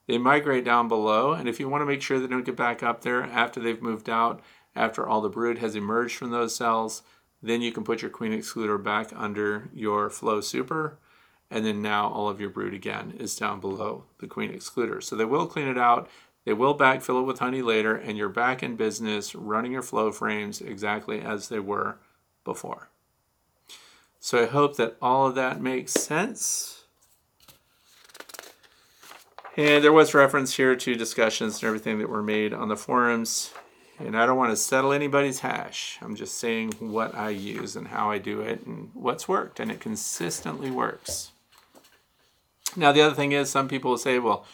They 0.07 0.17
migrate 0.17 0.65
down 0.65 0.87
below, 0.87 1.31
and 1.31 1.47
if 1.47 1.59
you 1.59 1.69
want 1.69 1.81
to 1.81 1.85
make 1.85 2.01
sure 2.01 2.19
they 2.19 2.27
don't 2.27 2.45
get 2.45 2.57
back 2.57 2.83
up 2.83 3.01
there 3.01 3.23
after 3.23 3.59
they've 3.59 3.81
moved 3.81 4.09
out, 4.09 4.41
after 4.75 5.07
all 5.07 5.21
the 5.21 5.29
brood 5.29 5.59
has 5.59 5.75
emerged 5.75 6.17
from 6.17 6.31
those 6.31 6.55
cells, 6.55 7.03
then 7.41 7.61
you 7.61 7.71
can 7.71 7.83
put 7.83 8.01
your 8.01 8.11
queen 8.11 8.31
excluder 8.31 8.81
back 8.81 9.11
under 9.15 9.69
your 9.73 10.09
flow 10.09 10.41
super, 10.41 10.97
and 11.49 11.65
then 11.65 11.81
now 11.81 12.07
all 12.07 12.27
of 12.27 12.41
your 12.41 12.49
brood 12.49 12.73
again 12.73 13.13
is 13.19 13.35
down 13.35 13.59
below 13.59 14.05
the 14.19 14.27
queen 14.27 14.51
excluder. 14.51 15.01
So 15.03 15.15
they 15.15 15.25
will 15.25 15.45
clean 15.45 15.67
it 15.67 15.77
out. 15.77 16.09
They 16.45 16.53
will 16.53 16.77
backfill 16.77 17.21
it 17.21 17.25
with 17.25 17.39
honey 17.39 17.61
later, 17.61 17.95
and 17.95 18.17
you're 18.17 18.29
back 18.29 18.63
in 18.63 18.75
business 18.75 19.35
running 19.35 19.71
your 19.71 19.81
flow 19.81 20.11
frames 20.11 20.59
exactly 20.59 21.21
as 21.21 21.47
they 21.47 21.59
were 21.59 21.97
before. 22.43 22.89
So 24.19 24.41
I 24.41 24.47
hope 24.47 24.75
that 24.77 24.97
all 25.01 25.27
of 25.27 25.35
that 25.35 25.61
makes 25.61 25.93
sense. 25.93 26.82
And 29.55 29.83
there 29.83 29.93
was 29.93 30.15
reference 30.15 30.55
here 30.55 30.75
to 30.75 30.95
discussions 30.95 31.55
and 31.55 31.67
everything 31.67 31.99
that 31.99 32.09
were 32.09 32.23
made 32.23 32.53
on 32.53 32.69
the 32.69 32.75
forums. 32.75 33.53
And 33.99 34.17
I 34.17 34.25
don't 34.25 34.37
want 34.37 34.51
to 34.51 34.57
settle 34.57 34.91
anybody's 34.91 35.39
hash. 35.39 35.99
I'm 36.01 36.15
just 36.15 36.39
saying 36.39 36.73
what 36.79 37.13
I 37.13 37.29
use 37.29 37.75
and 37.75 37.87
how 37.87 38.09
I 38.09 38.17
do 38.17 38.41
it 38.41 38.65
and 38.65 38.89
what's 38.95 39.27
worked. 39.27 39.59
And 39.59 39.69
it 39.69 39.79
consistently 39.79 40.71
works. 40.71 41.31
Now, 42.75 42.91
the 42.91 43.01
other 43.01 43.13
thing 43.13 43.31
is, 43.31 43.51
some 43.51 43.67
people 43.67 43.91
will 43.91 43.99
say, 43.99 44.17
well, 44.17 44.45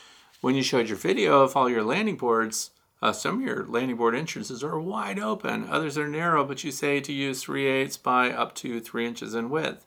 when 0.42 0.56
you 0.56 0.64
showed 0.64 0.90
your 0.90 0.98
video 0.98 1.42
of 1.42 1.56
all 1.56 1.70
your 1.70 1.84
landing 1.84 2.18
boards, 2.18 2.72
uh, 3.02 3.14
some 3.14 3.36
of 3.36 3.42
your 3.42 3.66
landing 3.66 3.96
board 3.96 4.16
entrances 4.16 4.62
are 4.62 4.78
wide 4.78 5.20
open, 5.20 5.70
others 5.70 5.98
are 5.98 6.10
narrow, 6.10 6.44
but 6.44 6.66
you 6.66 6.72
say 6.72 7.00
to 7.00 7.14
use 7.14 7.42
3 7.44 7.66
eighths 7.66 7.96
by 7.96 8.30
up 8.30 8.54
to 8.56 8.82
3 8.82 9.08
inches 9.08 9.34
in 9.34 9.50
width. 9.50 9.86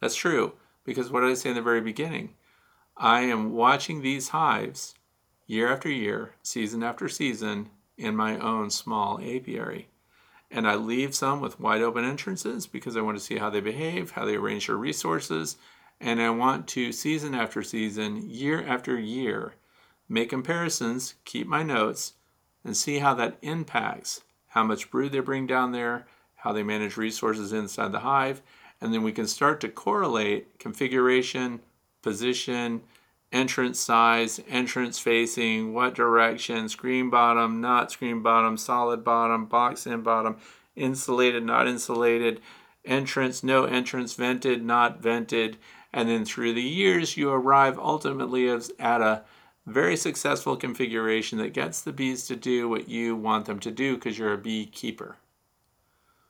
That's 0.00 0.14
true, 0.14 0.52
because 0.84 1.10
what 1.10 1.20
did 1.20 1.30
I 1.30 1.34
say 1.34 1.50
in 1.50 1.56
the 1.56 1.62
very 1.62 1.80
beginning? 1.80 2.34
I 3.02 3.22
am 3.22 3.54
watching 3.54 4.02
these 4.02 4.28
hives 4.28 4.94
year 5.46 5.72
after 5.72 5.88
year, 5.88 6.34
season 6.42 6.82
after 6.82 7.08
season, 7.08 7.70
in 7.96 8.14
my 8.14 8.38
own 8.38 8.68
small 8.68 9.18
apiary. 9.22 9.88
And 10.50 10.68
I 10.68 10.74
leave 10.74 11.14
some 11.14 11.40
with 11.40 11.58
wide 11.58 11.80
open 11.80 12.04
entrances 12.04 12.66
because 12.66 12.98
I 12.98 13.00
want 13.00 13.16
to 13.16 13.24
see 13.24 13.38
how 13.38 13.48
they 13.48 13.62
behave, 13.62 14.10
how 14.10 14.26
they 14.26 14.36
arrange 14.36 14.66
their 14.66 14.76
resources, 14.76 15.56
and 15.98 16.20
I 16.20 16.28
want 16.28 16.68
to, 16.68 16.92
season 16.92 17.34
after 17.34 17.62
season, 17.62 18.28
year 18.28 18.62
after 18.62 18.98
year, 18.98 19.54
make 20.06 20.28
comparisons, 20.28 21.14
keep 21.24 21.46
my 21.46 21.62
notes, 21.62 22.12
and 22.64 22.76
see 22.76 22.98
how 22.98 23.14
that 23.14 23.38
impacts 23.40 24.20
how 24.48 24.64
much 24.64 24.90
brood 24.90 25.12
they 25.12 25.20
bring 25.20 25.46
down 25.46 25.72
there, 25.72 26.06
how 26.34 26.52
they 26.52 26.62
manage 26.62 26.98
resources 26.98 27.54
inside 27.54 27.92
the 27.92 28.00
hive, 28.00 28.42
and 28.78 28.92
then 28.92 29.02
we 29.02 29.12
can 29.12 29.26
start 29.26 29.58
to 29.62 29.70
correlate 29.70 30.58
configuration, 30.58 31.60
position, 32.02 32.82
entrance 33.32 33.78
size, 33.78 34.40
entrance 34.48 34.98
facing, 34.98 35.72
what 35.72 35.94
direction, 35.94 36.68
screen 36.68 37.10
bottom, 37.10 37.60
not 37.60 37.92
screen 37.92 38.22
bottom, 38.22 38.56
solid 38.56 39.04
bottom, 39.04 39.46
box 39.46 39.86
in 39.86 40.02
bottom, 40.02 40.36
insulated, 40.76 41.44
not 41.44 41.68
insulated, 41.68 42.40
entrance, 42.84 43.42
no 43.42 43.64
entrance, 43.64 44.14
vented, 44.14 44.64
not 44.64 45.00
vented, 45.00 45.56
and 45.92 46.08
then 46.08 46.24
through 46.24 46.54
the 46.54 46.62
years, 46.62 47.16
you 47.16 47.30
arrive 47.30 47.78
ultimately 47.78 48.48
at 48.48 49.00
a 49.00 49.22
very 49.66 49.96
successful 49.96 50.56
configuration 50.56 51.38
that 51.38 51.52
gets 51.52 51.82
the 51.82 51.92
bees 51.92 52.26
to 52.26 52.36
do 52.36 52.68
what 52.68 52.88
you 52.88 53.14
want 53.14 53.46
them 53.46 53.60
to 53.60 53.70
do 53.70 53.94
because 53.94 54.18
you're 54.18 54.32
a 54.32 54.38
beekeeper. 54.38 55.16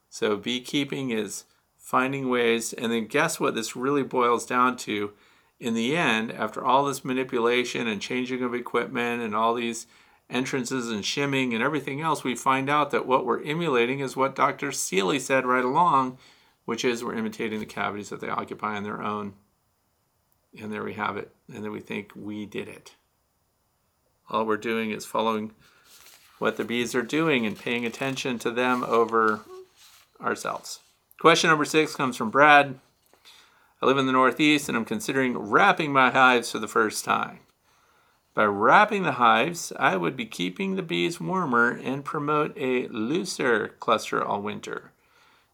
So, 0.09 0.36
beekeeping 0.36 1.11
is 1.11 1.44
finding 1.77 2.28
ways, 2.28 2.73
and 2.73 2.90
then 2.90 3.07
guess 3.07 3.39
what 3.39 3.55
this 3.55 3.77
really 3.77 4.03
boils 4.03 4.44
down 4.44 4.77
to? 4.78 5.12
In 5.61 5.74
the 5.74 5.95
end, 5.95 6.32
after 6.32 6.65
all 6.65 6.87
this 6.87 7.05
manipulation 7.05 7.87
and 7.87 8.01
changing 8.01 8.43
of 8.43 8.55
equipment 8.55 9.23
and 9.23 9.37
all 9.37 9.53
these 9.53 9.87
entrances 10.31 10.91
and 10.91 11.05
shimming 11.05 11.53
and 11.53 11.62
everything 11.62 12.01
else, 12.01 12.24
we 12.24 12.35
find 12.35 12.70
out 12.70 12.91
that 12.93 13.07
what 13.07 13.27
we're 13.27 13.43
emulating 13.43 14.01
is 14.01 14.16
what 14.16 14.35
Dr. 14.35 14.73
Seeley 14.73 15.19
said 15.19 15.45
right 15.45 15.65
along, 15.65 16.16
which 16.65 16.82
is 16.82 17.05
we're 17.05 17.15
imitating 17.15 17.61
the 17.61 17.66
cavities 17.66 18.09
that 18.09 18.20
they 18.20 18.28
occupy 18.31 18.77
on 18.77 18.85
their 18.85 19.03
own. 19.03 19.35
And 20.59 20.73
there 20.73 20.82
we 20.82 20.95
have 20.95 21.19
it. 21.19 21.31
And 21.53 21.62
then 21.62 21.73
we 21.73 21.81
think 21.81 22.12
we 22.16 22.47
did 22.47 22.66
it. 22.66 22.95
All 24.31 24.47
we're 24.47 24.57
doing 24.57 24.93
is 24.93 25.05
following 25.05 25.53
what 26.39 26.57
the 26.57 26.65
bees 26.65 26.95
are 26.95 27.03
doing 27.03 27.45
and 27.45 27.59
paying 27.59 27.85
attention 27.85 28.39
to 28.39 28.51
them 28.51 28.82
over 28.85 29.41
ourselves. 30.23 30.81
Question 31.20 31.51
number 31.51 31.66
six 31.66 31.95
comes 31.95 32.16
from 32.16 32.31
Brad. 32.31 32.78
I 33.82 33.86
live 33.86 33.97
in 33.97 34.05
the 34.07 34.12
Northeast 34.12 34.69
and 34.69 34.77
I'm 34.77 34.85
considering 34.85 35.39
wrapping 35.39 35.90
my 35.90 36.11
hives 36.11 36.51
for 36.51 36.59
the 36.59 36.69
first 36.69 37.02
time. 37.02 37.40
By 38.35 38.44
wrapping 38.44 39.05
the 39.05 39.12
hives, 39.12 39.73
I 39.78 39.97
would 39.97 40.16
be 40.16 40.27
keeping 40.27 40.77
the 40.77 40.82
bees 40.82 41.19
warmer 41.19 41.70
and 41.70 42.05
promote 42.05 42.57
a 42.59 42.89
looser 42.89 43.69
cluster 43.81 44.23
all 44.23 44.43
winter, 44.43 44.93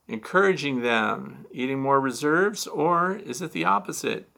encouraging 0.09 0.83
them 0.83 1.47
eating 1.53 1.81
more 1.81 2.01
reserves, 2.01 2.67
or 2.67 3.17
is 3.17 3.41
it 3.41 3.53
the 3.53 3.65
opposite? 3.65 4.29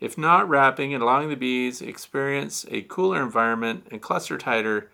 If 0.00 0.18
not 0.18 0.48
wrapping 0.48 0.92
and 0.92 1.02
allowing 1.02 1.28
the 1.28 1.36
bees 1.36 1.80
experience 1.80 2.66
a 2.68 2.82
cooler 2.82 3.22
environment 3.22 3.86
and 3.90 4.02
cluster 4.02 4.38
tighter, 4.38 4.90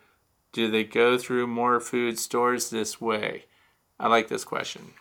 do 0.53 0.71
they 0.71 0.85
go 0.85 1.17
through 1.17 1.47
more 1.47 1.81
food 1.81 2.19
stores 2.19 2.69
this 2.69 3.01
way? 3.01 3.45
I 3.99 4.09
like 4.09 4.29
this 4.29 4.45
question. 4.45 4.93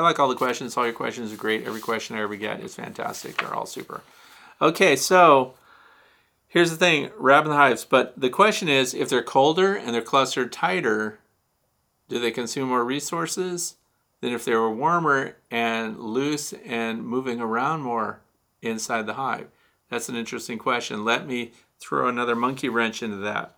I 0.00 0.02
like 0.02 0.18
all 0.18 0.28
the 0.28 0.34
questions. 0.34 0.76
All 0.76 0.86
your 0.86 0.94
questions 0.94 1.30
are 1.30 1.36
great. 1.36 1.66
Every 1.66 1.80
question 1.80 2.16
I 2.16 2.22
ever 2.22 2.36
get 2.36 2.60
is 2.60 2.74
fantastic. 2.74 3.36
They're 3.36 3.54
all 3.54 3.66
super. 3.66 4.00
Okay, 4.62 4.96
so 4.96 5.52
here's 6.48 6.70
the 6.70 6.76
thing 6.76 7.10
the 7.20 7.54
hives. 7.54 7.84
But 7.84 8.18
the 8.18 8.30
question 8.30 8.68
is 8.68 8.94
if 8.94 9.10
they're 9.10 9.22
colder 9.22 9.74
and 9.74 9.92
they're 9.92 10.00
clustered 10.00 10.52
tighter, 10.52 11.18
do 12.08 12.18
they 12.18 12.30
consume 12.30 12.70
more 12.70 12.82
resources 12.82 13.76
than 14.22 14.32
if 14.32 14.46
they 14.46 14.54
were 14.54 14.74
warmer 14.74 15.36
and 15.50 16.00
loose 16.00 16.54
and 16.64 17.04
moving 17.04 17.38
around 17.38 17.82
more? 17.82 18.20
inside 18.62 19.06
the 19.06 19.14
hive? 19.14 19.48
That's 19.90 20.08
an 20.08 20.16
interesting 20.16 20.58
question. 20.58 21.04
Let 21.04 21.26
me 21.26 21.52
throw 21.78 22.08
another 22.08 22.36
monkey 22.36 22.68
wrench 22.68 23.02
into 23.02 23.16
that. 23.18 23.56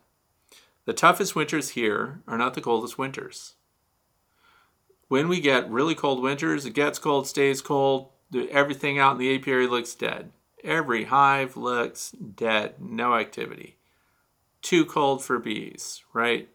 The 0.86 0.92
toughest 0.92 1.36
winters 1.36 1.70
here 1.70 2.20
are 2.26 2.38
not 2.38 2.54
the 2.54 2.60
coldest 2.60 2.98
winters. 2.98 3.54
When 5.12 5.28
we 5.28 5.42
get 5.42 5.70
really 5.70 5.94
cold 5.94 6.22
winters, 6.22 6.64
it 6.64 6.72
gets 6.72 6.98
cold, 6.98 7.26
stays 7.26 7.60
cold, 7.60 8.08
everything 8.50 8.98
out 8.98 9.12
in 9.12 9.18
the 9.18 9.34
apiary 9.34 9.66
looks 9.66 9.94
dead. 9.94 10.32
Every 10.64 11.04
hive 11.04 11.54
looks 11.54 12.12
dead, 12.12 12.76
no 12.80 13.16
activity. 13.16 13.76
Too 14.62 14.86
cold 14.86 15.22
for 15.22 15.38
bees, 15.38 16.02
right? 16.14 16.48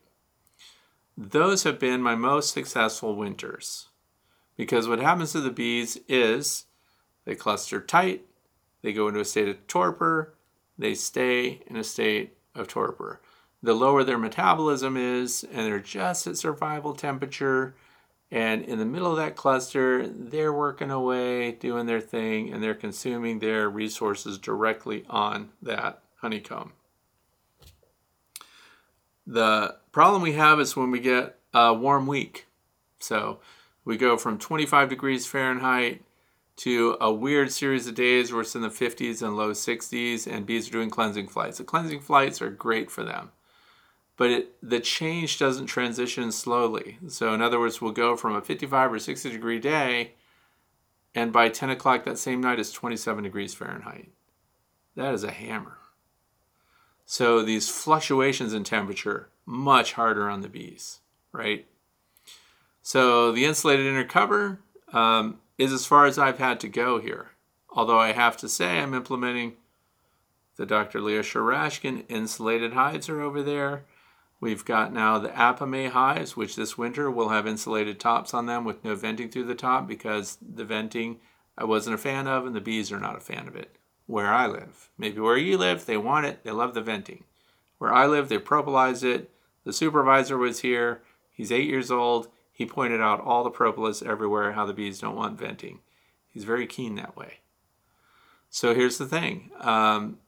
Those 1.16 1.66
have 1.66 1.78
been 1.78 2.02
my 2.02 2.16
most 2.16 2.52
successful 2.52 3.16
winters 3.16 3.90
because 4.56 4.88
what 4.88 4.98
happens 4.98 5.34
to 5.34 5.42
the 5.42 5.52
bees 5.52 6.00
is 6.08 6.66
they 7.26 7.36
cluster 7.36 7.80
tight, 7.80 8.26
they 8.82 8.92
go 8.92 9.08
into 9.08 9.20
a 9.20 9.26
state 9.26 9.50
of 9.50 9.68
torpor, 9.68 10.34
they 10.80 10.96
stay 10.96 11.62
in 11.68 11.76
a 11.76 11.84
state 11.84 12.36
of 12.56 12.68
torpor. 12.68 13.22
The 13.62 13.76
lower 13.76 14.04
their 14.04 14.18
metabolism 14.18 14.98
is, 14.98 15.44
and 15.44 15.68
they're 15.68 15.80
just 15.80 16.26
at 16.26 16.38
survival 16.38 16.96
temperature, 16.96 17.76
and 18.30 18.64
in 18.64 18.78
the 18.78 18.86
middle 18.86 19.12
of 19.12 19.18
that 19.18 19.36
cluster, 19.36 20.08
they're 20.08 20.54
working 20.54 20.92
away, 20.92 21.54
doing 21.54 21.86
their 21.86 22.02
thing, 22.02 22.52
and 22.52 22.62
they're 22.62 22.76
consuming 22.76 23.40
their 23.40 23.70
resources 23.70 24.38
directly 24.38 25.06
on 25.10 25.50
that 25.62 26.02
honeycomb. 26.18 26.74
The 29.26 29.76
problem 29.92 30.22
we 30.22 30.34
have 30.34 30.60
is 30.60 30.76
when 30.76 30.92
we 30.92 31.00
get 31.00 31.38
a 31.54 31.74
warm 31.74 32.08
week. 32.08 32.48
So 33.00 33.40
we 33.86 33.98
go 33.98 34.18
from 34.18 34.38
25 34.38 34.90
degrees 34.90 35.26
Fahrenheit 35.26 36.04
to 36.58 36.98
a 37.00 37.14
weird 37.14 37.52
series 37.52 37.88
of 37.88 37.96
days 37.96 38.32
where 38.32 38.42
it's 38.42 38.56
in 38.56 38.62
the 38.62 38.70
50s 38.70 39.22
and 39.22 39.38
low 39.38 39.52
60s, 39.52 40.28
and 40.28 40.46
bees 40.46 40.68
are 40.68 40.72
doing 40.72 40.90
cleansing 40.90 41.28
flights. 41.28 41.60
The 41.60 41.64
cleansing 41.64 42.02
flights 42.02 42.42
are 42.42 42.50
great 42.50 42.90
for 42.90 43.04
them, 43.04 43.32
but 44.18 44.32
it, 44.32 44.56
the 44.68 44.80
change 44.80 45.38
doesn't 45.38 45.68
transition 45.68 46.32
slowly. 46.32 46.98
So, 47.08 47.34
in 47.34 47.42
other 47.42 47.60
words, 47.60 47.80
we'll 47.80 47.92
go 47.92 48.18
from 48.18 48.36
a 48.36 48.42
55 48.42 48.94
or 48.94 49.00
60 49.00 49.30
degree 49.30 49.60
day, 49.60 50.14
and 51.16 51.32
by 51.32 51.50
10 51.50 51.70
o'clock 51.70 52.04
that 52.04 52.18
same 52.18 52.42
night 52.42 52.60
it's 52.60 52.72
27 52.72 53.24
degrees 53.24 53.54
Fahrenheit. 53.54 54.10
That 54.96 55.14
is 55.14 55.24
a 55.24 55.32
hammer. 55.32 55.78
So, 57.06 57.44
these 57.44 57.70
fluctuations 57.70 58.54
in 58.54 58.64
temperature, 58.64 59.30
much 59.46 59.94
harder 59.94 60.30
on 60.30 60.42
the 60.42 60.50
bees, 60.50 61.00
right? 61.32 61.66
So, 62.82 63.32
the 63.32 63.46
insulated 63.46 63.86
inner 63.86 64.04
cover, 64.04 64.60
um, 64.92 65.40
is 65.58 65.72
as 65.72 65.86
far 65.86 66.06
as 66.06 66.18
I've 66.18 66.40
had 66.40 66.60
to 66.62 66.68
go 66.68 67.00
here. 67.00 67.32
Although 67.70 68.00
I 68.00 68.14
have 68.14 68.38
to 68.38 68.50
say 68.50 68.80
I'm 68.80 68.94
implementing 68.94 69.54
the 70.56 70.66
Dr. 70.66 71.02
Leo 71.02 71.22
Sharashkin 71.22 72.06
insulated 72.10 72.74
hives 72.74 73.10
are 73.10 73.22
over 73.22 73.44
there. 73.44 73.86
We've 74.40 74.64
got 74.64 74.94
now 74.94 75.18
the 75.18 75.30
Apimaye 75.30 75.90
hives, 75.90 76.38
which 76.38 76.56
this 76.56 76.78
winter 76.78 77.10
will 77.10 77.30
have 77.30 77.48
insulated 77.48 78.00
tops 78.00 78.34
on 78.34 78.46
them 78.46 78.66
with 78.66 78.84
no 78.84 78.96
venting 78.96 79.30
through 79.30 79.46
the 79.46 79.56
top 79.56 79.88
because 79.88 80.38
the 80.42 80.66
venting 80.66 81.20
I 81.58 81.64
wasn't 81.64 81.96
a 81.96 81.98
fan 81.98 82.28
of 82.28 82.46
and 82.46 82.56
the 82.56 82.62
bees 82.62 82.92
are 82.92 83.00
not 83.00 83.18
a 83.18 83.22
fan 83.22 83.48
of 83.48 83.56
it 83.56 83.78
where 84.08 84.34
I 84.34 84.48
live. 84.48 84.90
Maybe 84.98 85.20
where 85.20 85.38
you 85.38 85.58
live, 85.58 85.86
they 85.86 85.98
want 85.98 86.26
it, 86.26 86.44
they 86.44 86.52
love 86.52 86.74
the 86.74 86.82
venting. 86.82 87.26
Where 87.78 87.94
I 87.94 88.08
live, 88.08 88.30
they 88.30 88.40
propolised 88.40 89.04
it. 89.04 89.30
The 89.66 89.74
supervisor 89.74 90.38
was 90.38 90.62
here. 90.62 91.04
He's 91.32 91.52
eight 91.52 91.68
years 91.68 91.92
old. 91.92 92.30
He 92.52 92.66
pointed 92.66 93.02
out 93.02 93.22
all 93.22 93.44
the 93.44 93.52
propolis 93.52 94.02
everywhere, 94.02 94.54
how 94.54 94.66
the 94.66 94.74
bees 94.74 95.00
don't 95.00 95.16
want 95.16 95.38
venting. 95.38 95.82
He's 96.28 96.46
very 96.46 96.66
keen 96.66 96.96
that 96.96 97.16
way. 97.16 97.40
So 98.50 98.74
here's 98.74 98.98
the 98.98 99.06
thing 99.06 99.52
um, 99.60 100.20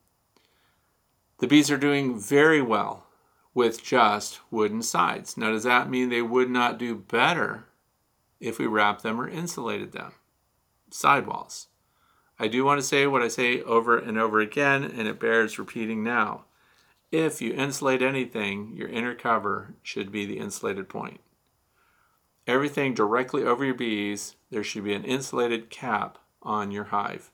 the 1.40 1.48
bees 1.48 1.72
are 1.72 1.78
doing 1.78 2.20
very 2.20 2.62
well 2.62 3.06
with 3.60 3.84
just 3.84 4.40
wooden 4.50 4.82
sides. 4.82 5.36
Now, 5.36 5.52
does 5.52 5.64
that 5.64 5.90
mean 5.90 6.08
they 6.08 6.22
would 6.22 6.50
not 6.50 6.78
do 6.78 6.96
better 6.96 7.66
if 8.40 8.58
we 8.58 8.66
wrapped 8.66 9.04
them 9.04 9.20
or 9.20 9.28
insulated 9.28 9.92
them? 9.92 10.14
Sidewalls. 10.90 11.68
I 12.40 12.48
do 12.48 12.64
want 12.64 12.80
to 12.80 12.88
say 12.88 13.06
what 13.06 13.22
I 13.22 13.28
say 13.28 13.62
over 13.64 13.98
and 13.98 14.18
over 14.18 14.40
again, 14.40 14.86
and 14.86 15.10
it 15.10 15.20
bears 15.20 15.60
repeating 15.60 16.06
now. 16.06 16.46
If 17.12 17.42
you 17.42 17.52
insulate 17.52 18.02
anything, 18.02 18.78
your 18.78 18.88
inner 18.88 19.14
cover 19.14 19.74
should 19.84 20.10
be 20.10 20.26
the 20.26 20.40
insulated 20.40 20.88
point. 20.88 21.20
Everything 22.48 22.94
directly 22.94 23.44
over 23.44 23.66
your 23.66 23.76
bees, 23.76 24.38
there 24.50 24.64
should 24.64 24.86
be 24.86 24.94
an 24.94 25.04
insulated 25.04 25.70
cap 25.70 26.18
on 26.42 26.72
your 26.72 26.86
hive 26.86 27.30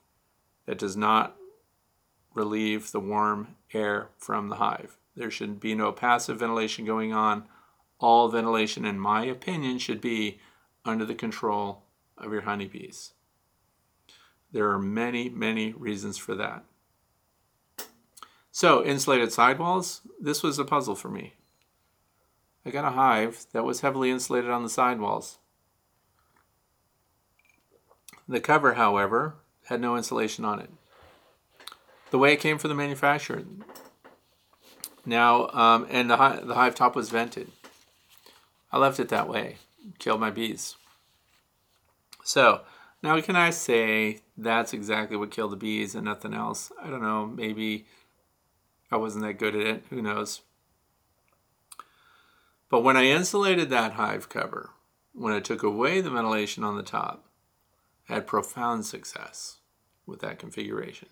that 0.66 0.80
does 0.80 0.98
not 0.98 1.36
relieve 2.34 2.92
the 2.92 3.00
warm 3.00 3.50
air 3.76 4.10
from 4.18 4.50
the 4.50 4.56
hive. 4.56 4.98
There 5.16 5.32
should 5.32 5.60
be 5.60 5.76
no 5.76 5.92
passive 5.92 6.40
ventilation 6.40 6.86
going 6.86 7.14
on. 7.14 7.46
All 8.00 8.28
ventilation, 8.28 8.86
in 8.86 9.00
my 9.00 9.26
opinion, 9.26 9.78
should 9.78 10.02
be 10.02 10.40
under 10.84 11.06
the 11.06 11.16
control 11.16 11.84
of 12.18 12.32
your 12.32 12.42
honeybees. 12.42 13.14
There 14.52 14.70
are 14.70 14.80
many, 14.80 15.30
many 15.30 15.74
reasons 15.74 16.18
for 16.18 16.36
that. 16.36 16.64
So, 18.52 18.86
insulated 18.86 19.34
sidewalls, 19.34 20.02
this 20.20 20.42
was 20.42 20.60
a 20.60 20.66
puzzle 20.66 20.96
for 20.96 21.10
me. 21.10 21.34
I 22.66 22.72
got 22.72 22.86
a 22.86 22.92
hive 22.92 23.46
that 23.52 23.66
was 23.66 23.82
heavily 23.82 24.10
insulated 24.10 24.50
on 24.50 24.64
the 24.64 24.70
sidewalls. 24.70 25.40
The 28.28 28.40
cover, 28.40 28.74
however, 28.74 29.36
had 29.66 29.82
no 29.82 29.96
insulation 29.96 30.46
on 30.46 30.60
it. 30.60 30.70
The 32.12 32.18
way 32.18 32.34
it 32.34 32.40
came 32.40 32.58
from 32.58 32.70
the 32.70 32.76
manufacturer. 32.76 33.44
Now, 35.06 35.50
um, 35.50 35.88
and 35.90 36.10
the, 36.10 36.16
the 36.44 36.56
hive 36.56 36.76
top 36.76 36.96
was 36.96 37.10
vented. 37.10 37.52
I 38.72 38.78
left 38.78 39.00
it 39.00 39.10
that 39.10 39.30
way, 39.30 39.58
killed 40.00 40.20
my 40.20 40.32
bees. 40.32 40.76
So, 42.24 42.62
now, 43.04 43.22
can 43.22 43.36
I 43.36 43.52
say 43.52 44.22
that's 44.36 44.74
exactly 44.74 45.16
what 45.16 45.30
killed 45.30 45.52
the 45.52 45.58
bees 45.58 45.94
and 45.94 46.06
nothing 46.06 46.34
else? 46.34 46.72
I 46.82 46.90
don't 46.90 47.04
know. 47.04 47.28
Maybe 47.28 47.86
I 48.92 48.98
wasn't 48.98 49.26
that 49.26 49.38
good 49.38 49.56
at 49.56 49.62
it. 49.62 49.84
Who 49.92 50.02
knows? 50.02 50.42
But 52.68 52.84
when 52.84 52.98
I 52.98 53.06
insulated 53.06 53.70
that 53.70 53.94
hive 53.94 54.28
cover, 54.28 54.72
when 55.14 55.34
I 55.34 55.40
took 55.40 55.62
away 55.62 56.02
the 56.02 56.10
ventilation 56.10 56.64
on 56.64 56.76
the 56.76 56.84
top, 56.84 57.26
I 58.10 58.16
had 58.16 58.28
profound 58.28 58.86
success 58.86 59.58
with 60.06 60.20
that 60.22 60.40
configuration. 60.40 61.10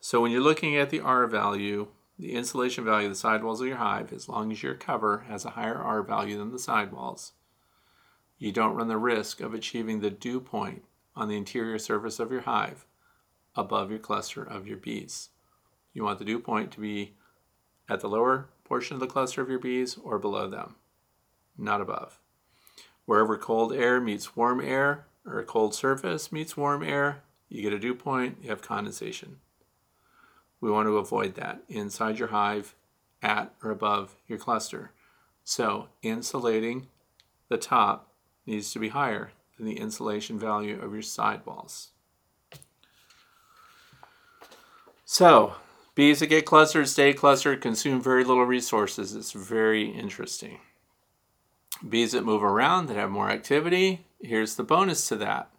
So 0.00 0.20
when 0.20 0.32
you're 0.32 0.40
looking 0.40 0.76
at 0.76 0.88
the 0.88 1.00
R 1.00 1.26
value, 1.26 1.88
the 2.20 2.32
insulation 2.34 2.84
value 2.84 3.06
of 3.06 3.12
the 3.12 3.18
sidewalls 3.18 3.62
of 3.62 3.66
your 3.66 3.78
hive, 3.78 4.12
as 4.12 4.28
long 4.28 4.52
as 4.52 4.62
your 4.62 4.74
cover 4.74 5.24
has 5.28 5.44
a 5.44 5.50
higher 5.50 5.78
R 5.78 6.02
value 6.02 6.36
than 6.36 6.52
the 6.52 6.58
sidewalls, 6.58 7.32
you 8.38 8.52
don't 8.52 8.74
run 8.74 8.88
the 8.88 8.98
risk 8.98 9.40
of 9.40 9.54
achieving 9.54 10.00
the 10.00 10.10
dew 10.10 10.38
point 10.38 10.84
on 11.16 11.28
the 11.28 11.36
interior 11.36 11.78
surface 11.78 12.20
of 12.20 12.30
your 12.30 12.42
hive 12.42 12.84
above 13.56 13.90
your 13.90 13.98
cluster 13.98 14.42
of 14.42 14.66
your 14.66 14.76
bees. 14.76 15.30
You 15.94 16.04
want 16.04 16.18
the 16.18 16.24
dew 16.24 16.38
point 16.38 16.70
to 16.72 16.80
be 16.80 17.14
at 17.88 18.00
the 18.00 18.08
lower 18.08 18.50
portion 18.64 18.94
of 18.94 19.00
the 19.00 19.06
cluster 19.06 19.40
of 19.40 19.48
your 19.48 19.58
bees 19.58 19.96
or 20.02 20.18
below 20.18 20.48
them, 20.48 20.76
not 21.56 21.80
above. 21.80 22.20
Wherever 23.06 23.36
cold 23.38 23.72
air 23.72 23.98
meets 23.98 24.36
warm 24.36 24.60
air, 24.60 25.06
or 25.26 25.38
a 25.38 25.44
cold 25.44 25.74
surface 25.74 26.30
meets 26.30 26.56
warm 26.56 26.82
air, 26.82 27.22
you 27.48 27.62
get 27.62 27.72
a 27.72 27.78
dew 27.78 27.94
point, 27.94 28.38
you 28.42 28.50
have 28.50 28.62
condensation. 28.62 29.38
We 30.60 30.70
want 30.70 30.86
to 30.86 30.98
avoid 30.98 31.34
that 31.36 31.62
inside 31.68 32.18
your 32.18 32.28
hive, 32.28 32.74
at 33.22 33.52
or 33.62 33.70
above 33.70 34.16
your 34.26 34.38
cluster. 34.38 34.92
So, 35.44 35.88
insulating 36.02 36.88
the 37.48 37.58
top 37.58 38.12
needs 38.46 38.72
to 38.72 38.78
be 38.78 38.88
higher 38.88 39.32
than 39.56 39.66
the 39.66 39.78
insulation 39.78 40.38
value 40.38 40.80
of 40.80 40.92
your 40.92 41.02
sidewalls. 41.02 41.90
So, 45.04 45.54
bees 45.94 46.20
that 46.20 46.28
get 46.28 46.46
clustered, 46.46 46.88
stay 46.88 47.12
clustered, 47.12 47.60
consume 47.60 48.00
very 48.00 48.24
little 48.24 48.44
resources. 48.44 49.14
It's 49.14 49.32
very 49.32 49.90
interesting. 49.90 50.60
Bees 51.86 52.12
that 52.12 52.24
move 52.24 52.44
around, 52.44 52.86
that 52.86 52.96
have 52.96 53.10
more 53.10 53.30
activity, 53.30 54.04
here's 54.20 54.54
the 54.54 54.62
bonus 54.62 55.08
to 55.08 55.16
that. 55.16 55.50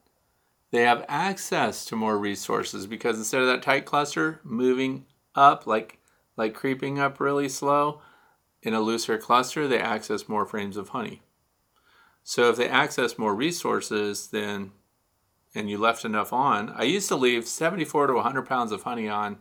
They 0.72 0.84
have 0.84 1.06
access 1.07 1.85
to 1.85 1.95
more 1.95 2.18
resources 2.18 2.88
because 2.88 3.18
instead 3.18 3.41
of 3.41 3.48
that 3.48 3.61
tight 3.61 3.85
cluster 3.85 4.39
moving 4.43 5.06
up, 5.35 5.68
like, 5.68 5.99
like 6.38 6.53
creeping 6.53 6.98
up 6.99 7.19
really 7.19 7.49
slow, 7.49 8.02
in 8.64 8.73
a 8.73 8.81
looser 8.81 9.18
cluster, 9.18 9.68
they 9.68 9.80
access 9.80 10.30
more 10.30 10.45
frames 10.45 10.77
of 10.77 10.89
honey. 10.89 11.22
So 12.23 12.49
if 12.49 12.56
they 12.56 12.69
access 12.69 13.18
more 13.18 13.35
resources, 13.35 14.27
then 14.27 14.72
and 15.53 15.69
you 15.69 15.77
left 15.77 16.06
enough 16.06 16.31
on, 16.31 16.69
I 16.69 16.84
used 16.84 17.10
to 17.10 17.15
leave 17.15 17.45
74 17.45 18.07
to 18.07 18.14
100 18.14 18.43
pounds 18.43 18.72
of 18.72 18.84
honey 18.84 19.10
on. 19.10 19.39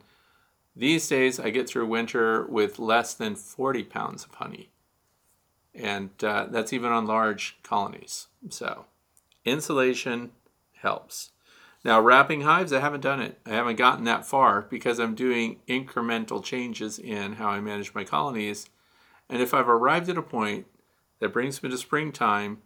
These 0.74 1.08
days, 1.08 1.38
I 1.38 1.50
get 1.50 1.68
through 1.68 1.86
winter 1.86 2.46
with 2.46 2.78
less 2.78 3.14
than 3.14 3.36
40 3.36 3.84
pounds 3.84 4.24
of 4.24 4.34
honey. 4.34 4.70
And 5.74 6.10
uh, 6.24 6.46
that's 6.50 6.72
even 6.72 6.90
on 6.90 7.06
large 7.06 7.58
colonies. 7.62 8.26
So, 8.48 8.86
insulation 9.44 10.32
helps. 10.82 11.30
Now, 11.84 12.00
wrapping 12.00 12.42
hives, 12.42 12.72
I 12.72 12.80
haven't 12.80 13.00
done 13.00 13.20
it. 13.20 13.38
I 13.46 13.50
haven't 13.50 13.76
gotten 13.76 14.04
that 14.04 14.26
far 14.26 14.62
because 14.62 14.98
I'm 14.98 15.14
doing 15.14 15.60
incremental 15.66 16.44
changes 16.44 16.98
in 16.98 17.34
how 17.34 17.48
I 17.48 17.60
manage 17.60 17.94
my 17.94 18.04
colonies. 18.04 18.68
And 19.28 19.40
if 19.40 19.54
I've 19.54 19.68
arrived 19.68 20.08
at 20.10 20.18
a 20.18 20.22
point 20.22 20.66
that 21.20 21.32
brings 21.32 21.62
me 21.62 21.70
to 21.70 21.78
springtime 21.78 22.58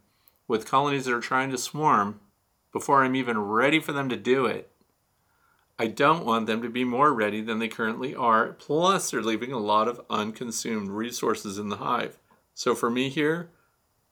with 0.47 0.67
colonies 0.67 1.05
that 1.05 1.13
are 1.13 1.21
trying 1.21 1.51
to 1.51 1.57
swarm 1.57 2.19
before 2.71 3.03
I'm 3.03 3.15
even 3.15 3.39
ready 3.39 3.79
for 3.79 3.93
them 3.93 4.09
to 4.09 4.17
do 4.17 4.45
it. 4.45 4.69
I 5.79 5.87
don't 5.87 6.25
want 6.25 6.45
them 6.45 6.61
to 6.61 6.69
be 6.69 6.83
more 6.83 7.13
ready 7.13 7.41
than 7.41 7.59
they 7.59 7.67
currently 7.67 8.15
are, 8.15 8.53
plus, 8.53 9.11
they're 9.11 9.21
leaving 9.21 9.51
a 9.51 9.57
lot 9.57 9.87
of 9.87 10.01
unconsumed 10.09 10.89
resources 10.89 11.57
in 11.57 11.69
the 11.69 11.77
hive. 11.77 12.17
So, 12.53 12.75
for 12.75 12.89
me 12.89 13.09
here, 13.09 13.49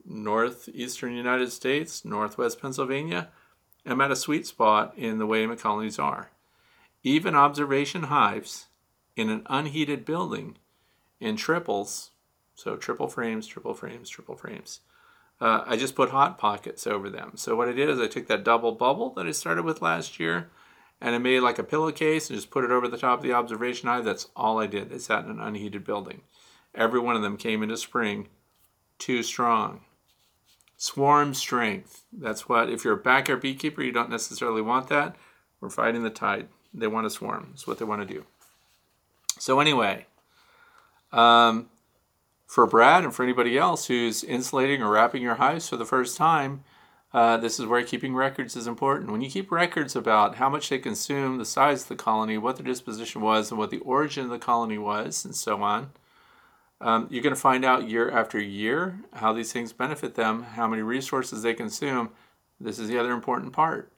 northeastern 0.06 1.14
United 1.14 1.52
States, 1.52 2.04
northwest 2.04 2.62
Pennsylvania, 2.62 3.30
I'm 3.86 4.02
at 4.02 4.12
a 4.12 4.16
sweet 4.16 4.48
spot 4.48 4.94
in 4.98 5.20
the 5.20 5.26
way 5.26 5.46
my 5.46 5.56
colonies 5.56 6.00
are. 6.00 6.32
Even 7.04 7.36
observation 7.36 8.04
hives 8.04 8.68
in 9.16 9.30
an 9.30 9.46
unheated 9.50 10.06
building 10.06 10.58
in 11.20 11.36
triples, 11.36 12.12
so 12.56 12.76
triple 12.76 13.08
frames, 13.08 13.46
triple 13.46 13.74
frames, 13.74 14.10
triple 14.10 14.36
frames, 14.36 14.80
uh, 15.42 15.64
I 15.68 15.76
just 15.76 15.96
put 15.96 16.12
hot 16.12 16.38
pockets 16.38 16.88
over 16.88 17.10
them. 17.10 17.34
So 17.36 17.56
what 17.56 17.68
I 17.68 17.74
did 17.74 17.90
is 17.90 18.00
I 18.00 18.08
took 18.08 18.28
that 18.28 18.46
double 18.46 18.72
bubble 18.72 19.10
that 19.16 19.28
I 19.28 19.32
started 19.32 19.66
with 19.66 19.82
last 19.82 20.20
year 20.20 20.50
and 21.02 21.14
I 21.14 21.18
made 21.18 21.42
like 21.42 21.60
a 21.60 21.64
pillowcase 21.64 22.30
and 22.30 22.38
just 22.38 22.50
put 22.50 22.64
it 22.64 22.72
over 22.72 22.88
the 22.88 22.98
top 22.98 23.20
of 23.20 23.24
the 23.24 23.34
observation 23.34 23.90
hive. 23.90 24.06
That's 24.06 24.30
all 24.38 24.60
I 24.60 24.68
did. 24.68 25.00
Sat 25.02 25.26
in 25.26 25.32
an 25.32 25.42
unheated 25.42 25.84
building. 25.84 26.22
Every 26.74 27.00
one 27.00 27.18
of 27.18 27.22
them 27.22 27.36
came 27.36 27.62
into 27.62 27.76
spring 27.76 28.30
too 28.98 29.22
strong. 29.22 29.82
Swarm 30.84 31.34
strength. 31.34 32.04
That's 32.12 32.50
what, 32.50 32.70
if 32.70 32.84
you're 32.84 32.96
a 32.96 32.98
backyard 32.98 33.40
beekeeper, 33.40 33.82
you 33.82 33.94
don't 33.94 34.10
necessarily 34.10 34.62
want 34.62 34.90
that. 34.90 35.16
We're 35.62 35.70
fighting 35.70 36.04
the 36.04 36.10
tide. 36.10 36.50
They 36.74 36.88
want 36.88 37.06
to 37.06 37.10
swarm. 37.10 37.52
That's 37.52 37.66
what 37.66 37.80
they 37.80 37.86
want 37.86 38.06
to 38.06 38.14
do. 38.14 38.26
So, 39.40 39.62
anyway, 39.62 40.08
um, 41.14 41.70
for 42.48 42.68
Brad 42.68 43.06
and 43.06 43.16
for 43.16 43.24
anybody 43.24 43.58
else 43.58 43.86
who's 43.86 44.26
insulating 44.26 44.84
or 44.84 44.92
wrapping 44.92 45.22
your 45.22 45.36
hives 45.36 45.70
for 45.70 45.78
the 45.78 45.86
first 45.86 46.18
time, 46.18 46.66
uh, 47.14 47.38
this 47.38 47.62
is 47.62 47.66
where 47.66 47.82
keeping 47.84 48.14
records 48.14 48.58
is 48.58 48.68
important. 48.68 49.10
When 49.10 49.22
you 49.22 49.30
keep 49.30 49.54
records 49.54 49.96
about 49.96 50.36
how 50.36 50.50
much 50.50 50.68
they 50.68 50.80
consume, 50.80 51.38
the 51.38 51.46
size 51.46 51.84
of 51.84 51.88
the 51.88 51.96
colony, 51.96 52.38
what 52.38 52.58
their 52.58 52.66
disposition 52.66 53.22
was, 53.22 53.52
and 53.52 53.58
what 53.58 53.72
the 53.72 53.80
origin 53.80 54.26
of 54.26 54.32
the 54.32 54.38
colony 54.38 54.78
was, 54.78 55.24
and 55.24 55.34
so 55.34 55.64
on, 55.64 55.92
um, 56.84 57.08
you're 57.10 57.24
going 57.24 57.34
to 57.34 57.40
find 57.40 57.64
out 57.64 57.90
year 57.90 58.12
after 58.12 58.38
year 58.38 59.00
how 59.14 59.32
these 59.32 59.54
things 59.54 59.72
benefit 59.72 60.16
them, 60.16 60.44
how 60.44 60.68
many 60.68 60.82
resources 60.82 61.42
they 61.42 61.54
consume. 61.54 62.10
this 62.60 62.78
is 62.78 62.90
the 62.90 63.00
other 63.00 63.14
important 63.14 63.54
part. 63.54 63.94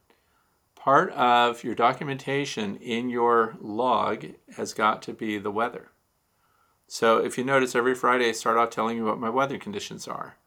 Part 0.76 1.12
of 1.14 1.64
your 1.64 1.74
documentation 1.74 2.76
in 2.76 3.10
your 3.10 3.58
log 3.60 4.28
has 4.56 4.76
got 4.76 5.02
to 5.02 5.14
be 5.14 5.40
the 5.40 5.50
weather. 5.50 5.90
So 6.88 7.18
if 7.18 7.40
you 7.40 7.44
notice, 7.44 7.74
every 7.74 7.96
Friday 7.96 8.30
I 8.30 8.34
start 8.34 8.58
off 8.58 8.70
telling 8.70 8.98
you 8.98 9.06
what 9.06 9.20
my 9.20 9.32
weather 9.32 9.58
conditions 9.58 10.08
are. 10.08 10.38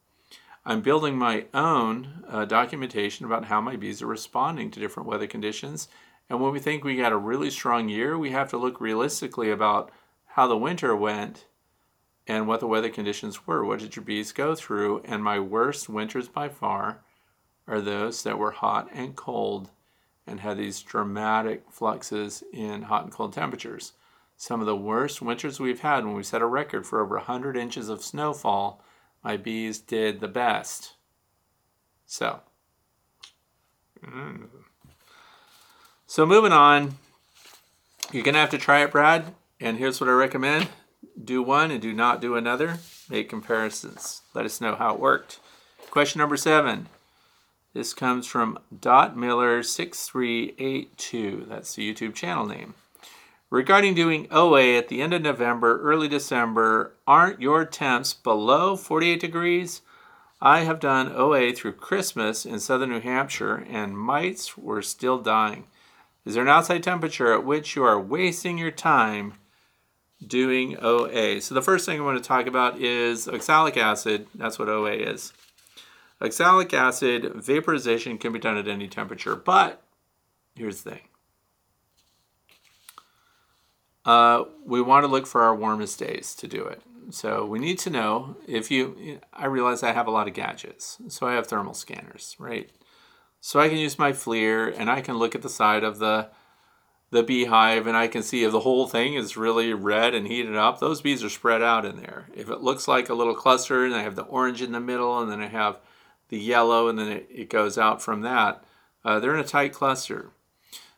I'm 0.65 0.81
building 0.81 1.19
my 1.19 1.47
own 1.53 2.23
uh, 2.29 2.45
documentation 2.45 3.27
about 3.27 3.47
how 3.47 3.61
my 3.61 3.75
bees 3.75 4.01
are 4.01 4.07
responding 4.07 4.71
to 4.71 4.81
different 4.81 5.09
weather 5.09 5.27
conditions. 5.27 5.89
And 6.31 6.41
when 6.41 6.53
we 6.53 6.61
think 6.61 6.85
we 6.85 6.95
got 6.95 7.11
a 7.11 7.17
really 7.17 7.51
strong 7.51 7.89
year, 7.89 8.17
we 8.17 8.31
have 8.31 8.51
to 8.51 8.59
look 8.59 8.81
realistically 8.81 9.51
about 9.51 9.91
how 10.27 10.47
the 10.47 10.57
winter 10.57 10.95
went 10.95 11.47
and 12.29 12.47
what 12.47 12.61
the 12.61 12.67
weather 12.67 12.91
conditions 12.91 13.47
were. 13.47 13.65
What 13.65 13.81
did 13.81 13.97
your 13.97 14.05
bees 14.05 14.33
go 14.33 14.55
through? 14.55 15.03
And 15.07 15.25
my 15.25 15.41
worst 15.41 15.89
winters 15.89 16.29
by 16.29 16.51
far 16.51 17.01
are 17.67 17.81
those 17.81 18.23
that 18.23 18.39
were 18.39 18.51
hot 18.51 18.89
and 18.93 19.17
cold 19.17 19.71
and 20.27 20.41
had 20.41 20.59
these 20.59 20.83
dramatic 20.83 21.65
fluxes 21.71 22.45
in 22.53 22.83
hot 22.83 23.05
and 23.05 23.13
cold 23.13 23.33
temperatures. 23.33 23.95
Some 24.37 24.61
of 24.61 24.67
the 24.67 24.77
worst 24.77 25.23
winters 25.23 25.59
we've 25.59 25.81
had 25.81 26.05
when 26.05 26.15
we 26.15 26.23
set 26.23 26.43
a 26.43 26.47
record 26.47 26.87
for 26.87 27.03
over 27.03 27.17
100 27.17 27.57
inches 27.57 27.89
of 27.89 28.05
snowfall, 28.05 28.85
my 29.25 29.39
bees 29.39 29.79
did 29.79 30.21
the 30.21 30.29
best. 30.29 30.93
So, 32.07 32.41
mm. 34.05 34.47
so 36.07 36.27
moving 36.27 36.53
on, 36.53 36.99
you're 38.13 38.23
to 38.23 38.33
have 38.35 38.51
to 38.51 38.59
try 38.59 38.83
it, 38.85 38.93
Brad. 38.93 39.35
And 39.61 39.79
here's 39.79 40.01
what 40.01 40.09
I 40.09 40.13
recommend 40.13 40.69
do 41.23 41.43
one 41.43 41.71
and 41.71 41.81
do 41.81 41.93
not 41.93 42.21
do 42.21 42.37
another. 42.37 42.79
Make 43.11 43.29
comparisons. 43.29 44.23
Let 44.35 44.47
us 44.47 44.61
know 44.61 44.75
how 44.75 44.95
it 44.95 45.01
worked. 45.01 45.41
Question 45.91 46.21
number 46.21 46.37
seven. 46.37 46.89
This 47.75 47.95
comes 47.95 48.27
from 48.27 48.59
Dot 48.81 49.17
Miller 49.17 49.63
6382. 49.63 51.47
That's 51.49 51.75
the 51.75 51.95
YouTube 51.95 52.15
channel 52.15 52.47
name. 52.47 52.75
Regarding 53.51 53.95
doing 53.95 54.27
OA 54.31 54.77
at 54.77 54.89
the 54.89 55.01
end 55.01 55.15
of 55.15 55.23
November, 55.23 55.81
early 55.81 56.09
December, 56.09 56.93
aren't 57.07 57.41
your 57.41 57.65
temps 57.65 58.13
below 58.13 58.77
48 58.77 59.19
degrees? 59.21 59.81
I 60.41 60.61
have 60.61 60.81
done 60.81 61.13
OA 61.13 61.53
through 61.53 61.73
Christmas 61.73 62.45
in 62.45 62.61
southern 62.61 62.91
New 62.91 63.01
Hampshire 63.01 63.67
and 63.69 63.99
mites 63.99 64.57
were 64.57 64.83
still 64.83 65.19
dying. 65.19 65.65
Is 66.25 66.35
there 66.35 66.43
an 66.43 66.49
outside 66.49 66.83
temperature 66.83 67.33
at 67.33 67.45
which 67.45 67.75
you 67.75 67.85
are 67.85 67.99
wasting 67.99 68.59
your 68.59 68.71
time 68.71 69.35
doing 70.25 70.77
OA? 70.81 71.41
So, 71.41 71.55
the 71.55 71.63
first 71.63 71.87
thing 71.87 72.01
I 72.01 72.05
want 72.05 72.23
to 72.23 72.27
talk 72.27 72.47
about 72.47 72.81
is 72.81 73.29
oxalic 73.29 73.77
acid. 73.77 74.27
That's 74.35 74.59
what 74.59 74.69
OA 74.69 74.93
is. 74.93 75.33
Oxalic 76.21 76.75
acid 76.75 77.33
vaporization 77.35 78.19
can 78.19 78.33
be 78.33 78.39
done 78.39 78.57
at 78.57 78.67
any 78.67 78.89
temperature, 78.89 79.37
but 79.37 79.83
here's 80.55 80.83
the 80.83 80.91
thing. 80.91 81.01
Uh, 84.05 84.45
we 84.65 84.81
want 84.81 85.05
to 85.05 85.07
look 85.07 85.27
for 85.27 85.43
our 85.43 85.55
warmest 85.55 85.99
days 85.99 86.35
to 86.35 86.49
do 86.49 86.65
it. 86.65 86.83
So 87.11 87.45
we 87.45 87.59
need 87.59 87.79
to 87.81 87.91
know 87.91 88.37
if 88.47 88.71
you, 88.71 89.21
I 89.33 89.47
realize 89.47 89.83
I 89.83 89.93
have 89.93 90.07
a 90.07 90.11
lot 90.11 90.29
of 90.29 90.35
gadgets. 90.35 90.99
So 91.09 91.27
I 91.27 91.35
have 91.35 91.47
thermal 91.47 91.75
scanners, 91.75 92.35
right? 92.39 92.71
So 93.41 93.61
I 93.61 93.69
can 93.69 93.79
use 93.79 93.99
my 93.99 94.13
FLIR 94.13 94.75
and 94.77 94.91
I 94.91 95.01
can 95.01 95.17
look 95.17 95.35
at 95.35 95.43
the 95.43 95.49
side 95.49 95.85
of 95.85 95.99
the 95.99 96.29
the 97.11 97.23
beehive 97.23 97.87
and 97.87 97.97
I 97.97 98.07
can 98.07 98.23
see 98.23 98.45
if 98.45 98.53
the 98.53 98.61
whole 98.61 98.87
thing 98.87 99.15
is 99.15 99.37
really 99.37 99.73
red 99.73 100.15
and 100.15 100.27
heated 100.27 100.57
up, 100.57 100.79
those 100.79 101.01
bees 101.01 101.25
are 101.25 101.31
spread 101.31 101.63
out 101.63 101.85
in 101.85 101.97
there. 101.97 102.27
If 102.35 102.51
it 102.51 102.61
looks 102.61 102.87
like 102.87 103.09
a 103.09 103.15
little 103.15 103.35
cluster 103.35 103.85
and 103.85 103.95
I 103.95 104.03
have 104.03 104.17
the 104.17 104.23
orange 104.23 104.61
in 104.61 104.73
the 104.73 104.81
middle 104.81 105.19
and 105.19 105.31
then 105.31 105.41
I 105.41 105.49
have 105.49 105.79
the 106.29 106.39
yellow, 106.39 106.89
and 106.89 106.99
then 106.99 107.09
it, 107.09 107.29
it 107.31 107.51
goes 107.51 107.79
out 107.79 108.03
from 108.03 108.21
that. 108.21 108.63
Uh, 109.05 109.19
they're 109.19 109.35
in 109.35 109.41
a 109.41 109.45
tight 109.45 109.73
cluster. 109.73 110.31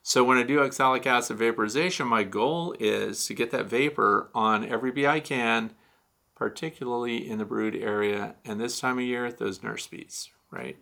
So 0.03 0.25
when 0.25 0.39
I 0.39 0.43
do 0.43 0.61
oxalic 0.61 1.07
acid 1.07 1.37
vaporization, 1.37 2.07
my 2.07 2.25
goal 2.25 2.75
is 2.81 3.27
to 3.27 3.35
get 3.35 3.51
that 3.53 3.67
vapor 3.67 4.31
on 4.35 4.69
every 4.69 4.91
bee 4.91 5.07
I 5.07 5.21
can, 5.21 5.73
particularly 6.35 7.29
in 7.29 7.39
the 7.39 7.45
brood 7.45 7.77
area, 7.77 8.35
and 8.45 8.61
this 8.61 8.81
time 8.81 8.99
of 8.99 9.05
year, 9.05 9.31
those 9.31 9.63
nurse 9.63 9.87
bees, 9.87 10.31
right? 10.51 10.79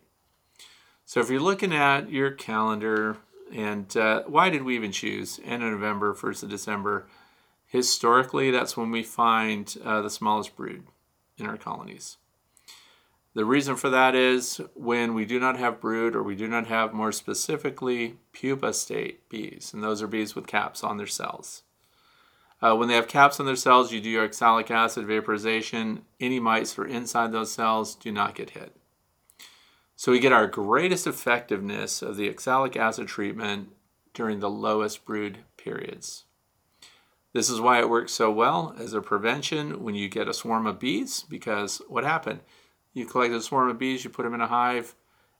So 1.05 1.21
if 1.21 1.31
you're 1.31 1.41
looking 1.41 1.75
at 1.75 2.11
your 2.11 2.31
calendar, 2.31 3.19
and 3.53 3.97
uh, 3.97 4.23
why 4.27 4.51
did 4.51 4.63
we 4.63 4.75
even 4.75 4.93
choose 4.93 5.41
end 5.45 5.63
of 5.63 5.71
November, 5.71 6.15
1st 6.15 6.45
of 6.45 6.51
December? 6.51 7.07
Historically, 7.67 8.51
that's 8.51 8.77
when 8.77 8.91
we 8.91 9.03
find 9.03 9.77
uh, 9.85 10.01
the 10.01 10.11
smallest 10.11 10.57
brood 10.57 10.85
in 11.37 11.47
our 11.47 11.57
colonies. 11.57 12.17
The 13.35 13.45
reason 13.45 13.77
for 13.77 13.91
that 13.91 14.15
is 14.15 14.61
when 14.75 15.15
we 15.15 15.25
do 15.25 15.39
not 15.39 15.59
have 15.59 15.81
brood 15.81 16.17
or 16.17 16.23
we 16.23 16.35
do 16.35 16.49
not 16.49 16.67
have 16.67 16.93
more 16.93 17.13
specifically 17.13 18.17
pupa 18.33 18.73
state 18.73 19.29
bees, 19.29 19.73
and 19.73 19.83
those 19.83 20.03
are 20.03 20.09
bees 20.09 20.35
with 20.35 20.47
caps 20.47 20.83
on 20.83 20.97
their 20.97 21.07
cells. 21.07 21.63
Uh, 22.61 22.75
when 22.75 22.89
they 22.89 22.95
have 22.95 23.07
caps 23.07 23.39
on 23.39 23.47
their 23.47 23.55
cells, 23.55 23.93
you 23.93 24.01
do 24.01 24.11
your 24.11 24.25
oxalic 24.25 24.71
acid 24.71 25.07
vaporization. 25.07 26.03
Any 26.19 26.41
mites 26.41 26.75
that 26.75 26.83
are 26.83 26.87
inside 26.87 27.31
those 27.31 27.53
cells 27.53 27.95
do 27.95 28.11
not 28.11 28.35
get 28.35 28.51
hit. 28.51 28.78
So 29.99 30.13
we 30.13 30.21
get 30.21 30.33
our 30.33 30.47
greatest 30.47 31.09
effectiveness 31.09 32.03
of 32.03 32.17
the 32.17 32.31
oxalic 32.31 32.77
acid 32.77 33.09
treatment 33.09 33.71
during 34.15 34.39
the 34.39 34.49
lowest 34.49 35.05
brood 35.05 35.39
periods. 35.57 36.23
This 37.33 37.51
is 37.51 37.61
why 37.61 37.81
it 37.81 37.91
works 37.91 38.13
so 38.13 38.31
well 38.31 38.77
as 38.79 38.93
a 38.95 39.01
prevention 39.01 39.83
when 39.83 39.97
you 39.97 40.09
get 40.09 40.29
a 40.29 40.33
swarm 40.33 40.69
of 40.69 40.79
bees, 40.79 41.25
because 41.29 41.83
what 41.89 42.05
happened? 42.05 42.43
You 42.93 43.07
collect 43.07 43.35
a 43.35 43.43
swarm 43.43 43.69
of 43.71 43.81
bees, 43.81 44.05
you 44.05 44.11
put 44.11 44.23
them 44.23 44.35
in 44.35 44.41
a 44.41 44.47
hive. 44.47 44.95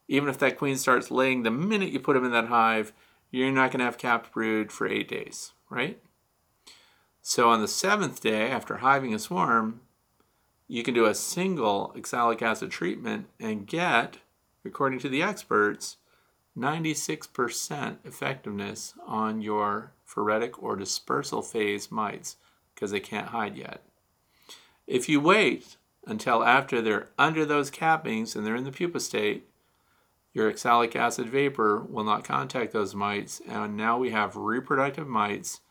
Even 0.09 0.27
if 0.27 0.37
that 0.39 0.57
queen 0.57 0.75
starts 0.75 1.09
laying 1.09 1.43
the 1.43 1.51
minute 1.51 1.93
you 1.93 2.01
put 2.01 2.15
them 2.15 2.25
in 2.25 2.33
that 2.33 2.47
hive, 2.47 2.91
you're 3.31 3.53
not 3.53 3.71
going 3.71 3.79
to 3.79 3.85
have 3.85 3.97
capped 3.97 4.33
brood 4.33 4.73
for 4.73 4.89
eight 4.89 5.07
days, 5.07 5.53
right? 5.69 6.01
So 7.21 7.49
on 7.49 7.61
the 7.61 7.67
seventh 7.69 8.19
day, 8.19 8.51
after 8.51 8.79
hiving 8.79 9.15
a 9.15 9.19
swarm, 9.19 9.79
you 10.67 10.83
can 10.83 10.93
do 10.93 11.05
a 11.05 11.15
single 11.15 11.93
oxalic 11.95 12.41
acid 12.41 12.71
treatment 12.71 13.27
and 13.39 13.65
get, 13.65 14.17
according 14.65 14.99
to 14.99 15.09
the 15.09 15.21
experts, 15.21 15.97
96% 16.57 17.97
effectiveness 18.03 18.93
on 19.05 19.41
your 19.41 19.93
phoretic 20.03 20.61
or 20.61 20.75
dispersal 20.75 21.41
phase 21.41 21.91
mites 21.91 22.37
because 22.73 22.91
they 22.91 22.99
can't 22.99 23.29
hide 23.29 23.55
yet. 23.55 23.83
If 24.87 25.07
you 25.07 25.21
wait 25.21 25.77
until 26.05 26.43
after 26.43 26.81
they're 26.81 27.09
under 27.17 27.45
those 27.45 27.71
cappings 27.71 28.35
and 28.35 28.45
they're 28.45 28.55
in 28.55 28.63
the 28.63 28.71
pupa 28.71 28.99
state, 28.99 29.47
your 30.33 30.49
oxalic 30.49 30.95
acid 30.95 31.29
vapor 31.29 31.85
will 31.89 32.03
not 32.03 32.23
contact 32.23 32.71
those 32.71 32.95
mites, 32.95 33.41
and 33.47 33.75
now 33.75 33.97
we 33.97 34.11
have 34.11 34.35
reproductive 34.35 35.07
mites 35.07 35.61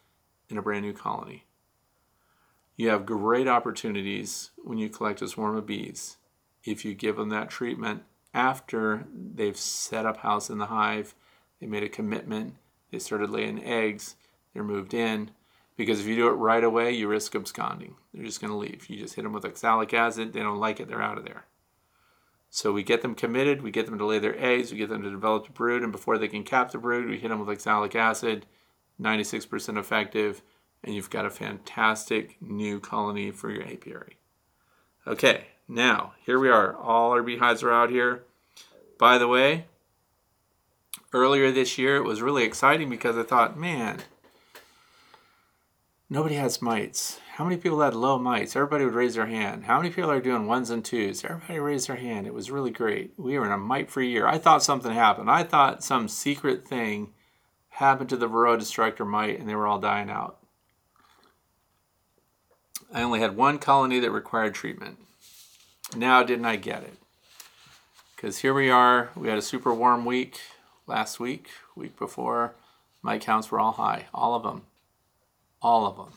in 0.49 0.59
a 0.59 0.63
brand 0.63 0.85
new 0.85 0.93
colony. 0.93 1.45
You 2.77 2.89
have 2.91 3.07
great 3.07 3.49
opportunities 3.49 4.51
when 4.59 4.79
you 4.79 4.89
collect 4.89 5.23
a 5.23 5.29
swarm 5.29 5.57
of 5.57 5.67
bees 5.67 6.17
if 6.65 6.85
you 6.85 6.95
give 6.95 7.17
them 7.17 7.29
that 7.31 7.51
treatment 7.51 8.03
after 8.35 9.07
they've 9.13 9.57
set 9.57 10.07
up 10.07 10.19
house 10.19 10.51
in 10.51 10.59
the 10.59 10.67
hive, 10.67 11.15
they 11.61 11.67
made 11.67 11.83
a 11.83 11.89
commitment, 11.89 12.55
they 12.91 12.99
started 12.99 13.31
laying 13.31 13.65
eggs, 13.65 14.17
they're 14.53 14.65
moved 14.65 14.95
in, 14.95 15.31
because 15.77 16.01
if 16.01 16.07
you 16.07 16.17
do 16.17 16.29
it 16.29 16.33
right 16.33 16.65
away, 16.65 16.93
you 16.93 17.09
risk 17.09 17.35
absconding. 17.35 17.95
They're 18.13 18.25
just 18.25 18.41
going 18.41 18.51
to 18.51 18.57
leave. 18.57 18.89
You 18.89 18.99
just 18.99 19.15
hit 19.15 19.23
them 19.23 19.33
with 19.33 19.45
oxalic 19.45 19.95
acid, 19.95 20.33
they 20.33 20.41
don't 20.41 20.59
like 20.59 20.81
it, 20.81 20.89
they're 20.89 21.03
out 21.03 21.19
of 21.19 21.25
there. 21.25 21.45
So 22.51 22.73
we 22.73 22.83
get 22.83 23.03
them 23.03 23.15
committed, 23.15 23.63
we 23.63 23.71
get 23.71 23.87
them 23.87 23.99
to 23.99 24.07
lay 24.07 24.19
their 24.19 24.39
eggs, 24.43 24.73
we 24.73 24.79
get 24.79 24.89
them 24.89 25.03
to 25.03 25.11
develop 25.11 25.47
the 25.47 25.53
brood, 25.53 25.83
and 25.83 25.93
before 25.93 26.19
they 26.19 26.29
can 26.29 26.45
cap 26.45 26.73
the 26.73 26.79
brood, 26.79 27.09
we 27.09 27.19
hit 27.19 27.29
them 27.29 27.41
with 27.41 27.49
oxalic 27.49 27.95
acid, 27.95 28.47
96% 29.01 29.79
effective, 29.79 30.43
and 30.83 30.95
you've 30.95 31.11
got 31.11 31.27
a 31.27 31.31
fantastic 31.31 32.37
new 32.41 32.81
colony 32.81 33.31
for 33.31 33.51
your 33.51 33.65
apiary. 33.65 34.17
Okay, 35.07 35.47
now 35.69 36.15
here 36.25 36.39
we 36.39 36.49
are. 36.49 36.75
All 36.77 37.13
our 37.13 37.23
beehives 37.23 37.63
are 37.63 37.73
out 37.73 37.91
here. 37.91 38.25
By 38.99 39.19
the 39.19 39.29
way, 39.29 39.67
earlier 41.13 41.53
this 41.53 41.79
year 41.79 41.97
it 41.97 42.05
was 42.05 42.23
really 42.23 42.45
exciting 42.45 42.91
because 42.91 43.17
I 43.17 43.23
thought, 43.23 43.57
man, 43.57 44.03
Nobody 46.11 46.37
has 46.37 46.63
mites. 46.63 47.21
How 47.35 47.45
many 47.45 47.59
people 47.59 47.83
had 47.83 47.95
low 47.95 48.19
mites? 48.19 48.57
Everybody 48.57 48.87
would 48.87 48.95
raise 48.95 49.15
their 49.15 49.27
hand. 49.27 49.65
How 49.65 49.77
many 49.77 49.91
people 49.91 50.11
are 50.11 50.23
doing 50.23 50.47
ones 50.47 50.71
and 50.71 50.83
twos? 50.83 51.23
Everybody 51.23 51.59
raised 51.59 51.87
their 51.87 51.97
hand. 51.97 52.27
It 52.27 52.33
was 52.33 52.51
really 52.51 52.71
great. 52.71 53.13
We 53.19 53.39
were 53.39 53.45
in 53.45 53.53
a 53.53 53.59
mite 53.59 53.91
free 53.91 54.11
year. 54.11 54.27
I 54.27 54.39
thought 54.39 54.63
something 54.63 54.91
happened. 54.91 55.31
I 55.31 55.43
thought 55.43 55.85
some 55.85 56.09
secret 56.09 56.67
thing 56.67 57.13
happened 57.69 58.09
to 58.09 58.17
the 58.17 58.27
Varroa 58.27 58.59
destructor 58.59 59.05
mite 59.05 59.39
and 59.39 59.47
they 59.47 59.55
were 59.55 59.67
all 59.67 59.79
dying 59.79 60.09
out. 60.09 60.39
I 62.91 63.03
only 63.03 63.21
had 63.21 63.37
one 63.37 63.59
colony 63.59 64.01
that 64.01 64.11
required 64.11 64.55
treatment. 64.55 64.97
Now, 65.97 66.23
didn't 66.23 66.47
I 66.47 66.57
get 66.57 66.83
it? 66.83 66.95
Because 68.15 68.39
here 68.39 68.55
we 68.55 68.71
are. 68.71 69.11
We 69.15 69.29
had 69.29 69.39
a 69.39 69.43
super 69.43 69.73
warm 69.73 70.05
week 70.05 70.41
last 70.87 71.19
week, 71.21 71.49
week 71.75 71.99
before. 71.99 72.55
My 73.03 73.19
counts 73.19 73.51
were 73.51 73.61
all 73.61 73.73
high, 73.73 74.07
all 74.13 74.35
of 74.35 74.43
them 74.43 74.63
all 75.61 75.87
of 75.87 75.97
them. 75.97 76.13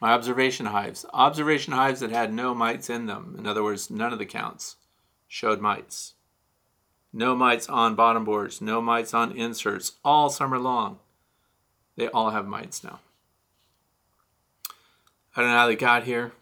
My 0.00 0.12
observation 0.12 0.66
hives, 0.66 1.06
observation 1.12 1.72
hives 1.72 2.00
that 2.00 2.10
had 2.10 2.32
no 2.32 2.54
mites 2.54 2.90
in 2.90 3.06
them, 3.06 3.36
in 3.38 3.46
other 3.46 3.62
words, 3.62 3.90
none 3.90 4.12
of 4.12 4.18
the 4.18 4.26
counts, 4.26 4.76
showed 5.28 5.60
mites. 5.60 6.14
No 7.12 7.36
mites 7.36 7.68
on 7.68 7.94
bottom 7.94 8.24
boards, 8.24 8.60
no 8.60 8.80
mites 8.80 9.14
on 9.14 9.32
inserts, 9.32 9.92
all 10.04 10.28
summer 10.28 10.58
long. 10.58 10.98
They 11.96 12.08
all 12.08 12.30
have 12.30 12.46
mites 12.46 12.82
now. 12.82 13.00
I 15.36 15.40
don't 15.40 15.50
know 15.50 15.56
how 15.56 15.66
they 15.66 15.76
got 15.76 16.04
here, 16.04 16.32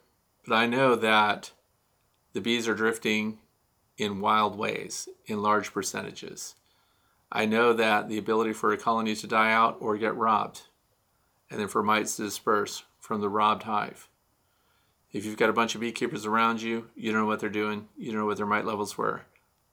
but 0.46 0.54
I 0.54 0.66
know 0.66 0.94
that 0.96 1.50
the 2.32 2.40
bees 2.40 2.68
are 2.68 2.74
drifting 2.74 3.38
in 3.96 4.20
wild 4.20 4.56
ways, 4.56 5.08
in 5.26 5.42
large 5.42 5.72
percentages. 5.72 6.54
I 7.32 7.44
know 7.44 7.72
that 7.72 8.08
the 8.08 8.18
ability 8.18 8.52
for 8.52 8.72
a 8.72 8.78
colony 8.78 9.14
to 9.14 9.26
die 9.26 9.52
out 9.52 9.76
or 9.80 9.96
get 9.96 10.16
robbed, 10.16 10.62
and 11.50 11.60
then 11.60 11.68
for 11.68 11.82
mites 11.82 12.16
to 12.16 12.22
disperse 12.22 12.84
from 12.98 13.20
the 13.20 13.28
robbed 13.28 13.64
hive. 13.64 14.08
If 15.12 15.24
you've 15.24 15.36
got 15.36 15.50
a 15.50 15.54
bunch 15.54 15.74
of 15.74 15.80
beekeepers 15.80 16.24
around 16.24 16.62
you, 16.62 16.88
you 16.94 17.10
don't 17.10 17.22
know 17.22 17.26
what 17.26 17.40
they're 17.40 17.48
doing, 17.48 17.88
you 17.96 18.12
don't 18.12 18.20
know 18.20 18.26
what 18.26 18.36
their 18.36 18.46
mite 18.46 18.64
levels 18.64 18.96
were. 18.96 19.22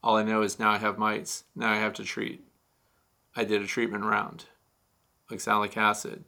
All 0.04 0.18
I 0.18 0.24
know 0.24 0.42
is 0.42 0.60
now 0.60 0.72
I 0.72 0.78
have 0.78 0.98
mites, 0.98 1.44
now 1.56 1.72
I 1.72 1.78
have 1.78 1.94
to 1.94 2.04
treat. 2.04 2.44
I 3.36 3.44
did 3.44 3.62
a 3.62 3.68
treatment 3.68 4.04
round, 4.04 4.46
oxalic 5.32 5.78
acid. 5.78 6.24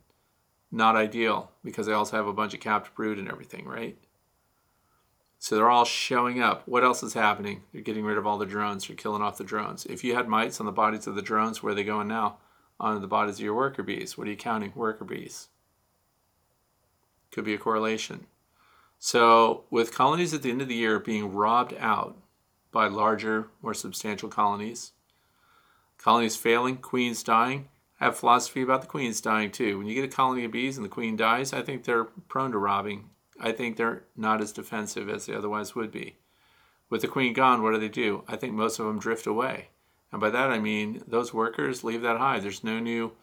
Not 0.72 0.96
ideal 0.96 1.52
because 1.64 1.90
I 1.90 1.94
also 1.94 2.18
have 2.18 2.28
a 2.28 2.34
bunch 2.34 2.54
of 2.54 2.60
capped 2.60 2.94
brood 2.94 3.18
and 3.18 3.28
everything, 3.28 3.66
right? 3.66 3.98
So 5.42 5.56
they're 5.56 5.70
all 5.70 5.86
showing 5.86 6.42
up. 6.42 6.68
What 6.68 6.84
else 6.84 7.02
is 7.02 7.14
happening? 7.14 7.64
They're 7.72 7.82
getting 7.82 8.04
rid 8.04 8.18
of 8.18 8.28
all 8.28 8.38
the 8.38 8.46
drones. 8.46 8.86
They're 8.86 8.96
killing 8.98 9.22
off 9.22 9.38
the 9.38 9.46
drones. 9.46 9.86
If 9.86 10.04
you 10.04 10.14
had 10.14 10.28
mites 10.28 10.60
on 10.60 10.66
the 10.66 10.72
bodies 10.74 11.08
of 11.08 11.16
the 11.16 11.22
drones, 11.22 11.64
where 11.64 11.72
are 11.72 11.76
they 11.76 11.86
going 11.86 12.10
now? 12.10 12.38
On 12.78 13.00
the 13.00 13.08
bodies 13.08 13.36
of 13.36 13.46
your 13.46 13.56
worker 13.56 13.82
bees. 13.82 14.18
What 14.18 14.28
are 14.28 14.32
you 14.32 14.38
counting? 14.38 14.74
Worker 14.76 15.06
bees. 15.06 15.48
Could 17.32 17.46
be 17.46 17.54
a 17.54 17.58
correlation. 17.58 18.26
So, 18.98 19.64
with 19.70 19.94
colonies 19.94 20.34
at 20.34 20.42
the 20.42 20.52
end 20.52 20.62
of 20.62 20.68
the 20.68 20.76
year 20.76 21.00
being 21.00 21.34
robbed 21.34 21.74
out 21.80 22.18
by 22.74 22.88
larger, 22.88 23.48
more 23.62 23.74
substantial 23.74 24.28
colonies, 24.28 24.92
colonies 25.98 26.36
failing, 26.36 26.78
queens 26.78 27.24
dying, 27.24 27.70
I 28.02 28.06
have 28.06 28.18
philosophy 28.18 28.62
about 28.62 28.82
the 28.82 28.88
queens 28.88 29.22
dying 29.22 29.52
too. 29.52 29.78
When 29.78 29.88
you 29.88 29.96
get 29.96 30.04
a 30.04 30.14
colony 30.14 30.44
of 30.44 30.52
bees 30.52 30.76
and 30.76 30.84
the 30.84 30.90
queen 30.90 31.16
dies, 31.16 31.54
I 31.54 31.62
think 31.62 31.86
they're 31.86 32.06
prone 32.06 32.52
to 32.52 32.58
robbing 32.58 33.10
I 33.40 33.52
think 33.52 33.78
they're 33.78 34.04
not 34.16 34.42
as 34.42 34.52
defensive 34.52 35.10
as 35.10 35.26
they 35.26 35.34
otherwise 35.34 35.76
would 35.76 35.92
be. 35.92 36.18
With 36.90 37.02
the 37.02 37.08
queen 37.08 37.34
gone, 37.34 37.62
what 37.62 37.72
do 37.72 37.80
they 37.80 37.90
do? 37.90 38.24
I 38.28 38.36
think 38.36 38.54
most 38.54 38.80
of 38.80 38.86
them 38.86 39.00
drift 39.00 39.28
away. 39.28 39.70
And 40.12 40.20
by 40.20 40.30
that 40.32 40.50
I 40.50 40.60
mean 40.60 41.04
those 41.08 41.34
workers 41.34 41.84
leave 41.84 42.02
that 42.02 42.18
hive. 42.18 42.42
There's 42.42 42.64
no 42.64 42.80
new 42.80 43.14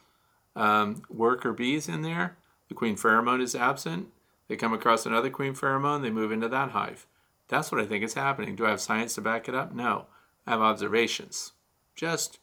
um, 0.55 1.03
worker 1.11 1.53
bees 1.53 1.89
in 1.89 2.03
there. 2.03 2.37
The 2.69 2.75
queen 2.75 2.97
pheromone 2.97 3.43
is 3.43 3.55
absent. 3.55 4.09
They 4.49 4.57
come 4.57 4.73
across 4.73 5.07
another 5.07 5.31
queen 5.31 5.55
pheromone, 5.55 6.03
they 6.03 6.11
move 6.11 6.31
into 6.31 6.49
that 6.49 6.71
hive. 6.71 7.07
That's 7.49 7.71
what 7.71 7.81
I 7.81 7.87
think 7.87 8.05
is 8.05 8.15
happening. 8.15 8.57
Do 8.57 8.67
I 8.67 8.71
have 8.71 8.81
science 8.81 9.15
to 9.17 9.21
back 9.21 9.49
it 9.49 9.55
up? 9.55 9.75
No. 9.75 10.07
I 10.47 10.53
have 10.53 10.61
observations. 10.61 11.53
Just 11.95 12.39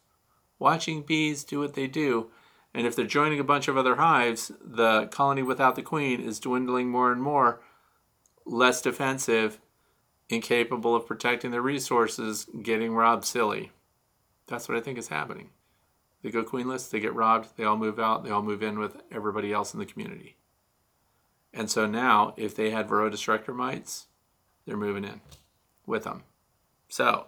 watching 0.58 1.02
bees 1.02 1.44
do 1.44 1.60
what 1.60 1.74
they 1.74 1.86
do. 1.86 2.30
And 2.74 2.86
if 2.86 2.96
they're 2.96 3.06
joining 3.06 3.38
a 3.38 3.44
bunch 3.44 3.68
of 3.68 3.76
other 3.76 3.96
hives, 3.96 4.50
the 4.60 5.06
colony 5.06 5.42
without 5.42 5.76
the 5.76 5.82
queen 5.82 6.20
is 6.20 6.40
dwindling 6.40 6.90
more 6.90 7.12
and 7.12 7.22
more 7.22 7.60
less 8.44 8.82
defensive, 8.82 9.60
incapable 10.28 10.94
of 10.94 11.06
protecting 11.06 11.50
their 11.50 11.62
resources, 11.62 12.46
getting 12.62 12.94
robbed 12.94 13.24
silly. 13.24 13.72
That's 14.46 14.68
what 14.68 14.78
I 14.78 14.80
think 14.80 14.98
is 14.98 15.08
happening. 15.08 15.50
They 16.22 16.30
go 16.30 16.42
queenless, 16.42 16.90
they 16.90 17.00
get 17.00 17.14
robbed, 17.14 17.56
they 17.56 17.64
all 17.64 17.76
move 17.76 17.98
out, 17.98 18.24
they 18.24 18.30
all 18.30 18.42
move 18.42 18.62
in 18.62 18.78
with 18.78 18.96
everybody 19.12 19.52
else 19.52 19.74
in 19.74 19.80
the 19.80 19.86
community. 19.86 20.36
And 21.52 21.70
so 21.70 21.86
now, 21.86 22.34
if 22.36 22.56
they 22.56 22.70
had 22.70 22.88
Varroa 22.88 23.10
destructor 23.10 23.54
mites, 23.54 24.06
they're 24.66 24.76
moving 24.76 25.04
in 25.04 25.20
with 25.86 26.04
them. 26.04 26.22
So, 26.88 27.26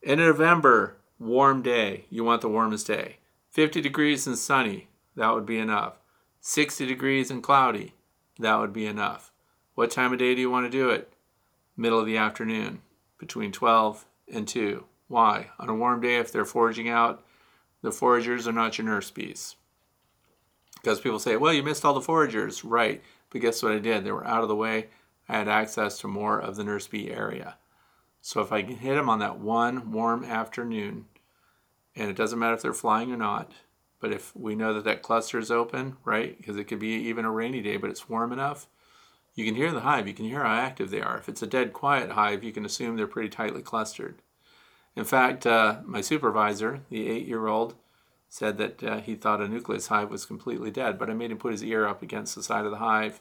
in 0.00 0.18
November, 0.18 0.96
warm 1.18 1.62
day, 1.62 2.06
you 2.08 2.24
want 2.24 2.40
the 2.40 2.48
warmest 2.48 2.86
day. 2.86 3.18
50 3.50 3.80
degrees 3.80 4.26
and 4.26 4.38
sunny, 4.38 4.88
that 5.16 5.34
would 5.34 5.44
be 5.44 5.58
enough. 5.58 6.00
60 6.40 6.86
degrees 6.86 7.30
and 7.30 7.42
cloudy, 7.42 7.94
that 8.38 8.56
would 8.56 8.72
be 8.72 8.86
enough. 8.86 9.31
What 9.74 9.90
time 9.90 10.12
of 10.12 10.18
day 10.18 10.34
do 10.34 10.40
you 10.40 10.50
want 10.50 10.66
to 10.66 10.70
do 10.70 10.90
it? 10.90 11.12
Middle 11.76 11.98
of 11.98 12.06
the 12.06 12.18
afternoon, 12.18 12.82
between 13.18 13.52
12 13.52 14.04
and 14.32 14.46
2. 14.46 14.84
Why? 15.08 15.48
On 15.58 15.68
a 15.68 15.74
warm 15.74 16.02
day, 16.02 16.16
if 16.16 16.30
they're 16.30 16.44
foraging 16.44 16.90
out, 16.90 17.24
the 17.80 17.90
foragers 17.90 18.46
are 18.46 18.52
not 18.52 18.76
your 18.76 18.86
nurse 18.86 19.10
bees. 19.10 19.56
Because 20.74 21.00
people 21.00 21.18
say, 21.18 21.36
well, 21.36 21.52
you 21.52 21.62
missed 21.62 21.84
all 21.84 21.94
the 21.94 22.00
foragers. 22.00 22.64
Right. 22.64 23.02
But 23.30 23.40
guess 23.40 23.62
what 23.62 23.72
I 23.72 23.78
did? 23.78 24.04
They 24.04 24.12
were 24.12 24.26
out 24.26 24.42
of 24.42 24.48
the 24.48 24.56
way. 24.56 24.88
I 25.28 25.38
had 25.38 25.48
access 25.48 25.98
to 25.98 26.08
more 26.08 26.38
of 26.38 26.56
the 26.56 26.64
nurse 26.64 26.86
bee 26.86 27.10
area. 27.10 27.56
So 28.20 28.40
if 28.42 28.52
I 28.52 28.62
can 28.62 28.76
hit 28.76 28.94
them 28.94 29.08
on 29.08 29.20
that 29.20 29.38
one 29.38 29.90
warm 29.90 30.24
afternoon, 30.24 31.06
and 31.96 32.10
it 32.10 32.16
doesn't 32.16 32.38
matter 32.38 32.54
if 32.54 32.62
they're 32.62 32.74
flying 32.74 33.10
or 33.10 33.16
not, 33.16 33.52
but 34.00 34.12
if 34.12 34.34
we 34.36 34.54
know 34.54 34.74
that 34.74 34.84
that 34.84 35.02
cluster 35.02 35.38
is 35.38 35.50
open, 35.50 35.96
right? 36.04 36.36
Because 36.36 36.56
it 36.56 36.64
could 36.64 36.78
be 36.78 36.88
even 36.88 37.24
a 37.24 37.30
rainy 37.30 37.62
day, 37.62 37.76
but 37.78 37.90
it's 37.90 38.08
warm 38.08 38.32
enough, 38.32 38.66
you 39.34 39.44
can 39.44 39.54
hear 39.54 39.72
the 39.72 39.80
hive, 39.80 40.06
you 40.06 40.14
can 40.14 40.26
hear 40.26 40.42
how 40.42 40.54
active 40.54 40.90
they 40.90 41.00
are. 41.00 41.16
If 41.18 41.28
it's 41.28 41.42
a 41.42 41.46
dead 41.46 41.72
quiet 41.72 42.12
hive, 42.12 42.44
you 42.44 42.52
can 42.52 42.64
assume 42.64 42.96
they're 42.96 43.06
pretty 43.06 43.28
tightly 43.28 43.62
clustered. 43.62 44.20
In 44.94 45.04
fact, 45.04 45.46
uh, 45.46 45.78
my 45.84 46.02
supervisor, 46.02 46.80
the 46.90 47.08
eight 47.08 47.26
year 47.26 47.46
old, 47.46 47.74
said 48.28 48.58
that 48.58 48.82
uh, 48.82 49.00
he 49.00 49.14
thought 49.14 49.40
a 49.40 49.48
nucleus 49.48 49.88
hive 49.88 50.10
was 50.10 50.24
completely 50.24 50.70
dead, 50.70 50.98
but 50.98 51.10
I 51.10 51.14
made 51.14 51.30
him 51.30 51.38
put 51.38 51.52
his 51.52 51.64
ear 51.64 51.86
up 51.86 52.02
against 52.02 52.34
the 52.34 52.42
side 52.42 52.64
of 52.64 52.70
the 52.70 52.78
hive, 52.78 53.20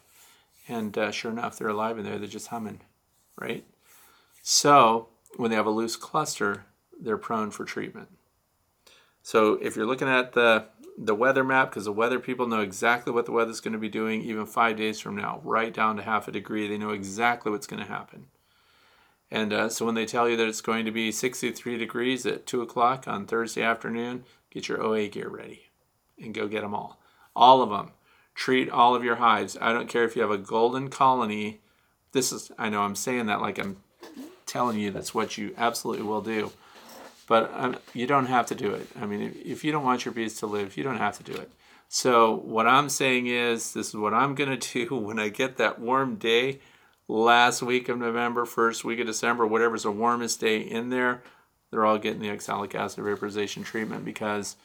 and 0.67 0.97
uh, 0.97 1.11
sure 1.11 1.31
enough, 1.31 1.57
they're 1.57 1.69
alive 1.69 1.97
in 1.97 2.05
there, 2.05 2.17
they're 2.17 2.27
just 2.27 2.47
humming, 2.47 2.81
right? 3.39 3.65
So, 4.41 5.09
when 5.37 5.49
they 5.49 5.57
have 5.57 5.65
a 5.65 5.71
loose 5.71 5.95
cluster, 5.95 6.65
they're 6.99 7.17
prone 7.17 7.51
for 7.51 7.65
treatment. 7.65 8.09
So, 9.21 9.53
if 9.55 9.75
you're 9.75 9.85
looking 9.85 10.07
at 10.07 10.33
the 10.33 10.65
the 10.97 11.15
weather 11.15 11.43
map 11.43 11.69
because 11.69 11.85
the 11.85 11.91
weather 11.91 12.19
people 12.19 12.47
know 12.47 12.61
exactly 12.61 13.11
what 13.13 13.25
the 13.25 13.31
weather's 13.31 13.59
going 13.59 13.73
to 13.73 13.79
be 13.79 13.89
doing 13.89 14.21
even 14.21 14.45
five 14.45 14.77
days 14.77 14.99
from 14.99 15.15
now, 15.15 15.41
right 15.43 15.73
down 15.73 15.97
to 15.97 16.03
half 16.03 16.27
a 16.27 16.31
degree. 16.31 16.67
They 16.67 16.77
know 16.77 16.91
exactly 16.91 17.51
what's 17.51 17.67
going 17.67 17.81
to 17.81 17.87
happen. 17.87 18.27
And 19.31 19.53
uh, 19.53 19.69
so 19.69 19.85
when 19.85 19.95
they 19.95 20.05
tell 20.05 20.27
you 20.27 20.35
that 20.35 20.47
it's 20.47 20.61
going 20.61 20.85
to 20.85 20.91
be 20.91 21.11
63 21.11 21.77
degrees 21.77 22.25
at 22.25 22.45
2 22.45 22.61
o'clock 22.61 23.07
on 23.07 23.25
Thursday 23.25 23.63
afternoon, 23.63 24.25
get 24.49 24.67
your 24.67 24.83
OA 24.83 25.07
gear 25.07 25.29
ready 25.29 25.71
and 26.21 26.33
go 26.33 26.47
get 26.47 26.61
them 26.61 26.75
all. 26.75 26.99
All 27.35 27.61
of 27.61 27.69
them. 27.69 27.91
Treat 28.35 28.69
all 28.69 28.93
of 28.93 29.03
your 29.03 29.15
hives. 29.15 29.57
I 29.59 29.71
don't 29.71 29.89
care 29.89 30.03
if 30.03 30.15
you 30.15 30.21
have 30.21 30.31
a 30.31 30.37
golden 30.37 30.89
colony. 30.89 31.61
This 32.11 32.31
is, 32.31 32.51
I 32.57 32.69
know 32.69 32.81
I'm 32.81 32.95
saying 32.95 33.27
that 33.27 33.41
like 33.41 33.57
I'm 33.57 33.77
telling 34.45 34.77
you 34.79 34.91
that's 34.91 35.13
what 35.13 35.37
you 35.37 35.53
absolutely 35.57 36.03
will 36.03 36.21
do. 36.21 36.51
But 37.27 37.51
um, 37.55 37.77
you 37.93 38.07
don't 38.07 38.25
have 38.25 38.47
to 38.47 38.55
do 38.55 38.73
it. 38.73 38.87
I 38.99 39.05
mean, 39.05 39.35
if, 39.45 39.63
you 39.63 39.71
don't 39.71 39.83
want 39.83 40.05
your 40.05 40.13
bees 40.13 40.37
to 40.39 40.47
live, 40.47 40.75
you 40.75 40.83
don't 40.83 40.97
have 40.97 41.17
to 41.17 41.23
do 41.23 41.33
it. 41.33 41.51
So 41.87 42.33
what 42.33 42.67
I'm 42.67 42.89
saying 42.89 43.27
is, 43.27 43.73
this 43.73 43.89
is 43.89 43.95
what 43.95 44.13
I'm 44.13 44.35
going 44.35 44.57
to 44.59 44.85
do 44.85 44.95
when 44.95 45.19
I 45.19 45.29
get 45.29 45.57
that 45.57 45.79
warm 45.79 46.15
day 46.15 46.59
last 47.07 47.61
week 47.61 47.89
of 47.89 47.97
November, 47.97 48.45
first 48.45 48.83
week 48.83 48.99
of 48.99 49.07
December, 49.07 49.45
whatever's 49.45 49.83
the 49.83 49.91
warmest 49.91 50.39
day 50.39 50.59
in 50.59 50.89
there, 50.89 51.21
they're 51.69 51.85
all 51.85 51.97
getting 51.97 52.21
the 52.21 52.31
oxalic 52.31 52.75
acid 52.75 53.03
vaporization 53.03 53.63
treatment 53.63 54.03
because 54.05 54.55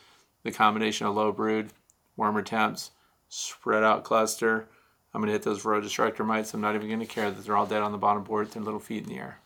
the 0.43 0.53
combination 0.53 1.07
of 1.07 1.15
low 1.15 1.33
brood, 1.33 1.71
warmer 2.17 2.43
temps, 2.43 2.91
spread 3.29 3.83
out 3.83 4.05
cluster, 4.05 4.69
I'm 5.17 5.23
going 5.23 5.29
to 5.29 5.33
hit 5.33 5.45
those 5.45 5.63
Varroa 5.63 5.83
destructor 5.83 6.25
mites. 6.25 6.53
I'm 6.53 6.61
not 6.61 6.75
even 6.75 6.89
going 6.89 7.01
to 7.01 7.07
care 7.07 7.31
that 7.31 7.43
they're 7.43 7.57
all 7.57 7.65
dead 7.65 7.81
on 7.81 7.91
the 7.91 7.97
bottom 7.97 8.23
board 8.23 8.47
with 8.47 8.55
their 8.55 8.63
little 8.63 8.79
feet 8.79 9.05
in 9.05 9.09
the 9.09 9.19
air. 9.19 9.39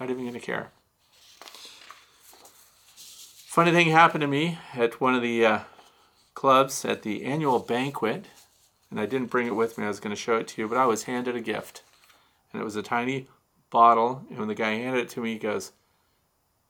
Not 0.00 0.08
even 0.08 0.22
going 0.22 0.32
to 0.32 0.40
care. 0.40 0.70
Funny 3.54 3.70
thing 3.70 3.90
happened 3.90 4.22
to 4.22 4.26
me 4.26 4.58
at 4.74 5.00
one 5.00 5.14
of 5.14 5.22
the 5.22 5.46
uh, 5.46 5.58
clubs 6.34 6.84
at 6.84 7.02
the 7.02 7.24
annual 7.24 7.60
banquet, 7.60 8.26
and 8.90 8.98
I 8.98 9.06
didn't 9.06 9.30
bring 9.30 9.46
it 9.46 9.54
with 9.54 9.78
me. 9.78 9.84
I 9.84 9.88
was 9.88 10.00
going 10.00 10.10
to 10.10 10.20
show 10.20 10.38
it 10.38 10.48
to 10.48 10.60
you, 10.60 10.66
but 10.66 10.76
I 10.76 10.86
was 10.86 11.04
handed 11.04 11.36
a 11.36 11.40
gift, 11.40 11.84
and 12.52 12.60
it 12.60 12.64
was 12.64 12.74
a 12.74 12.82
tiny 12.82 13.28
bottle. 13.70 14.24
And 14.28 14.40
when 14.40 14.48
the 14.48 14.56
guy 14.56 14.72
handed 14.72 15.02
it 15.02 15.08
to 15.10 15.20
me, 15.20 15.34
he 15.34 15.38
goes, 15.38 15.70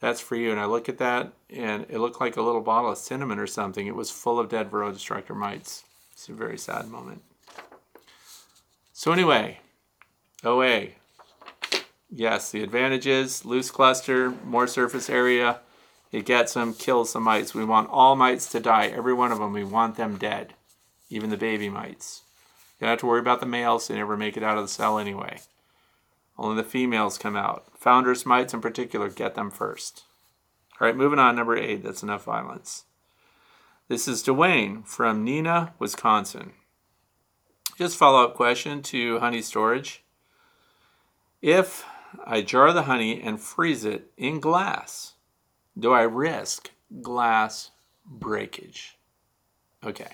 "That's 0.01 0.21
for 0.21 0.37
you." 0.37 0.51
And 0.51 0.61
I 0.61 0.67
look 0.67 0.91
at 0.91 0.99
that, 0.99 1.33
and 1.49 1.87
it 1.89 2.01
looked 2.01 2.21
like 2.21 2.37
a 2.37 2.43
little 2.43 2.61
bottle 2.61 2.91
of 2.91 2.99
cinnamon 2.99 3.39
or 3.39 3.47
something. 3.47 3.87
It 3.87 3.97
was 3.97 4.11
full 4.11 4.39
of 4.39 4.51
dead 4.51 4.71
Varroa 4.71 4.93
destructor 4.93 5.35
mites. 5.35 5.85
It's 6.13 6.29
a 6.29 6.35
very 6.35 6.59
sad 6.59 6.89
moment. 6.89 7.23
So 8.93 9.11
anyway, 9.11 9.61
OA. 10.45 10.89
Yes, 12.11 12.51
the 12.51 12.63
advantages: 12.63 13.47
loose 13.47 13.71
cluster, 13.71 14.33
more 14.45 14.67
surface 14.67 15.09
area 15.09 15.61
it 16.15 16.27
gets 16.27 16.55
them, 16.55 16.75
kills 16.75 17.13
the 17.13 17.19
mites. 17.19 17.57
We 17.57 17.65
want 17.65 17.91
all 17.91 18.15
mites 18.15 18.49
to 18.53 18.61
die, 18.61 18.87
every 18.87 19.13
one 19.13 19.33
of 19.33 19.41
them. 19.41 19.53
We 19.53 19.65
want 19.65 19.97
them 19.97 20.17
dead, 20.17 20.55
even 21.11 21.29
the 21.29 21.37
baby 21.37 21.69
mites. 21.69 22.23
You 22.79 22.85
don't 22.85 22.91
have 22.91 23.01
to 23.01 23.07
worry 23.07 23.19
about 23.19 23.41
the 23.41 23.47
males, 23.47 23.89
they 23.89 23.97
never 23.97 24.17
make 24.17 24.37
it 24.37 24.45
out 24.45 24.57
of 24.57 24.63
the 24.63 24.69
cell 24.69 25.01
anyway. 25.01 25.41
Only 26.39 26.63
the 26.63 26.69
females 26.69 27.19
come 27.19 27.35
out. 27.35 27.65
Foundress 27.81 28.25
mites 28.25 28.55
in 28.55 28.61
particular, 28.61 29.09
get 29.09 29.35
them 29.35 29.51
first. 29.51 30.05
All 30.81 30.87
right, 30.87 30.97
moving 30.97 31.19
on, 31.19 31.35
number 31.35 31.57
eight. 31.57 31.83
That's 31.83 32.05
enough 32.05 32.23
violence. 32.23 32.85
This 33.89 34.07
is 34.07 34.23
Dwayne 34.23 34.87
from 34.87 35.27
Neenah, 35.27 35.73
Wisconsin. 35.81 36.53
Just 37.77 37.97
follow 37.97 38.23
up 38.23 38.37
question 38.37 38.83
to 38.83 39.19
honey 39.19 39.43
storage. 39.43 40.05
If 41.43 41.85
I 42.25 42.41
jar 42.43 42.73
the 42.73 42.85
honey 42.85 43.21
and 43.21 43.41
freeze 43.41 43.85
it 43.85 44.13
in 44.17 44.39
glass, 44.39 45.14
do 45.79 45.93
I 45.93 46.03
risk 46.03 46.71
glass 47.03 47.71
breakage? 48.07 48.97
Okay. 49.85 50.11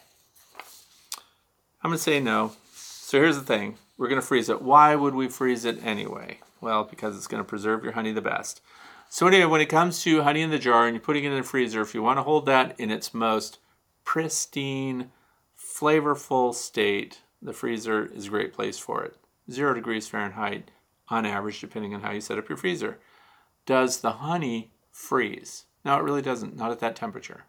I'm 1.83 1.91
going 1.91 1.97
to 1.97 2.03
say 2.03 2.21
no. 2.21 2.53
So 2.75 3.19
here's 3.19 3.37
the 3.37 3.43
thing 3.43 3.77
we're 3.97 4.09
going 4.09 4.21
to 4.21 4.27
freeze 4.27 4.49
it. 4.49 4.63
Why 4.63 4.95
would 4.95 5.15
we 5.15 5.29
freeze 5.29 5.65
it 5.65 5.85
anyway? 5.85 6.39
Well, 6.61 6.85
because 6.85 7.17
it's 7.17 7.27
going 7.27 7.43
to 7.43 7.49
preserve 7.49 7.85
your 7.85 7.93
honey 7.93 8.13
the 8.13 8.21
best. 8.21 8.61
So, 9.09 9.27
anyway, 9.27 9.47
when 9.47 9.61
it 9.61 9.67
comes 9.67 10.03
to 10.03 10.23
honey 10.23 10.41
in 10.41 10.51
the 10.51 10.59
jar 10.59 10.87
and 10.87 10.95
you're 10.95 11.03
putting 11.03 11.25
it 11.25 11.33
in 11.33 11.37
the 11.37 11.43
freezer, 11.43 11.81
if 11.81 11.95
you 11.95 12.03
want 12.03 12.19
to 12.19 12.23
hold 12.23 12.47
that 12.47 12.79
in 12.79 12.91
its 12.91 13.13
most 13.13 13.59
pristine, 14.05 15.11
flavorful 15.59 16.55
state, 16.55 17.21
the 17.43 17.53
freezer 17.53 18.05
is 18.15 18.27
a 18.27 18.31
great 18.31 18.53
place 18.53 18.79
for 18.79 19.03
it. 19.03 19.17
Zero 19.51 19.75
degrees 19.75 20.07
Fahrenheit 20.07 20.71
on 21.09 21.27
average, 21.27 21.61
depending 21.61 21.93
on 21.93 22.03
how 22.03 22.13
you 22.13 22.21
set 22.21 22.39
up 22.39 22.49
your 22.49 22.57
freezer. 22.57 22.99
Does 23.67 24.01
the 24.01 24.13
honey 24.13 24.71
freeze? 24.91 25.65
No, 25.85 25.97
it 25.97 26.03
really 26.03 26.23
doesn't, 26.23 26.57
not 26.57 26.71
at 26.71 26.81
that 26.81 26.97
temperature. 26.97 27.45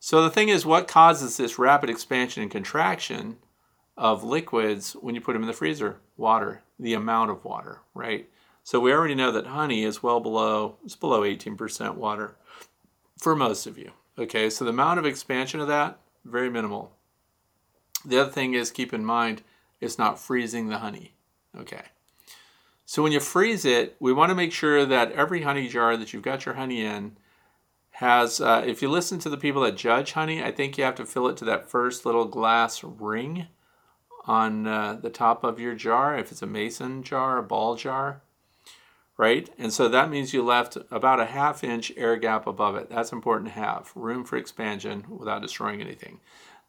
So 0.00 0.22
the 0.22 0.30
thing 0.30 0.48
is, 0.48 0.64
what 0.64 0.86
causes 0.86 1.36
this 1.36 1.58
rapid 1.58 1.90
expansion 1.90 2.42
and 2.42 2.50
contraction 2.50 3.38
of 3.96 4.22
liquids 4.22 4.92
when 4.92 5.14
you 5.14 5.20
put 5.20 5.32
them 5.32 5.42
in 5.42 5.48
the 5.48 5.52
freezer? 5.54 5.98
Water, 6.16 6.62
the 6.78 6.94
amount 6.94 7.30
of 7.30 7.44
water, 7.44 7.80
right? 7.94 8.28
So 8.62 8.78
we 8.78 8.92
already 8.92 9.14
know 9.14 9.32
that 9.32 9.46
honey 9.46 9.82
is 9.82 10.02
well 10.02 10.20
below, 10.20 10.76
it's 10.84 10.94
below 10.94 11.22
18% 11.22 11.94
water 11.94 12.36
for 13.16 13.34
most 13.34 13.66
of 13.66 13.78
you. 13.78 13.92
Okay, 14.18 14.50
so 14.50 14.64
the 14.64 14.70
amount 14.70 14.98
of 14.98 15.06
expansion 15.06 15.60
of 15.60 15.68
that, 15.68 15.98
very 16.24 16.50
minimal. 16.50 16.92
The 18.04 18.20
other 18.20 18.30
thing 18.30 18.54
is 18.54 18.70
keep 18.70 18.92
in 18.92 19.04
mind, 19.04 19.42
it's 19.80 19.98
not 19.98 20.18
freezing 20.18 20.68
the 20.68 20.78
honey. 20.78 21.14
Okay. 21.56 21.82
So 22.88 23.02
when 23.02 23.12
you 23.12 23.20
freeze 23.20 23.66
it, 23.66 23.96
we 24.00 24.14
want 24.14 24.30
to 24.30 24.34
make 24.34 24.50
sure 24.50 24.86
that 24.86 25.12
every 25.12 25.42
honey 25.42 25.68
jar 25.68 25.94
that 25.98 26.14
you've 26.14 26.22
got 26.22 26.46
your 26.46 26.54
honey 26.54 26.80
in 26.86 27.18
has, 27.90 28.40
uh, 28.40 28.64
if 28.66 28.80
you 28.80 28.88
listen 28.88 29.18
to 29.18 29.28
the 29.28 29.36
people 29.36 29.60
that 29.60 29.76
judge 29.76 30.12
honey, 30.12 30.42
I 30.42 30.50
think 30.50 30.78
you 30.78 30.84
have 30.84 30.94
to 30.94 31.04
fill 31.04 31.28
it 31.28 31.36
to 31.36 31.44
that 31.44 31.68
first 31.68 32.06
little 32.06 32.24
glass 32.24 32.82
ring 32.82 33.48
on 34.24 34.66
uh, 34.66 34.94
the 34.94 35.10
top 35.10 35.44
of 35.44 35.60
your 35.60 35.74
jar, 35.74 36.16
if 36.16 36.32
it's 36.32 36.40
a 36.40 36.46
mason 36.46 37.02
jar, 37.02 37.36
a 37.36 37.42
ball 37.42 37.76
jar, 37.76 38.22
right? 39.18 39.50
And 39.58 39.70
so 39.70 39.90
that 39.90 40.08
means 40.08 40.32
you 40.32 40.42
left 40.42 40.78
about 40.90 41.20
a 41.20 41.26
half 41.26 41.62
inch 41.62 41.92
air 41.94 42.16
gap 42.16 42.46
above 42.46 42.74
it. 42.74 42.88
That's 42.88 43.12
important 43.12 43.48
to 43.48 43.60
have, 43.60 43.92
room 43.94 44.24
for 44.24 44.38
expansion 44.38 45.04
without 45.10 45.42
destroying 45.42 45.82
anything. 45.82 46.20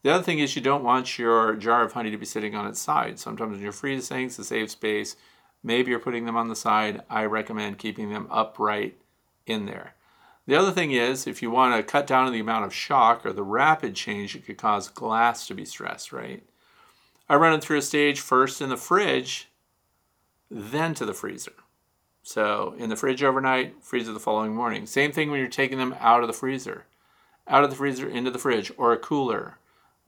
The 0.02 0.10
other 0.10 0.22
thing 0.22 0.38
is 0.38 0.54
you 0.54 0.60
don't 0.60 0.84
want 0.84 1.18
your 1.18 1.54
jar 1.54 1.82
of 1.82 1.92
honey 1.92 2.10
to 2.10 2.18
be 2.18 2.26
sitting 2.26 2.54
on 2.54 2.66
its 2.66 2.78
side. 2.78 3.18
Sometimes 3.18 3.52
when 3.52 3.62
you're 3.62 3.72
freezing 3.72 4.18
things 4.18 4.36
to 4.36 4.44
save 4.44 4.70
space, 4.70 5.16
maybe 5.62 5.90
you're 5.90 6.00
putting 6.00 6.26
them 6.26 6.36
on 6.36 6.48
the 6.48 6.56
side. 6.56 7.02
I 7.08 7.24
recommend 7.24 7.78
keeping 7.78 8.10
them 8.10 8.26
upright 8.30 8.96
in 9.46 9.66
there. 9.66 9.94
The 10.46 10.56
other 10.56 10.72
thing 10.72 10.90
is, 10.92 11.26
if 11.26 11.42
you 11.42 11.50
want 11.50 11.76
to 11.76 11.82
cut 11.82 12.06
down 12.06 12.26
on 12.26 12.32
the 12.32 12.40
amount 12.40 12.64
of 12.64 12.74
shock 12.74 13.24
or 13.24 13.32
the 13.32 13.42
rapid 13.42 13.94
change, 13.94 14.34
it 14.34 14.44
could 14.44 14.58
cause 14.58 14.88
glass 14.88 15.46
to 15.46 15.54
be 15.54 15.64
stressed, 15.64 16.12
right? 16.12 16.42
I 17.28 17.36
run 17.36 17.52
it 17.52 17.62
through 17.62 17.78
a 17.78 17.82
stage 17.82 18.20
first 18.20 18.60
in 18.60 18.68
the 18.68 18.76
fridge, 18.76 19.48
then 20.50 20.94
to 20.94 21.04
the 21.04 21.14
freezer. 21.14 21.52
So 22.22 22.74
in 22.76 22.90
the 22.90 22.96
fridge 22.96 23.22
overnight, 23.22 23.82
freezer 23.82 24.12
the 24.12 24.18
following 24.18 24.54
morning. 24.54 24.86
Same 24.86 25.12
thing 25.12 25.30
when 25.30 25.38
you're 25.38 25.48
taking 25.48 25.78
them 25.78 25.94
out 26.00 26.22
of 26.22 26.26
the 26.26 26.32
freezer. 26.32 26.86
Out 27.46 27.62
of 27.62 27.70
the 27.70 27.76
freezer 27.76 28.08
into 28.08 28.32
the 28.32 28.38
fridge 28.38 28.72
or 28.76 28.92
a 28.92 28.98
cooler 28.98 29.58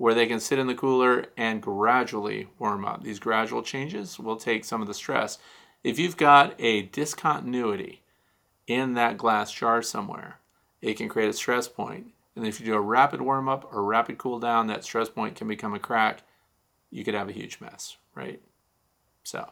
where 0.03 0.15
they 0.15 0.27
can 0.27 0.41
sit 0.41 0.59
in 0.59 0.67
the 0.67 0.75
cooler 0.75 1.27
and 1.37 1.63
gradually 1.63 2.49
warm 2.59 2.85
up. 2.85 3.05
These 3.05 3.21
gradual 3.21 3.63
changes 3.63 4.19
will 4.19 4.37
take 4.37 4.65
some 4.65 4.81
of 4.81 4.89
the 4.89 4.95
stress. 4.95 5.39
If 5.85 5.97
you've 5.99 6.17
got 6.17 6.61
a 6.61 6.83
discontinuity 6.83 8.03
in 8.67 8.95
that 8.95 9.19
glass 9.19 9.53
jar 9.53 9.83
somewhere. 9.83 10.39
It 10.81 10.97
can 10.97 11.09
create 11.09 11.31
a 11.31 11.33
stress 11.33 11.69
point. 11.69 12.07
And 12.35 12.47
if 12.47 12.59
you 12.59 12.67
do 12.67 12.75
a 12.75 12.81
rapid 12.81 13.21
warm 13.21 13.49
up 13.49 13.69
or 13.73 13.85
rapid 13.85 14.19
cool 14.19 14.39
down, 14.39 14.67
that 14.67 14.85
stress 14.85 15.09
point 15.09 15.37
can 15.37 15.49
become 15.49 15.75
a 15.75 15.79
crack. 15.79 16.23
You 16.91 17.05
could 17.05 17.15
have 17.15 17.29
a 17.29 17.33
huge 17.33 17.61
mess, 17.61 17.97
right? 18.15 18.41
So, 19.23 19.51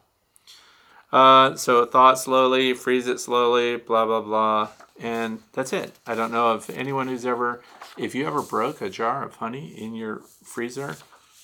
uh, 1.12 1.56
so 1.56 1.84
thaw 1.84 2.12
it 2.12 2.16
slowly, 2.16 2.74
freeze 2.74 3.06
it 3.06 3.20
slowly, 3.20 3.76
blah, 3.76 4.06
blah, 4.06 4.20
blah. 4.20 4.68
And 4.98 5.40
that's 5.52 5.72
it. 5.72 5.98
I 6.06 6.14
don't 6.14 6.32
know 6.32 6.54
if 6.54 6.70
anyone 6.70 7.08
who's 7.08 7.26
ever, 7.26 7.62
if 7.96 8.14
you 8.14 8.26
ever 8.26 8.42
broke 8.42 8.80
a 8.80 8.90
jar 8.90 9.24
of 9.24 9.36
honey 9.36 9.74
in 9.76 9.94
your 9.94 10.22
freezer, 10.42 10.96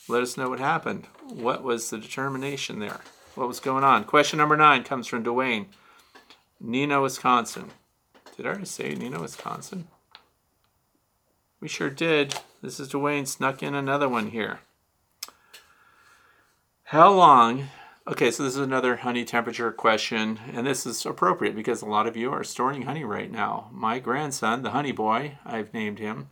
let 0.09 0.23
us 0.23 0.37
know 0.37 0.49
what 0.49 0.61
happened. 0.61 1.07
What 1.29 1.63
was 1.63 1.91
the 1.91 1.99
determination 1.99 2.79
there? 2.79 3.01
What 3.35 3.49
was 3.49 3.61
going 3.61 3.85
on? 3.85 4.05
Question 4.05 4.39
number 4.39 4.57
nine 4.57 4.85
comes 4.85 5.07
from 5.07 5.25
Dwayne. 5.25 5.67
Neenah, 6.63 7.03
Wisconsin. 7.03 7.71
Did 8.37 8.47
I 8.47 8.51
already 8.51 8.65
say 8.67 8.95
Neenah, 8.95 9.21
Wisconsin? 9.21 9.89
We 11.61 11.69
sure 11.69 11.91
did. 11.91 12.37
This 12.63 12.79
is 12.81 12.89
Dwayne 12.89 13.27
snuck 13.27 13.63
in 13.63 13.75
another 13.75 14.09
one 14.09 14.31
here. 14.31 14.61
How 16.85 17.13
long? 17.13 17.69
Okay, 18.07 18.31
so 18.31 18.45
this 18.45 18.55
is 18.55 18.61
another 18.61 18.97
honey 18.97 19.25
temperature 19.25 19.73
question, 19.73 20.39
and 20.53 20.65
this 20.65 20.87
is 20.87 21.05
appropriate 21.05 21.57
because 21.57 21.83
a 21.83 21.87
lot 21.87 22.07
of 22.07 22.17
you 22.17 22.31
are 22.31 22.45
storing 22.45 22.83
honey 22.83 23.05
right 23.05 23.31
now. 23.33 23.69
My 23.73 23.99
grandson, 23.99 24.63
the 24.63 24.71
honey 24.71 24.93
boy, 24.93 25.39
I've 25.45 25.75
named 25.75 25.99
him, 25.99 26.31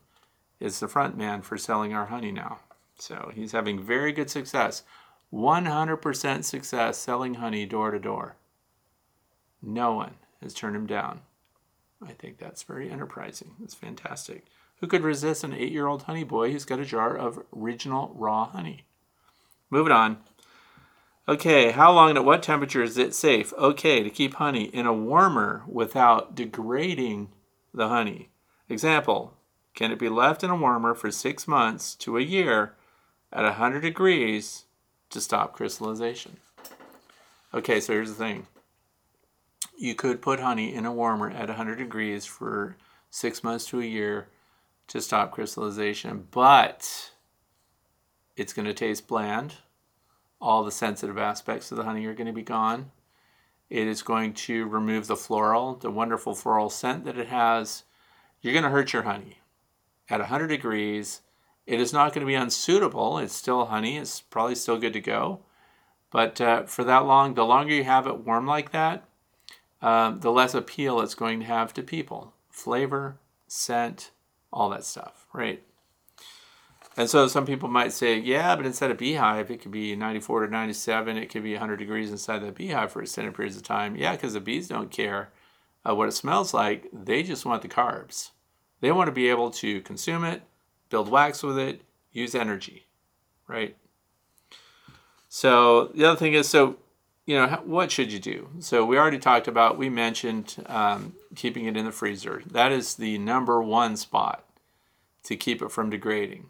is 0.64 0.80
the 0.80 0.88
front 0.88 1.16
man 1.16 1.42
for 1.42 1.58
selling 1.58 1.92
our 1.92 2.06
honey 2.06 2.32
now. 2.32 2.58
So 2.98 3.30
he's 3.34 3.52
having 3.52 3.84
very 3.84 4.12
good 4.12 4.30
success. 4.30 4.82
100% 5.32 6.44
success 6.44 6.96
selling 6.96 7.34
honey 7.34 7.66
door 7.66 7.90
to 7.90 7.98
door. 7.98 8.36
No 9.62 9.92
one 9.92 10.14
has 10.42 10.54
turned 10.54 10.74
him 10.74 10.86
down. 10.86 11.20
I 12.02 12.12
think 12.12 12.38
that's 12.38 12.62
very 12.62 12.90
enterprising. 12.90 13.56
It's 13.62 13.74
fantastic. 13.74 14.46
Who 14.80 14.86
could 14.86 15.02
resist 15.02 15.44
an 15.44 15.52
eight 15.52 15.72
year 15.72 15.86
old 15.86 16.04
honey 16.04 16.24
boy 16.24 16.50
who's 16.50 16.64
got 16.64 16.80
a 16.80 16.84
jar 16.84 17.14
of 17.14 17.42
original 17.54 18.12
raw 18.14 18.46
honey? 18.46 18.84
Moving 19.68 19.92
on. 19.92 20.18
Okay, 21.28 21.72
how 21.72 21.92
long 21.92 22.10
and 22.10 22.18
at 22.18 22.24
what 22.24 22.42
temperature 22.42 22.82
is 22.82 22.96
it 22.96 23.14
safe? 23.14 23.52
Okay, 23.54 24.02
to 24.02 24.10
keep 24.10 24.34
honey 24.34 24.64
in 24.64 24.86
a 24.86 24.92
warmer 24.92 25.62
without 25.66 26.34
degrading 26.34 27.30
the 27.72 27.88
honey. 27.88 28.28
Example, 28.68 29.33
can 29.74 29.90
it 29.90 29.98
be 29.98 30.08
left 30.08 30.44
in 30.44 30.50
a 30.50 30.56
warmer 30.56 30.94
for 30.94 31.10
six 31.10 31.48
months 31.48 31.94
to 31.96 32.16
a 32.16 32.22
year 32.22 32.74
at 33.32 33.42
100 33.42 33.80
degrees 33.80 34.64
to 35.10 35.20
stop 35.20 35.52
crystallization? 35.52 36.38
Okay, 37.52 37.80
so 37.80 37.92
here's 37.92 38.08
the 38.08 38.14
thing 38.14 38.46
you 39.76 39.94
could 39.94 40.22
put 40.22 40.40
honey 40.40 40.72
in 40.72 40.86
a 40.86 40.92
warmer 40.92 41.30
at 41.30 41.48
100 41.48 41.76
degrees 41.76 42.24
for 42.24 42.76
six 43.10 43.42
months 43.42 43.66
to 43.66 43.80
a 43.80 43.84
year 43.84 44.28
to 44.86 45.00
stop 45.00 45.32
crystallization, 45.32 46.28
but 46.30 47.10
it's 48.36 48.52
going 48.52 48.66
to 48.66 48.74
taste 48.74 49.08
bland. 49.08 49.54
All 50.40 50.62
the 50.62 50.70
sensitive 50.70 51.18
aspects 51.18 51.70
of 51.70 51.78
the 51.78 51.84
honey 51.84 52.06
are 52.06 52.14
going 52.14 52.26
to 52.26 52.32
be 52.32 52.42
gone. 52.42 52.90
It 53.70 53.88
is 53.88 54.02
going 54.02 54.34
to 54.34 54.66
remove 54.66 55.06
the 55.06 55.16
floral, 55.16 55.74
the 55.74 55.90
wonderful 55.90 56.34
floral 56.34 56.70
scent 56.70 57.04
that 57.04 57.18
it 57.18 57.28
has. 57.28 57.84
You're 58.40 58.52
going 58.52 58.64
to 58.64 58.70
hurt 58.70 58.92
your 58.92 59.02
honey. 59.02 59.38
At 60.08 60.20
100 60.20 60.48
degrees, 60.48 61.22
it 61.66 61.80
is 61.80 61.92
not 61.92 62.12
going 62.12 62.20
to 62.20 62.30
be 62.30 62.34
unsuitable. 62.34 63.18
It's 63.18 63.34
still 63.34 63.66
honey, 63.66 63.96
it's 63.96 64.20
probably 64.20 64.54
still 64.54 64.78
good 64.78 64.92
to 64.92 65.00
go. 65.00 65.40
But 66.10 66.40
uh, 66.40 66.62
for 66.64 66.84
that 66.84 67.06
long, 67.06 67.34
the 67.34 67.44
longer 67.44 67.74
you 67.74 67.84
have 67.84 68.06
it 68.06 68.20
warm 68.20 68.46
like 68.46 68.70
that, 68.72 69.04
um, 69.82 70.20
the 70.20 70.30
less 70.30 70.54
appeal 70.54 71.00
it's 71.00 71.14
going 71.14 71.40
to 71.40 71.46
have 71.46 71.74
to 71.74 71.82
people. 71.82 72.32
Flavor, 72.50 73.18
scent, 73.48 74.10
all 74.52 74.70
that 74.70 74.84
stuff, 74.84 75.26
right? 75.32 75.62
And 76.96 77.10
so 77.10 77.26
some 77.26 77.44
people 77.44 77.68
might 77.68 77.92
say, 77.92 78.16
yeah, 78.18 78.54
but 78.54 78.66
inside 78.66 78.92
a 78.92 78.94
beehive, 78.94 79.50
it 79.50 79.60
could 79.60 79.72
be 79.72 79.96
94 79.96 80.46
to 80.46 80.52
97. 80.52 81.16
It 81.16 81.26
could 81.28 81.42
be 81.42 81.52
100 81.54 81.76
degrees 81.76 82.10
inside 82.10 82.38
the 82.38 82.52
beehive 82.52 82.92
for 82.92 83.02
extended 83.02 83.34
periods 83.34 83.56
of 83.56 83.64
time. 83.64 83.96
Yeah, 83.96 84.12
because 84.12 84.34
the 84.34 84.40
bees 84.40 84.68
don't 84.68 84.92
care 84.92 85.30
uh, 85.88 85.94
what 85.94 86.08
it 86.08 86.12
smells 86.12 86.54
like. 86.54 86.88
They 86.92 87.24
just 87.24 87.44
want 87.44 87.62
the 87.62 87.68
carbs. 87.68 88.30
They 88.80 88.92
want 88.92 89.08
to 89.08 89.12
be 89.12 89.28
able 89.28 89.50
to 89.52 89.80
consume 89.80 90.24
it, 90.24 90.42
build 90.90 91.08
wax 91.08 91.42
with 91.42 91.58
it, 91.58 91.82
use 92.12 92.34
energy, 92.34 92.86
right? 93.48 93.76
So 95.28 95.86
the 95.94 96.04
other 96.04 96.18
thing 96.18 96.34
is, 96.34 96.48
so 96.48 96.76
you 97.26 97.36
know, 97.36 97.62
what 97.64 97.90
should 97.90 98.12
you 98.12 98.18
do? 98.18 98.48
So 98.60 98.84
we 98.84 98.98
already 98.98 99.18
talked 99.18 99.48
about, 99.48 99.78
we 99.78 99.88
mentioned 99.88 100.56
um, 100.66 101.14
keeping 101.34 101.64
it 101.64 101.76
in 101.76 101.86
the 101.86 101.92
freezer. 101.92 102.42
That 102.46 102.70
is 102.70 102.96
the 102.96 103.18
number 103.18 103.62
one 103.62 103.96
spot 103.96 104.44
to 105.24 105.36
keep 105.36 105.62
it 105.62 105.70
from 105.70 105.90
degrading. 105.90 106.46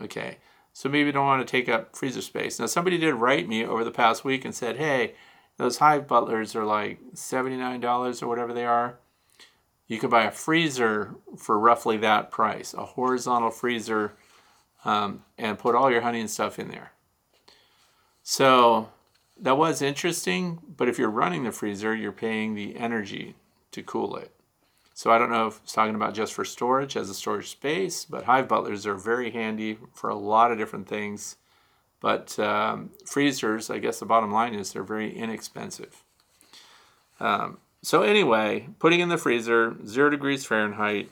Okay, 0.00 0.38
so 0.72 0.88
maybe 0.88 1.06
you 1.06 1.12
don't 1.12 1.26
want 1.26 1.46
to 1.46 1.50
take 1.50 1.68
up 1.68 1.96
freezer 1.96 2.22
space. 2.22 2.58
Now, 2.58 2.66
somebody 2.66 2.98
did 2.98 3.14
write 3.14 3.48
me 3.48 3.64
over 3.64 3.84
the 3.84 3.90
past 3.90 4.24
week 4.24 4.44
and 4.44 4.54
said, 4.54 4.76
hey, 4.76 5.14
those 5.56 5.78
Hive 5.78 6.06
Butlers 6.06 6.56
are 6.56 6.64
like 6.64 7.00
$79 7.14 8.22
or 8.22 8.26
whatever 8.26 8.52
they 8.52 8.64
are. 8.64 8.98
You 9.86 9.98
could 9.98 10.10
buy 10.10 10.24
a 10.24 10.30
freezer 10.30 11.14
for 11.36 11.58
roughly 11.58 11.96
that 11.98 12.30
price, 12.30 12.74
a 12.74 12.84
horizontal 12.84 13.50
freezer, 13.50 14.14
um, 14.84 15.24
and 15.38 15.58
put 15.58 15.74
all 15.74 15.90
your 15.90 16.00
honey 16.00 16.20
and 16.20 16.30
stuff 16.30 16.58
in 16.58 16.68
there. 16.68 16.92
So 18.22 18.88
that 19.38 19.58
was 19.58 19.82
interesting, 19.82 20.60
but 20.76 20.88
if 20.88 20.98
you're 20.98 21.10
running 21.10 21.44
the 21.44 21.52
freezer, 21.52 21.94
you're 21.94 22.12
paying 22.12 22.54
the 22.54 22.76
energy 22.76 23.34
to 23.72 23.82
cool 23.82 24.16
it. 24.16 24.30
So 24.94 25.10
I 25.10 25.18
don't 25.18 25.30
know 25.30 25.48
if 25.48 25.60
it's 25.62 25.72
talking 25.72 25.96
about 25.96 26.14
just 26.14 26.32
for 26.32 26.44
storage 26.44 26.96
as 26.96 27.10
a 27.10 27.14
storage 27.14 27.50
space, 27.50 28.04
but 28.04 28.24
hive 28.24 28.46
butlers 28.46 28.86
are 28.86 28.94
very 28.94 29.32
handy 29.32 29.76
for 29.92 30.08
a 30.08 30.14
lot 30.14 30.52
of 30.52 30.58
different 30.58 30.88
things. 30.88 31.36
But 32.00 32.38
um, 32.38 32.90
freezers, 33.04 33.70
I 33.70 33.78
guess 33.78 33.98
the 33.98 34.06
bottom 34.06 34.30
line 34.30 34.54
is 34.54 34.72
they're 34.72 34.84
very 34.84 35.12
inexpensive. 35.12 36.04
Um, 37.18 37.58
so 37.84 38.02
anyway, 38.02 38.68
putting 38.78 39.00
in 39.00 39.08
the 39.08 39.18
freezer, 39.18 39.76
zero 39.86 40.10
degrees 40.10 40.44
Fahrenheit, 40.44 41.10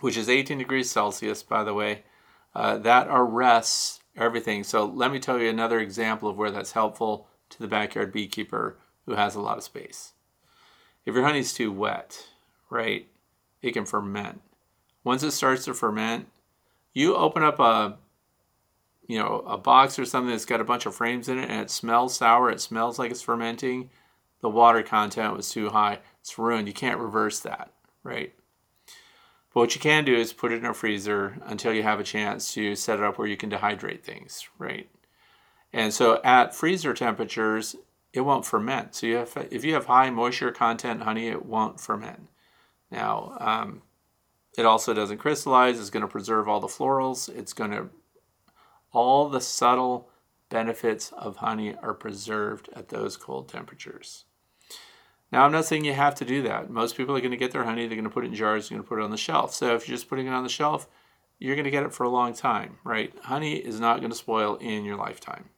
which 0.00 0.16
is 0.16 0.28
18 0.28 0.58
degrees 0.58 0.90
Celsius, 0.90 1.42
by 1.42 1.64
the 1.64 1.74
way, 1.74 2.04
uh, 2.54 2.78
that 2.78 3.08
arrests 3.10 4.00
everything. 4.16 4.64
So 4.64 4.84
let 4.84 5.12
me 5.12 5.18
tell 5.18 5.38
you 5.38 5.48
another 5.48 5.80
example 5.80 6.28
of 6.28 6.36
where 6.36 6.50
that's 6.50 6.72
helpful 6.72 7.26
to 7.50 7.58
the 7.58 7.68
backyard 7.68 8.12
beekeeper 8.12 8.76
who 9.06 9.14
has 9.14 9.34
a 9.34 9.40
lot 9.40 9.58
of 9.58 9.64
space. 9.64 10.12
If 11.04 11.14
your 11.14 11.24
honey's 11.24 11.52
too 11.52 11.72
wet, 11.72 12.26
right, 12.70 13.06
it 13.60 13.72
can 13.72 13.86
ferment. 13.86 14.40
Once 15.04 15.22
it 15.22 15.32
starts 15.32 15.64
to 15.64 15.74
ferment, 15.74 16.26
you 16.92 17.14
open 17.14 17.42
up 17.42 17.60
a 17.60 17.98
you 19.06 19.18
know, 19.18 19.44
a 19.46 19.56
box 19.56 19.98
or 19.98 20.04
something 20.04 20.30
that's 20.30 20.44
got 20.44 20.60
a 20.60 20.64
bunch 20.64 20.86
of 20.86 20.94
frames 20.94 21.28
in 21.28 21.38
it 21.38 21.48
and 21.48 21.60
it 21.60 21.70
smells 21.70 22.16
sour, 22.16 22.50
it 22.50 22.60
smells 22.60 22.98
like 22.98 23.10
it's 23.10 23.22
fermenting, 23.22 23.90
the 24.40 24.48
water 24.48 24.82
content 24.82 25.36
was 25.36 25.50
too 25.50 25.70
high. 25.70 25.98
It's 26.20 26.38
ruined. 26.38 26.68
You 26.68 26.74
can't 26.74 27.00
reverse 27.00 27.40
that, 27.40 27.72
right? 28.02 28.34
But 29.52 29.60
what 29.60 29.74
you 29.74 29.80
can 29.80 30.04
do 30.04 30.14
is 30.14 30.32
put 30.32 30.52
it 30.52 30.58
in 30.58 30.66
a 30.66 30.74
freezer 30.74 31.38
until 31.44 31.72
you 31.72 31.82
have 31.82 32.00
a 32.00 32.04
chance 32.04 32.52
to 32.54 32.74
set 32.76 32.98
it 32.98 33.04
up 33.04 33.18
where 33.18 33.28
you 33.28 33.36
can 33.36 33.50
dehydrate 33.50 34.02
things, 34.02 34.48
right? 34.58 34.88
And 35.72 35.92
so 35.92 36.20
at 36.22 36.54
freezer 36.54 36.94
temperatures, 36.94 37.76
it 38.12 38.20
won't 38.20 38.46
ferment. 38.46 38.94
So 38.94 39.06
you 39.06 39.16
have, 39.16 39.48
if 39.50 39.64
you 39.64 39.74
have 39.74 39.86
high 39.86 40.10
moisture 40.10 40.52
content 40.52 41.02
honey, 41.02 41.28
it 41.28 41.44
won't 41.44 41.80
ferment. 41.80 42.28
Now, 42.90 43.36
um, 43.40 43.82
it 44.56 44.64
also 44.64 44.94
doesn't 44.94 45.18
crystallize. 45.18 45.78
It's 45.78 45.90
going 45.90 46.02
to 46.02 46.08
preserve 46.08 46.48
all 46.48 46.60
the 46.60 46.66
florals. 46.66 47.28
It's 47.28 47.52
going 47.52 47.72
to, 47.72 47.88
all 48.92 49.28
the 49.28 49.40
subtle 49.40 50.08
benefits 50.48 51.12
of 51.12 51.36
honey 51.36 51.74
are 51.82 51.94
preserved 51.94 52.68
at 52.74 52.88
those 52.88 53.16
cold 53.16 53.48
temperatures. 53.48 54.24
Now, 55.32 55.44
I'm 55.44 55.52
not 55.52 55.64
saying 55.64 55.84
you 55.84 55.92
have 55.92 56.14
to 56.16 56.24
do 56.24 56.42
that. 56.42 56.70
Most 56.70 56.96
people 56.96 57.16
are 57.16 57.20
going 57.20 57.32
to 57.32 57.36
get 57.36 57.50
their 57.50 57.64
honey, 57.64 57.86
they're 57.86 57.96
going 57.96 58.04
to 58.04 58.10
put 58.10 58.24
it 58.24 58.28
in 58.28 58.34
jars, 58.34 58.68
they're 58.68 58.76
going 58.76 58.84
to 58.84 58.88
put 58.88 59.00
it 59.00 59.04
on 59.04 59.10
the 59.10 59.16
shelf. 59.16 59.54
So 59.54 59.74
if 59.74 59.88
you're 59.88 59.96
just 59.96 60.08
putting 60.08 60.26
it 60.26 60.32
on 60.32 60.44
the 60.44 60.48
shelf, 60.48 60.88
you're 61.38 61.56
going 61.56 61.64
to 61.64 61.70
get 61.70 61.82
it 61.82 61.92
for 61.92 62.04
a 62.04 62.08
long 62.08 62.32
time, 62.32 62.78
right? 62.84 63.12
Honey 63.24 63.56
is 63.56 63.80
not 63.80 63.98
going 63.98 64.10
to 64.10 64.16
spoil 64.16 64.56
in 64.56 64.84
your 64.84 64.96
lifetime, 64.96 65.50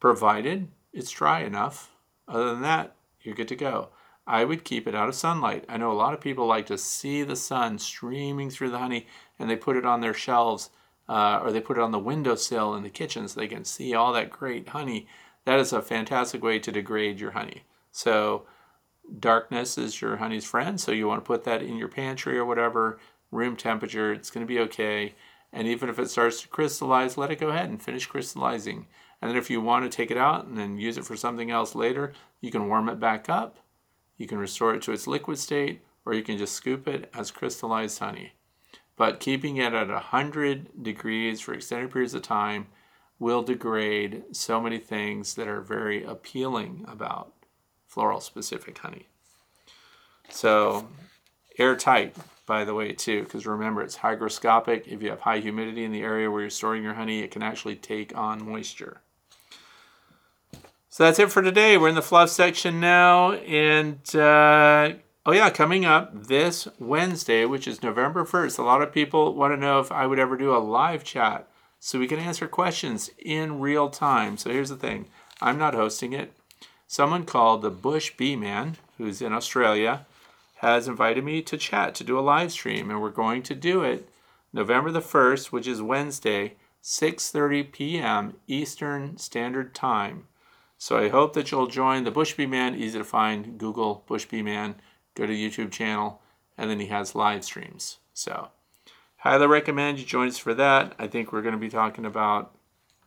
provided 0.00 0.68
it's 0.92 1.10
dry 1.10 1.40
enough. 1.40 1.90
Other 2.28 2.50
than 2.52 2.62
that, 2.62 2.94
you're 3.20 3.34
good 3.34 3.48
to 3.48 3.56
go. 3.56 3.88
I 4.26 4.44
would 4.44 4.64
keep 4.64 4.86
it 4.86 4.94
out 4.94 5.08
of 5.08 5.14
sunlight. 5.14 5.64
I 5.68 5.76
know 5.76 5.92
a 5.92 5.94
lot 5.94 6.14
of 6.14 6.20
people 6.20 6.46
like 6.46 6.66
to 6.66 6.78
see 6.78 7.22
the 7.22 7.36
sun 7.36 7.78
streaming 7.78 8.48
through 8.48 8.70
the 8.70 8.78
honey 8.78 9.06
and 9.38 9.50
they 9.50 9.56
put 9.56 9.76
it 9.76 9.84
on 9.84 10.00
their 10.00 10.14
shelves 10.14 10.70
uh, 11.08 11.40
or 11.42 11.52
they 11.52 11.60
put 11.60 11.76
it 11.76 11.82
on 11.82 11.90
the 11.90 11.98
windowsill 11.98 12.74
in 12.74 12.82
the 12.82 12.90
kitchen 12.90 13.28
so 13.28 13.38
they 13.38 13.48
can 13.48 13.64
see 13.64 13.94
all 13.94 14.12
that 14.12 14.30
great 14.30 14.68
honey. 14.68 15.06
That 15.44 15.58
is 15.58 15.72
a 15.72 15.82
fantastic 15.82 16.42
way 16.42 16.58
to 16.58 16.72
degrade 16.72 17.20
your 17.20 17.32
honey. 17.32 17.62
So, 17.90 18.46
darkness 19.18 19.76
is 19.76 20.00
your 20.00 20.16
honey's 20.16 20.44
friend. 20.44 20.80
So, 20.80 20.92
you 20.92 21.06
want 21.06 21.22
to 21.22 21.26
put 21.26 21.44
that 21.44 21.62
in 21.62 21.76
your 21.76 21.88
pantry 21.88 22.38
or 22.38 22.44
whatever, 22.44 22.98
room 23.30 23.56
temperature. 23.56 24.12
It's 24.12 24.30
going 24.30 24.46
to 24.46 24.52
be 24.52 24.60
okay. 24.60 25.14
And 25.52 25.68
even 25.68 25.88
if 25.88 25.98
it 25.98 26.10
starts 26.10 26.42
to 26.42 26.48
crystallize, 26.48 27.16
let 27.16 27.30
it 27.30 27.40
go 27.40 27.48
ahead 27.48 27.68
and 27.68 27.82
finish 27.82 28.06
crystallizing. 28.06 28.86
And 29.20 29.30
then, 29.30 29.36
if 29.36 29.50
you 29.50 29.60
want 29.60 29.90
to 29.90 29.94
take 29.94 30.10
it 30.10 30.16
out 30.16 30.46
and 30.46 30.56
then 30.56 30.78
use 30.78 30.96
it 30.96 31.04
for 31.04 31.16
something 31.16 31.50
else 31.50 31.74
later, 31.74 32.12
you 32.40 32.50
can 32.50 32.68
warm 32.68 32.88
it 32.88 32.98
back 32.98 33.28
up 33.28 33.58
you 34.16 34.26
can 34.26 34.38
restore 34.38 34.74
it 34.74 34.82
to 34.82 34.92
its 34.92 35.06
liquid 35.06 35.38
state, 35.38 35.82
or 36.04 36.14
you 36.14 36.22
can 36.22 36.38
just 36.38 36.54
scoop 36.54 36.86
it 36.86 37.10
as 37.14 37.30
crystallized 37.30 37.98
honey. 37.98 38.33
But 38.96 39.20
keeping 39.20 39.56
it 39.56 39.72
at 39.72 39.88
100 39.88 40.82
degrees 40.82 41.40
for 41.40 41.54
extended 41.54 41.90
periods 41.90 42.14
of 42.14 42.22
time 42.22 42.68
will 43.18 43.42
degrade 43.42 44.24
so 44.32 44.60
many 44.60 44.78
things 44.78 45.34
that 45.34 45.48
are 45.48 45.60
very 45.60 46.04
appealing 46.04 46.84
about 46.86 47.32
floral 47.86 48.20
specific 48.20 48.78
honey. 48.78 49.08
So, 50.28 50.88
airtight, 51.58 52.16
by 52.46 52.64
the 52.64 52.74
way, 52.74 52.92
too, 52.92 53.22
because 53.22 53.46
remember 53.46 53.82
it's 53.82 53.98
hygroscopic. 53.98 54.86
If 54.86 55.02
you 55.02 55.10
have 55.10 55.20
high 55.20 55.38
humidity 55.38 55.84
in 55.84 55.92
the 55.92 56.02
area 56.02 56.30
where 56.30 56.42
you're 56.42 56.50
storing 56.50 56.82
your 56.82 56.94
honey, 56.94 57.20
it 57.20 57.30
can 57.30 57.42
actually 57.42 57.76
take 57.76 58.16
on 58.16 58.44
moisture. 58.44 59.00
So 60.88 61.02
that's 61.02 61.18
it 61.18 61.32
for 61.32 61.42
today. 61.42 61.76
We're 61.76 61.88
in 61.88 61.96
the 61.96 62.02
fluff 62.02 62.30
section 62.30 62.78
now. 62.78 63.32
And 63.32 63.98
uh, 64.14 64.92
oh, 65.26 65.32
yeah, 65.32 65.50
coming 65.50 65.84
up 65.84 66.26
this 66.28 66.68
Wednesday, 66.78 67.44
which 67.44 67.66
is 67.66 67.82
November 67.82 68.24
1st, 68.24 68.58
a 68.58 68.62
lot 68.62 68.82
of 68.82 68.92
people 68.92 69.34
want 69.34 69.52
to 69.52 69.60
know 69.60 69.80
if 69.80 69.90
I 69.90 70.06
would 70.06 70.18
ever 70.18 70.36
do 70.36 70.54
a 70.54 70.58
live 70.58 71.04
chat 71.04 71.48
so 71.80 71.98
we 71.98 72.06
can 72.06 72.18
answer 72.18 72.46
questions 72.46 73.10
in 73.18 73.60
real 73.60 73.90
time. 73.90 74.36
So 74.36 74.50
here's 74.50 74.70
the 74.70 74.76
thing 74.76 75.06
I'm 75.40 75.58
not 75.58 75.74
hosting 75.74 76.12
it. 76.12 76.32
Someone 76.86 77.24
called 77.24 77.62
the 77.62 77.70
Bush 77.70 78.12
Bee 78.16 78.36
Man, 78.36 78.76
who's 78.98 79.20
in 79.20 79.32
Australia, 79.32 80.06
has 80.56 80.88
invited 80.88 81.24
me 81.24 81.42
to 81.42 81.56
chat 81.56 81.94
to 81.94 82.04
do 82.04 82.18
a 82.18 82.20
live 82.20 82.52
stream, 82.52 82.90
and 82.90 83.02
we're 83.02 83.10
going 83.10 83.42
to 83.42 83.54
do 83.54 83.82
it 83.82 84.08
November 84.52 84.90
the 84.90 85.00
1st, 85.00 85.52
which 85.52 85.66
is 85.66 85.82
Wednesday, 85.82 86.54
6:30 86.82 87.72
p.m. 87.72 88.34
Eastern 88.46 89.16
Standard 89.16 89.74
Time. 89.74 90.28
So 90.78 90.98
I 90.98 91.08
hope 91.08 91.32
that 91.32 91.50
you'll 91.50 91.66
join 91.66 92.04
the 92.04 92.10
Bush 92.10 92.34
Bee 92.34 92.46
Man. 92.46 92.74
Easy 92.74 92.98
to 92.98 93.04
find. 93.04 93.58
Google 93.58 94.04
Bush 94.06 94.26
Bee 94.26 94.42
Man. 94.42 94.76
Go 95.14 95.26
to 95.26 95.32
YouTube 95.32 95.70
channel, 95.70 96.20
and 96.58 96.70
then 96.70 96.80
he 96.80 96.86
has 96.86 97.14
live 97.14 97.44
streams. 97.44 97.98
So 98.12 98.48
highly 99.18 99.46
recommend 99.46 99.98
you 99.98 100.04
join 100.04 100.28
us 100.28 100.38
for 100.38 100.54
that. 100.54 100.94
I 100.98 101.06
think 101.06 101.32
we're 101.32 101.42
going 101.42 101.54
to 101.54 101.60
be 101.60 101.68
talking 101.68 102.04
about 102.04 102.54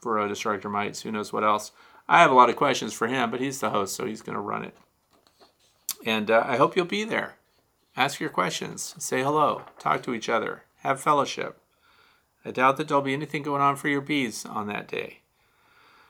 Varroa 0.03 0.29
destructor 0.29 0.69
mites. 0.69 1.01
Who 1.01 1.11
knows 1.11 1.34
what 1.34 1.43
else? 1.43 1.71
I 2.07 2.21
have 2.21 2.31
a 2.31 2.35
lot 2.35 2.49
of 2.49 2.55
questions 2.55 2.93
for 2.93 3.07
him, 3.07 3.29
but 3.31 3.41
he's 3.41 3.59
the 3.59 3.71
host, 3.71 3.95
so 3.95 4.05
he's 4.05 4.21
going 4.21 4.35
to 4.35 4.41
run 4.41 4.63
it. 4.63 4.75
And 6.05 6.31
uh, 6.31 6.43
I 6.45 6.57
hope 6.57 6.75
you'll 6.75 6.85
be 6.85 7.03
there. 7.03 7.35
Ask 7.95 8.19
your 8.19 8.29
questions. 8.29 8.95
Say 8.97 9.23
hello. 9.23 9.63
Talk 9.79 10.03
to 10.03 10.13
each 10.13 10.29
other. 10.29 10.63
Have 10.77 11.01
fellowship. 11.01 11.59
I 12.45 12.51
doubt 12.51 12.77
that 12.77 12.88
there'll 12.88 13.03
be 13.03 13.13
anything 13.13 13.43
going 13.43 13.61
on 13.61 13.75
for 13.75 13.89
your 13.89 14.01
bees 14.01 14.45
on 14.45 14.67
that 14.67 14.88
day. 14.88 15.19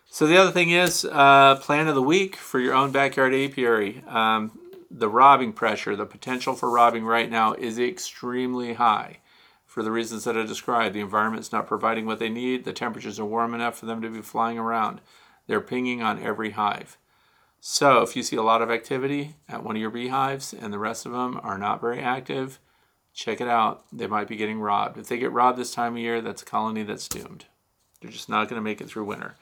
So 0.10 0.28
the 0.28 0.38
other 0.38 0.52
thing 0.52 0.70
is 0.70 1.06
uh, 1.06 1.56
plan 1.56 1.88
of 1.88 1.96
the 1.96 2.02
week 2.02 2.36
for 2.36 2.60
your 2.60 2.74
own 2.74 2.92
backyard 2.92 3.34
apiary. 3.34 4.04
Um, 4.08 4.60
the 4.90 5.10
robbing 5.10 5.54
pressure, 5.54 5.96
the 5.96 6.06
potential 6.06 6.56
for 6.56 6.70
robbing 6.70 7.06
right 7.06 7.30
now 7.30 7.54
is 7.54 7.80
extremely 7.80 8.74
high 8.74 9.18
for 9.66 9.84
the 9.84 9.92
reasons 9.92 10.24
that 10.24 10.38
I 10.38 10.44
described. 10.44 10.96
The 10.96 11.02
environment's 11.02 11.52
not 11.52 11.68
providing 11.68 12.06
what 12.06 12.20
they 12.20 12.30
need. 12.30 12.64
The 12.64 12.74
temperatures 12.74 13.20
are 13.20 13.26
warm 13.26 13.54
enough 13.54 13.78
for 13.78 13.86
them 13.86 14.02
to 14.02 14.10
be 14.10 14.22
flying 14.22 14.58
around. 14.58 15.02
They're 15.46 15.62
pinging 15.62 16.02
on 16.02 16.22
every 16.22 16.52
hive. 16.52 16.98
So 17.60 18.02
if 18.02 18.16
you 18.16 18.24
see 18.24 18.36
a 18.36 18.44
lot 18.44 18.62
of 18.62 18.72
activity 18.72 19.36
at 19.50 19.64
one 19.64 19.76
of 19.76 19.82
your 19.82 19.92
beehives 19.92 20.54
and 20.54 20.72
the 20.72 20.80
rest 20.80 21.06
of 21.06 21.12
them 21.12 21.40
are 21.44 21.58
not 21.58 21.82
very 21.82 22.00
active, 22.00 22.60
check 23.14 23.42
it 23.42 23.48
out. 23.48 23.84
They 23.92 24.08
might 24.08 24.28
be 24.28 24.36
getting 24.36 24.60
robbed. 24.60 24.98
If 24.98 25.08
they 25.08 25.18
get 25.18 25.32
robbed 25.32 25.58
this 25.58 25.74
time 25.74 25.94
of 25.94 26.00
year, 26.00 26.22
that's 26.22 26.44
a 26.44 26.46
colony 26.46 26.84
that's 26.84 27.08
doomed. 27.08 27.46
They're 28.02 28.12
just 28.12 28.30
not 28.30 28.48
going 28.48 28.60
to 28.60 28.64
make 28.64 28.80
it 28.80 28.88
through 28.88 29.06
winter. 29.06 29.36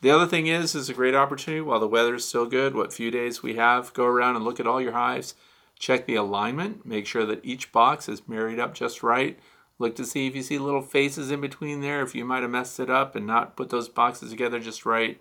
The 0.00 0.10
other 0.12 0.26
thing 0.26 0.46
is, 0.46 0.76
is 0.76 0.88
a 0.88 0.94
great 0.94 1.16
opportunity 1.16 1.60
while 1.60 1.80
the 1.80 1.88
weather 1.88 2.14
is 2.14 2.24
still 2.24 2.46
good. 2.46 2.74
What 2.74 2.92
few 2.92 3.10
days 3.10 3.42
we 3.42 3.56
have, 3.56 3.92
go 3.94 4.04
around 4.04 4.36
and 4.36 4.44
look 4.44 4.60
at 4.60 4.66
all 4.66 4.80
your 4.80 4.92
hives. 4.92 5.34
Check 5.76 6.06
the 6.06 6.14
alignment. 6.14 6.86
Make 6.86 7.04
sure 7.06 7.26
that 7.26 7.44
each 7.44 7.72
box 7.72 8.08
is 8.08 8.28
married 8.28 8.60
up 8.60 8.74
just 8.74 9.02
right. 9.02 9.38
Look 9.80 9.96
to 9.96 10.04
see 10.04 10.28
if 10.28 10.36
you 10.36 10.42
see 10.42 10.58
little 10.58 10.82
faces 10.82 11.32
in 11.32 11.40
between 11.40 11.80
there. 11.80 12.02
If 12.02 12.14
you 12.14 12.24
might 12.24 12.42
have 12.42 12.50
messed 12.50 12.78
it 12.78 12.90
up 12.90 13.16
and 13.16 13.26
not 13.26 13.56
put 13.56 13.70
those 13.70 13.88
boxes 13.88 14.30
together 14.30 14.60
just 14.60 14.86
right. 14.86 15.20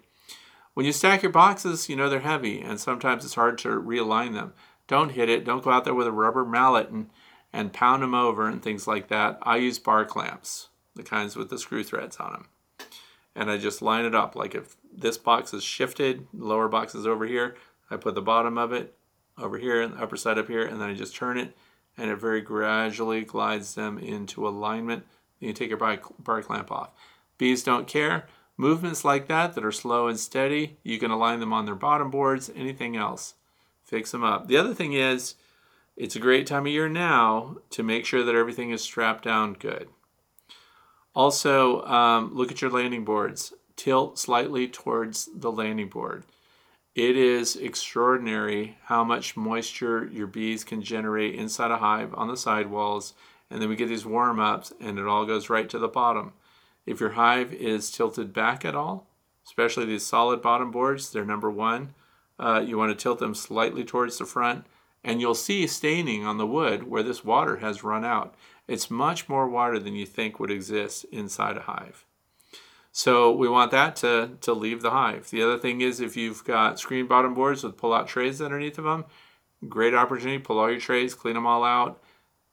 When 0.76 0.86
you 0.86 0.92
stack 0.92 1.24
your 1.24 1.32
boxes, 1.32 1.90
you 1.90 1.96
know 1.96 2.08
they're 2.08 2.20
heavy, 2.20 2.62
and 2.62 2.80
sometimes 2.80 3.26
it's 3.26 3.34
hard 3.34 3.58
to 3.60 3.70
realign 3.70 4.34
them. 4.34 4.54
Don't 4.88 5.10
hit 5.10 5.28
it. 5.28 5.44
Don't 5.44 5.64
go 5.64 5.72
out 5.72 5.86
there 5.86 5.96
with 5.96 6.08
a 6.08 6.12
rubber 6.12 6.46
mallet 6.46 6.90
and 6.90 7.10
and 7.52 7.74
pound 7.74 8.04
them 8.04 8.14
over 8.14 8.48
and 8.48 8.62
things 8.62 8.86
like 8.86 9.08
that. 9.08 9.40
I 9.42 9.58
use 9.58 9.80
bar 9.80 10.06
clamps, 10.06 10.70
the 10.96 11.02
kinds 11.02 11.36
with 11.36 11.50
the 11.50 11.58
screw 11.58 11.84
threads 11.84 12.18
on 12.18 12.34
them 12.34 12.48
and 13.38 13.52
I 13.52 13.58
just 13.58 13.82
line 13.82 14.04
it 14.04 14.16
up. 14.16 14.36
Like 14.36 14.56
if 14.56 14.76
this 14.92 15.18
box 15.18 15.54
is 15.54 15.64
shifted, 15.64 16.28
lower 16.34 16.68
box 16.68 16.96
is 16.96 17.06
over 17.06 17.26
here, 17.26 17.56
I 17.90 17.96
put 17.96 18.16
the 18.16 18.22
bottom 18.22 18.58
of 18.58 18.74
it 18.74 18.96
over 19.38 19.60
here 19.60 19.82
and 19.82 19.94
the 19.94 20.02
upper 20.02 20.18
side 20.18 20.40
up 20.40 20.48
here, 20.48 20.66
and 20.66 20.82
then 20.82 20.90
I 20.90 20.96
just 20.96 21.16
turn 21.16 21.38
it, 21.38 21.56
and 21.96 22.10
it 22.10 22.18
very 22.18 22.42
gradually 22.42 23.24
glides 23.24 23.76
them 23.76 24.00
into 24.00 24.48
alignment. 24.48 25.06
Then 25.40 25.50
you 25.50 25.54
take 25.54 25.70
your 25.70 25.78
bar 25.78 26.42
clamp 26.42 26.72
off. 26.72 26.90
Bees 27.38 27.64
don't 27.64 27.88
care. 27.88 28.28
Movements 28.58 29.06
like 29.06 29.28
that 29.28 29.54
that 29.54 29.64
are 29.64 29.72
slow 29.72 30.08
and 30.08 30.20
steady, 30.20 30.78
you 30.82 30.98
can 30.98 31.12
align 31.12 31.40
them 31.40 31.54
on 31.54 31.66
their 31.66 31.76
bottom 31.76 32.10
boards, 32.10 32.50
anything 32.56 32.98
else. 32.98 33.36
Fix 33.84 34.12
them 34.12 34.24
up. 34.24 34.48
The 34.48 34.58
other 34.58 34.74
thing 34.74 34.94
is, 34.94 35.36
it's 35.96 36.16
a 36.16 36.20
great 36.20 36.48
time 36.48 36.66
of 36.66 36.72
year 36.72 36.90
now 36.90 37.58
to 37.70 37.84
make 37.84 38.06
sure 38.06 38.24
that 38.24 38.36
everything 38.36 38.72
is 38.72 38.82
strapped 38.82 39.24
down 39.24 39.54
good. 39.54 39.90
Also, 41.18 41.82
um, 41.86 42.30
look 42.36 42.52
at 42.52 42.62
your 42.62 42.70
landing 42.70 43.04
boards. 43.04 43.52
Tilt 43.76 44.20
slightly 44.20 44.68
towards 44.68 45.28
the 45.34 45.52
landing 45.52 45.90
board. 45.90 46.24
it 46.94 47.18
is 47.18 47.56
extraordinary 47.56 48.78
how 48.84 49.04
much 49.04 49.36
moisture 49.36 50.08
your 50.14 50.28
bees 50.28 50.64
can 50.64 50.80
generate 50.80 51.34
inside 51.34 51.72
a 51.72 51.78
hive 51.78 52.14
on 52.14 52.28
the 52.28 52.38
sidewalls. 52.38 53.16
And 53.50 53.60
then 53.60 53.68
we 53.68 53.76
get 53.76 53.90
these 53.90 54.06
warm 54.06 54.40
ups 54.40 54.72
and 54.80 55.00
it 55.00 55.08
all 55.08 55.26
goes 55.26 55.50
right 55.50 55.68
to 55.72 55.80
the 55.80 55.88
bottom. 55.88 56.34
If 56.86 57.00
your 57.00 57.12
hive 57.12 57.52
is 57.52 57.90
tilted 57.90 58.32
back 58.32 58.64
at 58.64 58.76
all, 58.76 59.08
especially 59.44 59.86
these 59.86 60.06
solid 60.06 60.40
bottom 60.44 60.70
boards, 60.70 61.12
they're 61.12 61.26
number 61.26 61.50
one. 61.50 61.96
Uh, 62.38 62.64
you 62.64 62.78
want 62.78 62.92
to 62.92 63.04
tilt 63.04 63.18
them 63.18 63.34
slightly 63.34 63.84
towards 63.84 64.20
the 64.20 64.26
front 64.26 64.66
and 65.04 65.20
you'll 65.20 65.34
see 65.34 65.66
staining 65.66 66.26
on 66.26 66.38
the 66.38 66.46
wood 66.46 66.84
where 66.84 67.02
this 67.02 67.26
water 67.26 67.58
has 67.58 67.84
run 67.84 68.06
out. 68.06 68.36
It's 68.68 68.92
much 68.92 69.30
more 69.30 69.48
water 69.48 69.80
than 69.80 69.96
you 69.96 70.06
think 70.06 70.40
would 70.40 70.52
exist 70.52 71.06
inside 71.12 71.58
a 71.58 71.62
hive. 71.62 72.06
So 72.92 73.32
we 73.32 73.48
want 73.48 73.72
that 73.72 73.96
to, 73.98 74.32
to 74.42 74.54
leave 74.54 74.82
the 74.82 74.92
hive. 74.92 75.30
The 75.30 75.44
other 75.44 75.58
thing 75.58 75.82
is 75.82 76.00
if 76.00 76.18
you've 76.18 76.44
got 76.44 76.80
screen 76.80 77.08
bottom 77.08 77.34
boards 77.34 77.64
with 77.64 77.78
pull-out 77.78 78.08
trays 78.08 78.42
underneath 78.42 78.78
of 78.78 78.86
them, 78.86 79.06
great 79.70 79.94
opportunity, 79.94 80.40
pull 80.40 80.60
all 80.60 80.70
your 80.70 80.80
trays, 80.80 81.14
clean 81.14 81.36
them 81.36 81.46
all 81.46 81.64
out. 81.64 82.02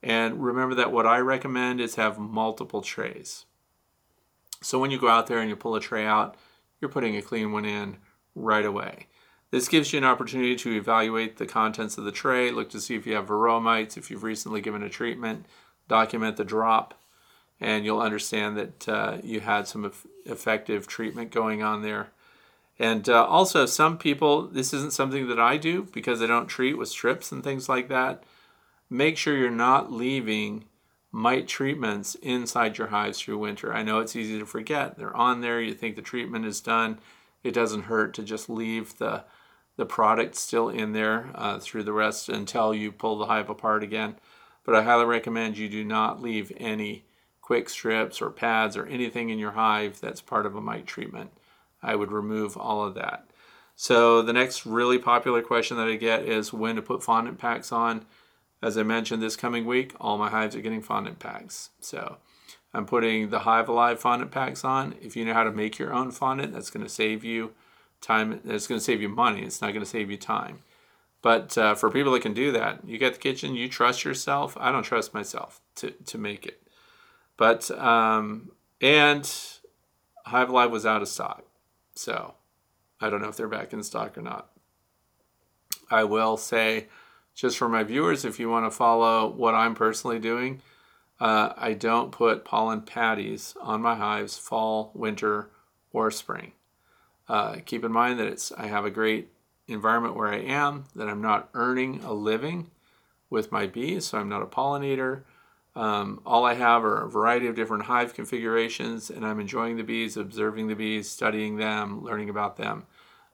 And 0.03 0.45
remember 0.45 0.75
that 0.75 0.93
what 0.93 1.07
I 1.07 1.19
recommend 1.19 1.81
is 1.81 1.95
have 1.95 2.19
multiple 2.19 2.83
trays. 2.83 3.47
So 4.61 4.79
when 4.79 4.91
you 4.91 4.99
go 4.99 5.09
out 5.09 5.27
there 5.27 5.39
and 5.39 5.49
you 5.49 5.57
pull 5.57 5.77
a 5.77 5.81
tray 5.81 6.05
out, 6.05 6.37
you're 6.81 6.91
putting 6.91 7.17
a 7.17 7.23
clean 7.23 7.53
one 7.53 7.65
in 7.65 7.97
right 8.35 8.67
away. 8.67 9.07
This 9.51 9.69
gives 9.69 9.93
you 9.93 9.99
an 9.99 10.05
opportunity 10.05 10.57
to 10.57 10.77
evaluate 10.77 11.39
the 11.39 11.47
contents 11.47 11.97
of 11.97 12.05
the 12.05 12.13
tray, 12.13 12.51
look 12.51 12.69
to 12.71 12.81
see 12.81 12.97
if 12.97 13.07
you 13.07 13.15
have 13.15 13.29
varroa 13.29 13.63
mites, 13.63 13.97
if 13.97 14.11
you've 14.11 14.25
recently 14.25 14.61
given 14.61 14.83
a 14.83 14.89
treatment, 14.91 15.47
document 15.89 16.37
the 16.37 16.45
drop, 16.45 16.95
and 17.61 17.85
you'll 17.85 18.01
understand 18.01 18.57
that 18.57 18.89
uh, 18.89 19.19
you 19.23 19.41
had 19.41 19.69
some 19.69 19.91
effective 20.27 20.87
treatment 20.87 21.31
going 21.31 21.63
on 21.63 21.83
there. 21.83 22.11
And 22.79 23.09
uh, 23.09 23.25
also, 23.25 23.67
some 23.67 23.99
people, 23.99 24.43
this 24.43 24.75
isn't 24.75 24.93
something 24.93 25.29
that 25.29 25.39
I 25.39 25.57
do 25.57 25.85
because 25.93 26.21
I 26.21 26.27
don't 26.27 26.49
treat 26.49 26.75
with 26.75 26.89
strips 26.89 27.31
and 27.31 27.45
things 27.45 27.69
like 27.69 27.89
that. 27.89 28.25
Make 28.91 29.17
sure 29.17 29.37
you're 29.37 29.51
not 29.51 29.93
leaving 29.93 30.65
mite 31.13 31.47
treatments 31.47 32.17
inside 32.17 32.77
your 32.77 32.89
hives 32.89 33.21
through 33.21 33.39
winter. 33.39 33.73
I 33.73 33.85
know 33.85 34.01
it's 34.01 34.17
easy 34.17 34.39
to 34.41 34.47
forget. 34.47 34.99
They're 34.99 35.17
on 35.17 35.41
there, 35.41 35.61
you 35.61 35.73
think 35.73 35.95
the 35.95 36.03
treatment 36.03 36.45
is 36.45 36.61
done. 36.61 36.99
It 37.45 37.55
doesn't 37.55 37.83
hurt 37.83 38.15
to 38.15 38.25
just 38.25 38.51
leave 38.51 38.99
the, 38.99 39.23
the 39.77 39.87
product 39.87 40.35
still 40.35 40.69
in 40.69 40.93
there 40.93 41.31
uh, 41.37 41.61
through 41.61 41.85
the 41.85 41.93
rest 41.93 42.29
until 42.29 42.75
you 42.75 42.91
pull 42.91 43.19
the 43.19 43.27
hive 43.27 43.49
apart 43.49 43.85
again. 43.85 44.17
But 44.65 44.75
I 44.75 44.83
highly 44.83 45.05
recommend 45.05 45.59
you 45.59 45.69
do 45.69 45.85
not 45.85 46.23
leave 46.23 46.53
any 46.57 47.05
quick 47.41 47.69
strips 47.69 48.23
or 48.23 48.31
pads 48.31 48.77
or 48.77 48.87
anything 48.87 49.29
in 49.29 49.39
your 49.39 49.53
hive 49.53 50.01
that's 50.01 50.23
part 50.23 50.47
of 50.47 50.57
a 50.57 50.61
mite 50.61 50.87
treatment. 50.87 51.31
I 51.83 51.95
would 51.95 52.11
remove 52.11 52.57
all 52.57 52.83
of 52.85 52.95
that. 52.95 53.29
So 53.77 54.23
the 54.23 54.33
next 54.33 54.65
really 54.65 54.99
popular 54.99 55.43
question 55.43 55.77
that 55.77 55.89
I 55.89 55.97
get 55.97 56.25
is 56.25 56.53
when 56.53 56.77
to 56.77 56.83
put 56.83 57.03
fondant 57.03 57.39
packs 57.39 57.73
on. 57.73 58.07
As 58.63 58.79
I 58.79 58.83
mentioned 58.83 59.23
this 59.23 59.37
coming 59.37 59.67
week, 59.67 59.93
all 60.01 60.17
my 60.17 60.31
hives 60.31 60.57
are 60.57 60.63
getting 60.63 60.81
fondant 60.81 61.19
packs. 61.19 61.71
So 61.81 62.17
I'm 62.73 62.87
putting 62.87 63.29
the 63.29 63.41
Hive 63.41 63.69
Alive 63.69 64.01
fondant 64.01 64.31
packs 64.31 64.65
on. 64.65 64.95
If 65.03 65.17
you 65.17 65.25
know 65.25 65.35
how 65.35 65.45
to 65.45 65.53
make 65.53 65.79
your 65.79 65.93
own 65.93 66.13
fondant, 66.13 66.55
that's 66.55 66.71
going 66.71 66.85
to 66.85 66.91
save 66.91 67.25
you 67.25 67.53
time. 68.01 68.41
It's 68.45 68.67
going 68.67 68.79
to 68.79 68.85
save 68.85 69.03
you 69.03 69.09
money. 69.09 69.43
It's 69.43 69.61
not 69.61 69.73
going 69.73 69.85
to 69.85 69.91
save 69.91 70.11
you 70.11 70.17
time. 70.17 70.61
But 71.25 71.57
uh, 71.57 71.75
for 71.75 71.91
people 71.91 72.13
that 72.13 72.21
can 72.21 72.35
do 72.35 72.53
that, 72.53 72.87
you 72.87 72.99
get 72.99 73.15
the 73.15 73.19
kitchen, 73.19 73.55
you 73.55 73.67
trust 73.67 74.05
yourself. 74.05 74.59
I 74.61 74.71
don't 74.71 74.83
trust 74.83 75.15
myself 75.15 75.59
to, 75.77 75.93
to 75.93 76.19
make 76.19 76.45
it. 76.45 76.61
But 77.39 77.71
um, 77.71 78.51
and 78.83 79.27
Hive 80.27 80.51
Alive 80.51 80.71
was 80.71 80.85
out 80.85 81.01
of 81.01 81.09
stock, 81.09 81.45
so 81.95 82.35
I 83.01 83.09
don't 83.09 83.23
know 83.23 83.29
if 83.29 83.39
they're 83.39 83.49
back 83.49 83.73
in 83.73 83.83
stock 83.83 84.19
or 84.19 84.21
not. 84.21 84.51
I 85.91 86.05
will 86.05 86.37
say, 86.37 86.89
just 87.35 87.57
for 87.57 87.71
my 87.71 87.85
viewers, 87.85 88.27
if 88.27 88.39
you 88.39 88.51
want 88.51 88.67
to 88.67 88.71
follow 88.71 89.27
what 89.27 89.55
I'm 89.55 89.75
personally 89.75 90.19
doing, 90.19 90.61
uh, 91.21 91.55
I 91.57 91.73
don't 91.73 92.13
put 92.13 92.45
pollen 92.45 92.83
patties 92.83 93.57
on 93.63 93.81
my 93.81 93.95
hives 93.95 94.37
fall, 94.37 94.91
winter, 94.93 95.49
or 95.91 96.11
spring. 96.11 96.53
Uh, 97.31 97.57
keep 97.65 97.83
in 97.83 97.93
mind 97.93 98.21
that 98.21 98.27
it's 98.27 98.53
I 98.53 98.67
have 98.67 98.85
a 98.85 98.91
great 98.91 99.31
environment 99.67 100.17
where 100.17 100.29
I 100.29 100.39
am, 100.39 100.85
that 100.95 101.09
I'm 101.09 101.23
not 101.23 101.49
earning 101.55 102.03
a 102.05 102.13
living 102.13 102.71
with 103.31 103.51
my 103.51 103.67
bees, 103.67 104.07
so 104.07 104.19
I'm 104.19 104.29
not 104.29 104.43
a 104.43 104.47
pollinator. 104.47 105.23
Um, 105.75 106.21
all 106.25 106.45
I 106.45 106.55
have 106.55 106.85
are 106.85 107.03
a 107.03 107.11
variety 107.11 107.47
of 107.47 107.57
different 107.57 107.85
hive 107.85 108.15
configurations, 108.15 109.11
and 109.11 109.27
I'm 109.27 109.41
enjoying 109.41 109.77
the 109.77 109.83
bees, 109.83 110.17
observing 110.17 110.69
the 110.69 110.77
bees, 110.77 111.11
studying 111.11 111.57
them, 111.57 112.05
learning 112.05 112.31
about 112.31 112.57
them. 112.57 112.85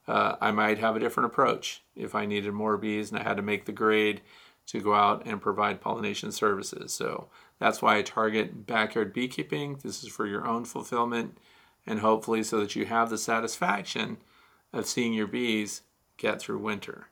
Uh, 0.08 0.36
I 0.40 0.50
might 0.50 0.78
have 0.78 0.96
a 0.96 1.00
different 1.00 1.26
approach 1.26 1.82
if 1.94 2.14
I 2.14 2.26
needed 2.26 2.52
more 2.52 2.76
bees 2.76 3.10
and 3.10 3.20
I 3.20 3.22
had 3.22 3.36
to 3.36 3.42
make 3.42 3.66
the 3.66 3.72
grade 3.72 4.22
to 4.66 4.80
go 4.80 4.94
out 4.94 5.24
and 5.26 5.40
provide 5.40 5.80
pollination 5.80 6.32
services. 6.32 6.92
So 6.92 7.28
that's 7.58 7.80
why 7.82 7.98
I 7.98 8.02
target 8.02 8.66
backyard 8.66 9.12
beekeeping. 9.12 9.78
This 9.82 10.02
is 10.02 10.08
for 10.08 10.26
your 10.26 10.46
own 10.46 10.64
fulfillment 10.64 11.38
and 11.86 12.00
hopefully 12.00 12.42
so 12.42 12.58
that 12.60 12.74
you 12.74 12.86
have 12.86 13.10
the 13.10 13.18
satisfaction 13.18 14.18
of 14.72 14.86
seeing 14.86 15.12
your 15.12 15.26
bees 15.26 15.82
get 16.20 16.40
through 16.40 16.58
winter. 16.58 17.08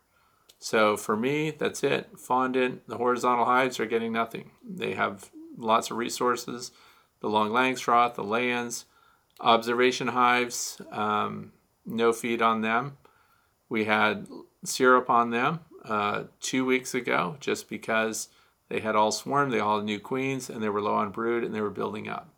So 0.58 0.96
for 0.96 1.16
me, 1.16 1.50
that's 1.50 1.82
it. 1.82 2.10
Fondant, 2.18 2.86
the 2.88 2.98
horizontal 2.98 3.44
hives 3.44 3.80
are 3.80 3.86
getting 3.86 4.12
nothing. 4.12 4.50
They 4.68 4.94
have 4.94 5.30
lots 5.56 5.90
of 5.90 5.96
resources. 5.96 6.72
The 7.20 7.28
long 7.28 7.50
Langstroth, 7.50 8.14
the 8.14 8.24
Layens, 8.24 8.84
observation 9.40 10.08
hives, 10.08 10.80
um, 10.92 11.52
no 11.86 12.12
feed 12.12 12.42
on 12.42 12.60
them. 12.60 12.96
We 13.68 13.84
had 13.84 14.26
syrup 14.64 15.10
on 15.10 15.30
them 15.30 15.60
uh, 15.84 16.24
two 16.40 16.64
weeks 16.64 16.94
ago 16.94 17.36
just 17.40 17.68
because 17.68 18.28
they 18.68 18.80
had 18.80 18.96
all 18.96 19.12
swarmed, 19.12 19.52
they 19.52 19.60
all 19.60 19.76
had 19.76 19.84
new 19.84 19.98
queens, 19.98 20.50
and 20.50 20.62
they 20.62 20.68
were 20.68 20.82
low 20.82 20.94
on 20.94 21.10
brood 21.10 21.44
and 21.44 21.54
they 21.54 21.60
were 21.60 21.70
building 21.70 22.08
up. 22.08 22.28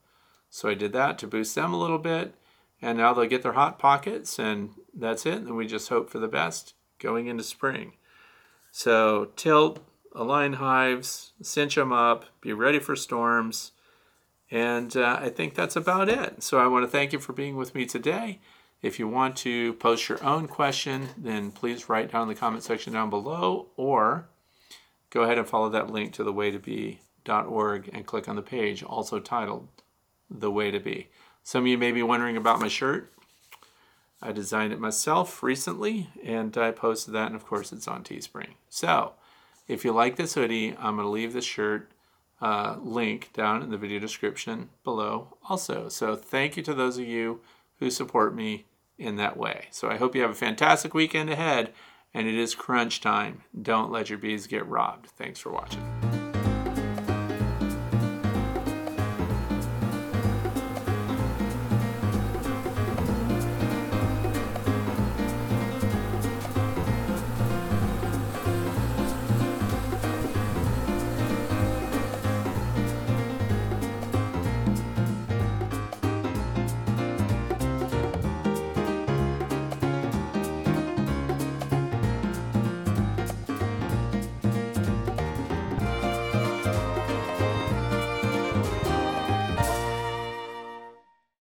So 0.51 0.69
I 0.69 0.75
did 0.75 0.93
that 0.93 1.19
to 1.19 1.27
boost 1.27 1.55
them 1.55 1.73
a 1.73 1.81
little 1.81 1.99
bit, 1.99 2.35
and 2.83 2.99
now 2.99 3.13
they'll 3.13 3.27
get 3.27 3.43
their 3.43 3.53
hot 3.53 3.79
pockets, 3.79 4.39
and 4.39 4.71
that's 4.95 5.27
it. 5.27 5.39
And 5.39 5.57
we 5.57 5.67
just 5.67 5.89
hope 5.89 6.11
for 6.11 6.19
the 6.19 6.29
best 6.29 6.75
going 6.99 7.27
into 7.27 7.43
spring. 7.43 7.95
So 8.71 9.31
tilt, 9.37 9.85
align 10.15 10.55
hives, 10.55 11.33
cinch 11.43 11.75
them 11.75 11.93
up, 11.93 12.27
be 12.41 12.53
ready 12.53 12.79
for 12.79 12.97
storms. 12.97 13.73
And 14.51 14.97
uh, 14.97 15.19
I 15.21 15.29
think 15.29 15.55
that's 15.55 15.77
about 15.77 16.09
it. 16.09 16.43
So 16.43 16.59
I 16.59 16.67
want 16.67 16.85
to 16.85 16.91
thank 16.91 17.13
you 17.13 17.19
for 17.19 17.33
being 17.33 17.57
with 17.57 17.75
me 17.75 17.87
today. 17.87 18.41
If 18.83 18.99
you 18.99 19.07
want 19.07 19.37
to 19.39 19.75
post 19.75 20.09
your 20.09 20.23
own 20.25 20.49
question, 20.49 21.11
then 21.17 21.51
please 21.51 21.89
write 21.89 22.11
down 22.11 22.23
in 22.23 22.29
the 22.29 22.35
comment 22.35 22.65
section 22.65 22.93
down 22.93 23.11
below 23.11 23.69
or 23.77 24.29
go 25.11 25.23
ahead 25.23 25.39
and 25.39 25.47
follow 25.47 25.69
that 25.69 25.91
link 25.91 26.15
to 26.15 26.25
thewaytobee.org 26.25 27.91
and 27.93 28.07
click 28.07 28.29
on 28.29 28.37
the 28.37 28.43
page 28.43 28.83
also 28.83 29.21
titled 29.21 29.69
The 30.31 30.51
Way 30.51 30.71
to 30.71 30.81
Bee. 30.81 31.09
Some 31.51 31.65
of 31.65 31.67
you 31.67 31.79
may 31.79 31.91
be 31.91 32.05
wondering 32.05 32.37
about 32.37 32.61
my 32.61 32.69
shirt. 32.69 33.13
I 34.23 34.31
designed 34.31 34.73
it 34.73 34.79
myself 34.79 35.43
recently 35.43 36.09
and 36.25 36.57
I 36.57 36.71
posted 36.71 37.13
that 37.15 37.27
and 37.27 37.35
of 37.35 37.45
course 37.45 37.73
it's 37.73 37.89
on 37.89 38.05
Teespring. 38.05 38.51
So 38.69 39.15
if 39.67 39.85
you 39.85 39.91
like 39.91 40.15
this 40.15 40.35
hoodie, 40.35 40.77
I'm 40.79 40.95
going 40.95 41.07
to 41.07 41.11
leave 41.11 41.33
the 41.33 41.41
shirt 41.41 41.91
uh, 42.41 42.77
link 42.81 43.33
down 43.33 43.65
in 43.65 43.71
the 43.71 43.77
video 43.77 43.99
description 43.99 44.69
below 44.85 45.39
also. 45.49 45.89
So 45.89 46.15
thank 46.15 46.57
you 46.57 46.63
to 46.63 46.73
those 46.73 46.99
of 46.99 47.07
you 47.09 47.41
who 47.81 47.91
support 47.91 48.33
me 48.33 48.67
in 48.97 49.17
that 49.17 49.37
way. 49.37 49.65
So 49.73 49.91
I 49.91 49.97
hope 49.97 50.15
you 50.15 50.23
have 50.23 50.31
a 50.31 50.35
fantastic 50.35 50.95
weekend 50.95 51.31
ahead 51.31 51.73
and 52.15 52.29
it 52.29 52.37
is 52.37 52.55
crunch 52.55 53.01
time. 53.01 53.43
Don't 53.61 53.91
let 53.91 54.09
your 54.09 54.21
bees 54.21 54.47
get 54.47 54.65
robbed. 54.69 55.07
Thanks 55.07 55.41
for 55.41 55.51
watching. 55.51 56.00